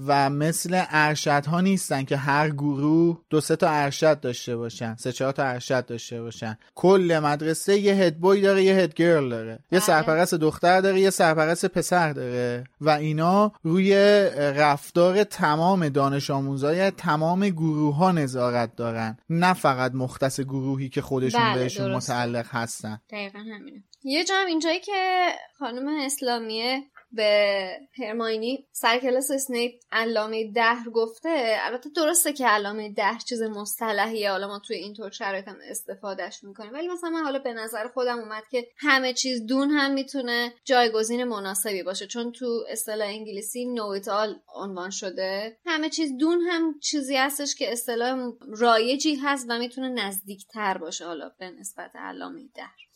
و 0.07 0.29
مثل 0.29 0.83
ارشد 0.89 1.45
ها 1.45 1.61
نیستن 1.61 2.03
که 2.03 2.17
هر 2.17 2.49
گروه 2.49 3.21
دو 3.29 3.41
سه 3.41 3.55
تا 3.55 3.69
ارشد 3.69 4.19
داشته 4.19 4.57
باشن 4.57 4.95
سه 4.95 5.11
چهار 5.11 5.31
تا 5.31 5.43
ارشد 5.43 5.85
داشته 5.85 6.21
باشن. 6.21 6.57
کل 6.75 7.19
مدرسه 7.23 7.79
یه 7.79 7.93
هدبوی 7.93 8.41
داره 8.41 8.63
یه 8.63 8.75
هدگرل 8.75 9.29
داره. 9.29 9.51
یه 9.51 9.59
بله. 9.71 9.79
سرپرست 9.79 10.35
دختر 10.35 10.81
داره 10.81 10.99
یه 10.99 11.09
سرپرست 11.09 11.65
پسر 11.65 12.13
داره. 12.13 12.63
و 12.81 12.89
اینا 12.89 13.51
روی 13.63 13.93
رفتار 14.35 15.23
تمام 15.23 15.89
دانش 15.89 16.29
آموزای 16.29 16.91
تمام 16.91 17.49
گروه 17.49 17.95
ها 17.95 18.11
نظارت 18.11 18.75
دارن. 18.75 19.17
نه 19.29 19.53
فقط 19.53 19.91
مختص 19.93 20.39
گروهی 20.39 20.89
که 20.89 21.01
خودشون 21.01 21.41
بله، 21.41 21.63
بهشون 21.63 21.87
درسته. 21.87 22.13
متعلق 22.13 22.47
هستن 22.49 23.01
دقیقا 23.09 23.39
همینه 23.39 23.83
یه 24.03 24.23
جا 24.23 24.35
هم 24.35 24.47
اینجایی 24.47 24.79
که 24.79 25.27
خانم 25.59 25.87
اسلامیه 25.87 26.83
به 27.13 27.69
هرماینی 27.97 28.67
سر 28.71 28.99
کلاس 28.99 29.31
اسنیپ 29.31 29.71
علامه 29.91 30.51
دهر 30.51 30.89
گفته. 30.89 31.57
البته 31.61 31.89
درسته 31.95 32.33
که 32.33 32.47
علامه 32.47 32.89
دهر 32.93 33.19
چیز 33.19 33.41
مصطلحیه. 33.41 34.31
حالا 34.31 34.47
ما 34.47 34.59
توی 34.59 34.75
اینطور 34.75 35.11
شرایط 35.11 35.47
هم 35.47 35.57
استفادهش 35.69 36.43
می‌کنیم. 36.43 36.73
ولی 36.73 36.87
مثلا 36.87 37.09
من 37.09 37.23
حالا 37.23 37.39
به 37.39 37.53
نظر 37.53 37.87
خودم 37.87 38.19
اومد 38.19 38.43
که 38.51 38.67
همه 38.77 39.13
چیز 39.13 39.45
دون 39.45 39.69
هم 39.69 39.93
می‌تونه 39.93 40.53
جایگزین 40.65 41.23
مناسبی 41.23 41.83
باشه. 41.83 42.07
چون 42.07 42.31
تو 42.31 42.65
اصطلاح 42.69 43.07
انگلیسی 43.07 43.65
نویتال 43.65 44.39
عنوان 44.55 44.89
شده. 44.89 45.57
همه 45.65 45.89
چیز 45.89 46.17
دون 46.17 46.41
هم 46.41 46.79
چیزی 46.79 47.15
هستش 47.15 47.55
که 47.55 47.71
اصطلاح 47.71 48.31
رایجی 48.57 49.15
هست 49.15 49.45
و 49.49 49.59
می‌تونه 49.59 49.89
نزدیکتر 49.89 50.77
باشه 50.77 51.05
حالا 51.05 51.31
به 51.39 51.49
نسبت 51.49 51.91
علامه 51.95 52.41
دهر. 52.55 52.90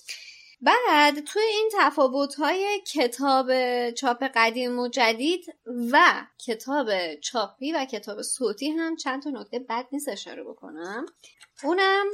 بعد 0.65 1.19
توی 1.19 1.41
این 1.41 1.69
تفاوت 1.79 2.35
های 2.35 2.81
کتاب 2.93 3.51
چاپ 3.91 4.23
قدیم 4.35 4.79
و 4.79 4.87
جدید 4.87 5.45
و 5.91 6.25
کتاب 6.45 7.15
چاپی 7.15 7.71
و 7.71 7.85
کتاب 7.85 8.21
صوتی 8.21 8.69
هم 8.69 8.95
چند 8.95 9.23
تا 9.23 9.29
نکته 9.29 9.59
بد 9.59 9.85
نیست 9.91 10.09
اشاره 10.09 10.43
بکنم. 10.43 11.05
اونم 11.63 12.05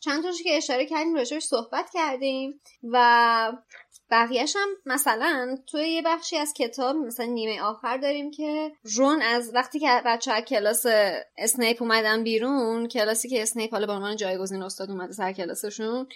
چند 0.00 0.22
تاشو 0.22 0.44
که 0.44 0.56
اشاره 0.56 0.86
کردیم 0.86 1.14
راجبش 1.14 1.42
صحبت 1.42 1.90
کردیم 1.94 2.60
و 2.82 3.52
بقیهش 4.12 4.56
هم 4.56 4.68
مثلا 4.86 5.58
توی 5.66 5.88
یه 5.88 6.02
بخشی 6.02 6.36
از 6.36 6.54
کتاب 6.56 6.96
مثلا 6.96 7.26
نیمه 7.26 7.62
آخر 7.62 7.96
داریم 7.96 8.30
که 8.30 8.72
رون 8.96 9.22
از 9.22 9.54
وقتی 9.54 9.78
که 9.78 10.02
بچه 10.06 10.32
ها 10.32 10.40
کلاس 10.40 10.86
اسنیپ 11.38 11.82
اومدن 11.82 12.24
بیرون 12.24 12.88
کلاسی 12.88 13.28
که 13.28 13.42
اسنیپ 13.42 13.72
حالا 13.72 13.86
به 13.86 13.92
عنوان 13.92 14.16
جایگزین 14.16 14.62
استاد 14.62 14.90
اومده 14.90 15.12
سر 15.12 15.32
کلاسشون 15.32 16.06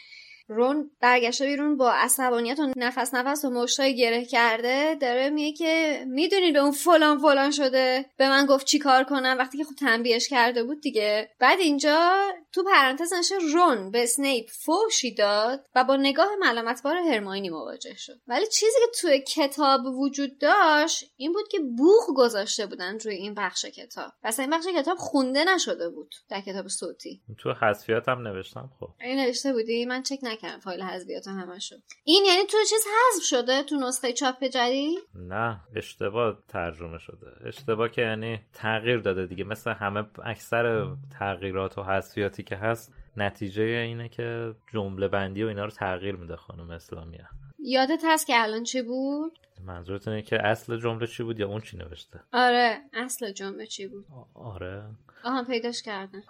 رون 0.48 0.90
برگشته 1.00 1.46
بیرون 1.46 1.76
با 1.76 1.92
عصبانیت 1.92 2.60
و 2.60 2.72
نفس 2.76 3.14
نفس 3.14 3.44
و 3.44 3.50
مشتای 3.50 3.96
گره 3.96 4.24
کرده 4.24 4.94
داره 4.94 5.30
میگه 5.30 5.56
که 5.56 6.04
می‌دونید 6.08 6.54
به 6.54 6.60
اون 6.60 6.70
فلان 6.70 7.18
فلان 7.18 7.50
شده 7.50 8.06
به 8.16 8.28
من 8.28 8.46
گفت 8.46 8.66
چی 8.66 8.78
کار 8.78 9.04
کنم؟ 9.04 9.36
وقتی 9.38 9.58
که 9.58 9.64
خود 9.64 9.76
تنبیهش 9.76 10.28
کرده 10.28 10.64
بود 10.64 10.80
دیگه. 10.80 11.30
بعد 11.38 11.58
اینجا 11.60 12.16
تو 12.52 12.64
پرانتز 12.64 13.12
نشه 13.12 13.34
رون 13.52 13.90
به 13.90 14.02
اسنیپ 14.02 14.48
فوشی 14.50 15.14
داد 15.14 15.64
و 15.74 15.84
با 15.84 15.96
نگاه 15.96 16.28
ملامتبار 16.40 16.96
هرماینی 16.96 17.50
مواجه 17.50 17.94
شد. 17.96 18.20
ولی 18.26 18.46
چیزی 18.46 18.78
که 18.86 19.00
توی 19.00 19.20
کتاب 19.20 19.86
وجود 19.86 20.38
داشت 20.38 21.04
این 21.16 21.32
بود 21.32 21.48
که 21.48 21.58
بوخ 21.76 22.06
گذاشته 22.16 22.66
بودن 22.66 22.98
روی 22.98 23.14
این 23.14 23.34
بخش 23.34 23.64
کتاب. 23.64 24.12
پس 24.22 24.40
این 24.40 24.50
بخش 24.50 24.64
کتاب 24.76 24.98
خونده 24.98 25.44
نشده 25.44 25.88
بود 25.88 26.14
در 26.28 26.40
کتاب 26.40 26.68
صوتی. 26.68 27.20
تو 27.38 27.52
حذفیات 27.52 28.08
هم 28.08 28.28
نوشتم 28.28 28.70
خب. 28.80 28.88
این 29.00 29.20
نوشته 29.20 29.52
بودی؟ 29.52 29.86
من 29.86 30.02
چک 30.02 30.18
نکردم 30.36 30.60
فایل 30.60 30.82
حذفیات 30.82 31.28
همشو. 31.28 31.76
این 32.04 32.24
یعنی 32.26 32.46
تو 32.46 32.56
چیز 32.70 32.84
حذف 32.86 33.24
شده؟ 33.24 33.62
تو 33.62 33.76
نسخه 33.76 34.12
چاپ 34.12 34.44
جدید؟ 34.44 34.98
نه 35.14 35.60
اشتباه 35.76 36.38
ترجمه 36.48 36.98
شده. 36.98 37.26
اشتباه 37.44 37.88
که 37.88 38.02
یعنی 38.02 38.40
تغییر 38.52 38.98
داده 38.98 39.26
دیگه. 39.26 39.44
مثل 39.44 39.70
همه 39.70 40.04
اکثر 40.24 40.86
تغییرات 41.18 41.78
و 41.78 41.82
حذفیاتی 41.82 42.42
که 42.42 42.56
هست 42.56 42.92
نتیجه 43.16 43.62
اینه 43.62 44.08
که 44.08 44.54
جمله 44.72 45.08
بندی 45.08 45.44
و 45.44 45.46
اینا 45.46 45.64
رو 45.64 45.70
تغییر 45.70 46.16
میده 46.16 46.36
خانم 46.36 46.70
اسلامیه. 46.70 47.28
یادت 47.58 48.02
هست 48.04 48.26
که 48.26 48.32
الان 48.36 48.62
چی 48.62 48.82
بود؟ 48.82 49.38
منظورتون 49.64 50.12
اینه 50.12 50.26
که 50.26 50.46
اصل 50.46 50.80
جمله 50.80 51.06
چی 51.06 51.22
بود 51.22 51.40
یا 51.40 51.48
اون 51.48 51.60
چی 51.60 51.76
نوشته؟ 51.76 52.20
آره 52.32 52.78
اصل 52.92 53.32
جمله 53.32 53.66
چی 53.66 53.86
بود؟ 53.86 54.06
آره. 54.34 54.84
آها 55.26 55.44
پیداش 55.44 55.82
کردم. 55.82 56.22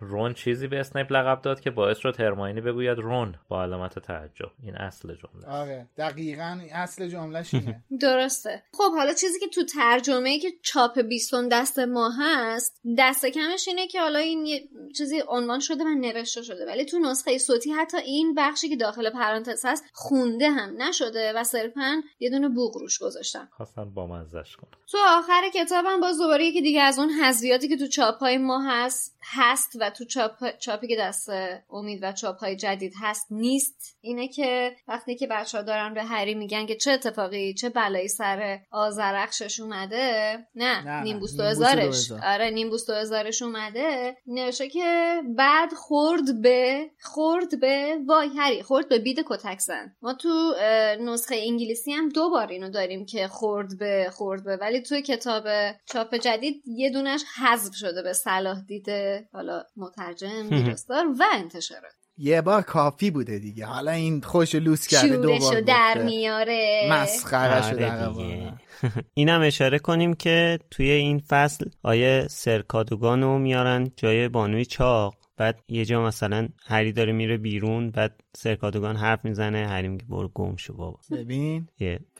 رون 0.00 0.34
چیزی 0.34 0.66
به 0.66 0.80
اسنیپ 0.80 1.12
لقب 1.12 1.42
داد 1.42 1.60
که 1.60 1.70
باعث 1.70 1.98
شد 1.98 2.20
هرماینی 2.20 2.60
بگوید 2.60 2.98
رون 2.98 3.34
با 3.48 3.62
علامت 3.62 3.98
تعجب. 3.98 4.50
این 4.62 4.76
اصل 4.76 5.08
جمله 5.14 5.46
آره 5.46 5.88
دقیقا 5.96 6.60
اصل 6.72 7.08
جملهش 7.08 7.54
اینه. 7.54 7.84
درسته. 8.00 8.62
خب 8.72 8.92
حالا 8.92 9.12
چیزی 9.12 9.40
که 9.40 9.46
تو 9.46 9.64
ترجمه 9.64 10.38
که 10.38 10.48
چاپ 10.62 11.00
بیستون 11.00 11.48
دست 11.48 11.78
ما 11.78 12.10
هست 12.18 12.80
دست 12.98 13.26
کمش 13.26 13.68
اینه 13.68 13.86
که 13.86 14.00
حالا 14.00 14.18
این 14.18 14.46
یه 14.46 14.68
چیزی 14.96 15.22
عنوان 15.28 15.60
شده 15.60 15.84
و 15.84 15.88
نوشته 15.88 16.42
شده. 16.42 16.66
ولی 16.66 16.84
تو 16.84 16.98
نسخه 16.98 17.38
صوتی 17.38 17.72
حتی 17.72 17.96
این 17.96 18.34
بخشی 18.34 18.68
که 18.68 18.76
داخل 18.76 19.10
پرانتز 19.10 19.64
هست 19.64 19.84
خونده 19.92 20.50
هم 20.50 20.82
نشده 20.82 21.32
و 21.36 21.44
صرفا 21.44 22.02
یه 22.20 22.30
دونه 22.30 22.48
بوق 22.70 22.82
روش 22.82 22.98
گذاشتن 22.98 23.48
خواستن 23.56 23.94
با 23.94 24.06
مزش 24.06 24.56
کنن 24.56 24.70
تو 24.90 24.98
آخر 25.08 25.42
کتابم 25.54 26.00
باز 26.00 26.18
دوباره 26.18 26.44
یکی 26.44 26.62
دیگه 26.62 26.80
از 26.80 26.98
اون 26.98 27.10
حذفیاتی 27.10 27.68
که 27.68 27.76
تو 27.76 27.86
چاپ 27.86 28.18
های 28.18 28.38
ما 28.38 28.62
هست 28.68 29.16
هست 29.22 29.76
و 29.80 29.90
تو 29.90 30.04
چاپ 30.04 30.58
چاپی 30.58 30.88
که 30.88 30.96
دست 31.00 31.30
امید 31.70 32.02
و 32.02 32.12
چاپ 32.12 32.38
های 32.38 32.56
جدید 32.56 32.92
هست 33.00 33.26
نیست. 33.30 33.96
اینه 34.00 34.28
که 34.28 34.76
وقتی 34.88 35.16
که 35.16 35.26
بچه 35.26 35.58
ها 35.58 35.64
دارن 35.64 35.94
به 35.94 36.02
هری 36.02 36.34
میگن 36.34 36.66
که 36.66 36.76
چه 36.76 36.90
اتفاقی 36.90 37.54
چه 37.54 37.68
بلایی 37.68 38.08
سر 38.08 38.60
آزرخشش 38.70 39.60
اومده 39.60 40.38
نه, 40.54 40.84
نه، 40.84 41.02
نیمبوس 41.02 41.36
دو 41.36 41.42
هزارش. 41.42 42.08
2000. 42.10 42.20
آره 42.24 42.50
نیمبوس 42.50 42.86
دو 42.86 42.94
هزارش 42.94 43.42
اومده. 43.42 44.16
نوشته 44.26 44.68
که 44.68 45.20
بعد 45.36 45.72
خورد 45.72 46.42
به 46.42 46.90
خورد 47.00 47.60
به 47.60 47.98
وای 48.06 48.28
هری 48.36 48.62
خورد 48.62 48.88
به 48.88 48.98
بید 48.98 49.24
کتک 49.26 49.58
زن. 49.58 49.96
ما 50.02 50.14
تو 50.14 50.54
نسخه 51.00 51.36
انگلیسی 51.38 51.92
هم 51.92 52.08
دو 52.08 52.30
بار 52.30 52.46
این 52.46 52.59
اینو 52.60 52.72
داریم 52.72 53.06
که 53.06 53.28
خورد 53.28 53.78
به 53.78 54.10
خورد 54.12 54.44
به. 54.44 54.56
ولی 54.56 54.82
توی 54.82 55.02
کتاب 55.02 55.44
چاپ 55.86 56.14
جدید 56.14 56.62
یه 56.66 56.90
دونش 56.90 57.24
حذف 57.40 57.74
شده 57.74 58.02
به 58.02 58.12
صلاح 58.12 58.60
دیده 58.60 59.28
حالا 59.32 59.62
مترجم 59.76 60.48
ویراستار 60.50 61.06
و 61.06 61.24
انتشارات 61.32 61.92
یه 62.18 62.40
بار 62.40 62.62
کافی 62.62 63.10
بوده 63.10 63.38
دیگه. 63.38 63.66
حالا 63.66 63.90
این 63.90 64.20
خوش 64.20 64.54
لوس 64.54 64.86
کرده 64.86 65.16
دوبار 65.16 65.60
در 65.60 66.02
میاره. 66.04 66.88
مسخرشو 66.90 67.74
آره 67.74 68.08
دیگه. 68.08 68.52
اینم 69.14 69.40
اشاره 69.40 69.78
کنیم 69.78 70.14
که 70.14 70.58
توی 70.70 70.90
این 70.90 71.18
فصل 71.18 71.64
آیه 71.82 72.26
سرکادوگان 72.30 73.22
رو 73.22 73.38
میارن 73.38 73.90
جای 73.96 74.28
بانوی 74.28 74.64
چاق. 74.64 75.19
بعد 75.40 75.62
یه 75.68 75.84
جا 75.84 76.02
مثلا 76.02 76.48
هری 76.66 76.92
داره 76.92 77.12
میره 77.12 77.36
بیرون 77.36 77.90
بعد 77.90 78.20
سرکادوگان 78.36 78.96
حرف 78.96 79.24
می‌زنه 79.24 79.66
هری 79.68 79.88
میگه 79.88 80.04
برو 80.08 80.30
گم 80.34 80.56
شو 80.56 80.76
بابا. 80.76 80.98
ببین 81.10 81.68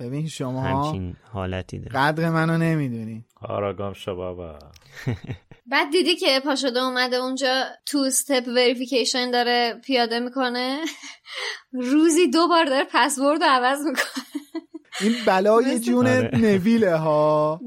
ببین 0.01 0.29
شما 0.29 0.61
همچین 0.61 1.17
حالتی 1.33 1.79
داره. 1.79 1.93
قدر 1.93 2.31
منو 2.31 2.59
نمی‌دونی. 2.59 3.25
آرا 3.41 3.75
گم 3.75 3.93
شو 3.93 4.17
بابا. 4.17 4.59
بعد 5.71 5.91
دیدی 5.91 6.17
که 6.17 6.41
پا 6.45 6.55
شده 6.55 6.81
اومده 6.81 7.17
اونجا 7.17 7.65
تو 7.87 7.99
استپ 7.99 8.49
وریفیکیشن 8.49 9.31
داره 9.31 9.81
پیاده 9.85 10.21
می‌کنه؟ 10.21 10.81
روزی 11.93 12.31
دو 12.31 12.49
بار 12.49 12.65
داره 12.65 12.87
پسورد 12.93 13.43
رو 13.43 13.49
عوض 13.51 13.79
می‌کنه. 13.87 14.25
این 15.01 15.15
بلای 15.27 15.81
جون 15.81 16.07
آره. 16.07 16.31
نویله 16.33 16.97
ها. 16.97 17.61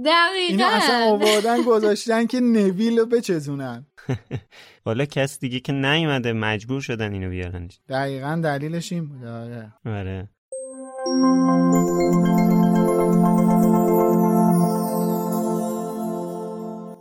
اینو 0.50 0.66
اصلا 0.66 1.00
دقیقا 1.00 1.12
آوردن 1.12 1.62
گذاشتن 1.62 2.26
که 2.26 2.40
نویل 2.40 3.00
رو 3.00 3.06
بچزونن. 3.06 3.86
حالا 4.86 5.06
کس 5.06 5.40
دیگه 5.40 5.60
که 5.60 5.74
نیومده 5.74 6.34
مجبور 6.34 6.82
شدن 6.82 7.14
اینو 7.14 7.30
بیارنش 7.30 7.80
دقیقا 7.90 8.42
دلیلش 8.44 8.92
این 8.92 9.06
بود 9.06 9.26
آره. 9.26 9.74
آره. 9.86 10.30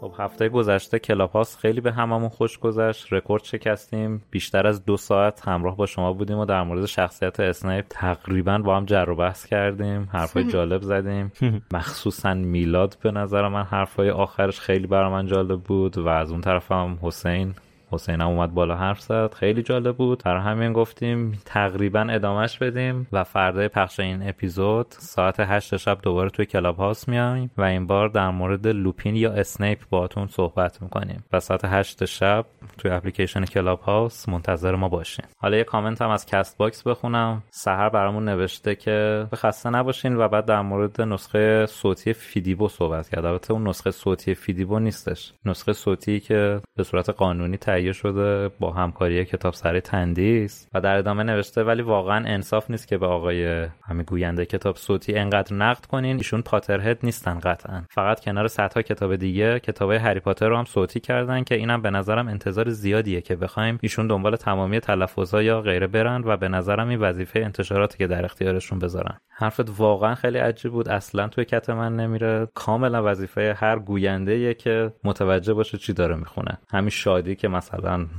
خب 0.00 0.12
هفته 0.18 0.48
گذشته 0.48 0.98
Clubhouse 0.98 1.56
خیلی 1.56 1.80
به 1.80 1.92
هممون 1.92 2.28
خوش 2.28 2.58
گذشت. 2.58 3.12
رکورد 3.12 3.44
شکستیم. 3.44 4.22
بیشتر 4.30 4.66
از 4.66 4.84
دو 4.84 4.96
ساعت 4.96 5.48
همراه 5.48 5.76
با 5.76 5.86
شما 5.86 6.12
بودیم 6.12 6.38
و 6.38 6.44
در 6.44 6.62
مورد 6.62 6.86
شخصیت 6.86 7.40
اسنیپ 7.40 7.84
تقریبا 7.88 8.58
با 8.58 8.76
هم 8.76 8.84
جر 8.84 9.10
و 9.10 9.16
بحث 9.16 9.46
کردیم. 9.46 10.08
حرفای 10.12 10.44
جالب 10.52 10.82
زدیم. 10.82 11.32
مخصوصا 11.72 12.34
میلاد 12.34 12.96
به 13.02 13.10
نظر 13.10 13.48
من 13.48 13.62
حرفای 13.62 14.10
آخرش 14.10 14.60
خیلی 14.60 14.86
برای 14.86 15.10
من 15.10 15.26
جالب 15.26 15.60
بود 15.60 15.98
و 15.98 16.08
از 16.08 16.30
اون 16.30 16.40
طرف 16.40 16.72
هم 16.72 16.98
حسین. 17.02 17.54
حسین 17.92 18.20
هم 18.20 18.28
اومد 18.28 18.54
بالا 18.54 18.76
حرف 18.76 19.00
زد. 19.00 19.34
خیلی 19.34 19.62
جالب 19.62 19.96
بود. 19.96 20.22
برای 20.24 20.42
همین 20.42 20.72
گفتیم 20.72 21.38
تقریبا 21.44 22.06
ادامهش 22.10 22.58
بدیم 22.58 23.08
و 23.12 23.24
فردای 23.24 23.68
پخش 23.68 24.00
این 24.00 24.28
اپیزود 24.28 24.86
ساعت 24.90 25.40
هشت 25.40 25.76
شب 25.76 25.98
دوباره 26.02 26.30
توی 26.30 26.46
Clubhouse 26.46 27.08
میایم 27.08 27.50
و 27.56 27.62
این 27.62 27.86
بار 27.86 28.08
در 28.08 28.30
مورد 28.30 28.66
لوپین 28.66 29.16
یا 29.16 29.32
اسنیپ 29.32 29.78
باهاتون 29.90 30.26
صحبت 30.26 30.82
می‌کنیم. 30.82 31.24
و 31.32 31.40
ساعت 31.40 31.64
هشت 31.64 32.04
شب 32.04 32.46
توی 32.78 32.90
اپلیکیشن 32.90 33.44
Clubhouse 33.44 34.28
منتظر 34.28 34.74
ما 34.74 34.88
باشین. 34.88 35.24
حالا 35.38 35.56
یه 35.56 35.64
کامنت 35.64 36.02
هم 36.02 36.10
از 36.10 36.26
Castbox 36.26 36.82
بخونم. 36.82 37.42
سحر 37.50 37.88
برامون 37.88 38.28
نوشته 38.28 38.74
که 38.74 39.26
خسته 39.34 39.70
نباشین 39.70 40.16
و 40.16 40.28
بعد 40.28 40.44
در 40.44 40.60
مورد 40.60 41.00
نسخه 41.00 41.66
صوتی 41.66 42.12
فیدیبو 42.12 42.68
صحبت 42.68 43.08
کرد. 43.08 43.24
البته 43.24 43.52
اون 43.52 43.68
نسخه 43.68 43.90
صوتی 43.90 44.34
فیدیبو 44.34 44.78
نیستش. 44.78 45.32
نسخه 45.44 45.72
صوتی 45.72 46.20
که 46.20 46.60
به 46.76 46.82
صورت 46.82 47.10
قانونی 47.10 47.56
تهیه 47.82 47.92
شده 47.92 48.48
با 48.48 48.72
همکاری 48.72 49.24
کتاب 49.24 49.54
سری 49.54 49.80
تندیس 49.80 50.68
و 50.74 50.80
در 50.80 50.96
ادامه 50.96 51.22
نوشته 51.22 51.62
ولی 51.62 51.82
واقعا 51.82 52.24
انصاف 52.26 52.70
نیست 52.70 52.88
که 52.88 52.98
به 52.98 53.06
آقای 53.06 53.66
همین 53.84 54.02
گوینده 54.02 54.46
کتاب 54.46 54.76
صوتی 54.76 55.14
انقدر 55.14 55.56
نقد 55.56 55.86
کنین. 55.86 56.16
ایشون 56.16 56.42
پاترهد 56.42 56.98
نیستن 57.02 57.38
قطعا. 57.38 57.82
فقط 57.90 58.20
کنار 58.20 58.48
صدها 58.48 58.82
کتاب 58.82 59.16
دیگه 59.16 59.60
کتابای 59.60 59.96
هری 59.96 60.20
پاتر 60.20 60.48
رو 60.48 60.56
هم 60.56 60.64
صوتی 60.64 61.00
کردن 61.00 61.44
که 61.44 61.54
اینم 61.54 61.82
به 61.82 61.90
نظرم 61.90 62.28
انتظار 62.28 62.70
زیادیه 62.70 63.20
که 63.20 63.36
بخوایم 63.36 63.78
ایشون 63.82 64.06
دنبال 64.06 64.36
تمامی 64.36 64.80
تلفظها 64.80 65.42
یا 65.42 65.60
غیره 65.60 65.86
برن 65.86 66.22
و 66.24 66.36
به 66.36 66.48
نظرم 66.48 66.88
این 66.88 67.00
وظیفه 67.00 67.40
انتشاراتی 67.40 67.98
که 67.98 68.06
در 68.06 68.24
اختیارشون 68.24 68.78
بذارن. 68.78 69.18
حرفت 69.28 69.80
واقعا 69.80 70.14
خیلی 70.14 70.38
عجیب 70.38 70.72
بود. 70.72 70.88
اصلا 70.88 71.28
توی 71.28 71.44
کت 71.44 71.70
من 71.70 71.96
نمیره. 71.96 72.48
کاملا 72.54 73.02
وظیفه 73.04 73.54
هر 73.58 73.78
گوینده 73.78 74.54
که 74.54 74.92
متوجه 75.04 75.54
باشه 75.54 75.78
چی 75.78 75.92
داره 75.92 76.16
می‌خونه. 76.16 76.58
همین 76.70 76.90
شادی 76.90 77.36
که 77.36 77.48
مثلا 77.48 77.71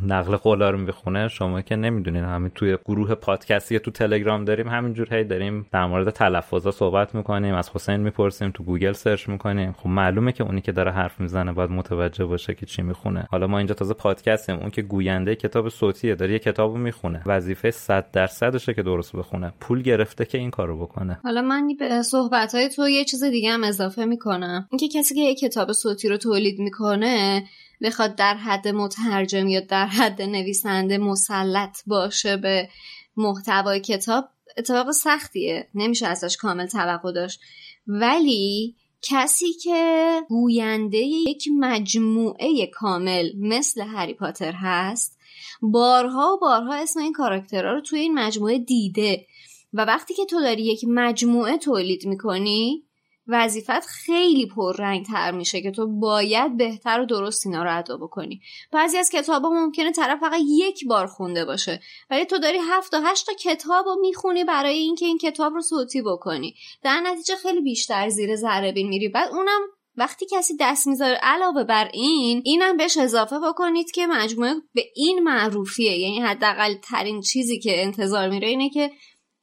نقل 0.07 0.35
قولا 0.35 0.69
رو 0.69 0.77
می‌خونه 0.77 1.27
شما 1.27 1.61
که 1.61 1.75
نمی‌دونین. 1.75 2.23
همین 2.23 2.51
توی 2.55 2.77
گروه 2.85 3.15
پادکستی 3.15 3.80
تو 3.80 3.91
تلگرام 3.91 4.45
داریم 4.45 4.67
همینجور 4.67 5.13
هی 5.15 5.23
داریم 5.23 5.65
در 5.71 5.85
مورد 5.85 6.09
تلفظا 6.09 6.71
صحبت 6.71 7.15
می‌کنیم 7.15 7.55
از 7.55 7.69
حسین 7.69 7.97
می‌پرسیم 7.97 8.51
تو 8.51 8.63
گوگل 8.63 8.91
search 8.91 9.30
می‌کنیم. 9.30 9.71
خب 9.77 9.88
معلومه 9.88 10.31
که 10.31 10.43
اونی 10.43 10.61
که 10.61 10.71
داره 10.71 10.91
حرف 10.91 11.19
می‌زنه 11.19 11.53
باید 11.53 11.69
متوجه 11.69 12.25
باشه 12.25 12.55
که 12.55 12.65
چی 12.65 12.81
می‌خونه. 12.81 13.27
حالا 13.31 13.47
ما 13.47 13.57
اینجا 13.57 13.73
تازه 13.73 13.93
پادکستیم. 13.93 14.55
اون 14.55 14.69
که 14.69 14.81
گوینده 14.81 15.35
کتاب 15.35 15.69
صوتیه 15.69 16.15
داره 16.15 16.31
یه 16.31 16.39
کتابو 16.39 16.77
می‌خونه. 16.77 17.21
وظیفه 17.25 17.71
100 17.71 18.11
درصدشه 18.11 18.73
که 18.73 18.84
درست 18.84 19.15
بخونه. 19.15 19.53
پول 19.59 19.81
گرفته 19.81 20.25
که 20.25 20.38
این 20.38 20.51
کارو 20.51 20.77
بکنه. 20.77 21.19
حالا 21.23 21.41
من 21.41 21.67
به 21.80 22.01
صحبت 22.01 22.55
تو 22.75 22.89
یه 22.89 23.05
چیز 23.05 23.23
دیگه 23.23 23.51
هم 23.51 23.63
اضافه 23.63 24.05
می‌کنم. 24.05 24.67
اینکه 24.71 24.88
کسی 24.88 25.15
که 25.15 25.21
یه 25.21 25.35
کتاب 25.35 25.71
صوتی 25.71 26.09
رو 26.09 26.17
تولید 26.17 26.59
می‌کنه 26.59 27.43
بخواد 27.84 28.15
در 28.15 28.35
حد 28.35 28.68
مترجم 28.68 29.47
یا 29.47 29.60
در 29.60 29.88
حد 29.88 30.22
نویسنده 30.22 30.97
مسلط 30.97 31.77
باشه 31.88 32.38
به 32.38 32.69
محتوای 33.18 33.80
کتاب 33.80 34.30
اتفاق 34.57 34.91
سختیه. 34.91 35.68
نمیشه 35.76 36.07
ازش 36.07 36.38
کامل 36.38 36.65
توقع 36.65 37.11
داشت. 37.11 37.39
ولی 37.88 38.76
کسی 39.01 39.53
که 39.53 40.22
گوینده 40.30 40.97
یک 40.97 41.43
مجموعه 41.60 42.68
کامل 42.73 43.30
مثل 43.39 43.81
هری 43.81 44.14
پاتر 44.14 44.51
هست 44.51 45.19
بارها 45.61 46.34
و 46.34 46.39
بارها 46.39 46.73
اسم 46.76 46.99
این 46.99 47.14
کاراکترها 47.14 47.73
رو 47.73 47.81
توی 47.81 47.99
این 47.99 48.14
مجموعه 48.14 48.60
دیده. 48.60 49.26
و 49.73 49.85
وقتی 49.85 50.14
که 50.14 50.26
تو 50.26 50.41
داری 50.41 50.64
یک 50.64 50.85
مجموعه 50.88 51.57
تولید 51.57 52.05
می‌کنی 52.07 52.84
وظیفت 53.27 53.85
خیلی 53.85 54.45
پررنگ 54.45 55.05
تر 55.05 55.31
میشه 55.31 55.61
که 55.61 55.71
تو 55.71 55.87
باید 55.87 56.57
بهتر 56.57 57.01
و 57.01 57.05
درست 57.05 57.45
اینا 57.45 57.63
رو 57.63 57.77
ادا 57.77 57.97
بکنی. 57.97 58.41
بعضی 58.71 58.97
از 58.97 59.09
کتابا 59.09 59.49
ممکنه 59.49 59.91
طرف 59.91 60.19
فقط 60.19 60.39
یک 60.47 60.87
بار 60.87 61.07
خونده 61.07 61.45
باشه 61.45 61.79
ولی 62.09 62.25
تو 62.25 62.37
داری 62.37 62.57
هفت 62.69 62.91
تا 62.91 63.01
هشت 63.01 63.25
تا 63.25 63.33
کتاب 63.33 63.85
رو 63.85 63.95
می‌خونی 64.01 64.43
برای 64.43 64.77
اینکه 64.77 65.05
این 65.05 65.17
کتاب 65.17 65.53
رو 65.53 65.61
صوتی 65.61 66.01
بکنی. 66.01 66.55
در 66.83 66.99
نتیجه 66.99 67.35
خیلی 67.35 67.61
بیشتر 67.61 68.09
زیر 68.09 68.35
ذره 68.35 68.71
بین 68.71 68.87
میری. 68.87 69.09
بعد 69.09 69.31
اونم 69.31 69.61
وقتی 69.97 70.25
کسی 70.31 70.53
دست 70.59 70.87
می‌ذاره 70.87 71.19
علاوه 71.21 71.63
بر 71.63 71.89
این 71.93 72.41
اینم 72.45 72.77
بهش 72.77 72.97
اضافه 72.97 73.35
بکنید 73.39 73.91
که 73.91 74.07
مجموعه 74.07 74.55
به 74.73 74.85
این 74.95 75.19
معروفیه. 75.19 75.97
یعنی 75.97 76.19
حداقل 76.19 76.73
ترین 76.73 77.21
چیزی 77.21 77.59
که 77.59 77.83
انتظار 77.83 78.29
میره 78.29 78.47
اینه 78.47 78.69
که 78.69 78.91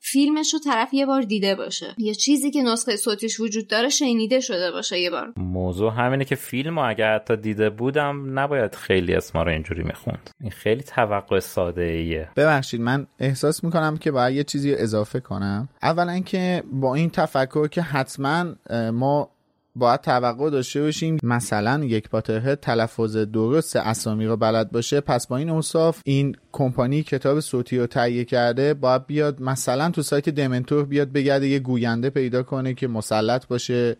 فیلمش 0.02 0.52
رو 0.54 0.58
طرف 0.58 0.94
یه 0.94 1.06
بار 1.06 1.22
دیده 1.22 1.54
باشه. 1.54 1.94
یا 1.98 2.12
چیزی 2.12 2.50
که 2.50 2.62
نسخه 2.62 2.96
صوتیش 2.96 3.40
وجود 3.40 3.68
داره 3.68 3.88
شنیده 3.88 4.40
شده 4.40 4.70
باشه 4.70 4.98
یه 4.98 5.10
بار. 5.10 5.32
موضوع 5.36 5.92
همینه 5.92 6.24
که 6.24 6.34
فیلم 6.34 6.78
رو 6.78 6.88
اگر 6.88 7.14
حتی 7.14 7.36
دیده 7.36 7.70
بودم 7.70 8.38
نباید 8.38 8.74
خیلی 8.74 9.14
اسما 9.14 9.42
رو 9.42 9.50
اینجوری 9.50 9.82
می‌خوند. 9.82 10.30
این 10.40 10.50
خیلی 10.50 10.82
توقع 10.82 11.40
ساده 11.40 11.82
ایه 11.82 12.28
ببخشید 12.36 12.80
من 12.80 13.06
احساس 13.18 13.64
می‌کنم 13.64 13.96
که 13.96 14.10
باید 14.10 14.36
یه 14.36 14.44
چیزی 14.44 14.72
رو 14.72 14.76
اضافه 14.80 15.20
کنم. 15.20 15.68
اولا 15.82 16.20
که 16.20 16.62
با 16.72 16.94
این 16.94 17.10
تفکر 17.10 17.68
که 17.68 17.82
حتما 17.82 18.44
ما 18.92 19.30
باید 19.74 20.00
توقع 20.00 20.50
داشته 20.50 20.82
باشیم 20.82 21.18
مثلا 21.22 21.84
یک 21.84 22.08
پاترهد 22.08 22.60
تلفظ 22.60 23.16
درست 23.16 23.76
اسامی 23.76 24.26
رو 24.26 24.36
بلد 24.36 24.70
باشه. 24.72 25.00
پس 25.00 25.26
با 25.26 25.36
این 25.36 25.50
اوصاف 25.50 26.00
این 26.04 26.36
کمپانی 26.52 27.02
کتاب 27.02 27.40
صوتی 27.40 27.78
رو 27.78 27.86
تهیه 27.86 28.24
کرده 28.24 28.74
باید 28.74 29.06
بیاد 29.06 29.42
مثلا 29.42 29.90
تو 29.90 30.02
سایت 30.02 30.28
دمنتور 30.28 30.84
بیاد 30.84 31.12
بگرده 31.12 31.48
یه 31.48 31.58
گوینده 31.58 32.10
پیدا 32.10 32.42
کنه 32.42 32.74
که 32.74 32.88
مسلط 32.88 33.46
باشه 33.46 33.96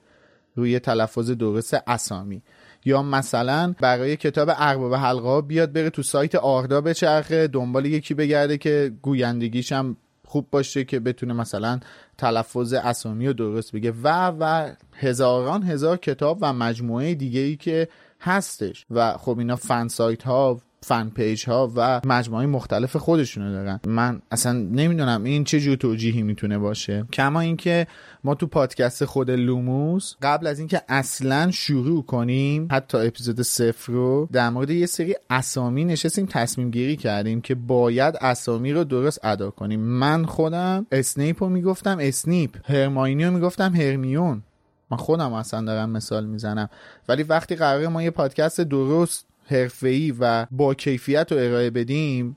روی 0.54 0.78
تلفظ 0.78 1.30
درست 1.30 1.76
اسامی. 1.86 2.42
یا 2.84 3.02
مثلا 3.02 3.74
برای 3.80 4.16
کتاب 4.16 4.48
ارباب 4.56 4.94
حلقه 4.94 5.40
بیاد 5.42 5.72
بره 5.72 5.90
تو 5.90 6.02
سایت 6.02 6.34
آردا 6.34 6.80
بچرخه 6.80 7.46
دنبال 7.46 7.86
یکی 7.86 8.14
بگرده 8.14 8.58
که 8.58 8.92
گویندگیش 9.02 9.72
هم 9.72 9.96
خوب 10.30 10.46
باشه 10.50 10.84
که 10.84 11.00
بتونه 11.00 11.32
مثلا 11.32 11.80
تلفظ 12.18 12.72
اسامی 12.72 13.26
رو 13.26 13.32
درست 13.32 13.72
بگه. 13.72 13.92
و 14.02 14.32
و 14.40 14.72
هزاران 14.92 15.62
هزار 15.62 15.96
کتاب 15.96 16.38
و 16.40 16.52
مجموعه 16.52 17.14
دیگه 17.14 17.40
ای 17.40 17.56
که 17.56 17.88
هستش. 18.20 18.86
و 18.90 19.16
خب 19.16 19.38
اینا 19.38 19.56
فن 19.56 19.88
سایت 19.88 20.22
ها 20.22 20.60
فن 20.82 21.08
پیج 21.08 21.46
ها 21.46 21.72
و 21.76 22.00
مجموعه 22.04 22.46
مختلف 22.46 22.96
خودشونو 22.96 23.52
دارن. 23.52 23.80
من 23.86 24.22
اصلا 24.30 24.52
نمی‌دونم 24.52 25.24
این 25.24 25.44
چه 25.44 25.60
جور 25.60 25.76
توجیهی 25.76 26.22
می‌تونه 26.22 26.58
باشه. 26.58 27.04
کما 27.12 27.40
اینکه 27.40 27.86
ما 28.24 28.34
تو 28.34 28.46
پادکست 28.46 29.04
خود 29.04 29.30
لوموس 29.30 30.14
قبل 30.22 30.46
از 30.46 30.58
اینکه 30.58 30.82
اصلا 30.88 31.50
شروع 31.50 32.04
کنیم 32.04 32.68
حتی 32.70 32.98
اپیزود 32.98 33.42
صفر 33.42 33.92
رو 33.92 34.28
در 34.32 34.50
مورد 34.50 34.70
یه 34.70 34.86
سری 34.86 35.14
اسامی 35.30 35.84
نشستیم 35.84 36.26
تصمیم 36.26 36.70
گیری 36.70 36.96
کردیم 36.96 37.40
که 37.40 37.54
باید 37.54 38.14
اسامی 38.20 38.72
رو 38.72 38.84
درست 38.84 39.24
ادا 39.24 39.50
کنیم. 39.50 39.80
من 39.80 40.24
خودم 40.24 40.86
اسنیپ 40.92 41.42
رو 41.42 41.48
می‌گفتم 41.48 41.98
اسنیپ. 42.00 42.70
هرماینی 42.70 43.24
رو 43.24 43.30
می‌گفتم 43.30 43.74
هرمیون. 43.74 44.42
من 44.90 44.96
خودم 44.96 45.32
اصلا 45.32 45.60
دارم 45.60 45.90
مثال 45.90 46.26
می‌زنم. 46.26 46.70
ولی 47.08 47.22
وقتی 47.22 47.56
قرار 47.56 47.88
ما 47.88 48.02
یه 48.02 48.10
پادکست 48.10 48.60
درست 48.60 49.26
حرفه‌ای 49.52 50.14
و 50.20 50.46
با 50.50 50.74
کیفیت 50.74 51.32
رو 51.32 51.38
ارائه 51.38 51.70
بدیم 51.70 52.36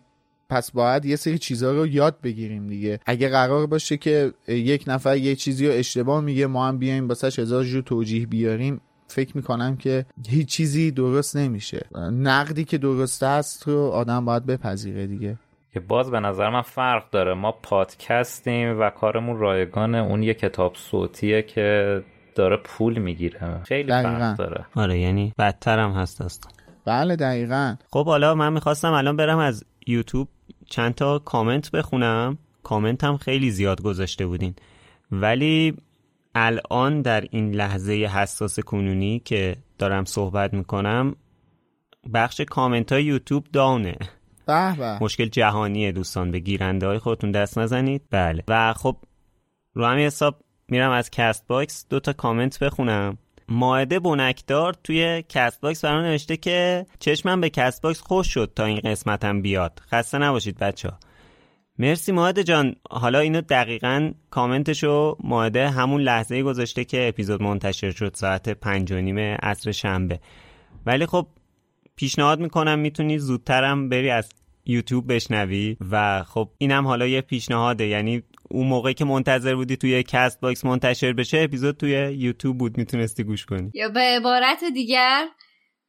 پس 0.49 0.71
باید 0.71 1.05
یه 1.05 1.15
سری 1.15 1.37
چیزها 1.37 1.71
رو 1.71 1.87
یاد 1.87 2.17
بگیریم 2.23 2.67
دیگه. 2.67 2.99
اگه 3.05 3.29
قرار 3.29 3.67
باشه 3.67 3.97
که 3.97 4.33
یک 4.47 4.83
نفر 4.87 5.17
یه 5.17 5.35
چیزی 5.35 5.67
رو 5.67 5.73
اشتباه 5.73 6.21
میگه 6.21 6.47
ما 6.47 6.67
هم 6.67 6.77
بیایم 6.77 7.07
واسش 7.07 7.39
هزار 7.39 7.63
جور 7.63 7.81
توجیه 7.81 8.25
بیاریم. 8.27 8.81
فکر 9.07 9.37
می‌کنم 9.37 9.77
که 9.77 10.05
هیچ 10.27 10.47
چیزی 10.47 10.91
درست 10.91 11.37
نمیشه. 11.37 11.85
نقدی 12.11 12.63
که 12.65 12.77
درست 12.77 13.23
است 13.23 13.67
رو 13.67 13.79
آدم 13.79 14.25
باید 14.25 14.45
بپذیره 14.45 15.07
دیگه. 15.07 15.37
که 15.73 15.79
باز 15.79 16.11
به 16.11 16.19
نظر 16.19 16.49
من 16.49 16.61
فرق 16.61 17.09
داره. 17.09 17.33
ما 17.33 17.51
پادکستیم 17.51 18.79
و 18.79 18.89
کارمون 18.89 19.37
رایگان 19.37 19.95
اون 19.95 20.23
یه 20.23 20.33
کتاب 20.33 20.75
صوتیه 20.75 21.41
که 21.41 22.01
داره 22.35 22.57
پول 22.57 22.99
می‌گیره. 22.99 23.61
خیلی 23.63 23.89
دقیقاً. 23.89 24.09
فرق 24.19 24.37
داره. 24.37 24.65
آره 24.75 24.99
یعنی 24.99 25.33
بدتر 25.39 25.79
هم 25.79 25.91
هست 25.91 26.19
داستان 26.19 26.51
بله 26.85 27.15
دقیقا. 27.15 27.75
خب 27.91 28.05
حالا 28.05 28.35
من 28.35 28.53
می‌خواستم 28.53 28.91
الان 28.91 29.17
برم 29.17 29.37
از 29.37 29.63
یوتیوب 29.87 30.27
چند 30.69 30.95
تا 30.95 31.19
کامنت 31.19 31.71
بخونم. 31.71 32.37
کامنت 32.63 33.03
هم 33.03 33.17
خیلی 33.17 33.51
زیاد 33.51 33.81
گذاشته 33.81 34.25
بودین. 34.25 34.55
ولی 35.11 35.77
الان 36.35 37.01
در 37.01 37.21
این 37.31 37.55
لحظه 37.55 37.93
حساس 37.93 38.59
کنونی 38.59 39.19
که 39.19 39.55
دارم 39.77 40.05
صحبت 40.05 40.53
می‌کنم 40.53 41.15
بخش 42.13 42.41
کامنت 42.41 42.91
های 42.91 43.03
یوتیوب 43.03 43.45
down 43.53 43.83
ه. 43.83 43.97
به 44.45 44.75
به. 44.77 45.03
مشکل 45.03 45.25
جهانیه 45.25 45.91
دوستان 45.91 46.31
به 46.31 46.39
گیرنده 46.39 46.87
های 46.87 46.99
خودتون 46.99 47.31
دست 47.31 47.57
نزنید. 47.57 48.01
بله. 48.09 48.43
و 48.47 48.73
خب 48.73 48.97
رو 49.73 49.85
همین 49.85 50.05
حساب 50.05 50.43
میرم 50.67 50.91
از 50.91 51.09
Castbox 51.09 51.85
دو 51.89 51.99
تا 51.99 52.13
کامنت 52.13 52.59
بخونم. 52.59 53.17
مائده 53.49 53.99
بنکدار 53.99 54.75
توی 54.83 55.23
Castbox 55.29 55.85
برام 55.85 56.03
نوشته 56.03 56.37
که 56.37 56.85
چشمم 56.99 57.41
به 57.41 57.49
Castbox 57.49 57.99
خشک 58.01 58.27
شد 58.27 58.51
تا 58.55 58.65
این 58.65 58.79
قسمتم 58.79 59.41
بیاد. 59.41 59.81
خسته 59.91 60.17
نباشید 60.17 60.59
بچه 60.59 60.89
ها. 60.89 60.99
مرسی 61.79 62.11
مائده 62.11 62.43
جان. 62.43 62.75
حالا 62.89 63.19
اینو 63.19 63.41
دقیقا 63.41 64.11
کامنتشو 64.29 65.17
مائده 65.23 65.69
همون 65.69 66.01
لحظه 66.01 66.43
گذاشته 66.43 66.85
که 66.85 67.07
اپیزود 67.07 67.41
منتشر 67.41 67.91
شد 67.91 68.13
ساعت 68.15 68.49
پنج 68.49 68.91
و 68.91 68.95
نیم 68.95 69.19
عصر 69.19 69.71
شنبه. 69.71 70.19
ولی 70.85 71.05
خب 71.05 71.27
پیشنهاد 71.95 72.39
می‌کنم 72.39 72.79
می‌تونی 72.79 73.19
زودترم 73.19 73.89
بری 73.89 74.09
از 74.09 74.29
یوتیوب 74.65 75.13
بشنوی 75.13 75.77
و 75.91 76.23
خب 76.23 76.49
اینم 76.57 76.87
حالا 76.87 77.07
یه 77.07 77.21
پیشنهاده. 77.21 77.87
یعنی 77.87 78.23
اون 78.51 78.67
موقعی 78.67 78.93
که 78.93 79.05
منتظر 79.05 79.55
بودی 79.55 79.77
توی 79.77 80.03
Castbox 80.03 80.65
منتشر 80.65 81.13
بشه 81.13 81.37
اپیزود 81.37 81.77
توی 81.77 81.91
یوتیوب 81.91 82.57
بود 82.57 82.77
می‌تونستی 82.77 83.23
گوش 83.23 83.45
کنی. 83.45 83.71
یا 83.73 83.89
به 83.89 83.99
عبارت 83.99 84.63
دیگر 84.73 85.27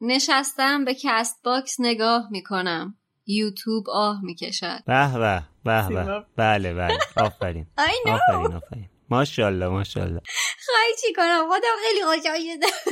نشستم 0.01 0.85
به 0.85 0.95
Castbox 1.03 1.75
نگاه 1.79 2.27
می‌کنم. 2.31 2.97
یوتیوب 3.27 3.89
آه 3.89 4.19
می‌کشد. 4.23 4.79
به 4.87 5.13
به 5.13 5.43
به 5.63 5.89
به. 6.05 6.25
بله 6.37 6.73
بله. 6.73 6.97
آفرین. 7.17 7.67
I 7.77 8.07
know. 8.07 8.11
آفرین 8.11 8.53
آفرین. 8.53 8.89
ماشاءالله 9.09 9.67
ماشاءالله. 9.67 10.21
خواهی 10.65 10.93
چی 11.01 11.13
کنم؟ 11.13 11.47
خودم 11.47 11.75
خیلی 11.87 12.03
خوشحال 12.03 12.39
شدم 12.39 12.91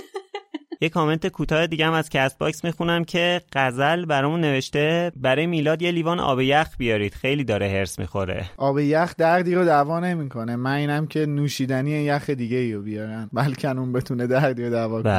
یه 0.84 0.89
کامنت 0.89 1.27
کوتاه 1.27 1.68
دیگه 1.68 1.85
هم 1.85 1.93
از 1.93 2.10
Castbox 2.10 2.64
می‌خونم 2.64 3.03
که 3.03 3.41
غزل 3.53 4.05
برامون 4.05 4.41
نوشته 4.41 5.11
برای 5.15 5.47
میلاد 5.47 5.81
یه 5.81 5.91
لیوان 5.91 6.19
آب 6.19 6.41
یخ 6.41 6.68
بیارید. 6.77 7.14
خیلی 7.14 7.43
داره 7.43 7.69
حرص 7.70 7.99
می‌خوره. 7.99 8.45
آب 8.57 8.80
یخ 8.80 9.14
دردی 9.18 9.55
رو 9.55 9.65
دوا 9.65 9.99
نمی‌کنه. 9.99 10.55
مگه 10.56 10.74
اینکه 10.74 11.26
نوشیدنی 11.26 11.91
یخ 11.91 12.30
دیگه 12.30 12.57
ای 12.57 12.73
رو 12.73 12.81
بیارن. 12.81 13.30
بلکه 13.34 13.69
اون 13.69 13.93
بتونه 13.93 14.27
دردی 14.27 14.64
رو 14.64 14.69
دوا 14.69 15.01
کنه. 15.01 15.11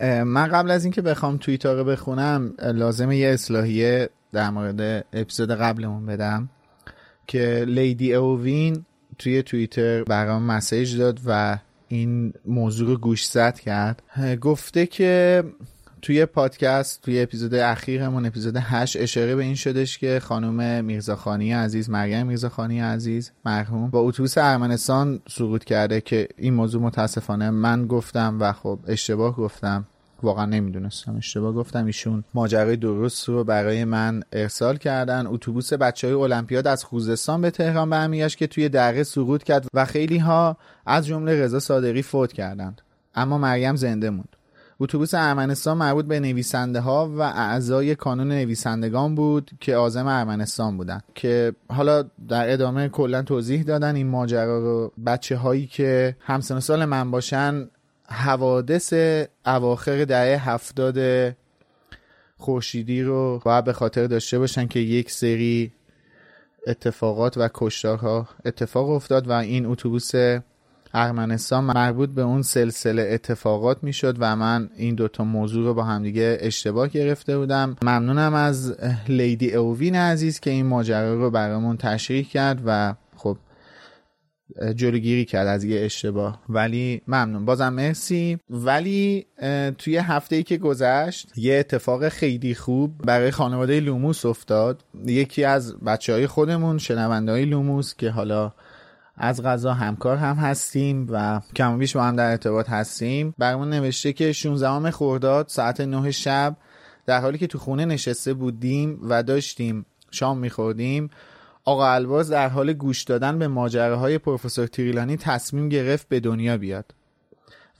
بله. 0.00 0.24
من 0.24 0.46
قبل 0.46 0.70
از 0.70 0.84
اینکه 0.84 1.02
بخوام 1.02 1.36
توییتا 1.36 1.72
رو 1.72 1.84
بخونم 1.84 2.54
اه، 2.58 2.72
لازمه 2.72 3.16
یه 3.16 3.28
اصلاحیه 3.28 4.08
در 4.32 4.50
مورد 4.50 5.04
اپیزود 5.12 5.50
قبلمون 5.50 6.06
بدم 6.06 6.48
که 7.26 7.64
لیدی 7.68 8.14
اووین 8.14 8.84
توی 9.18 9.42
توییتر 9.42 10.02
برام 10.02 10.42
مسیج 10.42 10.96
داد 10.96 11.20
و 11.26 11.58
این 11.92 12.32
موضوع 12.44 12.88
رو 12.88 12.96
گوش 12.96 13.26
زد 13.26 13.58
کرد. 13.58 14.02
گفته 14.40 14.86
که 14.86 15.44
توی 16.02 16.26
پادکست 16.26 17.02
توی 17.02 17.20
اپیزود 17.22 17.54
اخیرمون 17.54 18.26
اپیزود 18.26 18.56
8 18.56 18.96
اشاره 19.00 19.36
به 19.36 19.42
این 19.42 19.54
شدش 19.54 19.98
که 19.98 20.20
خانم 20.20 20.84
میرزاخانی 20.84 21.52
عزیز 21.52 21.90
مریم 21.90 22.26
میرزاخانی 22.26 22.80
عزیز 22.80 23.30
مرحوم 23.44 23.90
با 23.90 24.00
اتوبوس 24.00 24.38
ارمنستان 24.38 25.20
سقوط 25.28 25.64
کرده 25.64 26.00
که 26.00 26.28
این 26.36 26.54
موضوع 26.54 26.82
متاسفانه 26.82 27.50
من 27.50 27.86
گفتم 27.86 28.36
و 28.40 28.52
خب 28.52 28.78
اشتباه 28.86 29.36
گفتم. 29.36 29.86
واقعا 30.22 30.46
نمی‌دونستم 30.46 31.16
اشتباه 31.16 31.52
گفتم. 31.52 31.86
ایشون 31.86 32.24
ماجرای 32.34 32.76
درست 32.76 33.28
رو 33.28 33.44
برای 33.44 33.84
من 33.84 34.22
ارسال 34.32 34.76
کردن. 34.76 35.26
اتوبوس 35.26 35.72
بچه 35.72 36.06
های 36.06 36.16
المپیاد 36.16 36.66
از 36.66 36.84
خوزستان 36.84 37.40
به 37.40 37.50
تهران 37.50 37.90
برمیگشت 37.90 38.38
که 38.38 38.46
توی 38.46 38.68
دره 38.68 39.02
سقوط 39.02 39.42
کرد 39.42 39.66
و 39.74 39.84
خیلی 39.84 40.18
ها 40.18 40.56
از 40.86 41.06
جمله 41.06 41.42
رضا 41.42 41.60
صادقی 41.60 42.02
فوت 42.02 42.32
کردند. 42.32 42.80
اما 43.14 43.38
مریم 43.38 43.76
زنده 43.76 44.10
موند. 44.10 44.36
اتوبوس 44.80 45.14
ارمنستان 45.14 45.76
مربوط 45.76 46.04
به 46.04 46.20
نویسنده 46.20 46.80
ها 46.80 47.08
و 47.08 47.20
اعضای 47.20 47.94
کانون 47.94 48.28
نویسندگان 48.28 49.14
بود 49.14 49.50
که 49.60 49.76
عازم 49.76 50.06
ارمنستان 50.06 50.76
بودن 50.76 51.00
که 51.14 51.52
حالا 51.68 52.04
در 52.28 52.52
ادامه 52.52 52.88
کلا 52.88 53.22
توضیح 53.22 53.62
دادن 53.62 53.96
این 53.96 54.06
ماجرا 54.06 54.58
رو. 54.58 54.92
بچه 55.06 55.36
هایی 55.36 55.66
که 55.66 56.16
همسن 56.20 56.60
سال 56.60 56.84
من 56.84 57.10
باشن 57.10 57.68
حوادث 58.12 58.94
اواخر 59.46 60.04
دهه 60.04 60.50
هفتاد 60.50 60.98
خورشیدی 62.36 63.02
رو 63.02 63.40
باید 63.44 63.64
به 63.64 63.72
خاطر 63.72 64.06
داشته 64.06 64.38
باشن 64.38 64.66
که 64.66 64.78
یک 64.78 65.10
سری 65.10 65.72
اتفاقات 66.66 67.36
و 67.36 67.48
کشتارها 67.54 68.28
اتفاق 68.44 68.90
افتاد 68.90 69.28
و 69.28 69.32
این 69.32 69.66
اتوبوس 69.66 70.10
ارمنستان 70.94 71.64
مربوط 71.64 72.10
به 72.10 72.22
اون 72.22 72.42
سلسله 72.42 73.08
اتفاقات 73.10 73.84
می‌شد 73.84 74.16
و 74.18 74.36
من 74.36 74.68
این 74.76 74.94
دوتا 74.94 75.24
موضوع 75.24 75.64
رو 75.64 75.74
با 75.74 75.84
همدیگه 75.84 76.38
اشتباه 76.40 76.88
گرفته 76.88 77.38
بودم. 77.38 77.76
ممنونم 77.82 78.34
از 78.34 78.76
لیدی 79.08 79.54
اووین 79.54 79.96
عزیز 79.96 80.40
که 80.40 80.50
این 80.50 80.66
ماجرا 80.66 81.14
رو 81.14 81.30
برامون 81.30 81.76
تشریح 81.76 82.28
کرد 82.28 82.62
و 82.66 82.94
جلوگیری 84.76 85.24
کرد 85.24 85.46
از 85.46 85.64
یه 85.64 85.80
اشتباه. 85.80 86.42
ولی 86.48 87.02
ممنون. 87.08 87.44
بازم 87.44 87.68
مرسی. 87.68 88.38
ولی 88.50 89.26
توی 89.78 89.96
هفته 89.96 90.36
ای 90.36 90.42
که 90.42 90.58
گذشت 90.58 91.32
یه 91.36 91.58
اتفاق 91.58 92.08
خیلی 92.08 92.54
خوب 92.54 92.98
برای 92.98 93.30
خانواده 93.30 93.80
لوموس 93.80 94.26
افتاد. 94.26 94.84
یکی 95.06 95.44
از 95.44 95.76
بچه 95.76 96.12
های 96.12 96.26
خودمون 96.26 96.78
شنونده 96.78 97.32
های 97.32 97.44
لوموس 97.44 97.94
که 97.94 98.10
حالا 98.10 98.52
از 99.16 99.42
قضا 99.42 99.72
همکار 99.72 100.16
هم 100.16 100.36
هستیم 100.36 101.06
و 101.10 101.40
کم 101.56 101.78
بیش 101.78 101.96
با 101.96 102.02
هم 102.02 102.16
در 102.16 102.30
ارتباط 102.30 102.68
هستیم. 102.68 103.34
برامون 103.38 103.70
نوشته 103.70 104.12
که 104.12 104.32
16 104.32 104.90
خرداد 104.90 105.48
ساعت 105.48 105.80
9 105.80 106.10
شب 106.10 106.56
در 107.06 107.20
حالی 107.20 107.38
که 107.38 107.46
تو 107.46 107.58
خونه 107.58 107.84
نشسته 107.84 108.34
بودیم 108.34 108.98
و 109.02 109.22
داشتیم 109.22 109.86
شام 110.10 110.38
میخوردیم 110.38 111.10
آقا 111.64 111.88
الواز 111.88 112.30
در 112.30 112.48
حال 112.48 112.72
گوش 112.72 113.02
دادن 113.02 113.38
به 113.38 113.48
ماجراهای 113.48 114.18
پروفسور 114.18 114.66
تریلانی 114.66 115.16
تصمیم 115.16 115.68
گرفت 115.68 116.08
به 116.08 116.20
دنیا 116.20 116.56
بیاد 116.56 116.94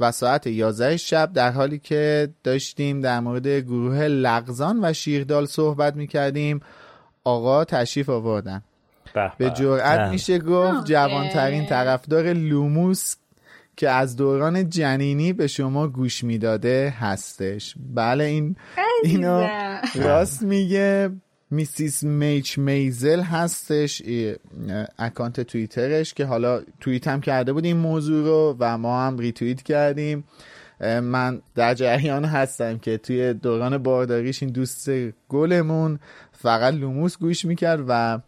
و 0.01 0.13
ساعت 0.13 0.47
11 0.47 0.97
شب 0.97 1.33
در 1.33 1.51
حالی 1.51 1.79
که 1.79 2.29
داشتیم 2.45 3.01
در 3.01 3.21
مورد 3.21 3.47
گروه 3.47 3.99
لغزان 3.99 4.81
و 4.83 4.93
شیردال 4.93 5.47
صحبت 5.47 5.97
می‌کردیم 5.97 6.61
آقا 7.25 7.65
تشریف 7.65 8.09
آوردن 8.09 8.63
به. 9.39 9.51
جرأت. 9.51 10.11
میشه 10.11 10.39
گفت. 10.39 10.85
جوانترین 10.85 11.67
طرفدار 11.67 12.33
لوموس 12.33 13.15
که 13.77 13.91
از 13.91 14.17
دوران 14.17 14.69
جنینی 14.71 15.33
به 15.33 15.47
شما 15.47 15.89
گوش 15.89 16.25
می‌داده 16.25 16.95
هستش 16.99 17.75
بله 17.95 18.25
این 18.25 18.57
اینو 19.05 19.49
راست 19.95 20.43
میگه 20.43 21.11
Mrs. 21.53 22.03
میچ 22.03 22.59
میزل 22.59 23.21
هستش 23.21 24.03
اکانت 24.99 25.41
توییترش 25.41 26.15
که 26.15 26.25
حالا 26.25 26.61
توییت 26.81 27.09
هم 27.09 27.21
کرده 27.21 27.53
بود 27.53 27.65
این 27.65 27.77
موضوع 27.77 28.25
رو 28.25 28.57
و 28.59 28.79
ما 28.79 29.07
هم 29.07 29.19
ریتوییت 29.19 29.63
کردیم. 29.63 30.25
من 31.03 31.43
در 31.55 31.75
جریان 31.75 32.25
هستم 32.25 32.79
که 32.79 32.99
توی 32.99 33.35
دوران 33.35 33.79
بارداریش 33.79 34.43
این 34.43 34.53
دوست 34.53 34.91
گلمون 35.29 35.99
فقط 36.33 36.75
لوموس 36.75 37.19
گوش 37.19 37.45
می‌کرد 37.45 37.85
و 37.89 38.19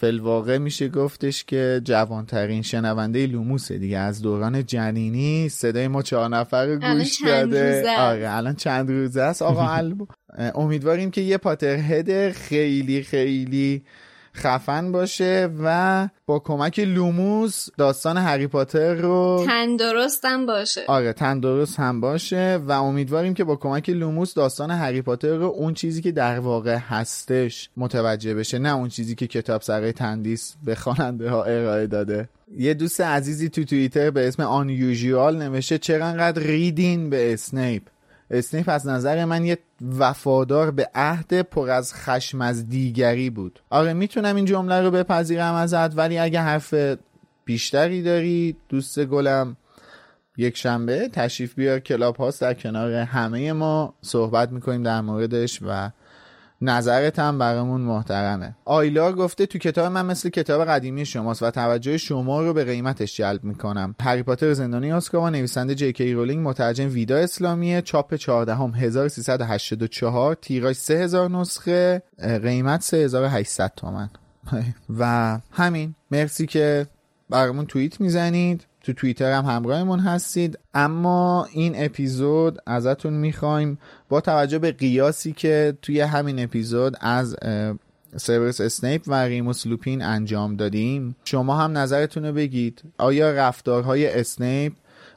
فی‌الواقع 0.00 0.58
میشه 0.58 0.88
گفتش 0.88 1.44
که 1.44 1.80
جوانترین 1.84 2.62
شنونده 2.62 3.26
لوموسه 3.26 3.78
دیگه. 3.78 3.98
از 3.98 4.22
دوران 4.22 4.66
جنینی 4.66 5.48
صدای 5.48 5.88
ما 5.88 6.02
چهار 6.02 6.28
نفر 6.28 6.76
گوش 6.76 7.22
داده. 7.26 7.98
آره 7.98 8.30
الان 8.30 8.54
چند 8.54 8.90
روزه 8.90 9.22
است. 9.22 9.42
آقا 9.42 9.68
البو 9.78 10.06
امیدواریم 10.54 11.10
که 11.10 11.20
یه 11.20 11.38
Potterhead 11.38 12.32
خیلی 12.32 13.02
خیلی 13.02 13.82
خفن 14.36 14.92
باشه 14.92 15.48
و 15.64 16.08
با 16.26 16.38
کمک 16.38 16.78
لوموس 16.78 17.68
داستان 17.78 18.16
هری 18.16 18.46
پاتر 18.46 18.94
رو 18.94 19.44
تندرستم 19.46 20.46
باشه. 20.46 20.80
آره 20.88 21.12
تندرست 21.12 21.80
هم 21.80 22.00
باشه 22.00 22.60
و 22.66 22.72
امیدواریم 22.72 23.34
که 23.34 23.44
با 23.44 23.56
کمک 23.56 23.90
لوموس 23.90 24.34
داستان 24.34 24.70
هری 24.70 25.02
پاتر 25.02 25.36
رو 25.36 25.44
اون 25.44 25.74
چیزی 25.74 26.02
که 26.02 26.12
در 26.12 26.38
واقع 26.38 26.76
هستش 26.76 27.70
متوجه 27.76 28.34
بشه 28.34 28.58
نه 28.58 28.74
اون 28.74 28.88
چیزی 28.88 29.14
که 29.14 29.26
کتاب 29.26 29.62
سرای 29.62 29.92
تندیس 29.92 30.54
به 30.64 30.74
خواننده 30.74 31.30
ها 31.30 31.44
ارائه 31.44 31.86
داده. 31.86 32.28
یه 32.56 32.74
دوست 32.74 33.00
عزیزی 33.00 33.48
تو 33.48 33.64
توییتر 33.64 34.10
به 34.10 34.28
اسم 34.28 34.42
Unusual 34.42 35.36
نوشته 35.36 35.78
چرا 35.78 36.06
انقدر 36.06 36.42
ریدین 36.42 37.10
به 37.10 37.32
اسنیپ. 37.32 37.82
اسنیپ 38.32 38.68
از 38.68 38.86
نظر 38.86 39.24
من 39.24 39.44
یه 39.44 39.58
وفادار 39.98 40.70
به 40.70 40.90
عهد 40.94 41.42
پر 41.42 41.70
از 41.70 41.94
خشم 41.94 42.40
از 42.40 42.68
دیگری 42.68 43.30
بود. 43.30 43.60
آره 43.70 43.92
می‌تونم 43.92 44.36
این 44.36 44.44
جمله 44.44 44.80
رو 44.80 44.90
بپذیرم 44.90 45.54
ازت 45.54 45.98
ولی 45.98 46.18
اگه 46.18 46.40
حرف 46.40 46.74
بیشتری 47.44 48.02
داری 48.02 48.56
دوست 48.68 49.04
گلم 49.04 49.56
یک 50.36 50.56
شنبه 50.56 51.08
تشریف 51.08 51.54
بیار 51.54 51.78
Clubhouse 51.78 52.40
در 52.40 52.54
کنار 52.54 52.92
همه 52.92 53.52
ما 53.52 53.94
صحبت 54.02 54.52
می‌کنیم 54.52 54.82
در 54.82 55.00
موردش 55.00 55.58
و 55.62 55.90
نظرت 56.64 57.18
هم 57.18 57.38
برامون 57.38 57.80
محترمه. 57.80 58.56
آیلا 58.64 59.12
گفته 59.12 59.46
تو 59.46 59.58
کتاب 59.58 59.92
من 59.92 60.06
مثل 60.06 60.28
کتاب 60.28 60.64
قدیمی 60.64 61.06
شماست 61.06 61.42
و 61.42 61.50
توجه 61.50 61.96
شما 61.96 62.42
رو 62.42 62.52
به 62.52 62.64
قیمتش 62.64 63.16
جلب 63.16 63.44
می‌کنم. 63.44 63.94
هری 64.00 64.22
پاتر 64.22 64.52
زندانی 64.52 64.92
آسکابان 64.92 65.32
نویسنده 65.32 65.74
جی 65.74 65.92
کی 65.92 66.12
رولینگ 66.12 66.48
مترجم 66.48 66.88
ویدا 66.88 67.16
اسلامیه 67.16 67.82
چاپ 67.82 68.14
14 68.14 68.54
هم 68.54 68.72
1384 68.74 70.34
تیراژ 70.34 70.76
3000 70.76 71.30
نسخه 71.30 72.02
قیمت 72.42 72.82
3800 72.82 73.72
تومن. 73.76 74.10
و 74.98 75.38
همین. 75.50 75.94
مرسی 76.10 76.46
که 76.46 76.86
برامون 77.30 77.66
توییت 77.66 78.00
می‌زنید. 78.00 78.66
تو 78.82 78.92
توییتر 78.92 79.32
هم 79.32 79.44
همراهمون 79.44 80.00
هستید. 80.00 80.58
اما 80.74 81.48
این 81.52 81.72
اپیزود 81.76 82.58
ازتون 82.66 83.12
می‌خوایم 83.12 83.78
با 84.08 84.20
توجه 84.20 84.58
به 84.58 84.72
قیاسی 84.72 85.32
که 85.32 85.78
توی 85.82 86.00
همین 86.00 86.42
اپیزود 86.42 86.96
از 87.00 87.36
سیورس 88.16 88.60
اسنیپ 88.60 89.02
و 89.06 89.14
ریموس 89.14 89.66
لوپین 89.66 90.02
انجام 90.02 90.56
دادیم 90.56 91.16
شما 91.24 91.56
هم 91.56 91.78
نظرتون 91.78 92.24
رو 92.24 92.32
بگید. 92.32 92.82
آیا 92.98 93.30
رفتارهای 93.30 94.20
اسنیپ 94.20 94.72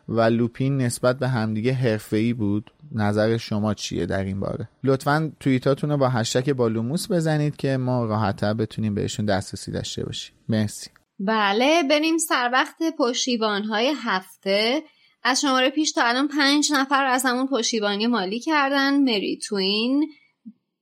و 0.09 0.21
لوپین 0.21 0.77
نسبت 0.77 1.19
به 1.19 1.27
همدیگه 1.27 1.73
حرفه‌ای 1.73 2.33
بود؟ 2.33 2.71
نظر 2.91 3.37
شما 3.37 3.73
چیه 3.73 4.05
در 4.05 4.23
این 4.23 4.39
باره؟ 4.39 4.69
لطفا 4.83 5.31
توییتاتون 5.39 5.89
رو 5.89 5.97
با 5.97 6.09
هشتک 6.09 6.49
بالوموس 6.49 7.11
بزنید 7.11 7.55
که 7.55 7.77
ما 7.77 8.05
راحتتر 8.05 8.53
بتونیم 8.53 8.95
بهشون 8.95 9.25
دسترسی 9.25 9.71
داشته 9.71 10.05
باشیم. 10.05 10.35
مرسی. 10.49 10.89
بله 11.19 11.83
بریم 11.83 12.17
سر 12.17 12.49
وقت 12.53 12.83
پشتیبان 12.99 13.63
های 13.63 13.93
هفته. 13.97 14.83
از 15.23 15.41
شماره 15.41 15.69
پیش 15.69 15.91
تا 15.91 16.03
الان 16.03 16.27
پنج 16.27 16.71
نفر 16.73 17.05
از 17.05 17.25
همون 17.25 17.47
پشتیبانی 17.47 18.07
مالی 18.07 18.39
کردن 18.39 19.03
مری 19.03 19.37
توین 19.37 20.09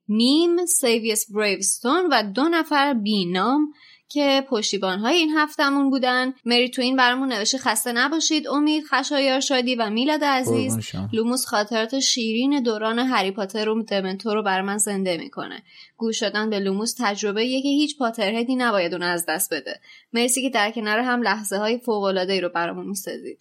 میم 0.07 0.65
سیویس 0.65 1.31
بریوستون 1.31 2.07
و 2.11 2.23
دو 2.35 2.43
نفر 2.43 2.93
بینام. 2.93 3.73
که 4.13 4.45
پشتیبان 4.49 4.99
های 4.99 5.15
این 5.15 5.37
هفتمون 5.37 5.89
بودن. 5.89 6.33
مری 6.45 6.69
توین 6.69 6.95
برامون 6.95 7.33
نوشته 7.33 7.57
خسته 7.57 7.91
نباشید 7.91 8.47
امید 8.47 8.83
خشایار 8.83 9.39
شادی 9.39 9.75
و 9.75 9.89
میلاد 9.89 10.23
عزیز. 10.23 10.77
لوموس 11.13 11.45
خاطرات 11.45 11.99
شیرین 11.99 12.63
دوران 12.63 12.99
هری 12.99 13.31
پاتر 13.31 13.69
و 13.69 13.83
دمنتور 13.83 14.33
رو 14.33 14.43
بر 14.43 14.61
من 14.61 14.77
زنده 14.77 15.17
می‌کنه. 15.17 15.63
گوش 15.97 16.19
دادن 16.19 16.49
به 16.49 16.59
لوموس 16.59 16.95
تجربه 16.97 17.45
یه 17.45 17.61
که 17.61 17.67
هیچ 17.67 17.97
Potterhead 17.97 18.50
ی 18.50 18.55
نباید 18.55 18.93
اون 18.93 19.03
از 19.03 19.25
دست 19.29 19.53
بده. 19.53 19.79
مرسی 20.13 20.41
که 20.41 20.49
در 20.49 20.71
کنار 20.71 20.99
هم 20.99 21.21
لحظه 21.21 21.57
های 21.57 21.77
فوق 21.77 22.03
العاده 22.03 22.33
ای 22.33 22.41
رو 22.41 22.49
برامون 22.49 22.87
می‌سازید. 22.87 23.39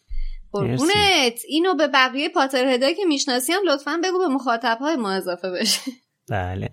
قربونت. 0.52 1.40
اینو 1.48 1.74
به 1.74 1.88
بقیه 1.88 2.28
Potterhead 2.28 2.83
ایی 2.83 2.94
که 2.94 3.04
می‌شناسیم 3.04 3.56
لطفا 3.66 4.00
بگو 4.04 4.18
به 4.18 4.28
مخاطب 4.28 4.78
های 4.80 4.96
ما 4.96 5.10
اضافه 5.10 5.50
بشه. 5.50 5.90
بله. 6.30 6.70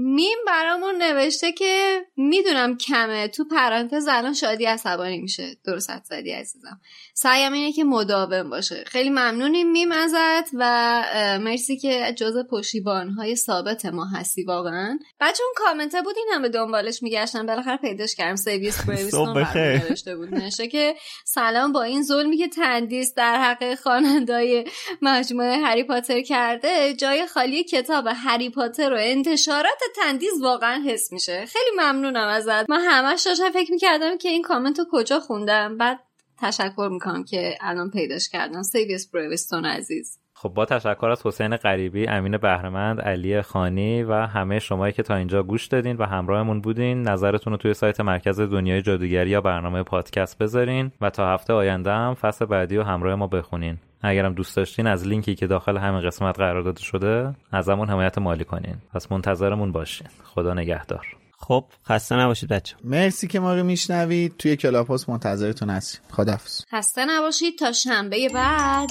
میم 0.00 0.38
برامون 0.46 1.02
نوشته 1.02 1.52
که 1.52 2.00
می‌دونم 2.16 2.76
کمه. 2.76 3.28
تو 3.28 3.44
پرانتز 3.44 4.08
الان 4.10 4.34
شادی 4.34 4.64
عصبانی 4.64 5.18
میشه. 5.18 5.56
درست 5.64 6.04
زدی 6.04 6.32
عزیزم. 6.32 6.80
سعیم 7.14 7.52
اینه 7.52 7.72
که 7.72 7.84
مداوم 7.84 8.50
باشه. 8.50 8.84
خیلی 8.86 9.10
ممنونیم 9.10 9.70
میم 9.70 9.92
ازت 9.92 10.50
و 10.54 11.02
مرسی 11.40 11.76
که 11.76 12.14
جز 12.16 12.36
پشتیبان 12.50 13.10
های 13.10 13.36
ثابت 13.36 13.86
ما 13.86 14.04
هستی 14.04 14.44
واقعا. 14.44 14.98
بچه 15.20 15.42
اون 15.42 15.52
کامنته 15.56 16.02
بود 16.02 16.14
این 16.16 16.28
همه 16.32 16.48
دنبالش 16.48 17.02
میگشتن 17.02 17.46
بالاخره 17.46 17.76
پیداش 17.76 18.14
کردم. 18.14 18.36
سیویس 18.36 18.84
بریویستون 18.84 19.46
نوشته 19.54 20.16
بود. 20.16 20.34
نوشته 20.34 20.68
که 20.68 20.94
سلام 21.24 21.72
با 21.72 21.82
این 21.82 22.02
ظلمی 22.02 22.36
که 22.36 22.48
تندیس 22.48 23.14
در 23.14 23.36
حق 23.36 23.74
خوانندای 23.74 24.64
مجموعه 25.02 25.56
هری 25.56 25.84
پاتر 25.84 26.22
کرده. 26.22 26.94
جای 26.94 27.26
خالی 27.26 27.64
کتاب 27.64 28.08
هری 28.14 28.50
پاتر 28.50 28.92
و 28.92 28.96
انتشارات 29.00 29.78
تندیس 29.96 30.42
واقعا 30.42 30.82
حس 30.86 31.12
میشه. 31.12 31.46
خیلی 31.46 31.70
ممنونم 31.78 32.28
ازت. 32.28 32.70
من 32.70 32.80
همش 32.80 33.22
داشتم 33.26 33.50
فکر 33.50 33.72
می‌کردم 33.72 34.18
که 34.18 34.28
این 34.28 34.42
کامنت 34.42 34.78
رو 34.78 34.84
کجا 34.92 35.20
خوندم. 35.20 35.76
بعد 35.76 36.00
تشکر 36.42 36.88
می‌کنم 36.92 37.24
که 37.24 37.54
الان 37.60 37.90
پیداش 37.90 38.28
کردم. 38.28 38.62
سیویس 38.62 39.10
برویستون 39.10 39.64
عزیز. 39.64 40.18
خب 40.34 40.48
با 40.48 40.64
تشکر 40.64 41.06
از 41.06 41.26
حسین 41.26 41.56
غریبی، 41.56 42.06
امین 42.06 42.36
بهرمند، 42.36 43.00
علی 43.00 43.42
خانی 43.42 44.02
و 44.02 44.12
همه 44.12 44.58
شمایی 44.58 44.92
که 44.92 45.02
تا 45.02 45.14
اینجا 45.14 45.42
گوش 45.42 45.66
دادین 45.66 45.96
و 45.96 46.04
همراهمون 46.04 46.60
بودین 46.60 47.02
نظرتون 47.02 47.52
رو 47.52 47.56
توی 47.56 47.74
سایت 47.74 48.00
مرکز 48.00 48.40
دنیای 48.40 48.82
جادوگری 48.82 49.30
یا 49.30 49.40
برنامه 49.40 49.82
پادکست 49.82 50.38
بذارین 50.38 50.92
و 51.00 51.10
تا 51.10 51.34
هفته 51.34 51.52
آینده 51.52 51.90
هم 51.90 52.14
فصل 52.14 52.44
بعدی 52.44 52.76
و 52.76 52.82
همراه 52.82 53.14
ما 53.14 53.26
بخونین. 53.26 53.78
اگرم 54.02 54.34
دوست 54.34 54.56
داشتین 54.56 54.86
از 54.86 55.06
لینکی 55.06 55.34
که 55.34 55.46
داخل 55.46 55.76
همین 55.76 56.06
قسمت 56.06 56.38
قرار 56.38 56.62
داده 56.62 56.82
شده 56.82 57.34
ازمون 57.52 57.90
حمایت 57.90 58.18
مالی 58.18 58.44
کنین. 58.44 58.76
پس 58.94 59.12
منتظرمون 59.12 59.72
باشین. 59.72 60.06
خدا 60.24 60.54
نگهدار. 60.54 61.06
خب 61.38 61.64
خسته 61.86 62.16
نباشید 62.16 62.48
بچه 62.48 62.76
مرسی 62.84 63.26
که 63.26 63.40
ما 63.40 63.54
رو 63.54 63.64
میشنوید. 63.64 64.36
توی 64.38 64.56
Clubhouse 64.56 65.08
منتظرتون 65.08 65.70
هستیم. 65.70 66.00
خدافظ 66.10 66.64
خسته 66.72 67.04
نباشید. 67.04 67.58
تا 67.58 67.72
شنبه 67.72 68.28
بعد. 68.34 68.88